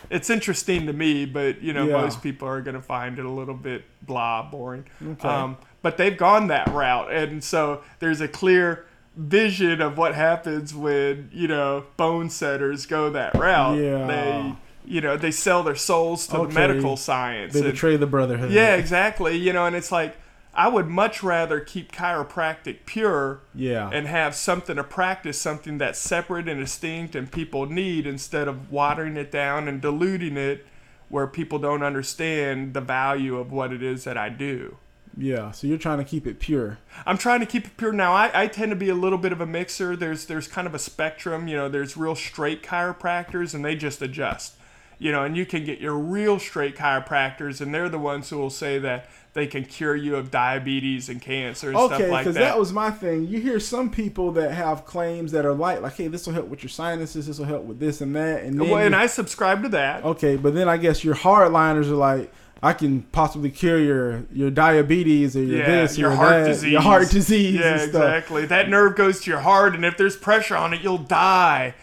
it's 0.09 0.29
interesting 0.29 0.85
to 0.87 0.93
me, 0.93 1.25
but 1.25 1.61
you 1.61 1.73
know, 1.73 1.85
Yeah. 1.85 1.93
most 2.01 2.21
people 2.23 2.47
are 2.47 2.61
gonna 2.61 2.81
find 2.81 3.17
it 3.19 3.25
a 3.25 3.29
little 3.31 3.55
bit 3.55 3.83
blah, 4.03 4.43
boring. 4.43 4.85
Okay. 5.05 5.27
Um, 5.27 5.57
but 5.81 5.97
they've 5.97 6.15
gone 6.17 6.47
that 6.47 6.67
route, 6.69 7.11
and 7.11 7.43
so 7.43 7.81
there's 7.99 8.21
a 8.21 8.27
clear 8.27 8.85
vision 9.15 9.81
of 9.81 9.97
what 9.97 10.13
happens 10.13 10.73
when 10.75 11.29
you 11.33 11.47
know 11.47 11.85
bone 11.97 12.29
setters 12.29 12.85
go 12.85 13.09
that 13.09 13.33
route. 13.33 13.77
Yeah. 13.79 14.05
They, 14.07 14.55
you 14.85 15.01
know, 15.01 15.17
they 15.17 15.31
sell 15.31 15.63
their 15.63 15.75
souls 15.75 16.27
to 16.27 16.37
Okay. 16.37 16.53
the 16.53 16.59
medical 16.59 16.95
science. 16.95 17.53
They 17.53 17.59
and- 17.59 17.71
betray 17.71 17.97
the 17.97 18.07
brotherhood. 18.07 18.51
yeah, 18.51 18.75
exactly. 18.75 19.35
You 19.35 19.51
know, 19.51 19.65
and 19.65 19.75
it's 19.75 19.91
like 19.91 20.15
I 20.57 20.67
would 20.67 20.87
much 20.87 21.21
rather 21.21 21.59
keep 21.59 21.91
chiropractic 21.91 22.79
pure 22.87 23.41
Yeah. 23.53 23.89
and 23.93 24.07
have 24.07 24.33
something 24.35 24.75
to 24.77 24.83
practice, 24.83 25.39
something 25.39 25.77
that's 25.77 25.99
separate 25.99 26.49
and 26.49 26.59
distinct 26.59 27.15
and 27.15 27.31
people 27.31 27.67
need 27.67 28.07
instead 28.07 28.47
of 28.47 28.71
watering 28.71 29.15
it 29.17 29.31
down 29.31 29.67
and 29.67 29.79
diluting 29.79 30.35
it 30.35 30.65
where 31.09 31.27
people 31.27 31.59
don't 31.59 31.83
understand 31.83 32.73
the 32.73 32.81
value 32.81 33.37
of 33.37 33.51
what 33.51 33.71
it 33.71 33.81
is 33.83 34.03
that 34.03 34.17
I 34.17 34.29
do. 34.29 34.77
yeah. 35.15 35.51
So 35.51 35.65
you're 35.67 35.77
trying 35.77 35.99
to 35.99 36.03
keep 36.03 36.27
it 36.27 36.39
pure. 36.39 36.79
I'm 37.05 37.17
trying 37.17 37.39
to 37.39 37.45
keep 37.45 37.65
it 37.65 37.77
pure. 37.77 37.93
Now, 37.93 38.13
I, 38.13 38.29
I 38.33 38.47
tend 38.47 38.71
to 38.71 38.75
be 38.75 38.89
a 38.89 38.93
little 38.95 39.17
bit 39.17 39.31
of 39.31 39.39
a 39.41 39.45
mixer. 39.45 39.95
There's 39.95 40.25
there's 40.25 40.47
kind 40.47 40.67
of 40.67 40.75
a 40.75 40.79
spectrum. 40.79 41.47
You 41.47 41.55
know, 41.55 41.69
there's 41.69 41.95
real 41.95 42.13
straight 42.15 42.61
chiropractors, 42.61 43.53
and 43.55 43.63
they 43.63 43.75
just 43.75 44.01
adjust. 44.01 44.55
You 44.99 45.11
know, 45.11 45.23
and 45.23 45.37
you 45.37 45.45
can 45.45 45.63
get 45.63 45.79
your 45.79 45.93
real 45.95 46.39
straight 46.39 46.75
chiropractors, 46.75 47.61
and 47.61 47.73
they're 47.73 47.87
the 47.89 47.99
ones 47.99 48.29
who 48.31 48.37
will 48.39 48.49
say 48.49 48.79
that 48.79 49.07
they 49.33 49.45
can 49.45 49.63
cure 49.63 49.95
you 49.95 50.15
of 50.15 50.31
diabetes 50.31 51.07
and 51.07 51.21
cancer 51.21 51.67
and 51.69 51.77
Okay, 51.77 51.95
stuff 51.97 51.99
like 51.99 52.09
that. 52.09 52.17
because 52.31 52.35
that. 52.35 52.57
was 52.57 52.73
my 52.73 52.89
thing. 52.89 53.27
You 53.27 53.39
hear 53.39 53.59
some 53.59 53.91
people 53.91 54.31
that 54.31 54.51
have 54.53 54.85
claims 54.87 55.31
that 55.33 55.45
are 55.45 55.53
light, 55.53 55.83
like, 55.83 55.95
"Hey, 55.95 56.07
this 56.07 56.25
will 56.25 56.33
help 56.33 56.47
with 56.47 56.63
your 56.63 56.71
sinuses. 56.71 57.27
This 57.27 57.37
will 57.37 57.45
help 57.45 57.65
with 57.65 57.79
this 57.79 58.01
and 58.01 58.15
that." 58.15 58.41
And 58.41 58.59
well, 58.59 58.77
and 58.77 58.95
I 58.95 59.05
subscribe 59.05 59.61
to 59.63 59.69
that. 59.69 60.03
okay, 60.03 60.35
but 60.35 60.55
then 60.55 60.67
I 60.67 60.77
guess 60.77 61.03
your 61.03 61.13
hardliners 61.13 61.85
are 61.91 61.95
like, 61.95 62.31
"I 62.63 62.73
can 62.73 63.03
possibly 63.11 63.51
cure 63.51 63.77
your 63.77 64.23
your 64.33 64.49
diabetes 64.49 65.37
or 65.37 65.43
your 65.43 65.59
Yeah, 65.59 65.81
this 65.81 65.95
or 65.99 66.01
your 66.01 66.11
heart 66.15 66.31
that, 66.31 66.47
disease. 66.47 66.71
your 66.71 66.81
heart 66.81 67.09
disease." 67.11 67.59
Yeah, 67.59 67.73
and 67.73 67.81
stuff. 67.91 68.01
exactly. 68.01 68.45
That 68.47 68.67
nerve 68.67 68.95
goes 68.95 69.19
to 69.21 69.29
your 69.29 69.41
heart, 69.41 69.75
and 69.75 69.85
if 69.85 69.95
there's 69.95 70.15
pressure 70.17 70.55
on 70.55 70.73
it, 70.73 70.81
you'll 70.81 70.97
die. 70.97 71.75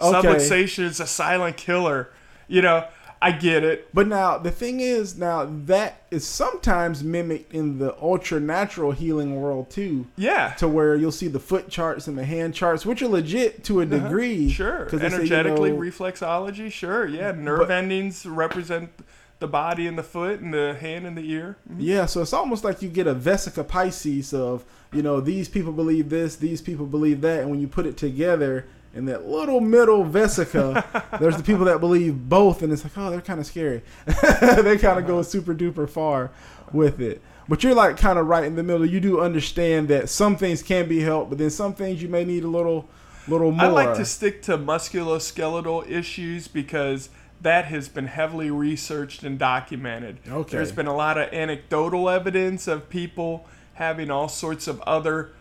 Okay. 0.00 0.28
Subluxation 0.28 0.84
is 0.84 1.00
a 1.00 1.06
silent 1.08 1.56
killer. 1.56 2.10
You 2.50 2.62
know, 2.62 2.86
I 3.22 3.32
get 3.32 3.64
it. 3.64 3.88
But 3.94 4.08
now 4.08 4.38
the 4.38 4.50
thing 4.50 4.80
is, 4.80 5.16
now 5.16 5.46
that 5.66 6.02
is 6.10 6.26
sometimes 6.26 7.04
mimicked 7.04 7.52
in 7.54 7.78
the 7.78 7.94
ultra 8.02 8.40
natural 8.40 8.92
healing 8.92 9.36
world 9.40 9.70
too. 9.70 10.06
Yeah. 10.16 10.54
to 10.58 10.66
where 10.66 10.96
you'll 10.96 11.12
see 11.12 11.28
the 11.28 11.38
foot 11.40 11.68
charts 11.68 12.06
and 12.08 12.16
the 12.18 12.24
hand 12.24 12.54
charts, 12.54 12.84
which 12.86 13.02
are 13.02 13.08
legit 13.08 13.62
to 13.64 13.80
a 13.80 13.86
degree. 13.86 14.46
Uh-huh. 14.46 14.54
Sure. 14.54 14.84
'cause 14.86 15.00
they 15.00 15.08
say, 15.10 15.16
you 15.16 15.20
Energetically, 15.34 15.70
know, 15.72 15.78
reflexology. 15.78 16.72
Sure. 16.72 17.06
Yeah. 17.06 17.32
Nerve 17.32 17.60
But- 17.68 17.70
endings 17.70 18.24
represent 18.26 18.90
the 19.38 19.46
body 19.48 19.86
and 19.86 19.96
the 19.96 20.02
foot 20.02 20.40
and 20.40 20.52
the 20.52 20.74
hand 20.80 21.06
and 21.06 21.16
the 21.16 21.30
ear. 21.30 21.56
yeah, 21.78 22.04
so 22.04 22.20
it's 22.20 22.34
almost 22.34 22.62
like 22.62 22.82
you 22.82 22.90
get 22.90 23.06
a 23.06 23.14
vesica 23.14 23.64
piscis 23.66 24.34
of, 24.34 24.66
you 24.92 25.02
know, 25.02 25.18
these 25.18 25.48
people 25.48 25.72
believe 25.72 26.10
this, 26.10 26.36
these 26.36 26.60
people 26.60 26.84
believe 26.84 27.22
that, 27.22 27.40
and 27.40 27.50
when 27.50 27.58
you 27.58 27.66
put 27.66 27.86
it 27.86 27.96
together, 27.96 28.66
in 28.92 29.04
that 29.06 29.26
little 29.26 29.60
middle 29.60 30.04
vesica, 30.04 30.84
there's 31.18 31.36
the 31.36 31.42
people 31.42 31.64
that 31.66 31.80
believe 31.80 32.28
both, 32.28 32.62
and 32.62 32.72
it's 32.72 32.84
like, 32.84 32.96
oh, 32.96 33.10
they're 33.10 33.20
kind 33.20 33.40
of 33.40 33.46
scary. 33.46 33.82
they 34.06 34.78
kind 34.78 34.98
of 34.98 35.06
go 35.06 35.14
uh-huh. 35.14 35.22
super 35.22 35.54
duper 35.54 35.88
far 35.88 36.30
with 36.72 37.00
it. 37.00 37.22
But 37.48 37.64
you're 37.64 37.74
like 37.74 37.96
kind 37.96 38.18
of 38.18 38.26
right 38.26 38.44
in 38.44 38.56
the 38.56 38.62
middle. 38.62 38.86
You 38.86 39.00
do 39.00 39.20
understand 39.20 39.88
that 39.88 40.08
some 40.08 40.36
things 40.36 40.62
can 40.62 40.88
be 40.88 41.00
helped, 41.00 41.30
but 41.30 41.38
then 41.38 41.50
some 41.50 41.74
things 41.74 42.02
you 42.02 42.08
may 42.08 42.24
need 42.24 42.44
a 42.44 42.48
little, 42.48 42.88
little 43.26 43.50
more. 43.50 43.66
I 43.66 43.68
like 43.68 43.96
to 43.96 44.04
stick 44.04 44.42
to 44.42 44.56
musculoskeletal 44.56 45.90
issues 45.90 46.46
because 46.46 47.10
that 47.40 47.64
has 47.66 47.88
been 47.88 48.06
heavily 48.06 48.50
researched 48.50 49.22
and 49.22 49.38
documented. 49.38 50.18
Okay. 50.28 50.56
There's 50.56 50.72
been 50.72 50.86
a 50.86 50.94
lot 50.94 51.18
of 51.18 51.32
anecdotal 51.32 52.08
evidence 52.08 52.68
of 52.68 52.88
people 52.88 53.46
having 53.74 54.10
all 54.10 54.28
sorts 54.28 54.68
of 54.68 54.80
other 54.82 55.32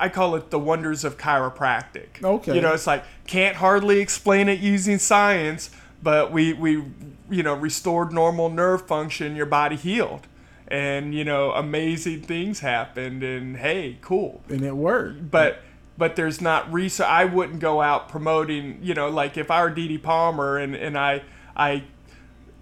I 0.00 0.08
call 0.08 0.34
it 0.34 0.50
the 0.50 0.58
wonders 0.58 1.04
of 1.04 1.18
chiropractic. 1.18 2.22
Okay. 2.22 2.54
You 2.54 2.60
know, 2.60 2.72
it's 2.72 2.86
like 2.86 3.04
can't 3.26 3.56
hardly 3.56 4.00
explain 4.00 4.48
it 4.48 4.58
using 4.60 4.98
science, 4.98 5.70
but 6.02 6.32
we 6.32 6.52
we 6.54 6.82
you 7.30 7.42
know, 7.42 7.54
restored 7.54 8.12
normal 8.12 8.50
nerve 8.50 8.86
function, 8.86 9.36
your 9.36 9.46
body 9.46 9.76
healed. 9.76 10.26
And, 10.68 11.14
you 11.14 11.24
know, 11.24 11.52
amazing 11.52 12.22
things 12.22 12.60
happened 12.60 13.22
and 13.24 13.56
hey, 13.56 13.98
cool 14.02 14.42
and 14.48 14.62
it 14.62 14.76
worked. 14.76 15.30
but 15.30 15.62
but 15.98 16.16
there's 16.16 16.40
not 16.40 16.72
research. 16.72 17.06
I 17.06 17.24
wouldn't 17.24 17.60
go 17.60 17.82
out 17.82 18.08
promoting, 18.08 18.78
you 18.80 18.94
know, 18.94 19.08
like 19.08 19.36
if 19.36 19.50
I 19.50 19.62
were 19.62 19.70
D.D. 19.70 19.98
Palmer 19.98 20.58
and 20.58 20.74
and 20.76 20.96
I 20.96 21.22
I 21.56 21.84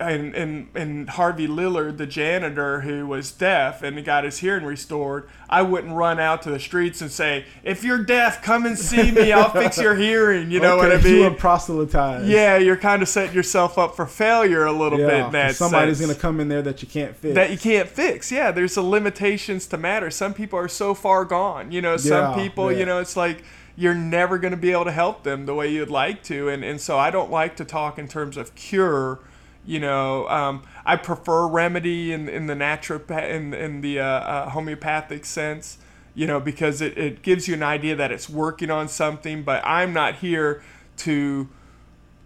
and 0.01 0.35
and 0.35 0.69
and 0.75 1.11
Harvey 1.11 1.47
Lillard, 1.49 1.97
the 1.99 2.07
janitor 2.07 2.81
who 2.83 3.07
was 3.07 3.33
deaf 3.33 3.83
and 3.83 4.05
got 4.05 4.25
his 4.25 4.39
hearing 4.39 4.65
restored, 4.65 5.29
I 5.51 5.63
wouldn't 5.63 5.95
run 5.95 6.21
out 6.21 6.43
to 6.43 6.51
the 6.51 6.61
streets 6.61 7.01
and 7.01 7.11
say, 7.11 7.45
"If 7.65 7.83
you're 7.85 8.03
deaf, 8.05 8.43
come 8.43 8.65
and 8.67 8.79
see 8.79 9.11
me. 9.11 9.33
I'll 9.33 9.51
fix 9.51 9.79
your 9.79 9.95
hearing." 10.07 10.51
You 10.51 10.61
know 10.61 10.77
what 10.77 10.93
I 10.93 10.95
Okay, 10.97 11.09
You 11.11 11.15
mean? 11.23 11.31
would 11.31 11.39
proselytize. 11.39 12.29
Yeah, 12.29 12.57
you're 12.59 12.77
kind 12.77 13.03
of 13.03 13.09
setting 13.09 13.35
yourself 13.35 13.77
up 13.79 13.97
for 13.97 14.07
failure 14.07 14.65
a 14.67 14.73
little 14.73 14.99
bit. 14.99 15.09
Yeah, 15.09 15.27
In 15.27 15.33
that 15.33 15.57
somebody's 15.57 16.01
gonna 16.01 16.15
come 16.15 16.41
in 16.41 16.49
there 16.49 16.63
that 16.63 16.81
you 16.83 16.89
can't 16.89 17.17
fix. 17.17 17.35
that 17.35 17.51
you 17.51 17.59
can't 17.59 17.89
fix. 17.89 18.31
Yeah, 18.33 18.51
there's 18.51 18.75
the 18.77 18.83
limitations 18.83 19.67
to 19.69 19.77
matter. 19.77 20.11
Some 20.11 20.33
people 20.35 20.59
are 20.59 20.69
so 20.69 20.95
far 20.95 21.25
gone. 21.25 21.73
You 21.73 21.83
know, 21.83 21.97
some 21.97 22.33
Yeah, 22.39 22.43
people, 22.43 22.71
yeah. 22.73 22.79
you 22.79 22.87
know, 22.87 22.99
it's 23.01 23.17
like 23.17 23.43
you're 23.77 23.95
never 23.95 24.39
going 24.39 24.51
to 24.51 24.57
be 24.57 24.73
able 24.73 24.85
to 24.85 24.91
help 24.91 25.23
them 25.23 25.47
the 25.47 25.55
way 25.55 25.69
you'd 25.73 25.89
like 25.89 26.21
to. 26.25 26.49
And, 26.49 26.65
and 26.65 26.81
so 26.81 26.99
I 26.99 27.11
don't 27.11 27.31
like 27.31 27.55
to 27.59 27.65
talk 27.65 27.97
in 27.97 28.09
terms 28.09 28.37
of 28.37 28.53
cure. 28.57 29.21
You 29.67 29.81
know, 29.81 30.29
um, 30.29 30.63
I 30.87 30.97
prefer 30.97 31.47
remedy 31.47 32.13
in, 32.13 32.29
in 32.29 32.47
the 32.47 32.55
naturopath 32.55 33.29
in, 33.29 33.53
in 33.53 33.81
the 33.83 34.01
uh, 34.01 34.05
uh, 34.05 34.49
homeopathic 34.51 35.25
sense. 35.25 35.79
You 36.15 36.27
know, 36.27 36.41
because 36.41 36.81
it, 36.81 36.99
it 36.99 37.23
gives 37.23 37.47
you 37.47 37.55
an 37.55 37.63
idea 37.63 37.95
that 37.95 38.11
it's 38.11 38.29
working 38.29 38.71
on 38.71 38.89
something. 38.89 39.43
But 39.45 39.65
I'm 39.65 39.93
not 39.93 40.17
here 40.17 40.63
to 40.99 41.49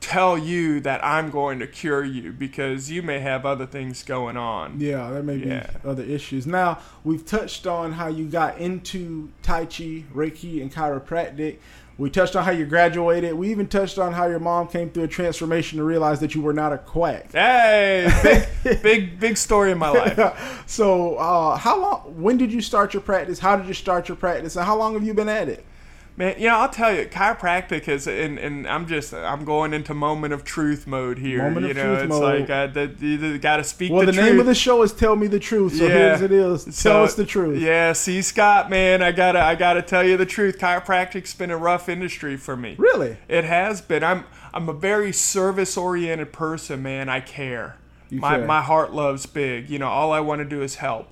tell 0.00 0.36
you 0.36 0.80
that 0.80 1.04
I'm 1.04 1.30
going 1.30 1.60
to 1.60 1.66
cure 1.66 2.02
you 2.04 2.32
because 2.32 2.90
you 2.90 3.02
may 3.02 3.20
have 3.20 3.46
other 3.46 3.66
things 3.66 4.02
going 4.02 4.36
on. 4.36 4.80
Yeah, 4.80 5.10
there 5.10 5.22
may 5.22 5.36
Yeah. 5.36 5.70
be 5.82 5.88
other 5.88 6.02
issues. 6.02 6.46
Now, 6.46 6.80
we've 7.04 7.24
touched 7.24 7.66
on 7.68 7.92
how 7.92 8.08
you 8.08 8.26
got 8.26 8.58
into 8.58 9.30
Tai 9.42 9.66
Chi, 9.66 10.04
Reiki, 10.12 10.60
and 10.60 10.72
chiropractic. 10.72 11.58
We 12.02 12.10
touched 12.10 12.34
on 12.34 12.44
how 12.44 12.50
you 12.50 12.66
graduated. 12.66 13.32
We 13.32 13.52
even 13.52 13.68
touched 13.68 13.96
on 13.96 14.12
how 14.12 14.26
your 14.26 14.40
mom 14.40 14.66
came 14.66 14.90
through 14.90 15.04
a 15.04 15.08
transformation 15.08 15.78
to 15.78 15.84
realize 15.84 16.18
that 16.18 16.34
you 16.34 16.42
were 16.42 16.52
not 16.52 16.72
a 16.72 16.78
quack. 16.78 17.30
Hey, 17.30 18.48
big, 18.64 18.82
big, 18.82 19.20
big 19.20 19.36
story 19.36 19.70
in 19.70 19.78
my 19.78 19.88
life. 19.88 20.64
so, 20.66 21.14
uh, 21.14 21.56
how 21.56 21.80
long? 21.80 22.20
When 22.20 22.38
did 22.38 22.52
you 22.52 22.60
start 22.60 22.92
your 22.92 23.02
practice? 23.02 23.38
How 23.38 23.54
did 23.54 23.68
you 23.68 23.74
start 23.74 24.08
your 24.08 24.16
practice? 24.16 24.56
And 24.56 24.66
how 24.66 24.76
long 24.76 24.94
have 24.94 25.04
you 25.04 25.14
been 25.14 25.28
at 25.28 25.48
it? 25.48 25.64
Man, 26.14 26.34
you 26.38 26.48
know, 26.48 26.56
I'll 26.56 26.68
tell 26.68 26.94
you, 26.94 27.06
chiropractic 27.06 27.88
is, 27.88 28.06
and, 28.06 28.38
and 28.38 28.68
I'm 28.68 28.86
just, 28.86 29.14
I'm 29.14 29.46
going 29.46 29.72
into 29.72 29.94
moment 29.94 30.34
of 30.34 30.44
truth 30.44 30.86
mode 30.86 31.18
here. 31.18 31.38
Moment 31.38 31.64
of 31.64 31.68
you 31.70 31.74
know, 31.82 31.94
it's 31.94 32.08
mode. 32.10 32.40
like 32.40 32.50
uh, 32.50 32.66
the, 32.66 32.94
you 33.00 33.38
got 33.38 33.56
to 33.56 33.64
speak 33.64 33.90
Well, 33.90 34.00
the, 34.04 34.12
Well 34.12 34.12
the, 34.12 34.20
name 34.22 34.38
of 34.38 34.44
the 34.44 34.54
show 34.54 34.82
is 34.82 34.92
"Tell 34.92 35.16
Me 35.16 35.26
the 35.26 35.40
Truth." 35.40 35.76
So 35.76 35.84
Yeah. 35.84 35.90
here's 35.90 36.20
it 36.20 36.30
is. 36.32 36.64
Tell 36.64 36.72
So, 36.72 37.04
us 37.04 37.14
the 37.14 37.24
truth. 37.24 37.58
Yeah, 37.62 37.94
see, 37.94 38.20
Scott, 38.20 38.68
man, 38.68 39.02
I 39.02 39.10
gotta, 39.10 39.40
I 39.40 39.54
gotta 39.54 39.80
tell 39.80 40.04
you 40.06 40.18
the 40.18 40.26
truth. 40.26 40.58
Chiropractic's 40.58 41.32
been 41.32 41.50
a 41.50 41.56
rough 41.56 41.88
industry 41.88 42.36
for 42.36 42.58
me. 42.58 42.74
Really? 42.76 43.16
It 43.28 43.44
has 43.44 43.80
been. 43.80 44.04
I'm 44.04 44.24
I'm 44.52 44.68
a 44.68 44.74
very 44.74 45.12
service 45.12 45.78
oriented 45.78 46.30
person, 46.30 46.82
man. 46.82 47.08
I 47.08 47.20
care. 47.20 47.76
You 48.10 48.20
my 48.20 48.36
care. 48.36 48.46
my 48.46 48.60
heart 48.60 48.92
loves 48.92 49.24
big. 49.24 49.70
You 49.70 49.78
know, 49.78 49.88
all 49.88 50.12
I 50.12 50.20
want 50.20 50.40
to 50.40 50.44
do 50.44 50.60
is 50.60 50.74
help. 50.74 51.08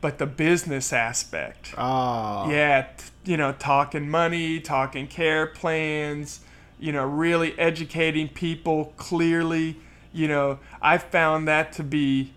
But 0.00 0.18
the 0.18 0.26
business 0.26 0.92
aspect. 0.92 1.74
Ah. 1.78 2.48
yeah, 2.50 2.86
t- 2.96 3.09
you 3.24 3.36
know, 3.36 3.52
talking 3.52 4.08
money, 4.08 4.60
talking 4.60 5.06
care 5.06 5.46
plans, 5.46 6.40
you 6.78 6.92
know, 6.92 7.04
really 7.04 7.58
educating 7.58 8.28
people 8.28 8.94
clearly, 8.96 9.76
you 10.12 10.26
know, 10.26 10.58
I 10.80 10.98
found 10.98 11.46
that 11.48 11.72
to 11.74 11.82
be 11.82 12.32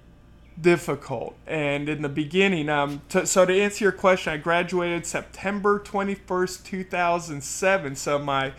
difficult. 0.60 1.36
And 1.48 1.90
in 1.90 2.02
the 2.02 2.10
beginning, 2.10 2.70
um, 2.70 3.02
t- 3.10 3.26
so 3.26 3.46
to 3.46 3.62
answer 3.62 3.86
your 3.86 3.92
question, 3.92 4.34
I 4.34 4.38
graduated 4.38 5.06
September 5.06 5.80
21st, 5.80 6.64
2007. 6.66 7.96
So 7.96 8.20
my, 8.20 8.54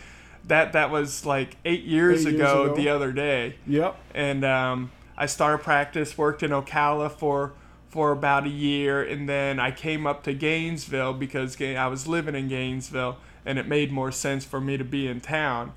that, 0.46 0.72
that 0.72 0.90
was 0.90 1.24
like 1.24 1.56
eight 1.64 1.84
years, 1.84 2.26
Eight 2.26 2.32
years 2.34 2.40
ago, 2.40 2.64
ago. 2.64 2.74
the 2.76 2.88
other 2.88 3.12
day 3.12 3.56
Yep. 3.66 3.96
and 4.14 4.44
um, 4.44 4.90
I 5.16 5.26
started 5.26 5.62
practice. 5.62 6.18
Worked 6.18 6.42
in 6.42 6.50
Ocala 6.50 7.10
for 7.10 7.52
for 7.94 8.10
about 8.10 8.44
a 8.44 8.48
year, 8.48 9.00
and 9.04 9.28
then 9.28 9.60
I 9.60 9.70
came 9.70 10.04
up 10.04 10.24
to 10.24 10.34
Gainesville 10.34 11.12
because 11.12 11.62
I 11.62 11.86
was 11.86 12.08
living 12.08 12.34
in 12.34 12.48
Gainesville, 12.48 13.18
and 13.46 13.56
it 13.56 13.68
made 13.68 13.92
more 13.92 14.10
sense 14.10 14.44
for 14.44 14.60
me 14.60 14.76
to 14.76 14.82
be 14.82 15.06
in 15.06 15.20
town. 15.20 15.74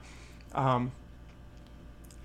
Um, 0.56 0.94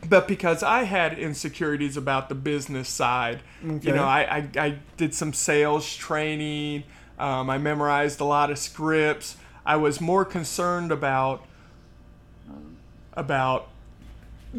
but 0.09 0.27
because 0.27 0.63
I 0.63 0.85
had 0.85 1.19
insecurities 1.19 1.99
about 1.99 2.31
the 2.31 2.35
business 2.35 2.89
side, 2.89 3.41
Okay. 3.63 3.89
you 3.89 3.95
know, 3.95 4.05
I, 4.05 4.49
I, 4.57 4.61
I 4.65 4.79
did 4.97 5.15
some 5.15 5.35
sales 5.35 5.95
training. 5.95 6.85
Um, 7.19 7.51
I 7.51 7.59
memorized 7.59 8.19
a 8.19 8.25
lot 8.25 8.51
of 8.51 8.57
scripts. 8.57 9.37
I 9.67 9.77
was 9.77 10.01
more 10.01 10.25
concerned 10.25 10.91
about 10.91 11.45
about 13.13 13.69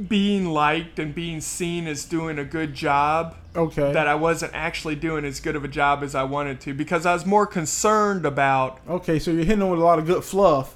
being 0.08 0.46
liked 0.50 0.98
and 0.98 1.14
being 1.14 1.40
seen 1.40 1.88
as 1.88 2.06
doing 2.06 2.40
a 2.40 2.44
good 2.44 2.74
job 2.74 3.36
Okay. 3.56 3.94
that 3.94 4.08
I 4.08 4.16
wasn't 4.16 4.52
actually 4.56 4.96
doing 4.96 5.24
as 5.24 5.40
good 5.40 5.56
of 5.56 5.64
a 5.64 5.68
job 5.68 6.02
as 6.02 6.16
I 6.16 6.24
wanted 6.24 6.60
to 6.62 6.74
because 6.74 7.06
I 7.06 7.14
was 7.14 7.26
more 7.26 7.46
concerned 7.46 8.26
about 8.26 8.80
okay. 8.90 9.20
So 9.20 9.30
you're 9.32 9.44
hitting 9.44 9.60
them 9.60 9.70
with 9.70 9.80
a 9.80 9.84
lot 9.84 10.00
of 10.00 10.08
good 10.08 10.24
fluff. 10.24 10.76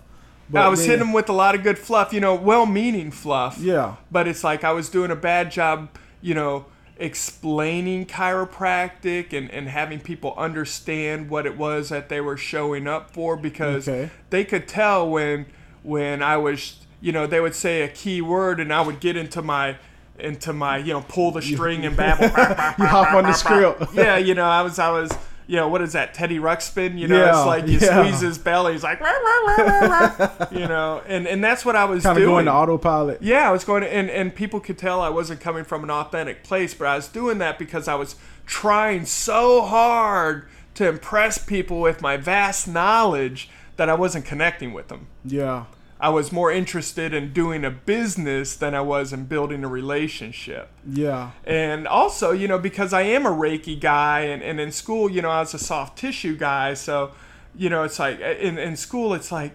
But 0.50 0.62
I 0.64 0.68
was 0.70 0.80
then- 0.82 0.90
hitting 0.92 1.06
them 1.08 1.14
with 1.14 1.28
a 1.30 1.34
lot 1.34 1.56
of 1.56 1.64
good 1.64 1.78
fluff, 1.80 2.14
you 2.14 2.20
know, 2.22 2.36
well-meaning 2.36 3.12
fluff. 3.12 3.58
Yeah. 3.60 3.96
But 4.12 4.28
it's 4.28 4.44
like 4.44 4.64
I 4.64 4.72
was 4.72 4.88
doing 4.90 5.10
a 5.12 5.16
bad 5.16 5.52
job, 5.52 5.90
you 6.22 6.34
know, 6.36 6.66
explaining 7.00 8.06
chiropractic 8.06 9.34
and, 9.34 9.50
and 9.52 9.68
having 9.68 10.00
people 10.00 10.34
understand 10.38 11.30
what 11.30 11.46
it 11.46 11.58
was 11.58 11.90
that 11.90 12.10
they 12.10 12.22
were 12.22 12.38
showing 12.38 12.88
up 12.88 13.12
for 13.12 13.36
because 13.36 13.88
Okay. 13.88 14.10
they 14.30 14.44
could 14.44 14.68
tell 14.68 15.10
when 15.10 15.48
when 15.88 16.22
I 16.22 16.38
was 16.38 16.76
you 17.00 17.12
know, 17.12 17.28
they 17.28 17.40
would 17.40 17.54
say 17.56 17.84
a 17.84 17.88
key 17.88 18.22
word 18.22 18.60
and 18.60 18.74
I 18.74 18.82
would 18.82 19.00
get 19.00 19.16
into 19.16 19.42
my 19.42 19.78
into 20.20 20.52
my, 20.52 20.78
you 20.78 20.94
know, 20.94 21.02
pull 21.08 21.32
the 21.32 21.42
string 21.44 21.86
and 21.86 21.96
babble. 22.02 22.26
You 22.26 22.86
hop 22.90 23.14
on 23.14 23.24
the 23.24 23.34
script. 23.34 23.94
yeah, 23.94 24.18
you 24.18 24.34
know, 24.34 24.46
I 24.46 24.62
was 24.64 24.80
I 24.80 24.90
was 24.92 25.12
you 25.50 25.56
know, 25.56 25.70
what 25.70 25.82
is 25.82 25.94
that, 25.94 26.14
Teddy 26.14 26.40
Ruxpin? 26.40 26.98
You 27.00 27.08
know, 27.08 27.18
Yeah, 27.24 27.30
it's 27.38 27.46
like 27.46 27.68
you 27.68 27.78
yeah. 27.78 28.02
squeeze 28.04 28.20
his 28.20 28.38
belly, 28.38 28.74
he's 28.74 28.84
like, 28.84 29.00
"Rah, 29.00 29.10
rah, 29.12 29.38
rah, 29.46 29.64
rah, 29.64 30.16
rah," 30.20 30.48
you 30.52 30.68
know, 30.68 31.02
and, 31.08 31.26
and 31.26 31.42
that's 31.42 31.64
what 31.64 31.78
I 31.78 31.86
was 31.86 32.04
Kind 32.04 32.18
of 32.18 32.22
doing. 32.24 32.34
going 32.34 32.46
to 32.48 32.52
autopilot. 32.52 33.22
Yeah, 33.24 33.48
I 33.48 33.52
was 33.54 33.64
going 33.64 33.84
to, 33.84 33.88
and, 33.94 34.10
and 34.10 34.36
people 34.36 34.60
could 34.60 34.78
tell 34.78 35.00
I 35.00 35.08
wasn't 35.08 35.40
coming 35.40 35.64
from 35.64 35.86
an 35.86 35.90
authentic 35.90 36.44
place, 36.44 36.74
but 36.74 36.88
I 36.88 36.98
was 36.98 37.08
doing 37.08 37.38
that 37.38 37.58
because 37.58 37.88
I 37.88 37.96
was 37.96 38.18
trying 38.46 39.06
so 39.06 39.62
hard 39.62 40.48
to 40.74 40.90
impress 40.90 41.38
people 41.38 41.80
with 41.80 42.02
my 42.02 42.18
vast 42.18 42.68
knowledge 42.68 43.50
that 43.78 43.88
I 43.88 43.94
wasn't 43.94 44.26
connecting 44.26 44.74
with 44.74 44.90
them. 44.90 45.08
Yeah. 45.24 45.66
I 46.00 46.10
was 46.10 46.32
more 46.32 46.52
interested 46.52 47.14
in 47.14 47.34
doing 47.34 47.66
a 47.66 47.72
business 47.72 48.56
than 48.56 48.76
I 48.76 48.82
was 48.82 49.12
in 49.12 49.26
building 49.26 49.64
a 49.64 49.68
relationship. 49.68 50.70
Yeah. 50.88 51.32
And 51.44 51.88
also, 51.88 52.32
you 52.32 52.48
know, 52.48 52.60
because 52.60 52.94
I 52.94 53.02
am 53.02 53.26
a 53.26 53.32
Reiki 53.32 53.80
guy, 53.80 54.22
and, 54.22 54.44
and 54.44 54.60
in 54.60 54.72
school, 54.72 55.10
you 55.10 55.22
know, 55.22 55.32
I 55.32 55.40
was 55.40 55.54
a 55.54 55.60
soft 55.60 55.98
tissue 55.98 56.38
guy. 56.38 56.76
So, 56.76 57.12
you 57.56 57.70
know, 57.70 57.84
it's 57.84 57.98
like 57.98 58.20
in, 58.20 58.60
in 58.60 58.76
school, 58.76 59.16
it's 59.16 59.32
like 59.32 59.54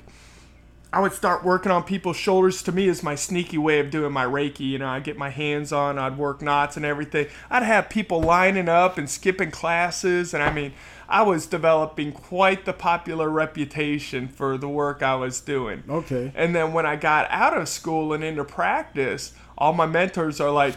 I 0.93 1.01
would 1.01 1.13
start 1.13 1.45
working 1.45 1.71
on 1.71 1.85
people's 1.85 2.17
shoulders. 2.17 2.63
To 2.65 2.73
me, 2.73 2.89
is 2.89 3.03
my 3.03 3.15
sneaky 3.15 3.57
way 3.57 3.79
of 3.79 3.91
doing 3.91 4.13
my 4.13 4.27
Reiki. 4.27 4.61
You 4.61 4.79
know, 4.79 4.89
I'd 4.89 5.05
get 5.05 5.17
my 5.17 5.31
hands 5.31 5.73
on, 5.73 5.97
I'd 5.97 6.19
work 6.19 6.43
knots 6.43 6.77
and 6.77 6.85
everything. 6.85 7.29
I'd 7.51 7.63
have 7.63 7.89
people 7.89 8.21
lining 8.21 8.69
up 8.69 8.99
and 8.99 9.09
skipping 9.09 9.53
classes. 9.53 10.35
And 10.35 10.43
I 10.43 10.53
mean, 10.53 10.75
I 11.09 11.23
was 11.23 11.47
developing 11.47 12.13
quite 12.13 12.65
the 12.65 12.73
popular 12.73 13.29
reputation 13.31 14.29
for 14.29 14.57
the 14.57 14.69
work 14.69 15.03
I 15.03 15.15
was 15.17 15.41
doing. 15.41 15.83
Okay. 15.89 16.33
And 16.35 16.55
then 16.55 16.73
when 16.73 16.87
I 16.87 16.97
got 16.97 17.27
out 17.31 17.57
of 17.57 17.69
school 17.69 18.13
and 18.13 18.23
into 18.25 18.45
practice, 18.45 19.33
all 19.59 19.73
my 19.73 19.87
mentors 19.87 20.41
are 20.41 20.51
like, 20.51 20.75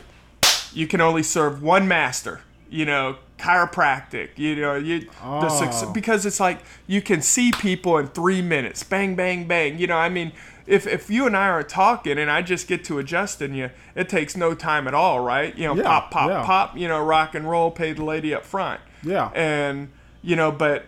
you 0.74 0.88
can 0.88 1.00
only 1.02 1.24
serve 1.24 1.62
one 1.64 1.88
master. 1.88 2.42
You 2.70 2.86
know, 2.86 3.18
chiropractic. 3.38 4.30
You 4.38 4.56
know, 4.58 4.76
you 4.76 5.02
the 5.02 5.08
Oh. 5.24 5.48
suc- 5.50 5.88
ah. 5.88 5.92
because 5.94 6.26
it's 6.26 6.40
like 6.40 6.60
you 6.88 7.02
can 7.02 7.22
see 7.22 7.52
people 7.52 7.98
in 7.98 8.08
three 8.08 8.42
minutes, 8.42 8.84
bang, 8.84 9.16
bang, 9.16 9.48
bang. 9.48 9.78
You 9.78 9.88
know, 9.88 9.98
I 9.98 10.10
mean, 10.10 10.32
if 10.68 10.88
if 10.88 11.10
you 11.10 11.26
and 11.28 11.38
I 11.38 11.48
are 11.50 11.64
talking 11.64 12.18
and 12.18 12.30
I 12.30 12.42
just 12.42 12.68
get 12.68 12.84
to 12.86 12.98
adjusting 13.00 13.54
you, 13.54 13.70
it 13.94 14.10
takes 14.10 14.36
no 14.36 14.54
time 14.56 14.88
at 14.88 14.94
all, 14.94 15.20
right? 15.20 15.56
You 15.58 15.68
know, 15.68 15.76
Yeah, 15.76 15.84
pop, 15.84 16.12
pop, 16.12 16.30
yeah. 16.30 16.44
pop. 16.44 16.78
You 16.78 16.88
know, 16.88 17.00
rock 17.04 17.36
and 17.36 17.50
roll. 17.50 17.72
Pay 17.72 17.94
the 17.94 18.04
lady 18.04 18.34
up 18.34 18.44
front. 18.44 18.82
Yeah. 19.04 19.30
And 19.36 19.90
you 20.26 20.36
know, 20.36 20.52
but 20.52 20.86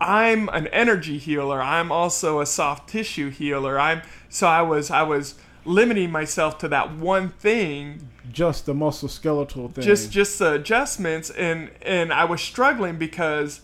I'm 0.00 0.48
an 0.50 0.68
energy 0.68 1.18
healer. 1.18 1.60
I'm 1.60 1.90
also 1.90 2.40
a 2.40 2.46
soft 2.46 2.88
tissue 2.88 3.30
healer. 3.30 3.78
I'm 3.78 4.02
so 4.28 4.46
I 4.46 4.62
was 4.62 4.90
I 4.90 5.02
was 5.02 5.34
limiting 5.64 6.12
myself 6.12 6.58
to 6.58 6.68
that 6.68 6.94
one 6.94 7.30
thing 7.30 8.08
Just 8.32 8.66
the 8.66 8.74
muscle 8.74 9.08
skeletal 9.08 9.68
thing. 9.68 9.82
just 9.82 10.12
just 10.12 10.38
the 10.38 10.52
adjustments 10.52 11.28
and 11.30 11.70
and 11.82 12.12
I 12.12 12.24
was 12.24 12.40
struggling 12.40 12.98
because 12.98 13.62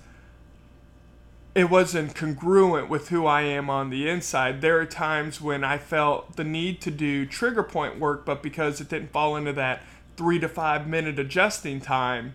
it 1.54 1.70
wasn't 1.70 2.14
congruent 2.16 2.88
with 2.88 3.10
who 3.10 3.26
I 3.26 3.42
am 3.42 3.70
on 3.70 3.90
the 3.90 4.08
inside. 4.08 4.62
There 4.62 4.80
are 4.80 4.86
times 4.86 5.40
when 5.40 5.62
I 5.62 5.78
felt 5.78 6.36
the 6.36 6.44
need 6.44 6.80
to 6.80 6.90
do 6.90 7.26
trigger 7.26 7.62
point 7.62 8.00
work, 8.00 8.24
but 8.24 8.42
because 8.42 8.80
it 8.80 8.88
didn't 8.88 9.12
fall 9.12 9.36
into 9.36 9.52
that 9.52 9.82
three 10.16 10.40
to 10.40 10.48
five 10.48 10.88
minute 10.88 11.18
adjusting 11.18 11.80
time, 11.80 12.34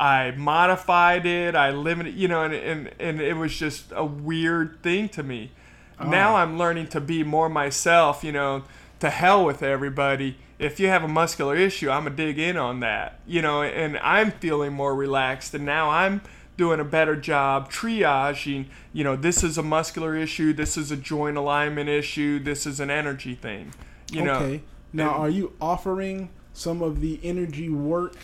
I 0.00 0.30
modified 0.30 1.26
it. 1.26 1.54
I 1.54 1.70
limited, 1.70 2.14
you 2.14 2.26
know, 2.26 2.42
and 2.42 2.54
and, 2.54 2.90
and 2.98 3.20
it 3.20 3.36
was 3.36 3.54
just 3.54 3.92
a 3.94 4.04
weird 4.04 4.82
thing 4.82 5.10
to 5.10 5.22
me. 5.22 5.52
Oh. 6.00 6.08
Now 6.08 6.36
I'm 6.36 6.56
learning 6.56 6.88
to 6.88 7.00
be 7.02 7.22
more 7.22 7.50
myself. 7.50 8.24
You 8.24 8.32
know, 8.32 8.64
to 9.00 9.10
hell 9.10 9.44
with 9.44 9.62
everybody. 9.62 10.38
If 10.58 10.80
you 10.80 10.88
have 10.88 11.04
a 11.04 11.08
muscular 11.08 11.54
issue, 11.54 11.90
I'm 11.90 12.04
gonna 12.04 12.16
dig 12.16 12.38
in 12.38 12.56
on 12.56 12.80
that. 12.80 13.20
You 13.26 13.42
know, 13.42 13.62
and 13.62 13.98
I'm 13.98 14.30
feeling 14.30 14.72
more 14.72 14.94
relaxed, 14.94 15.52
and 15.52 15.66
now 15.66 15.90
I'm 15.90 16.22
doing 16.56 16.80
a 16.80 16.84
better 16.84 17.14
job 17.14 17.70
triaging. 17.70 18.68
You 18.94 19.04
know, 19.04 19.16
this 19.16 19.44
is 19.44 19.58
a 19.58 19.62
muscular 19.62 20.16
issue. 20.16 20.54
This 20.54 20.78
is 20.78 20.90
a 20.90 20.96
joint 20.96 21.36
alignment 21.36 21.90
issue. 21.90 22.38
This 22.38 22.64
is 22.64 22.80
an 22.80 22.90
energy 22.90 23.34
thing. 23.34 23.74
You 24.10 24.22
know, 24.22 24.34
okay. 24.36 24.62
Now, 24.94 25.12
and- 25.14 25.22
are 25.24 25.28
you 25.28 25.52
offering 25.60 26.30
some 26.54 26.80
of 26.80 27.02
the 27.02 27.20
energy 27.22 27.68
work? 27.68 28.16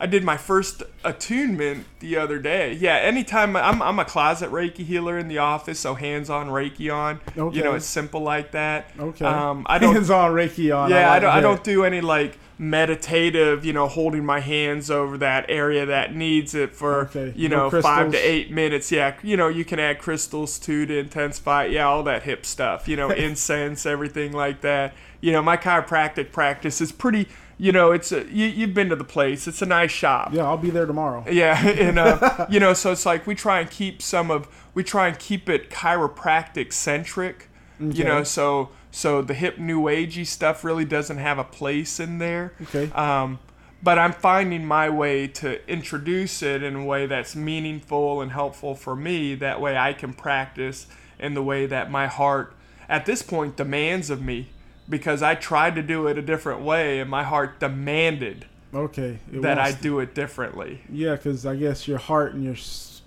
I 0.00 0.06
did 0.06 0.22
my 0.22 0.36
first 0.36 0.82
attunement 1.04 1.86
the 1.98 2.16
other 2.16 2.38
day. 2.38 2.74
Yeah, 2.74 2.96
anytime 2.96 3.56
I'm, 3.56 3.82
I'm 3.82 3.98
a 3.98 4.04
closet 4.04 4.50
Reiki 4.50 4.84
healer 4.84 5.18
in 5.18 5.28
the 5.28 5.38
office, 5.38 5.80
so 5.80 5.94
hands 5.94 6.30
on 6.30 6.48
Reiki 6.48 6.94
on. 6.94 7.20
You 7.34 7.62
know, 7.64 7.74
it's 7.74 7.86
simple 7.86 8.20
like 8.20 8.52
that. 8.52 8.90
Okay. 8.98 9.24
Um, 9.24 9.66
I 9.68 9.78
don't. 9.78 9.94
Hands 9.94 10.10
on 10.10 10.32
Reiki 10.32 10.76
on. 10.76 10.90
yeah, 10.90 11.08
I, 11.08 11.14
like 11.14 11.22
don't. 11.22 11.30
I 11.30 11.40
don't 11.40 11.64
do 11.64 11.84
any 11.84 12.00
like 12.00 12.38
meditative. 12.58 13.64
You 13.64 13.72
know, 13.72 13.86
holding 13.88 14.24
my 14.24 14.40
hands 14.40 14.90
over 14.90 15.16
that 15.18 15.46
area 15.48 15.86
that 15.86 16.14
needs 16.14 16.54
it 16.54 16.74
for 16.74 17.02
Okay. 17.06 17.32
you 17.36 17.48
No 17.48 17.68
know 17.68 17.80
five 17.82 18.12
to 18.12 18.18
eight 18.18 18.50
minutes. 18.50 18.90
Yeah, 18.92 19.14
you 19.22 19.36
know, 19.36 19.48
you 19.48 19.64
can 19.64 19.78
add 19.78 19.98
crystals 19.98 20.58
too 20.58 20.86
to 20.86 20.98
intensify. 20.98 21.66
Yeah, 21.66 21.86
all 21.86 22.02
that 22.04 22.24
hip 22.24 22.44
stuff. 22.44 22.88
You 22.88 22.96
know, 22.96 23.10
incense, 23.26 23.86
everything 23.86 24.32
like 24.32 24.60
that. 24.62 24.94
You 25.20 25.32
know, 25.32 25.42
my 25.42 25.56
chiropractic 25.56 26.32
practice 26.32 26.80
is 26.80 26.92
pretty. 26.92 27.28
You 27.60 27.72
know, 27.72 27.90
it's 27.90 28.12
a, 28.12 28.24
you, 28.32 28.46
you've 28.46 28.72
been 28.72 28.88
to 28.90 28.94
the 28.94 29.02
place. 29.02 29.48
It's 29.48 29.60
a 29.62 29.66
nice 29.66 29.90
shop. 29.90 30.32
Yeah, 30.32 30.44
I'll 30.44 30.56
be 30.56 30.70
there 30.70 30.86
tomorrow. 30.86 31.24
Yeah, 31.30 31.58
and 31.66 31.98
uh, 31.98 32.46
you 32.50 32.60
know, 32.60 32.72
so 32.72 32.92
it's 32.92 33.04
like 33.04 33.26
we 33.26 33.34
try 33.34 33.58
and 33.58 33.68
keep 33.68 34.00
some 34.00 34.30
of 34.30 34.46
we 34.74 34.84
try 34.84 35.08
and 35.08 35.18
keep 35.18 35.48
it 35.48 35.68
chiropractic 35.70 36.72
centric. 36.72 37.48
You 37.80 38.02
know, 38.04 38.24
so 38.24 38.70
so 38.90 39.22
the 39.22 39.34
hip 39.34 39.58
new 39.58 39.82
agey 39.82 40.26
stuff 40.26 40.64
really 40.64 40.84
doesn't 40.84 41.18
have 41.18 41.38
a 41.38 41.44
place 41.44 42.00
in 42.00 42.18
there. 42.18 42.52
Okay. 42.62 42.90
Um, 42.92 43.38
but 43.82 43.98
I'm 43.98 44.12
finding 44.12 44.66
my 44.66 44.90
way 44.90 45.28
to 45.28 45.66
introduce 45.70 46.42
it 46.42 46.62
in 46.62 46.74
a 46.74 46.84
way 46.84 47.06
that's 47.06 47.36
meaningful 47.36 48.20
and 48.20 48.32
helpful 48.32 48.74
for 48.74 48.96
me. 48.96 49.34
That 49.36 49.60
way 49.60 49.76
I 49.76 49.92
can 49.92 50.12
practice 50.12 50.86
in 51.18 51.34
the 51.34 51.42
way 51.42 51.66
that 51.66 51.90
my 51.90 52.08
heart 52.08 52.54
at 52.88 53.06
this 53.06 53.22
point 53.22 53.56
demands 53.56 54.10
of 54.10 54.22
me. 54.22 54.48
Because 54.88 55.22
I 55.22 55.34
tried 55.34 55.74
to 55.74 55.82
do 55.82 56.06
it 56.06 56.16
a 56.16 56.22
different 56.22 56.62
way 56.62 56.98
and 56.98 57.10
my 57.10 57.22
heart 57.22 57.60
demanded 57.60 58.46
Okay. 58.74 59.18
It 59.32 59.42
that 59.42 59.58
I 59.58 59.72
do 59.72 60.00
it 60.00 60.14
differently. 60.14 60.82
Yeah, 60.90 61.16
because 61.16 61.46
I 61.46 61.56
guess 61.56 61.88
your 61.88 61.98
heart 61.98 62.34
and 62.34 62.44
your 62.44 62.56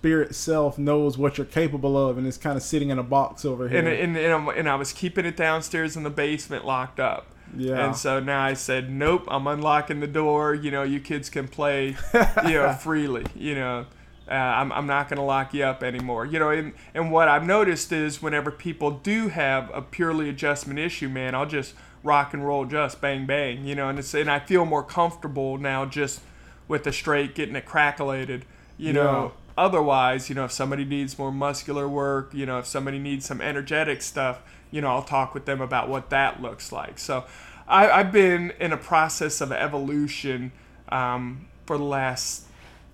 spirit 0.02 0.34
self 0.34 0.78
knows 0.78 1.16
what 1.16 1.38
you're 1.38 1.44
capable 1.46 1.96
of, 1.96 2.18
and 2.18 2.26
it's 2.26 2.36
kind 2.36 2.56
of 2.56 2.62
sitting 2.64 2.90
in 2.90 2.98
a 2.98 3.04
box 3.04 3.44
over 3.44 3.68
here. 3.68 3.78
and 3.78 3.86
and 3.86 4.16
and, 4.16 4.32
I'm- 4.32 4.48
and 4.48 4.68
I 4.68 4.74
was 4.74 4.92
keeping 4.92 5.24
it 5.24 5.36
downstairs 5.36 5.96
in 5.96 6.02
the 6.02 6.10
basement 6.10 6.64
locked 6.66 6.98
up. 6.98 7.28
Yeah. 7.56 7.84
And 7.84 7.94
so 7.94 8.18
now 8.18 8.42
I 8.42 8.54
said, 8.54 8.90
nope, 8.90 9.24
I'm 9.28 9.46
unlocking 9.46 10.00
the 10.00 10.06
door. 10.08 10.54
You 10.54 10.70
know, 10.72 10.82
you 10.82 10.98
kids 11.00 11.28
can 11.30 11.46
play, 11.48 11.96
you 12.46 12.54
know, 12.54 12.72
freely. 12.72 13.26
You 13.36 13.54
know, 13.54 13.86
uh, 14.28 14.32
I'm 14.34 14.72
I'm 14.72 14.86
not 14.88 15.08
gonna 15.08 15.24
lock 15.24 15.54
you 15.54 15.62
up 15.62 15.84
anymore. 15.84 16.26
You 16.26 16.40
know, 16.40 16.50
and 16.50 16.72
and 16.94 17.12
what 17.12 17.28
I've 17.28 17.46
noticed 17.46 17.92
is 17.92 18.20
whenever 18.20 18.50
people 18.50 18.90
do 18.90 19.28
have 19.28 19.70
a 19.72 19.82
purely 19.82 20.28
adjustment 20.28 20.80
issue, 20.80 21.08
man, 21.08 21.34
I'll 21.36 21.46
just 21.46 21.74
rock 22.02 22.34
and 22.34 22.44
roll, 22.44 22.64
just 22.64 23.00
bang 23.00 23.24
bang. 23.26 23.64
You 23.66 23.76
know, 23.76 23.88
and 23.88 24.00
it's 24.00 24.12
and 24.14 24.28
I 24.28 24.40
feel 24.40 24.64
more 24.64 24.82
comfortable 24.82 25.58
now 25.58 25.84
just 25.86 26.22
with 26.66 26.82
the 26.82 26.92
straight, 26.92 27.36
getting 27.36 27.54
it 27.54 27.66
crackulated. 27.66 28.46
You 28.78 28.94
know, 28.94 29.32
otherwise, 29.56 30.28
you 30.28 30.34
know, 30.34 30.44
if 30.44 30.52
somebody 30.52 30.84
needs 30.84 31.18
more 31.18 31.32
muscular 31.32 31.88
work, 31.88 32.32
you 32.34 32.46
know, 32.46 32.58
if 32.58 32.66
somebody 32.66 32.98
needs 32.98 33.26
some 33.26 33.40
energetic 33.40 34.02
stuff, 34.02 34.42
you 34.70 34.80
know, 34.80 34.88
I'll 34.88 35.02
talk 35.02 35.34
with 35.34 35.44
them 35.44 35.60
about 35.60 35.88
what 35.88 36.10
that 36.10 36.40
looks 36.40 36.72
like. 36.72 36.98
So 36.98 37.24
I, 37.68 37.90
I've 37.90 38.12
been 38.12 38.52
in 38.58 38.72
a 38.72 38.76
process 38.76 39.40
of 39.40 39.52
evolution 39.52 40.52
um, 40.88 41.46
for 41.66 41.78
the 41.78 41.84
last 41.84 42.46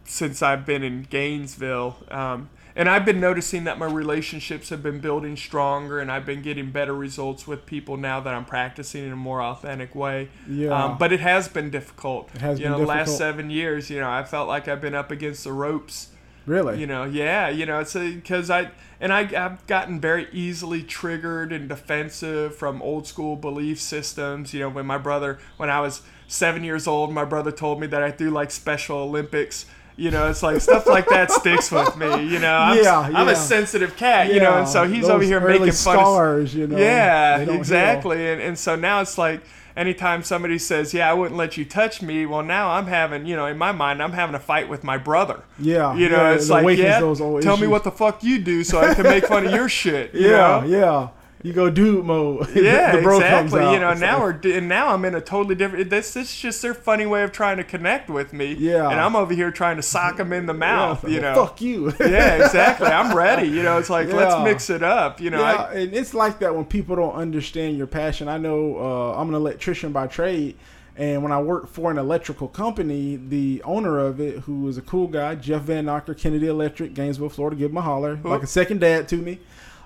since 0.04 0.42
I've 0.42 0.64
been 0.64 0.82
in 0.82 1.02
Gainesville. 1.02 1.96
Um, 2.10 2.50
and 2.74 2.88
I've 2.88 3.04
been 3.04 3.18
noticing 3.18 3.64
that 3.64 3.76
my 3.76 3.86
relationships 3.86 4.68
have 4.68 4.84
been 4.84 5.00
building 5.00 5.36
stronger, 5.36 5.98
and 5.98 6.12
I've 6.12 6.24
been 6.24 6.42
getting 6.42 6.70
better 6.70 6.94
results 6.94 7.44
with 7.44 7.66
people 7.66 7.96
now 7.96 8.20
that 8.20 8.32
I'm 8.32 8.44
practicing 8.44 9.04
in 9.04 9.10
a 9.10 9.16
more 9.16 9.42
authentic 9.42 9.96
way. 9.96 10.28
Yeah. 10.48 10.84
Um, 10.84 10.96
but 10.96 11.12
it 11.12 11.18
has 11.18 11.48
been 11.48 11.70
difficult. 11.70 12.30
It 12.36 12.40
has 12.40 12.60
you 12.60 12.66
been 12.66 12.72
know, 12.72 12.78
the 12.78 12.86
last 12.86 13.18
seven 13.18 13.50
years, 13.50 13.90
you 13.90 13.98
know, 13.98 14.08
I 14.08 14.22
felt 14.22 14.46
like 14.46 14.68
I've 14.68 14.80
been 14.80 14.94
up 14.94 15.10
against 15.10 15.42
the 15.42 15.52
ropes. 15.52 16.10
Really? 16.48 16.80
You 16.80 16.86
know, 16.86 17.04
yeah, 17.04 17.48
you 17.48 17.66
know, 17.66 17.80
it's 17.80 17.94
because 17.94 18.50
I 18.50 18.70
and 19.00 19.12
I 19.12 19.20
I've 19.20 19.66
gotten 19.66 20.00
very 20.00 20.26
easily 20.32 20.82
triggered 20.82 21.52
and 21.52 21.68
defensive 21.68 22.56
from 22.56 22.82
old 22.82 23.06
school 23.06 23.36
belief 23.36 23.80
systems. 23.80 24.52
You 24.54 24.60
know, 24.60 24.68
when 24.70 24.86
my 24.86 24.98
brother, 24.98 25.38
when 25.56 25.70
I 25.70 25.80
was 25.80 26.02
seven 26.26 26.64
years 26.64 26.86
old, 26.86 27.12
my 27.12 27.24
brother 27.24 27.52
told 27.52 27.80
me 27.80 27.86
that 27.88 28.02
I 28.02 28.10
threw 28.10 28.30
like 28.30 28.50
Special 28.50 28.98
Olympics. 28.98 29.66
You 29.96 30.12
know, 30.12 30.30
it's 30.30 30.44
like 30.44 30.60
stuff 30.60 30.86
like 30.86 31.08
that 31.08 31.30
sticks 31.32 31.72
with 31.72 31.96
me. 31.96 32.06
You 32.28 32.38
know, 32.38 32.54
I'm, 32.54 32.82
Yeah, 32.82 33.00
I'm 33.00 33.26
yeah. 33.26 33.32
a 33.32 33.36
sensitive 33.36 33.96
cat. 33.96 34.32
You 34.32 34.38
know, 34.38 34.58
and 34.58 34.68
so 34.68 34.86
he's 34.86 35.08
over 35.08 35.24
here 35.24 35.40
making 35.40 35.72
fun 35.72 35.96
of 35.96 36.02
scars, 36.02 36.54
you 36.54 36.68
know. 36.68 36.78
yeah, 36.78 37.38
exactly. 37.40 38.28
And, 38.30 38.40
and 38.40 38.56
so 38.58 38.76
now 38.76 39.00
it's 39.00 39.18
like 39.18 39.42
anytime 39.78 40.22
somebody 40.22 40.58
says, 40.58 40.92
"Yeah, 40.92 41.10
I 41.10 41.14
wouldn't 41.14 41.36
let 41.38 41.56
you 41.56 41.64
touch 41.64 42.02
me," 42.02 42.26
well, 42.26 42.42
now 42.42 42.70
I'm 42.70 42.86
having, 42.86 43.24
you 43.24 43.36
know, 43.36 43.46
in 43.46 43.56
my 43.56 43.72
mind, 43.72 44.02
I'm 44.02 44.12
having 44.12 44.34
a 44.34 44.40
fight 44.40 44.68
with 44.68 44.84
my 44.84 44.98
brother. 44.98 45.40
Yeah, 45.58 45.94
you 45.94 46.08
know, 46.08 46.16
yeah, 46.16 46.32
it's 46.34 46.50
like, 46.50 46.76
yeah, 46.76 46.98
tell 47.40 47.56
me 47.56 47.66
what 47.66 47.84
the 47.84 47.90
fuck 47.92 48.22
you 48.22 48.38
do 48.38 48.64
so 48.64 48.80
I 48.80 48.94
can 48.94 49.04
make 49.04 49.26
fun 49.26 49.46
of 49.46 49.52
your 49.52 49.68
shit. 49.80 50.12
you 50.14 50.28
Yeah, 50.30 50.60
know? 50.60 50.64
yeah. 50.66 51.08
You 51.42 51.52
go 51.52 51.70
dude 51.70 52.04
mode. 52.04 52.48
Yeah, 52.58 52.96
the 52.96 52.98
exactly. 52.98 53.60
out. 53.60 53.72
You 53.72 53.78
know, 53.78 53.94
now 53.94 54.20
we're 54.20 54.38
and 54.56 54.68
now 54.68 54.88
I'm 54.88 55.04
in 55.04 55.14
a 55.14 55.20
totally 55.20 55.54
different. 55.54 55.88
This 55.90 56.12
this 56.12 56.32
is 56.32 56.36
just 56.36 56.62
their 56.62 56.74
funny 56.74 57.06
way 57.06 57.22
of 57.22 57.30
trying 57.30 57.58
to 57.58 57.64
connect 57.64 58.10
with 58.10 58.32
me. 58.32 58.54
Yeah. 58.54 58.90
and 58.90 59.00
I'm 59.00 59.14
over 59.14 59.32
here 59.32 59.50
trying 59.52 59.76
to 59.76 59.82
sock 59.82 60.16
them 60.16 60.32
in 60.32 60.46
the 60.46 60.54
mouth. 60.54 61.04
Yeah, 61.04 61.10
you 61.10 61.20
know, 61.20 61.34
fuck 61.34 61.60
you. 61.60 61.92
yeah, 62.00 62.44
exactly. 62.44 62.88
I'm 62.88 63.16
ready. 63.16 63.48
You 63.48 63.62
know, 63.62 63.78
it's 63.78 63.90
like 63.90 64.08
let's 64.12 64.42
mix 64.42 64.70
it 64.70 64.82
up. 64.82 65.20
You 65.20 65.30
know, 65.30 65.40
yeah, 65.40 65.52
I, 65.54 65.74
and 65.74 65.94
it's 65.94 66.14
like 66.14 66.40
that 66.40 66.54
when 66.54 66.64
people 66.64 66.96
don't 66.96 67.14
understand 67.14 67.76
your 67.76 67.86
passion. 67.86 68.28
I 68.28 68.38
know 68.38 68.76
uh, 68.78 69.20
I'm 69.20 69.28
an 69.28 69.34
electrician 69.34 69.92
by 69.92 70.08
trade, 70.08 70.56
and 70.96 71.22
when 71.22 71.30
I 71.30 71.40
worked 71.40 71.68
for 71.68 71.92
an 71.92 71.98
electrical 71.98 72.48
company, 72.48 73.16
the 73.16 73.62
owner 73.64 74.00
of 74.00 74.20
it, 74.20 74.40
who 74.40 74.62
was 74.62 74.78
a 74.78 74.82
cool 74.82 75.06
guy, 75.06 75.36
Jeff 75.36 75.62
Van 75.62 75.84
Knocker, 75.84 76.14
Kennedy 76.14 76.48
Electric, 76.48 76.94
Gainesville, 76.94 77.28
Florida, 77.28 77.56
give 77.56 77.70
him 77.70 77.76
a 77.76 77.82
holler, 77.82 78.18
like 78.24 78.42
a 78.42 78.48
second 78.48 78.80
dad 78.80 79.06
to 79.08 79.16
me. 79.16 79.38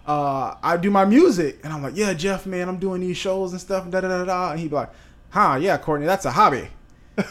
Uh, 0.07 0.57
I 0.63 0.77
do 0.77 0.91
my 0.91 1.05
music, 1.05 1.61
and 1.63 1.73
I'm 1.73 1.83
like, 1.83 1.97
yeah, 1.97 2.13
Jeff, 2.13 2.47
man, 2.47 2.69
I'm 2.69 2.79
doing 2.79 3.01
these 3.01 3.17
shows 3.17 3.53
and 3.53 3.61
stuff, 3.61 3.85
and 3.85 3.93
da 3.93 4.01
da 4.01 4.09
da 4.09 4.25
da. 4.25 4.51
And 4.53 4.61
he'd 4.61 4.69
be 4.69 4.75
like, 4.75 4.91
huh, 5.31 5.59
yeah, 5.61 5.79
Courtney, 5.79 6.07
that's 6.07 6.25
a 6.25 6.33
hobby. 6.33 6.69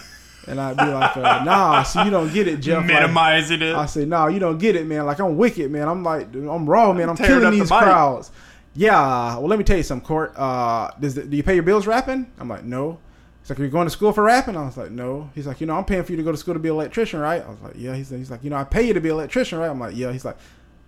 And 0.48 0.60
I'd 0.60 0.77
be 0.77 0.85
like, 0.85 1.15
uh, 1.18 1.43
nah, 1.43 1.84
so 1.84 2.02
you 2.03 2.10
don't 2.10 2.34
get 2.34 2.48
it, 2.48 2.57
Jeff. 2.57 2.80
Like, 2.80 2.88
minimizing 2.88 3.61
it. 3.61 3.76
I 3.76 3.85
say, 3.85 4.06
nah, 4.06 4.27
you 4.27 4.39
don't 4.39 4.57
get 4.57 4.76
it, 4.76 4.88
man. 4.88 5.06
Like 5.06 5.19
I'm 5.19 5.38
wicked, 5.38 5.69
man. 5.69 5.88
I'm 5.88 6.03
like, 6.03 6.34
I'm 6.34 6.68
raw, 6.68 6.91
man. 6.93 7.10
I'm 7.10 7.15
tearing 7.15 7.41
killing 7.41 7.45
up 7.45 7.53
the 7.53 7.60
these 7.60 7.69
crowds. 7.69 8.31
Yeah. 8.73 9.38
Well, 9.38 9.48
let 9.48 9.60
me 9.60 9.65
tell 9.65 9.77
you 9.77 9.84
something, 9.84 10.06
Court. 10.06 10.34
Uh, 10.35 10.89
does 10.99 11.15
the, 11.15 11.23
do 11.23 11.38
you 11.38 11.43
pay 11.43 11.53
your 11.53 11.64
bills 11.64 11.85
rapping? 11.85 12.31
I'm 12.39 12.49
like, 12.49 12.64
no. 12.64 12.99
He's 13.41 13.49
like, 13.49 13.60
are 13.60 13.64
you 13.64 13.69
going 13.69 13.88
to 13.88 13.91
school 13.91 14.14
for 14.14 14.23
rapping? 14.23 14.56
I 14.56 14.65
was 14.65 14.77
like, 14.77 14.91
no. 14.91 15.30
He's 15.35 15.48
like, 15.48 15.61
you 15.61 15.68
know, 15.68 15.76
I'm 15.76 15.85
paying 15.85 16.03
for 16.03 16.11
you 16.11 16.18
to 16.18 16.23
go 16.23 16.31
to 16.31 16.38
school 16.38 16.53
to 16.53 16.60
be 16.60 16.69
an 16.69 16.76
electrician, 16.76 17.19
right? 17.19 17.43
I 17.43 17.49
was 17.49 17.61
like, 17.61 17.73
yeah. 17.76 17.95
He's 17.95 18.11
like, 18.11 18.19
he's 18.19 18.31
like, 18.31 18.43
you 18.43 18.49
know, 18.49 18.57
I 18.57 18.64
pay 18.64 18.88
you 18.88 18.93
to 18.93 19.02
be 19.02 19.10
an 19.10 19.15
electrician, 19.15 19.60
right? 19.60 19.69
I'm 19.69 19.80
like, 19.80 19.95
yeah. 19.95 20.11
He's 20.11 20.26
like, 20.26 20.38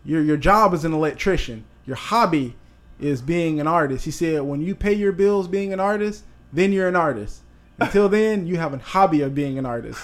your 0.05 0.22
your 0.22 0.38
job 0.38 0.73
is 0.73 0.84
an 0.84 0.93
electrician. 0.93 1.65
Your 1.85 1.95
hobby 1.95 2.55
is 2.99 3.22
being 3.22 3.60
an 3.60 3.68
artist. 3.68 4.05
He 4.05 4.11
said, 4.11 4.41
when 4.43 4.61
you 4.61 4.76
pay 4.76 4.93
your 4.93 5.11
bills 5.11 5.47
being 5.47 5.73
an 5.73 5.80
artist, 5.80 6.23
then 6.51 6.72
you're 6.72 6.88
an 6.88 6.95
artist. 6.95 7.41
Until 7.80 8.07
then, 8.18 8.47
you 8.47 8.57
have 8.57 8.73
a 8.73 8.77
hobby 8.77 9.22
of 9.22 9.34
being 9.35 9.57
an 9.57 9.65
artist. 9.65 9.99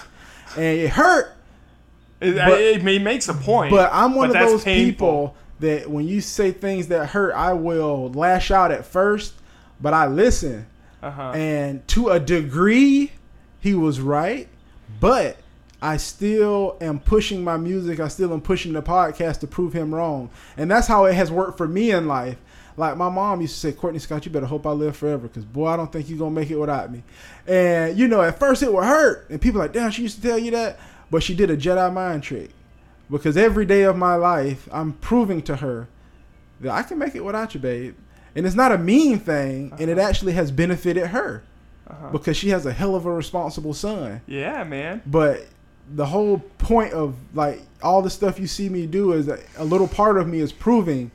And 0.56 0.80
it 0.80 0.90
hurt 0.90 1.36
It, 2.20 2.36
But- 2.36 2.60
it, 2.60 2.86
it 2.86 3.02
makes 3.02 3.30
a 3.30 3.34
point. 3.34 3.72
but 3.72 3.90
I'm 3.94 4.16
one 4.16 4.32
but 4.34 4.42
of 4.42 4.50
those 4.50 4.64
painful. 4.64 4.90
people 4.92 5.36
that 5.60 5.90
when 5.90 6.08
you 6.08 6.22
say 6.22 6.52
things 6.52 6.88
that 6.88 7.10
hurt, 7.10 7.34
I 7.34 7.54
will 7.54 8.12
lash 8.14 8.50
out 8.52 8.72
at 8.72 8.86
first, 8.86 9.34
but 9.82 9.94
I 9.94 10.08
listen. 10.08 10.66
Uh-huh. 11.04 11.32
And 11.32 11.88
to 11.90 12.10
a 12.10 12.20
degree, 12.20 13.12
he 13.62 13.74
was 13.74 14.02
right, 14.02 14.48
but 15.00 15.38
I 15.82 15.98
still 15.98 16.78
am 16.82 17.00
pushing 17.00 17.44
my 17.44 17.56
music. 17.58 18.00
I 18.00 18.08
still 18.10 18.34
am 18.34 18.42
pushing 18.42 18.74
the 18.74 18.82
podcast 18.82 19.40
to 19.42 19.48
prove 19.48 19.72
him 19.74 19.94
wrong. 19.96 20.30
And 20.58 20.70
that's 20.70 20.88
how 20.88 21.06
it 21.06 21.14
has 21.16 21.32
worked 21.32 21.58
for 21.58 21.68
me 21.68 21.92
in 21.92 22.08
life. 22.08 22.38
Like 22.76 22.98
my 22.98 23.10
mom 23.10 23.42
used 23.42 23.54
to 23.56 23.60
say, 23.60 23.72
Courtney 23.74 24.00
Scott, 24.00 24.26
you 24.26 24.32
better 24.32 24.46
hope 24.46 24.66
I 24.66 24.72
live 24.72 24.96
forever 24.96 25.28
because, 25.28 25.46
boy, 25.46 25.68
I 25.68 25.76
don't 25.78 25.92
think 25.92 26.10
you're 26.10 26.18
going 26.20 26.34
to 26.34 26.40
make 26.40 26.50
it 26.50 26.58
without 26.58 26.92
me. 26.92 27.04
And, 27.48 27.98
you 27.98 28.08
know, 28.08 28.22
at 28.22 28.40
first 28.40 28.64
it 28.64 28.72
would 28.74 28.84
hurt. 28.86 29.30
And 29.30 29.42
people 29.42 29.60
like, 29.60 29.74
damn, 29.74 29.92
she 29.92 30.02
used 30.04 30.16
to 30.18 30.22
tell 30.22 30.40
you 30.40 30.52
that. 30.52 30.80
But 31.12 31.24
she 31.24 31.34
did 31.34 31.50
a 31.50 31.58
Jedi 31.58 31.92
mind 31.94 32.24
trick 32.24 32.52
because 33.10 33.36
every 33.36 33.66
day 33.66 33.84
of 33.84 33.98
my 33.98 34.16
life, 34.16 34.68
I'm 34.72 34.94
proving 34.94 35.42
to 35.44 35.58
her 35.58 35.88
that 36.62 36.72
I 36.72 36.84
can 36.84 37.00
make 37.00 37.16
it 37.16 37.24
without 37.26 37.54
you, 37.54 37.60
babe. 37.60 37.96
And 38.36 38.46
it's 38.46 38.56
not 38.56 38.72
a 38.72 38.78
mean 38.78 39.20
thing, 39.20 39.74
and 39.80 39.90
it 39.90 39.98
actually 39.98 40.34
has 40.34 40.52
benefited 40.52 41.08
her 41.08 41.44
Uh-huh. 41.88 42.10
because 42.12 42.38
she 42.38 42.50
has 42.50 42.66
a 42.66 42.72
hell 42.72 42.96
of 42.96 43.06
a 43.08 43.12
responsible 43.12 43.74
son. 43.74 44.22
Yeah, 44.28 44.64
man. 44.64 45.02
But 45.06 45.48
the 45.96 46.06
whole 46.06 46.40
point 46.58 46.94
of 46.94 47.16
like 47.34 47.62
all 47.82 48.02
the 48.02 48.10
stuff 48.10 48.40
you 48.40 48.48
see 48.48 48.70
me 48.70 48.86
do 48.86 49.14
is 49.14 49.26
that 49.26 49.40
a 49.58 49.64
little 49.64 49.88
part 49.88 50.18
of 50.18 50.28
me 50.28 50.40
is 50.40 50.52
proving 50.52 51.12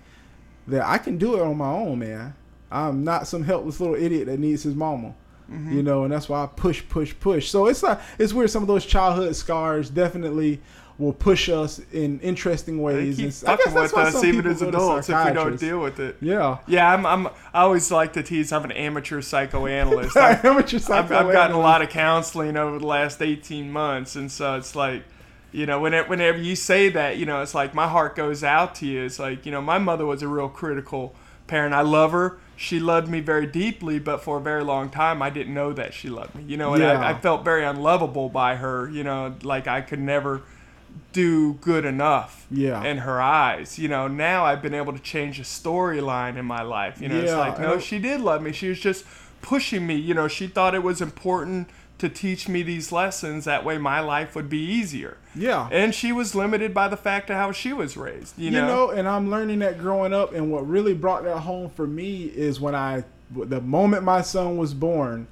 that 0.67 0.85
I 0.85 0.99
can 0.99 1.19
do 1.19 1.37
it 1.37 1.43
on 1.43 1.57
my 1.57 1.71
own, 1.71 1.99
man. 1.99 2.35
I'm 2.71 3.05
not 3.05 3.27
some 3.27 3.45
helpless 3.45 3.81
little 3.81 3.95
idiot 3.95 4.27
that 4.27 4.41
needs 4.41 4.63
his 4.63 4.75
mama. 4.75 5.15
Mm-hmm. 5.51 5.77
You 5.77 5.83
know, 5.83 6.05
and 6.05 6.13
that's 6.13 6.29
why 6.29 6.43
I 6.43 6.47
push, 6.47 6.83
push, 6.89 7.15
push. 7.21 7.51
So 7.51 7.67
it's 7.67 7.83
like 7.83 8.01
it's 8.19 8.33
weird. 8.33 8.51
Some 8.51 8.63
of 8.63 8.67
those 8.67 8.87
childhood 8.87 9.37
scars 9.37 9.91
definitely 9.91 10.61
will 10.99 11.13
push 11.13 11.49
us 11.49 11.81
in 11.93 12.21
interesting 12.21 12.77
They 12.77 12.83
ways. 12.83 13.17
keep 13.17 13.25
And 13.25 13.35
I 13.35 13.57
fucking 13.57 13.65
guess 13.65 13.75
that's 13.75 13.75
with 13.75 13.93
why 13.95 14.03
us 14.09 14.13
some 14.15 14.27
even 14.27 14.37
people 14.43 14.51
as 14.53 14.61
go 14.61 14.71
to 14.71 14.77
adults 14.77 15.09
if 15.11 15.25
we 15.27 15.33
don't 15.33 15.59
deal 15.61 15.81
with 15.81 15.99
it. 16.01 16.17
Yeah. 16.21 16.59
Yeah, 16.67 16.93
I'm. 16.93 17.05
I'm. 17.07 17.27
I 17.53 17.63
always 17.63 17.91
like 17.91 18.13
to 18.15 18.23
tease. 18.23 18.53
I'm 18.53 18.65
an 18.65 18.73
amateur 18.73 19.21
psychoanalyst. 19.21 20.17
I'm- 20.17 20.41
Amateur 20.45 20.79
I've, 20.93 21.11
I've 21.11 21.33
gotten 21.33 21.57
a 21.57 21.61
lot 21.61 21.83
of 21.83 21.89
counseling 21.91 22.57
over 22.57 22.79
the 22.79 22.87
last 22.87 23.21
18 23.23 23.71
months, 23.71 24.15
and 24.17 24.31
so 24.31 24.55
it's 24.57 24.77
like, 24.77 25.03
you 25.53 25.67
know, 25.67 25.81
whenever, 25.81 26.09
whenever 26.09 26.39
you 26.39 26.55
say 26.57 26.89
that, 26.91 27.17
you 27.17 27.27
know, 27.27 27.43
it's 27.43 27.55
like 27.55 27.75
my 27.75 27.89
heart 27.89 28.15
goes 28.17 28.45
out 28.45 28.75
to 28.77 28.87
you. 28.87 29.03
It's 29.05 29.19
like, 29.19 29.45
you 29.47 29.53
know, 29.53 29.61
my 29.63 29.79
mother 29.79 30.07
was 30.07 30.23
a 30.23 30.29
real 30.29 30.49
critical 30.49 31.15
parent. 31.47 31.75
I 31.75 31.81
love 31.83 32.13
her. 32.13 32.39
She 32.57 32.79
loved 32.79 33.09
me 33.09 33.19
very 33.21 33.47
deeply, 33.47 33.99
but 33.99 34.19
for 34.23 34.39
a 34.39 34.41
very 34.41 34.63
long 34.63 34.89
time, 34.89 35.23
I 35.23 35.31
didn't 35.31 35.55
know 35.55 35.73
that 35.73 35.93
she 35.93 36.09
loved 36.09 36.37
me. 36.37 36.45
You 36.45 36.57
know, 36.57 36.75
and 36.75 36.83
Yeah. 36.83 37.01
I, 37.01 37.11
I 37.11 37.15
felt 37.19 37.45
very 37.45 37.65
unlovable 37.65 38.29
by 38.29 38.55
her. 38.57 38.89
You 38.91 39.03
know, 39.03 39.35
like 39.43 39.67
I 39.67 39.81
could 39.81 39.99
never 39.99 40.43
do 41.13 41.55
good 41.55 41.85
enough 41.85 42.47
Yeah. 42.51 42.83
in 42.85 42.99
her 42.99 43.21
eyes. 43.21 43.79
You 43.79 43.89
know, 43.89 44.09
now 44.09 44.45
I've 44.45 44.63
been 44.63 44.75
able 44.75 44.93
to 44.93 44.99
change 44.99 45.39
a 45.39 45.43
storyline 45.43 46.37
in 46.37 46.45
my 46.45 46.63
life. 46.63 47.01
You 47.01 47.09
know, 47.09 47.21
it's 47.21 47.33
like, 47.33 47.59
no, 47.59 47.79
she 47.79 47.99
did 47.99 48.21
love 48.21 48.43
me. 48.43 48.53
She 48.53 48.69
was 48.69 48.81
just 48.81 49.05
pushing 49.43 49.87
me. 49.87 49.95
You 49.97 50.15
know, 50.15 50.29
she 50.29 50.47
thought 50.47 50.75
it 50.75 50.83
was 50.83 51.01
important 51.01 51.69
to 51.99 52.09
teach 52.09 52.49
me 52.49 52.63
these 52.63 52.91
lessons. 52.91 53.45
That 53.45 53.65
way 53.65 53.79
my 53.79 54.01
life 54.01 54.35
would 54.35 54.49
be 54.49 54.59
easier. 54.59 55.17
Yeah. 55.35 55.69
And 55.71 55.95
she 55.95 56.11
was 56.13 56.35
limited 56.35 56.75
by 56.75 56.89
the 56.89 56.97
fact 56.97 57.31
of 57.31 57.37
how 57.37 57.53
she 57.53 57.73
was 57.73 57.97
raised. 57.97 58.37
You 58.39 58.47
you 58.47 58.51
know? 58.53 58.67
know, 58.67 58.91
and 58.91 59.09
I'm 59.09 59.31
learning 59.31 59.61
that 59.61 59.79
growing 59.79 60.13
up. 60.13 60.35
And 60.35 60.51
what 60.51 60.69
really 60.69 60.95
brought 60.95 61.25
that 61.25 61.39
home 61.39 61.71
for 61.71 61.87
me 61.87 62.25
is 62.25 62.61
when 62.61 62.75
I, 62.75 63.05
the 63.31 63.61
moment 63.61 64.03
my 64.03 64.23
son 64.23 64.57
was 64.57 64.75
born, 64.75 65.29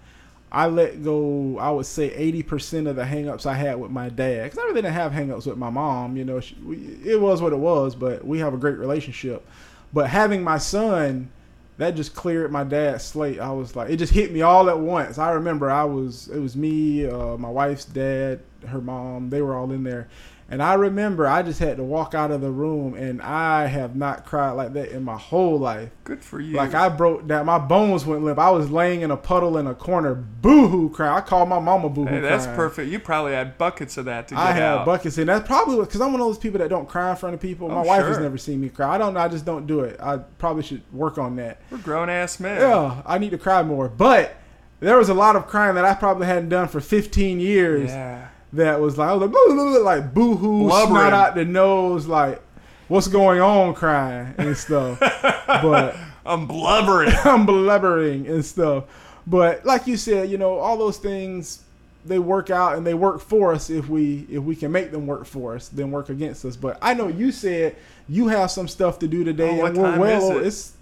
I 0.53 0.67
let 0.67 1.03
go. 1.03 1.57
I 1.59 1.71
would 1.71 1.87
say 1.87 2.11
80% 2.11 2.87
of 2.87 2.95
the 2.97 3.05
hangups 3.05 3.47
I 3.47 3.55
had 3.55 3.81
with 3.81 3.91
my 3.91 4.11
dad, 4.11 4.45
because 4.45 4.59
I 4.59 4.63
really 4.65 4.83
didn't 4.83 4.93
have 4.93 5.11
hangups 5.11 5.47
with 5.47 5.57
my 5.57 5.71
mom. 5.71 6.15
You 6.15 6.27
know, 6.27 6.41
she, 6.41 6.55
we, 6.57 6.77
it 7.05 7.19
was 7.19 7.41
what 7.41 7.55
it 7.55 7.59
was, 7.59 7.95
but 7.95 8.25
we 8.25 8.39
have 8.41 8.53
a 8.53 8.59
great 8.59 8.77
relationship. 8.77 9.47
But 9.95 10.11
having 10.11 10.43
my 10.45 10.59
son, 10.59 11.31
that 11.79 11.97
just 11.97 12.15
cleared 12.15 12.53
my 12.53 12.65
dad's 12.65 13.03
slate. 13.03 13.41
I 13.41 13.51
was 13.51 13.75
like, 13.75 13.89
it 13.89 13.97
just 13.97 14.13
hit 14.13 14.31
me 14.31 14.43
all 14.43 14.69
at 14.69 14.79
once. 14.79 15.17
I 15.17 15.31
remember 15.33 15.71
I 15.71 15.85
was, 15.85 16.29
it 16.29 16.39
was 16.39 16.55
me, 16.55 17.07
uh, 17.07 17.39
my 17.39 17.49
wife's 17.49 17.87
dad, 17.87 18.41
her 18.69 18.83
mom, 18.83 19.31
they 19.31 19.41
were 19.41 19.55
all 19.55 19.73
in 19.73 19.83
there. 19.83 20.09
And 20.51 20.63
I 20.63 20.75
remember 20.75 21.27
I 21.27 21.43
just 21.43 21.61
had 21.61 21.79
to 21.79 21.83
walk 21.83 22.15
out 22.15 22.31
of 22.31 22.43
the 22.43 22.51
room, 22.51 22.93
and 22.95 23.23
I 23.23 23.67
have 23.69 23.97
not 23.97 24.27
cried 24.27 24.51
like 24.51 24.75
that 24.75 24.91
in 24.91 25.03
my 25.03 25.17
whole 25.17 25.59
life. 25.59 25.89
Good 26.05 26.23
for 26.23 26.41
you. 26.41 26.57
Like 26.57 26.75
I 26.75 26.91
broke 26.91 27.27
down, 27.27 27.47
my 27.47 27.59
bones 27.59 28.05
went 28.05 28.23
limp. 28.23 28.39
I 28.39 28.51
was 28.51 28.71
laying 28.71 29.01
in 29.01 29.11
a 29.11 29.17
puddle 29.17 29.57
in 29.57 29.67
a 29.67 29.75
corner, 29.75 30.15
boo-hoo 30.15 30.91
crying. 30.91 31.15
I 31.15 31.21
called 31.23 31.49
my 31.49 31.59
mama 31.59 31.89
boo-hoo 31.89 32.07
Hey, 32.09 32.21
that's 32.21 32.45
crying. 32.45 32.57
perfect. 32.57 32.91
You 32.91 32.99
probably 32.99 33.33
had 33.33 33.57
buckets 33.57 33.97
of 33.97 34.05
that 34.05 34.29
to 34.29 34.37
I 34.39 34.53
had 34.53 34.63
out. 34.63 34.85
buckets, 34.87 35.17
and 35.17 35.27
that's 35.29 35.47
probably 35.47 35.79
because 35.83 36.03
I'm 36.03 36.13
one 36.13 36.21
of 36.21 36.27
those 36.27 36.37
people 36.39 36.59
that 36.59 36.69
don't 36.69 36.87
cry 36.89 37.09
in 37.11 37.17
front 37.17 37.35
of 37.35 37.41
people. 37.41 37.69
My 37.71 37.77
Oh, 37.77 37.85
wife 37.85 38.05
has 38.05 38.19
never 38.19 38.37
seen 38.37 38.61
me 38.61 38.69
cry. 38.69 38.95
I 38.95 38.99
don't 38.99 39.15
know. 39.15 39.21
I 39.21 39.29
just 39.29 39.47
don't 39.47 39.67
do 39.67 39.81
it. 39.81 39.99
I 40.03 40.19
probably 40.19 40.65
should 40.65 40.83
work 40.93 41.17
on 41.17 41.37
that. 41.37 41.63
We're 41.71 41.79
grown 41.79 42.11
ass 42.11 42.39
men. 42.41 42.61
Yeah, 42.61 43.01
I 43.07 43.17
need 43.17 43.31
to 43.31 43.39
cry 43.39 43.63
more. 43.63 43.89
But 43.89 44.35
there 44.81 44.99
was 44.99 45.09
a 45.09 45.15
lot 45.15 45.35
of 45.35 45.47
crying 45.47 45.77
that 45.77 45.85
I 45.87 45.95
probably 45.95 46.27
hadn't 46.27 46.51
done 46.51 46.69
for 46.69 46.81
15 46.81 47.41
years. 47.41 47.89
Yeah. 47.89 48.29
That 48.55 48.81
was 48.81 48.99
like 48.99 49.09
I 49.09 49.13
was 49.15 49.23
like, 49.23 49.31
"Boo, 49.33 49.45
boo, 49.49 49.57
boo," 49.57 49.83
like 49.83 50.13
boo 50.15 50.35
hoo, 50.35 50.69
snot 50.69 51.13
out 51.13 51.35
the 51.35 51.45
nose, 51.45 52.07
like 52.07 52.43
what's 52.89 53.09
going 53.09 53.41
on, 53.41 53.75
crying 53.75 54.35
and 54.39 54.57
stuff. 54.57 54.99
but 55.47 55.97
I'm 56.27 56.47
blubbering. 56.47 57.13
I'm 57.25 57.47
blubbering 57.47 58.27
and 58.27 58.45
stuff. 58.45 58.85
But 59.27 59.65
like 59.65 59.87
you 59.87 59.97
said, 59.97 60.29
you 60.31 60.37
know, 60.39 60.59
all 60.59 60.77
those 60.77 60.99
things 60.99 61.63
they 62.05 62.19
work 62.19 62.51
out 62.51 62.77
and 62.77 62.85
they 62.85 62.95
work 62.95 63.21
for 63.21 63.53
us 63.55 63.71
if 63.71 63.89
we 63.89 64.27
if 64.31 64.43
we 64.43 64.57
can 64.57 64.71
make 64.73 64.91
them 64.91 65.07
work 65.07 65.25
for 65.25 65.55
us, 65.55 65.69
then 65.69 65.91
work 65.91 66.09
against 66.11 66.45
us. 66.45 66.57
But 66.57 66.77
I 66.83 66.93
know 66.95 67.09
you 67.09 67.33
said 67.33 67.77
you 68.09 68.29
have 68.29 68.51
some 68.51 68.69
stuff 68.69 68.99
to 68.99 69.09
do 69.09 69.25
today, 69.25 69.61
Oh, 69.63 69.67
and 69.67 69.77
we're 69.79 69.99
well. 69.99 70.37
it? 70.39 70.47
It's 70.47 70.73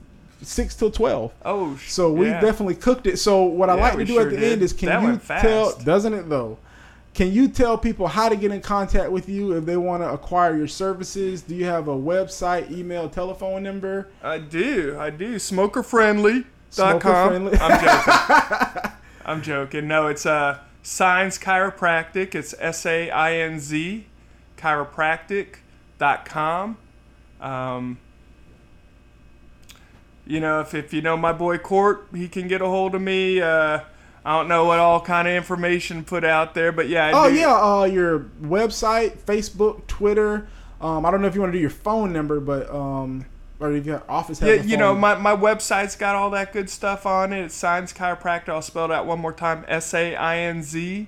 six 0.43 0.75
till 0.75 0.91
twelve. 0.91 1.33
Oh, 1.45 1.77
So 1.87 2.11
we 2.11 2.27
yeah. 2.29 2.41
definitely 2.41 2.75
cooked 2.77 3.07
it. 3.07 3.19
So 3.19 3.45
what 3.45 3.69
I 3.71 3.77
Yeah, 3.77 3.83
like 3.83 3.99
to 3.99 4.05
do 4.07 4.15
sure 4.15 4.23
at 4.23 4.31
the 4.31 4.37
did. 4.39 4.53
end 4.55 4.63
is 4.63 4.73
can 4.73 4.87
That 4.89 5.03
you 5.03 5.21
tell 5.41 5.79
doesn't 5.79 6.15
it 6.15 6.29
though? 6.29 6.57
Can 7.21 7.33
you 7.35 7.49
tell 7.49 7.77
people 7.77 8.09
how 8.09 8.31
to 8.31 8.37
get 8.37 8.51
in 8.51 8.63
contact 8.63 9.13
with 9.13 9.29
you 9.29 9.53
if 9.53 9.67
they 9.67 9.77
want 9.77 10.03
to 10.03 10.09
acquire 10.09 10.57
your 10.57 10.67
services? 10.67 11.43
Do 11.43 11.55
you 11.55 11.67
have 11.67 11.87
a 11.87 11.95
website, 11.95 12.71
email, 12.71 13.11
telephone 13.11 13.63
number? 13.63 14.09
I 14.23 14.39
do. 14.39 14.97
I 14.99 15.11
do. 15.11 15.37
Smokerfriendly.com. 15.37 16.47
Smokerfriendly. 16.73 17.59
I'm 17.61 17.85
joking. 17.85 18.93
I'm 19.27 19.43
joking. 19.43 19.87
No, 19.87 20.07
it's 20.07 20.25
uh, 20.25 20.61
Sainz 20.83 21.39
Chiropractic. 21.39 22.35
It's 22.35 22.55
S 22.59 22.87
A 22.87 23.11
I 23.11 23.35
N 23.35 23.61
Z 23.61 24.07
chiropractic.com. 24.57 26.79
Um, 27.39 27.99
you 30.27 30.41
know, 30.41 30.61
if, 30.61 30.73
if 30.73 30.95
you 30.95 31.03
know 31.03 31.19
my 31.19 31.35
boy 31.35 31.59
Court, 31.59 32.07
he 32.15 32.29
can 32.29 32.49
get 32.49 32.63
a 32.63 32.67
hold 32.67 32.95
of 32.95 33.03
me. 33.03 33.43
Uh, 33.43 33.81
I 34.25 34.37
don't 34.37 34.49
know 34.49 34.65
what 34.67 34.79
all 34.79 35.01
kind 35.01 35.27
of 35.27 35.35
information 35.35 36.05
put 36.05 36.25
out 36.25 36.55
there, 36.55 36.73
but 36.73 36.89
yeah. 36.89 37.07
I 37.07 37.13
Oh 37.15 37.31
do- 37.31 37.37
yeah, 37.37 37.55
uh, 37.55 37.85
your 37.85 38.21
website, 38.43 39.19
Facebook, 39.19 39.87
Twitter. 39.87 40.47
Um, 40.81 41.05
I 41.07 41.11
don't 41.11 41.21
know 41.23 41.29
if 41.29 41.35
you 41.35 41.41
want 41.41 41.53
to 41.53 41.59
do 41.59 41.61
your 41.61 41.71
phone 41.71 42.13
number, 42.13 42.41
but 42.41 42.71
um, 42.75 43.27
or 43.59 43.73
if 43.73 43.85
your 43.87 44.03
office 44.09 44.39
has 44.39 44.49
Yeah, 44.49 44.63
you 44.63 44.77
know, 44.77 44.95
my, 44.95 45.15
my 45.15 45.37
website's 45.37 45.95
got 45.97 46.15
all 46.15 46.31
that 46.31 46.53
good 46.53 46.71
stuff 46.71 47.05
on 47.07 47.33
it. 47.33 47.45
It's 47.45 47.61
Sainz 47.63 47.95
Chiropractor. 47.95 48.49
I'll 48.51 48.63
spell 48.63 48.87
it 48.87 48.91
out 48.91 49.07
one 49.07 49.19
more 49.21 49.33
time. 49.33 49.65
S 49.69 49.93
A 49.95 50.15
I 50.17 50.39
N 50.39 50.63
Z 50.63 51.07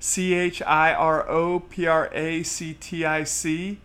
C 0.00 0.34
H 0.34 0.60
I 0.62 0.92
R 0.92 1.28
O 1.28 1.60
P 1.60 1.86
R 1.86 2.10
A 2.12 2.42
C 2.42 2.74
T 2.74 3.04
I 3.04 3.22
C. 3.24 3.78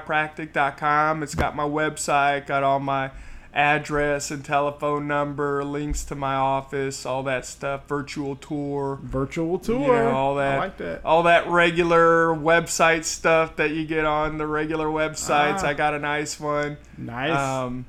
SainzChiropractic.com. 0.00 1.22
It's 1.22 1.34
got 1.34 1.54
my 1.56 1.64
website, 1.64 2.46
got 2.46 2.62
all 2.62 2.80
my 2.80 3.10
address 3.52 4.30
and 4.30 4.44
telephone 4.44 5.08
number, 5.08 5.64
links 5.64 6.04
to 6.04 6.14
my 6.14 6.34
office, 6.34 7.04
all 7.04 7.22
that 7.24 7.44
stuff, 7.44 7.86
virtual 7.88 8.36
tour. 8.36 8.98
virtual 9.02 9.58
tour. 9.58 9.80
You 9.80 9.86
know, 9.86 10.10
all 10.10 10.34
that, 10.36 10.56
I 10.56 10.58
like 10.58 10.76
that. 10.78 11.04
all 11.04 11.24
that 11.24 11.48
regular 11.48 12.28
website 12.28 13.04
stuff 13.04 13.56
that 13.56 13.70
you 13.70 13.84
get 13.84 14.04
on 14.04 14.38
the 14.38 14.46
regular 14.46 14.86
websites. 14.86 15.62
Ah. 15.62 15.68
I 15.68 15.74
got 15.74 15.94
a 15.94 15.98
nice 15.98 16.38
one. 16.38 16.76
Nice. 16.96 17.36
Um, 17.36 17.86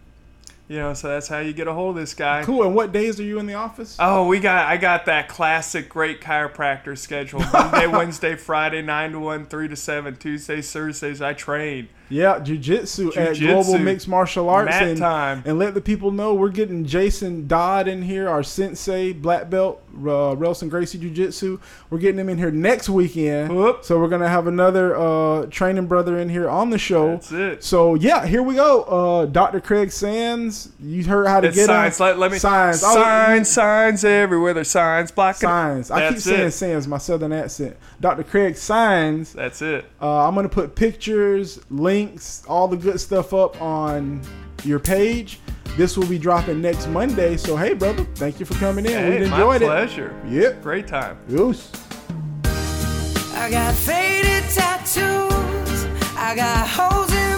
you 0.67 0.77
know, 0.77 0.93
so 0.93 1.09
that's 1.09 1.27
how 1.27 1.39
you 1.39 1.51
get 1.51 1.67
a 1.67 1.73
hold 1.73 1.97
of 1.97 2.01
this 2.01 2.13
guy. 2.13 2.45
cool. 2.45 2.63
And 2.63 2.73
what 2.73 2.93
days 2.93 3.19
are 3.19 3.23
you 3.23 3.39
in 3.39 3.45
the 3.45 3.55
office? 3.55 3.97
Oh, 3.99 4.25
we 4.27 4.39
got 4.39 4.67
I 4.67 4.77
got 4.77 5.05
that 5.07 5.27
classic 5.27 5.89
great 5.89 6.21
chiropractor 6.21 6.97
schedule. 6.97 7.41
Monday, 7.51 7.87
Wednesday, 7.87 8.35
Friday, 8.35 8.81
nine 8.81 9.11
to 9.11 9.19
one, 9.19 9.47
three 9.47 9.67
to 9.67 9.75
seven. 9.75 10.15
Tuesdays, 10.15 10.71
Thursdays, 10.71 11.21
I 11.21 11.33
train. 11.33 11.89
Yeah, 12.11 12.39
jujitsu 12.39 13.15
at 13.15 13.39
Global 13.39 13.79
Mixed 13.79 14.07
Martial 14.07 14.49
Arts. 14.49 14.69
Mat 14.69 14.83
and, 14.83 14.97
time. 14.99 15.43
and 15.45 15.57
let 15.57 15.73
the 15.73 15.81
people 15.81 16.11
know 16.11 16.33
we're 16.33 16.49
getting 16.49 16.85
Jason 16.85 17.47
Dodd 17.47 17.87
in 17.87 18.01
here, 18.01 18.27
our 18.29 18.43
sensei, 18.43 19.13
black 19.13 19.49
belt, 19.49 19.81
uh, 19.95 20.35
Relson 20.35 20.69
Gracie 20.69 20.97
Jiu 20.97 21.09
Jitsu. 21.09 21.59
We're 21.89 21.99
getting 21.99 22.19
him 22.19 22.27
in 22.29 22.37
here 22.37 22.51
next 22.51 22.89
weekend. 22.89 23.55
Whoop. 23.55 23.83
So 23.85 23.97
we're 23.99 24.09
going 24.09 24.21
to 24.21 24.29
have 24.29 24.47
another 24.47 24.95
uh, 24.95 25.45
training 25.47 25.87
brother 25.87 26.19
in 26.19 26.27
here 26.29 26.49
on 26.49 26.69
the 26.69 26.77
show. 26.77 27.11
That's 27.11 27.31
it. 27.31 27.63
So 27.63 27.95
yeah, 27.95 28.25
here 28.25 28.43
we 28.43 28.55
go. 28.55 28.83
Uh, 28.83 29.25
Dr. 29.27 29.61
Craig 29.61 29.91
Sands, 29.91 30.69
you 30.81 31.03
heard 31.05 31.27
how 31.27 31.39
to 31.39 31.47
It's 31.47 31.55
get 31.55 31.67
signs. 31.67 31.99
him. 31.99 32.05
Let, 32.07 32.19
let 32.19 32.31
me 32.31 32.39
signs. 32.39 32.83
Oh, 32.83 32.93
Signs, 32.93 33.49
signs 33.49 34.03
everywhere. 34.03 34.53
There's 34.53 34.69
signs 34.69 35.11
blocking. 35.11 35.47
Signs. 35.47 35.89
I 35.89 36.09
keep 36.09 36.19
saying 36.19 36.47
it. 36.47 36.51
Sands, 36.51 36.87
my 36.87 36.97
southern 36.97 37.31
accent. 37.31 37.77
Dr. 38.01 38.23
Craig 38.23 38.55
Sainz. 38.55 39.31
That's 39.31 39.61
it. 39.61 39.85
Uh, 40.01 40.27
I'm 40.27 40.35
gonna 40.35 40.49
put 40.49 40.75
pictures, 40.75 41.59
links. 41.69 42.00
Links, 42.05 42.43
all 42.47 42.67
the 42.67 42.77
good 42.77 42.99
stuff 42.99 43.33
up 43.33 43.61
on 43.61 44.21
your 44.63 44.79
page. 44.79 45.39
This 45.77 45.97
will 45.97 46.07
be 46.07 46.17
dropping 46.17 46.61
next 46.61 46.87
Monday. 46.87 47.37
So 47.37 47.55
hey, 47.55 47.73
brother, 47.73 48.03
thank 48.15 48.39
you 48.39 48.45
for 48.45 48.55
coming 48.55 48.85
in. 48.85 48.91
Hey, 48.91 49.19
we 49.21 49.27
my 49.27 49.37
enjoyed 49.37 49.61
pleasure. 49.61 50.15
it. 50.25 50.31
Yep. 50.31 50.61
Great 50.63 50.87
time. 50.87 51.17
Goose. 51.29 51.71
I 53.33 53.49
got 53.49 53.73
faded 53.73 54.43
tattoos. 54.49 55.85
I 56.15 56.35
got 56.35 56.67
holes 56.67 57.11
in 57.11 57.30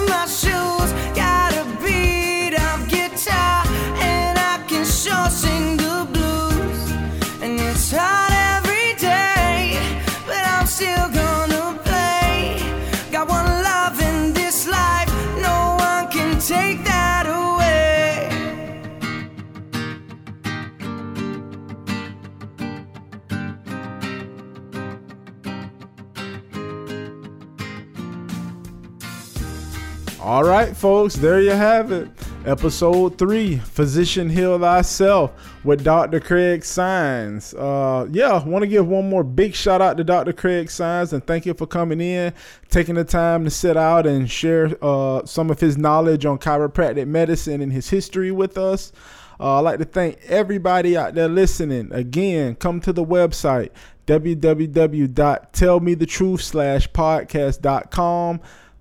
All 30.24 30.42
right, 30.42 30.74
folks, 30.74 31.14
there 31.16 31.42
you 31.42 31.50
have 31.50 31.92
it. 31.92 32.08
Episode 32.46 33.18
three, 33.18 33.58
Physician 33.58 34.30
Heal 34.30 34.58
Thyself 34.58 35.32
with 35.64 35.84
Dr. 35.84 36.18
Craig 36.18 36.62
Sainz. 36.62 37.54
Uh, 37.54 38.08
yeah, 38.10 38.42
want 38.42 38.62
to 38.62 38.66
give 38.66 38.88
one 38.88 39.06
more 39.06 39.22
big 39.22 39.54
shout 39.54 39.82
out 39.82 39.98
to 39.98 40.04
Dr. 40.04 40.32
Craig 40.32 40.68
Sainz 40.68 41.12
and 41.12 41.22
thank 41.26 41.44
you 41.44 41.52
for 41.52 41.66
coming 41.66 42.00
in, 42.00 42.32
taking 42.70 42.94
the 42.94 43.04
time 43.04 43.44
to 43.44 43.50
sit 43.50 43.76
out 43.76 44.06
and 44.06 44.30
share 44.30 44.74
uh, 44.80 45.26
some 45.26 45.50
of 45.50 45.60
his 45.60 45.76
knowledge 45.76 46.24
on 46.24 46.38
chiropractic 46.38 47.06
medicine 47.06 47.60
and 47.60 47.70
his 47.70 47.90
history 47.90 48.32
with 48.32 48.56
us. 48.56 48.92
Uh, 49.38 49.58
I'd 49.58 49.60
like 49.60 49.78
to 49.80 49.84
thank 49.84 50.16
everybody 50.24 50.96
out 50.96 51.14
there 51.14 51.28
listening. 51.28 51.92
Again, 51.92 52.54
come 52.54 52.80
to 52.80 52.94
the 52.94 53.04
website 53.04 53.72
www.tellmethetruth 54.06 56.40
slash. 56.40 56.88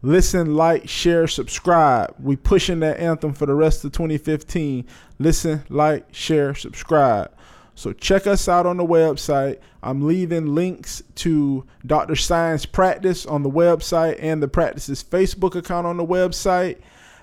Listen, 0.05 0.55
like, 0.55 0.89
share, 0.89 1.27
subscribe. 1.27 2.13
We 2.19 2.35
pushing 2.35 2.81
that 2.81 2.99
anthem 2.99 3.33
for 3.33 3.45
the 3.45 3.55
rest 3.55 3.85
of 3.85 3.93
2015. 3.93 4.85
Listen, 5.17 5.63
like, 5.69 6.13
share, 6.13 6.53
subscribe. 6.53 7.31
So 7.73 7.93
check 7.93 8.27
us 8.27 8.49
out 8.49 8.65
on 8.65 8.77
the 8.77 8.85
website. 8.85 9.59
I'm 9.81 10.05
leaving 10.05 10.53
links 10.53 11.01
to 11.15 11.65
Dr. 11.85 12.15
Science 12.15 12.65
Practice 12.65 13.25
on 13.25 13.43
the 13.43 13.49
website 13.49 14.17
and 14.19 14.43
the 14.43 14.47
practice's 14.47 15.03
Facebook 15.03 15.55
account 15.55 15.87
on 15.87 15.97
the 15.97 16.05
website. 16.05 16.79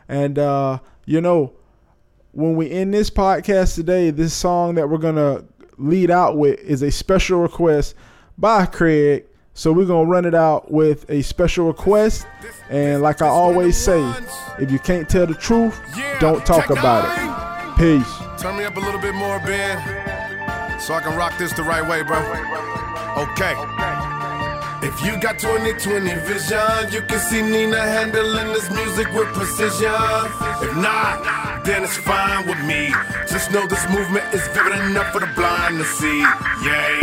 And 0.08 0.38
uh, 0.38 0.78
you 1.04 1.20
know, 1.20 1.52
when 2.32 2.56
we 2.56 2.70
end 2.70 2.94
this 2.94 3.10
podcast 3.10 3.74
today, 3.74 4.10
this 4.10 4.34
song 4.34 4.74
that 4.74 4.88
we're 4.88 4.98
gonna 4.98 5.44
lead 5.76 6.10
out 6.10 6.36
with 6.36 6.58
is 6.60 6.82
a 6.82 6.90
special 6.90 7.40
request 7.40 7.94
by 8.36 8.66
Craig. 8.66 9.26
So 9.60 9.74
we're 9.74 9.84
gonna 9.84 10.08
run 10.08 10.24
it 10.24 10.34
out 10.34 10.70
with 10.70 11.04
a 11.10 11.20
special 11.20 11.66
request. 11.66 12.26
And 12.70 13.02
like 13.02 13.20
I 13.20 13.26
always 13.26 13.76
say, 13.76 14.00
if 14.58 14.70
you 14.70 14.78
can't 14.78 15.06
tell 15.06 15.26
the 15.26 15.34
truth, 15.34 15.78
don't 16.18 16.46
talk 16.46 16.70
about 16.70 17.04
it. 17.04 17.76
Peace. 17.76 18.40
Turn 18.40 18.56
me 18.56 18.64
up 18.64 18.78
a 18.78 18.80
little 18.80 18.98
bit 18.98 19.14
more, 19.14 19.38
Ben, 19.40 19.76
so 20.80 20.94
I 20.94 21.00
can 21.02 21.14
rock 21.14 21.36
this 21.36 21.52
the 21.52 21.62
right 21.62 21.86
way, 21.86 22.00
bro. 22.02 22.16
Okay. 23.20 23.52
If 24.80 25.04
you 25.04 25.20
got 25.20 25.38
2020 25.38 26.08
vision, 26.24 26.90
you 26.90 27.02
can 27.02 27.18
see 27.18 27.42
Nina 27.42 27.82
handling 27.82 28.54
this 28.54 28.70
music 28.70 29.12
with 29.12 29.28
precision. 29.36 29.92
If 30.64 30.74
not, 30.78 31.66
then 31.66 31.84
it's 31.84 31.98
fine 31.98 32.48
with 32.48 32.64
me. 32.64 32.94
Just 33.28 33.52
know 33.52 33.66
this 33.66 33.86
movement 33.90 34.24
is 34.32 34.40
vivid 34.56 34.72
enough 34.88 35.12
for 35.12 35.20
the 35.20 35.28
blind 35.36 35.76
to 35.76 35.84
see. 35.84 36.20
Yay. 36.64 36.98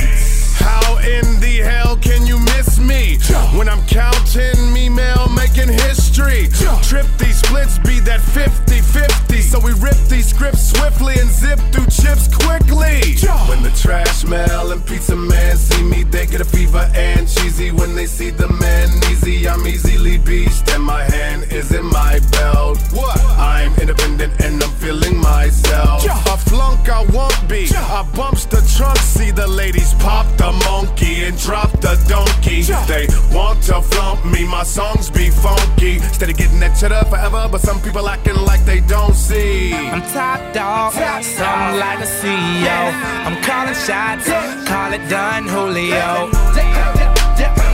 How 0.57 0.86
in 0.99 1.39
the 1.39 1.61
hell 1.63 1.97
can 1.97 2.25
you 2.25 2.39
miss 2.39 2.79
me 2.79 3.17
when 3.57 3.69
I'm 3.69 3.85
counting 3.87 4.73
me 4.73 4.89
mail 4.89 5.27
making 5.29 5.69
history? 5.69 6.47
Trip 6.83 7.05
these 7.17 7.37
splits, 7.39 7.79
be 7.79 7.99
that 8.01 8.21
50 8.21 8.81
50. 8.81 9.41
So 9.41 9.59
we 9.59 9.73
rip 9.73 9.97
these 10.09 10.27
scripts 10.27 10.71
swiftly 10.71 11.15
and 11.19 11.29
zip 11.29 11.59
through 11.71 11.87
chips 11.87 12.27
quickly. 12.27 13.15
When 13.49 13.63
the 13.63 13.71
trash 13.81 14.25
mail 14.25 14.71
and 14.71 14.85
pizza 14.85 15.15
man 15.15 15.57
see 15.57 15.83
me, 15.83 16.03
they 16.03 16.25
get 16.25 16.41
a 16.41 16.45
fever 16.45 16.89
and 16.93 17.27
cheesy. 17.27 17.71
When 17.71 17.95
they 17.95 18.05
see 18.05 18.29
the 18.29 18.47
man 18.47 18.89
easy, 19.11 19.47
I'm 19.47 19.65
easily 19.67 20.17
beached 20.17 20.69
and 20.69 20.83
my 20.83 21.03
hand 21.03 21.51
is 21.51 21.71
in 21.71 21.85
my 21.85 22.19
belt. 22.31 22.77
What? 22.91 23.19
I'm 23.37 23.73
independent 23.79 24.41
and 24.41 24.61
I'm 24.63 24.71
feeling 24.71 25.17
myself. 25.17 26.05
A 26.05 26.37
flunk 26.37 26.89
I 26.89 27.05
won't 27.13 27.47
be. 27.47 27.69
I 27.75 28.03
bumps 28.15 28.45
the 28.45 28.61
trunk, 28.75 28.97
see 28.97 29.31
the 29.31 29.47
ladies 29.47 29.93
pop 29.95 30.25
the 30.37 30.51
monkey 30.51 30.86
and 31.27 31.37
drop 31.37 31.71
the 31.81 31.95
donkey. 32.07 32.61
They 32.87 33.07
want 33.35 33.61
to 33.63 33.81
flaunt 33.81 34.25
me, 34.25 34.47
my 34.47 34.63
songs 34.63 35.09
be 35.09 35.29
funky. 35.29 35.95
Instead 35.95 36.29
of 36.29 36.37
getting 36.37 36.59
that 36.59 36.77
cheddar 36.79 37.03
forever, 37.05 37.47
but 37.51 37.61
some 37.61 37.81
people 37.81 38.07
acting 38.07 38.35
like 38.35 38.63
they 38.65 38.79
don't 38.79 39.15
see. 39.15 39.73
I'm 39.73 40.01
top 40.13 40.53
dog, 40.53 40.93
something 40.93 41.79
like 41.79 41.99
a 41.99 42.09
CEO. 42.19 42.79
I'm 43.27 43.41
calling 43.43 43.75
shots, 43.75 44.27
call 44.67 44.93
it 44.93 45.03
Don 45.09 45.47
Julio. 45.47 46.29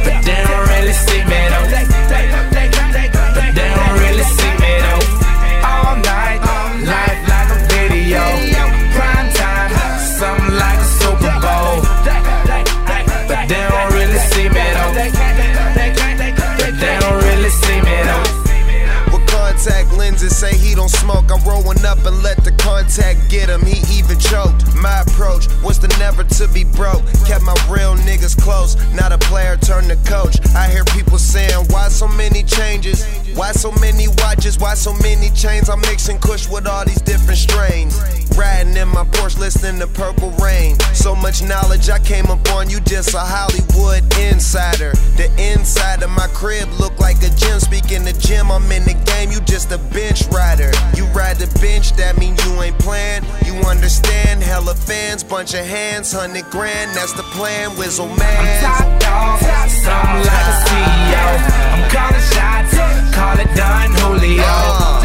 But 0.06 0.22
they 0.26 0.44
don't 0.48 0.68
really 0.69 0.94
see 0.94 1.23
me 1.23 1.49
though. 1.49 1.92
Lenses, 20.23 20.37
say 20.37 20.55
he 20.57 20.75
don't 20.75 20.89
smoke. 20.89 21.31
I'm 21.31 21.43
rolling 21.47 21.83
up 21.85 22.05
and 22.05 22.23
let 22.23 22.43
the 22.43 22.51
contact 22.51 23.29
get 23.29 23.49
him. 23.49 23.61
He 23.65 23.81
even 23.97 24.19
choked. 24.19 24.75
My 24.75 25.01
approach 25.01 25.47
was 25.63 25.77
to 25.79 25.87
never 25.99 26.23
to 26.23 26.47
be 26.49 26.63
broke. 26.63 27.03
Kept 27.25 27.43
my 27.43 27.55
real 27.69 27.95
niggas 27.95 28.39
close. 28.41 28.75
Not 28.93 29.11
a 29.11 29.17
player 29.17 29.57
turned 29.57 29.89
to 29.89 29.95
coach. 30.09 30.37
I 30.55 30.69
hear 30.69 30.83
people 30.85 31.17
saying, 31.17 31.67
why 31.69 31.89
so 31.89 32.07
many 32.07 32.43
changes? 32.43 33.03
Why 33.35 33.51
so 33.51 33.72
many 33.81 34.07
watches? 34.19 34.60
Why 34.60 34.76
so 34.76 34.93
many 35.01 35.30
chains? 35.31 35.68
I'm 35.69 35.81
mixing 35.81 36.19
kush 36.19 36.47
with 36.47 36.68
all 36.68 36.85
these 36.85 37.01
different 37.01 37.39
strains. 37.39 37.99
Riding 38.38 38.77
in 38.77 38.88
my 38.88 39.05
Porsche, 39.05 39.39
listening 39.39 39.80
to 39.80 39.88
Purple 39.88 40.31
Rain. 40.41 40.77
So 40.93 41.15
much 41.15 41.41
knowledge 41.41 41.89
I 41.89 41.99
came 41.99 42.27
up 42.27 42.47
on 42.51 42.69
you, 42.69 42.80
just 42.81 43.14
a 43.14 43.19
Hollywood 43.19 44.03
insider. 44.19 44.91
The 45.18 45.30
inside 45.38 46.03
of 46.03 46.11
my 46.11 46.27
crib 46.27 46.69
look 46.80 46.97
like 46.99 47.18
a 47.18 47.30
gym. 47.35 47.60
Speaking 47.60 48.03
the 48.03 48.14
gym, 48.14 48.51
I'm 48.51 48.72
in 48.72 48.84
the 48.85 48.93
game. 49.05 49.31
You 49.31 49.39
just 49.41 49.72
a 49.72 49.77
bench 49.77 50.26
rider. 50.27 50.72
You 50.95 51.05
ride 51.07 51.38
the 51.38 51.49
bench, 51.60 51.93
that 51.93 52.18
mean 52.18 52.35
you 52.45 52.61
ain't 52.61 52.77
playing. 52.80 53.23
You 53.45 53.53
understand? 53.68 54.43
Hella 54.43 54.76
fans, 54.76 55.23
bunch 55.23 55.53
of 55.53 55.65
hands, 55.65 56.11
hundred 56.11 56.45
grand. 56.51 56.95
That's 56.95 57.14
the 57.14 57.23
plan. 57.34 57.72
Whizzle 57.77 58.07
man. 58.07 58.65
I'm 58.65 58.99
top 58.99 59.01
dog, 59.01 59.39
something 59.69 60.22
like 60.22 60.47
a 60.49 60.55
CEO. 60.69 61.26
I'm 61.73 61.89
calling 61.89 62.32
call 63.34 63.41
it 63.41 63.55
Don 63.55 63.91
Julio. 63.93 64.43
But 64.43 65.02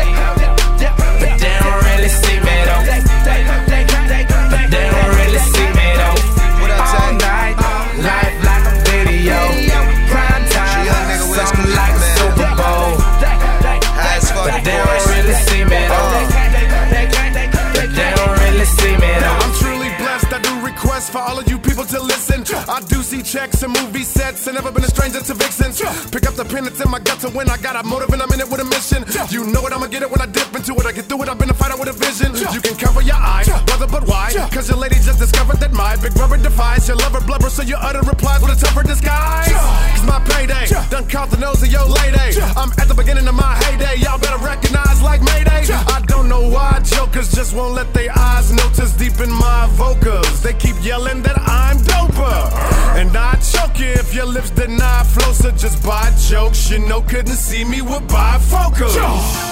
checks 23.28 23.62
and 23.62 23.72
movie 23.76 24.04
sets 24.04 24.46
and 24.46 24.56
never 24.56 24.72
been 24.72 24.84
a 24.84 24.88
stranger 24.88 25.20
to 25.20 25.34
vixens. 25.34 25.84
Pick 26.08 26.24
up 26.24 26.32
the 26.32 26.44
pen 26.44 26.64
that's 26.64 26.80
in 26.80 26.90
my 26.90 26.98
gut 26.98 27.20
to 27.20 27.28
win. 27.28 27.50
I 27.50 27.58
got 27.58 27.76
a 27.76 27.82
motive 27.84 28.08
and 28.08 28.22
I'm 28.22 28.32
in 28.32 28.40
it 28.40 28.48
with 28.48 28.60
a 28.60 28.64
mission. 28.64 29.04
You 29.28 29.44
know 29.52 29.60
it, 29.66 29.72
I'ma 29.72 29.86
get 29.86 30.00
it 30.00 30.10
when 30.10 30.20
I 30.22 30.26
dip 30.26 30.48
into 30.56 30.72
it. 30.72 30.86
I 30.86 30.92
get 30.92 31.06
through 31.12 31.24
it, 31.24 31.28
I've 31.28 31.38
been 31.38 31.50
a 31.50 31.54
fighter 31.54 31.76
with 31.76 31.92
a 31.92 31.92
vision. 31.92 32.32
You 32.54 32.60
can 32.64 32.76
cover 32.80 33.02
your 33.02 33.20
eye, 33.20 33.44
brother, 33.66 33.86
but 33.86 34.08
why? 34.08 34.32
Cause 34.50 34.70
your 34.70 34.78
lady 34.78 34.96
just 34.96 35.18
discovered 35.18 35.60
that 35.60 35.72
my 35.72 35.96
big 35.96 36.14
brother 36.14 36.38
defies 36.38 36.88
your 36.88 36.96
lover 36.96 37.20
blubber, 37.20 37.50
so 37.50 37.62
you 37.62 37.76
utter 37.76 38.00
replies 38.00 38.40
with 38.40 38.56
a 38.56 38.58
tougher 38.58 38.82
disguise. 38.82 39.52
Cause 39.52 40.06
my 40.08 40.24
payday 40.24 40.64
done 40.88 41.06
caught 41.06 41.28
the 41.28 41.36
nose 41.36 41.62
of 41.62 41.68
your 41.68 41.84
lady. 41.84 42.40
I'm 42.56 42.72
at 42.80 42.88
the 42.88 42.94
beginning 42.96 43.28
of 43.28 43.34
my 43.34 43.60
heyday. 43.64 44.00
Y'all 44.00 44.18
better 44.18 44.40
recognize 44.40 45.02
like 45.02 45.20
Mayday. 45.20 45.68
I 45.68 46.00
don't 46.06 46.28
know 46.30 46.48
why 46.48 46.80
jokers 46.80 47.30
just 47.34 47.54
won't 47.54 47.74
let 47.74 47.92
their 47.92 48.10
eyes 48.16 48.50
notice 48.52 48.92
deep 48.96 49.20
in 49.20 49.30
my 49.30 49.68
vocals. 49.72 50.40
They 50.42 50.54
keep 50.54 50.76
yelling 50.82 51.20
that 51.22 51.38
I'm 51.38 51.76
doper. 51.78 52.88
And 52.96 53.12
I 53.18 53.34
choke. 53.42 53.78
You 53.78 53.90
if 54.02 54.14
your 54.14 54.26
lips 54.26 54.50
deny 54.50 55.02
flow 55.04 55.32
So 55.32 55.50
just 55.50 55.82
buy 55.84 56.10
jokes. 56.28 56.70
You 56.70 56.78
know, 56.78 57.00
couldn't 57.02 57.40
see 57.48 57.64
me 57.64 57.82
with 57.82 58.04
bifocals. 58.08 58.96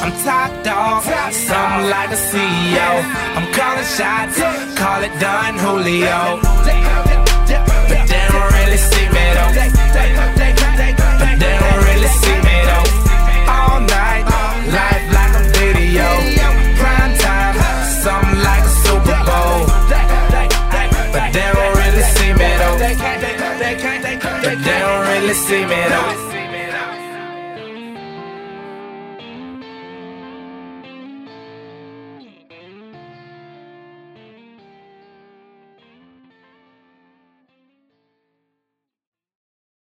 I'm 0.02 0.12
top 0.24 0.50
dog, 0.64 1.02
something 1.32 1.90
like 1.90 2.10
a 2.10 2.20
CEO. 2.30 2.90
I'm 3.36 3.46
calling 3.52 3.88
shots, 3.96 4.38
call 4.78 5.02
it 5.02 5.14
Don 5.20 5.58
Julio. 5.58 6.40
But 6.42 8.02
they 8.10 8.24
don't 8.30 8.52
really 8.58 8.80
see 8.90 9.06
me 9.14 9.24
though. 9.36 9.52
But 11.20 11.34
they 11.42 11.54
don't 11.62 11.84
really 11.88 12.10
see 12.22 12.38
me 12.46 12.55
But 25.36 25.48
they 25.48 26.25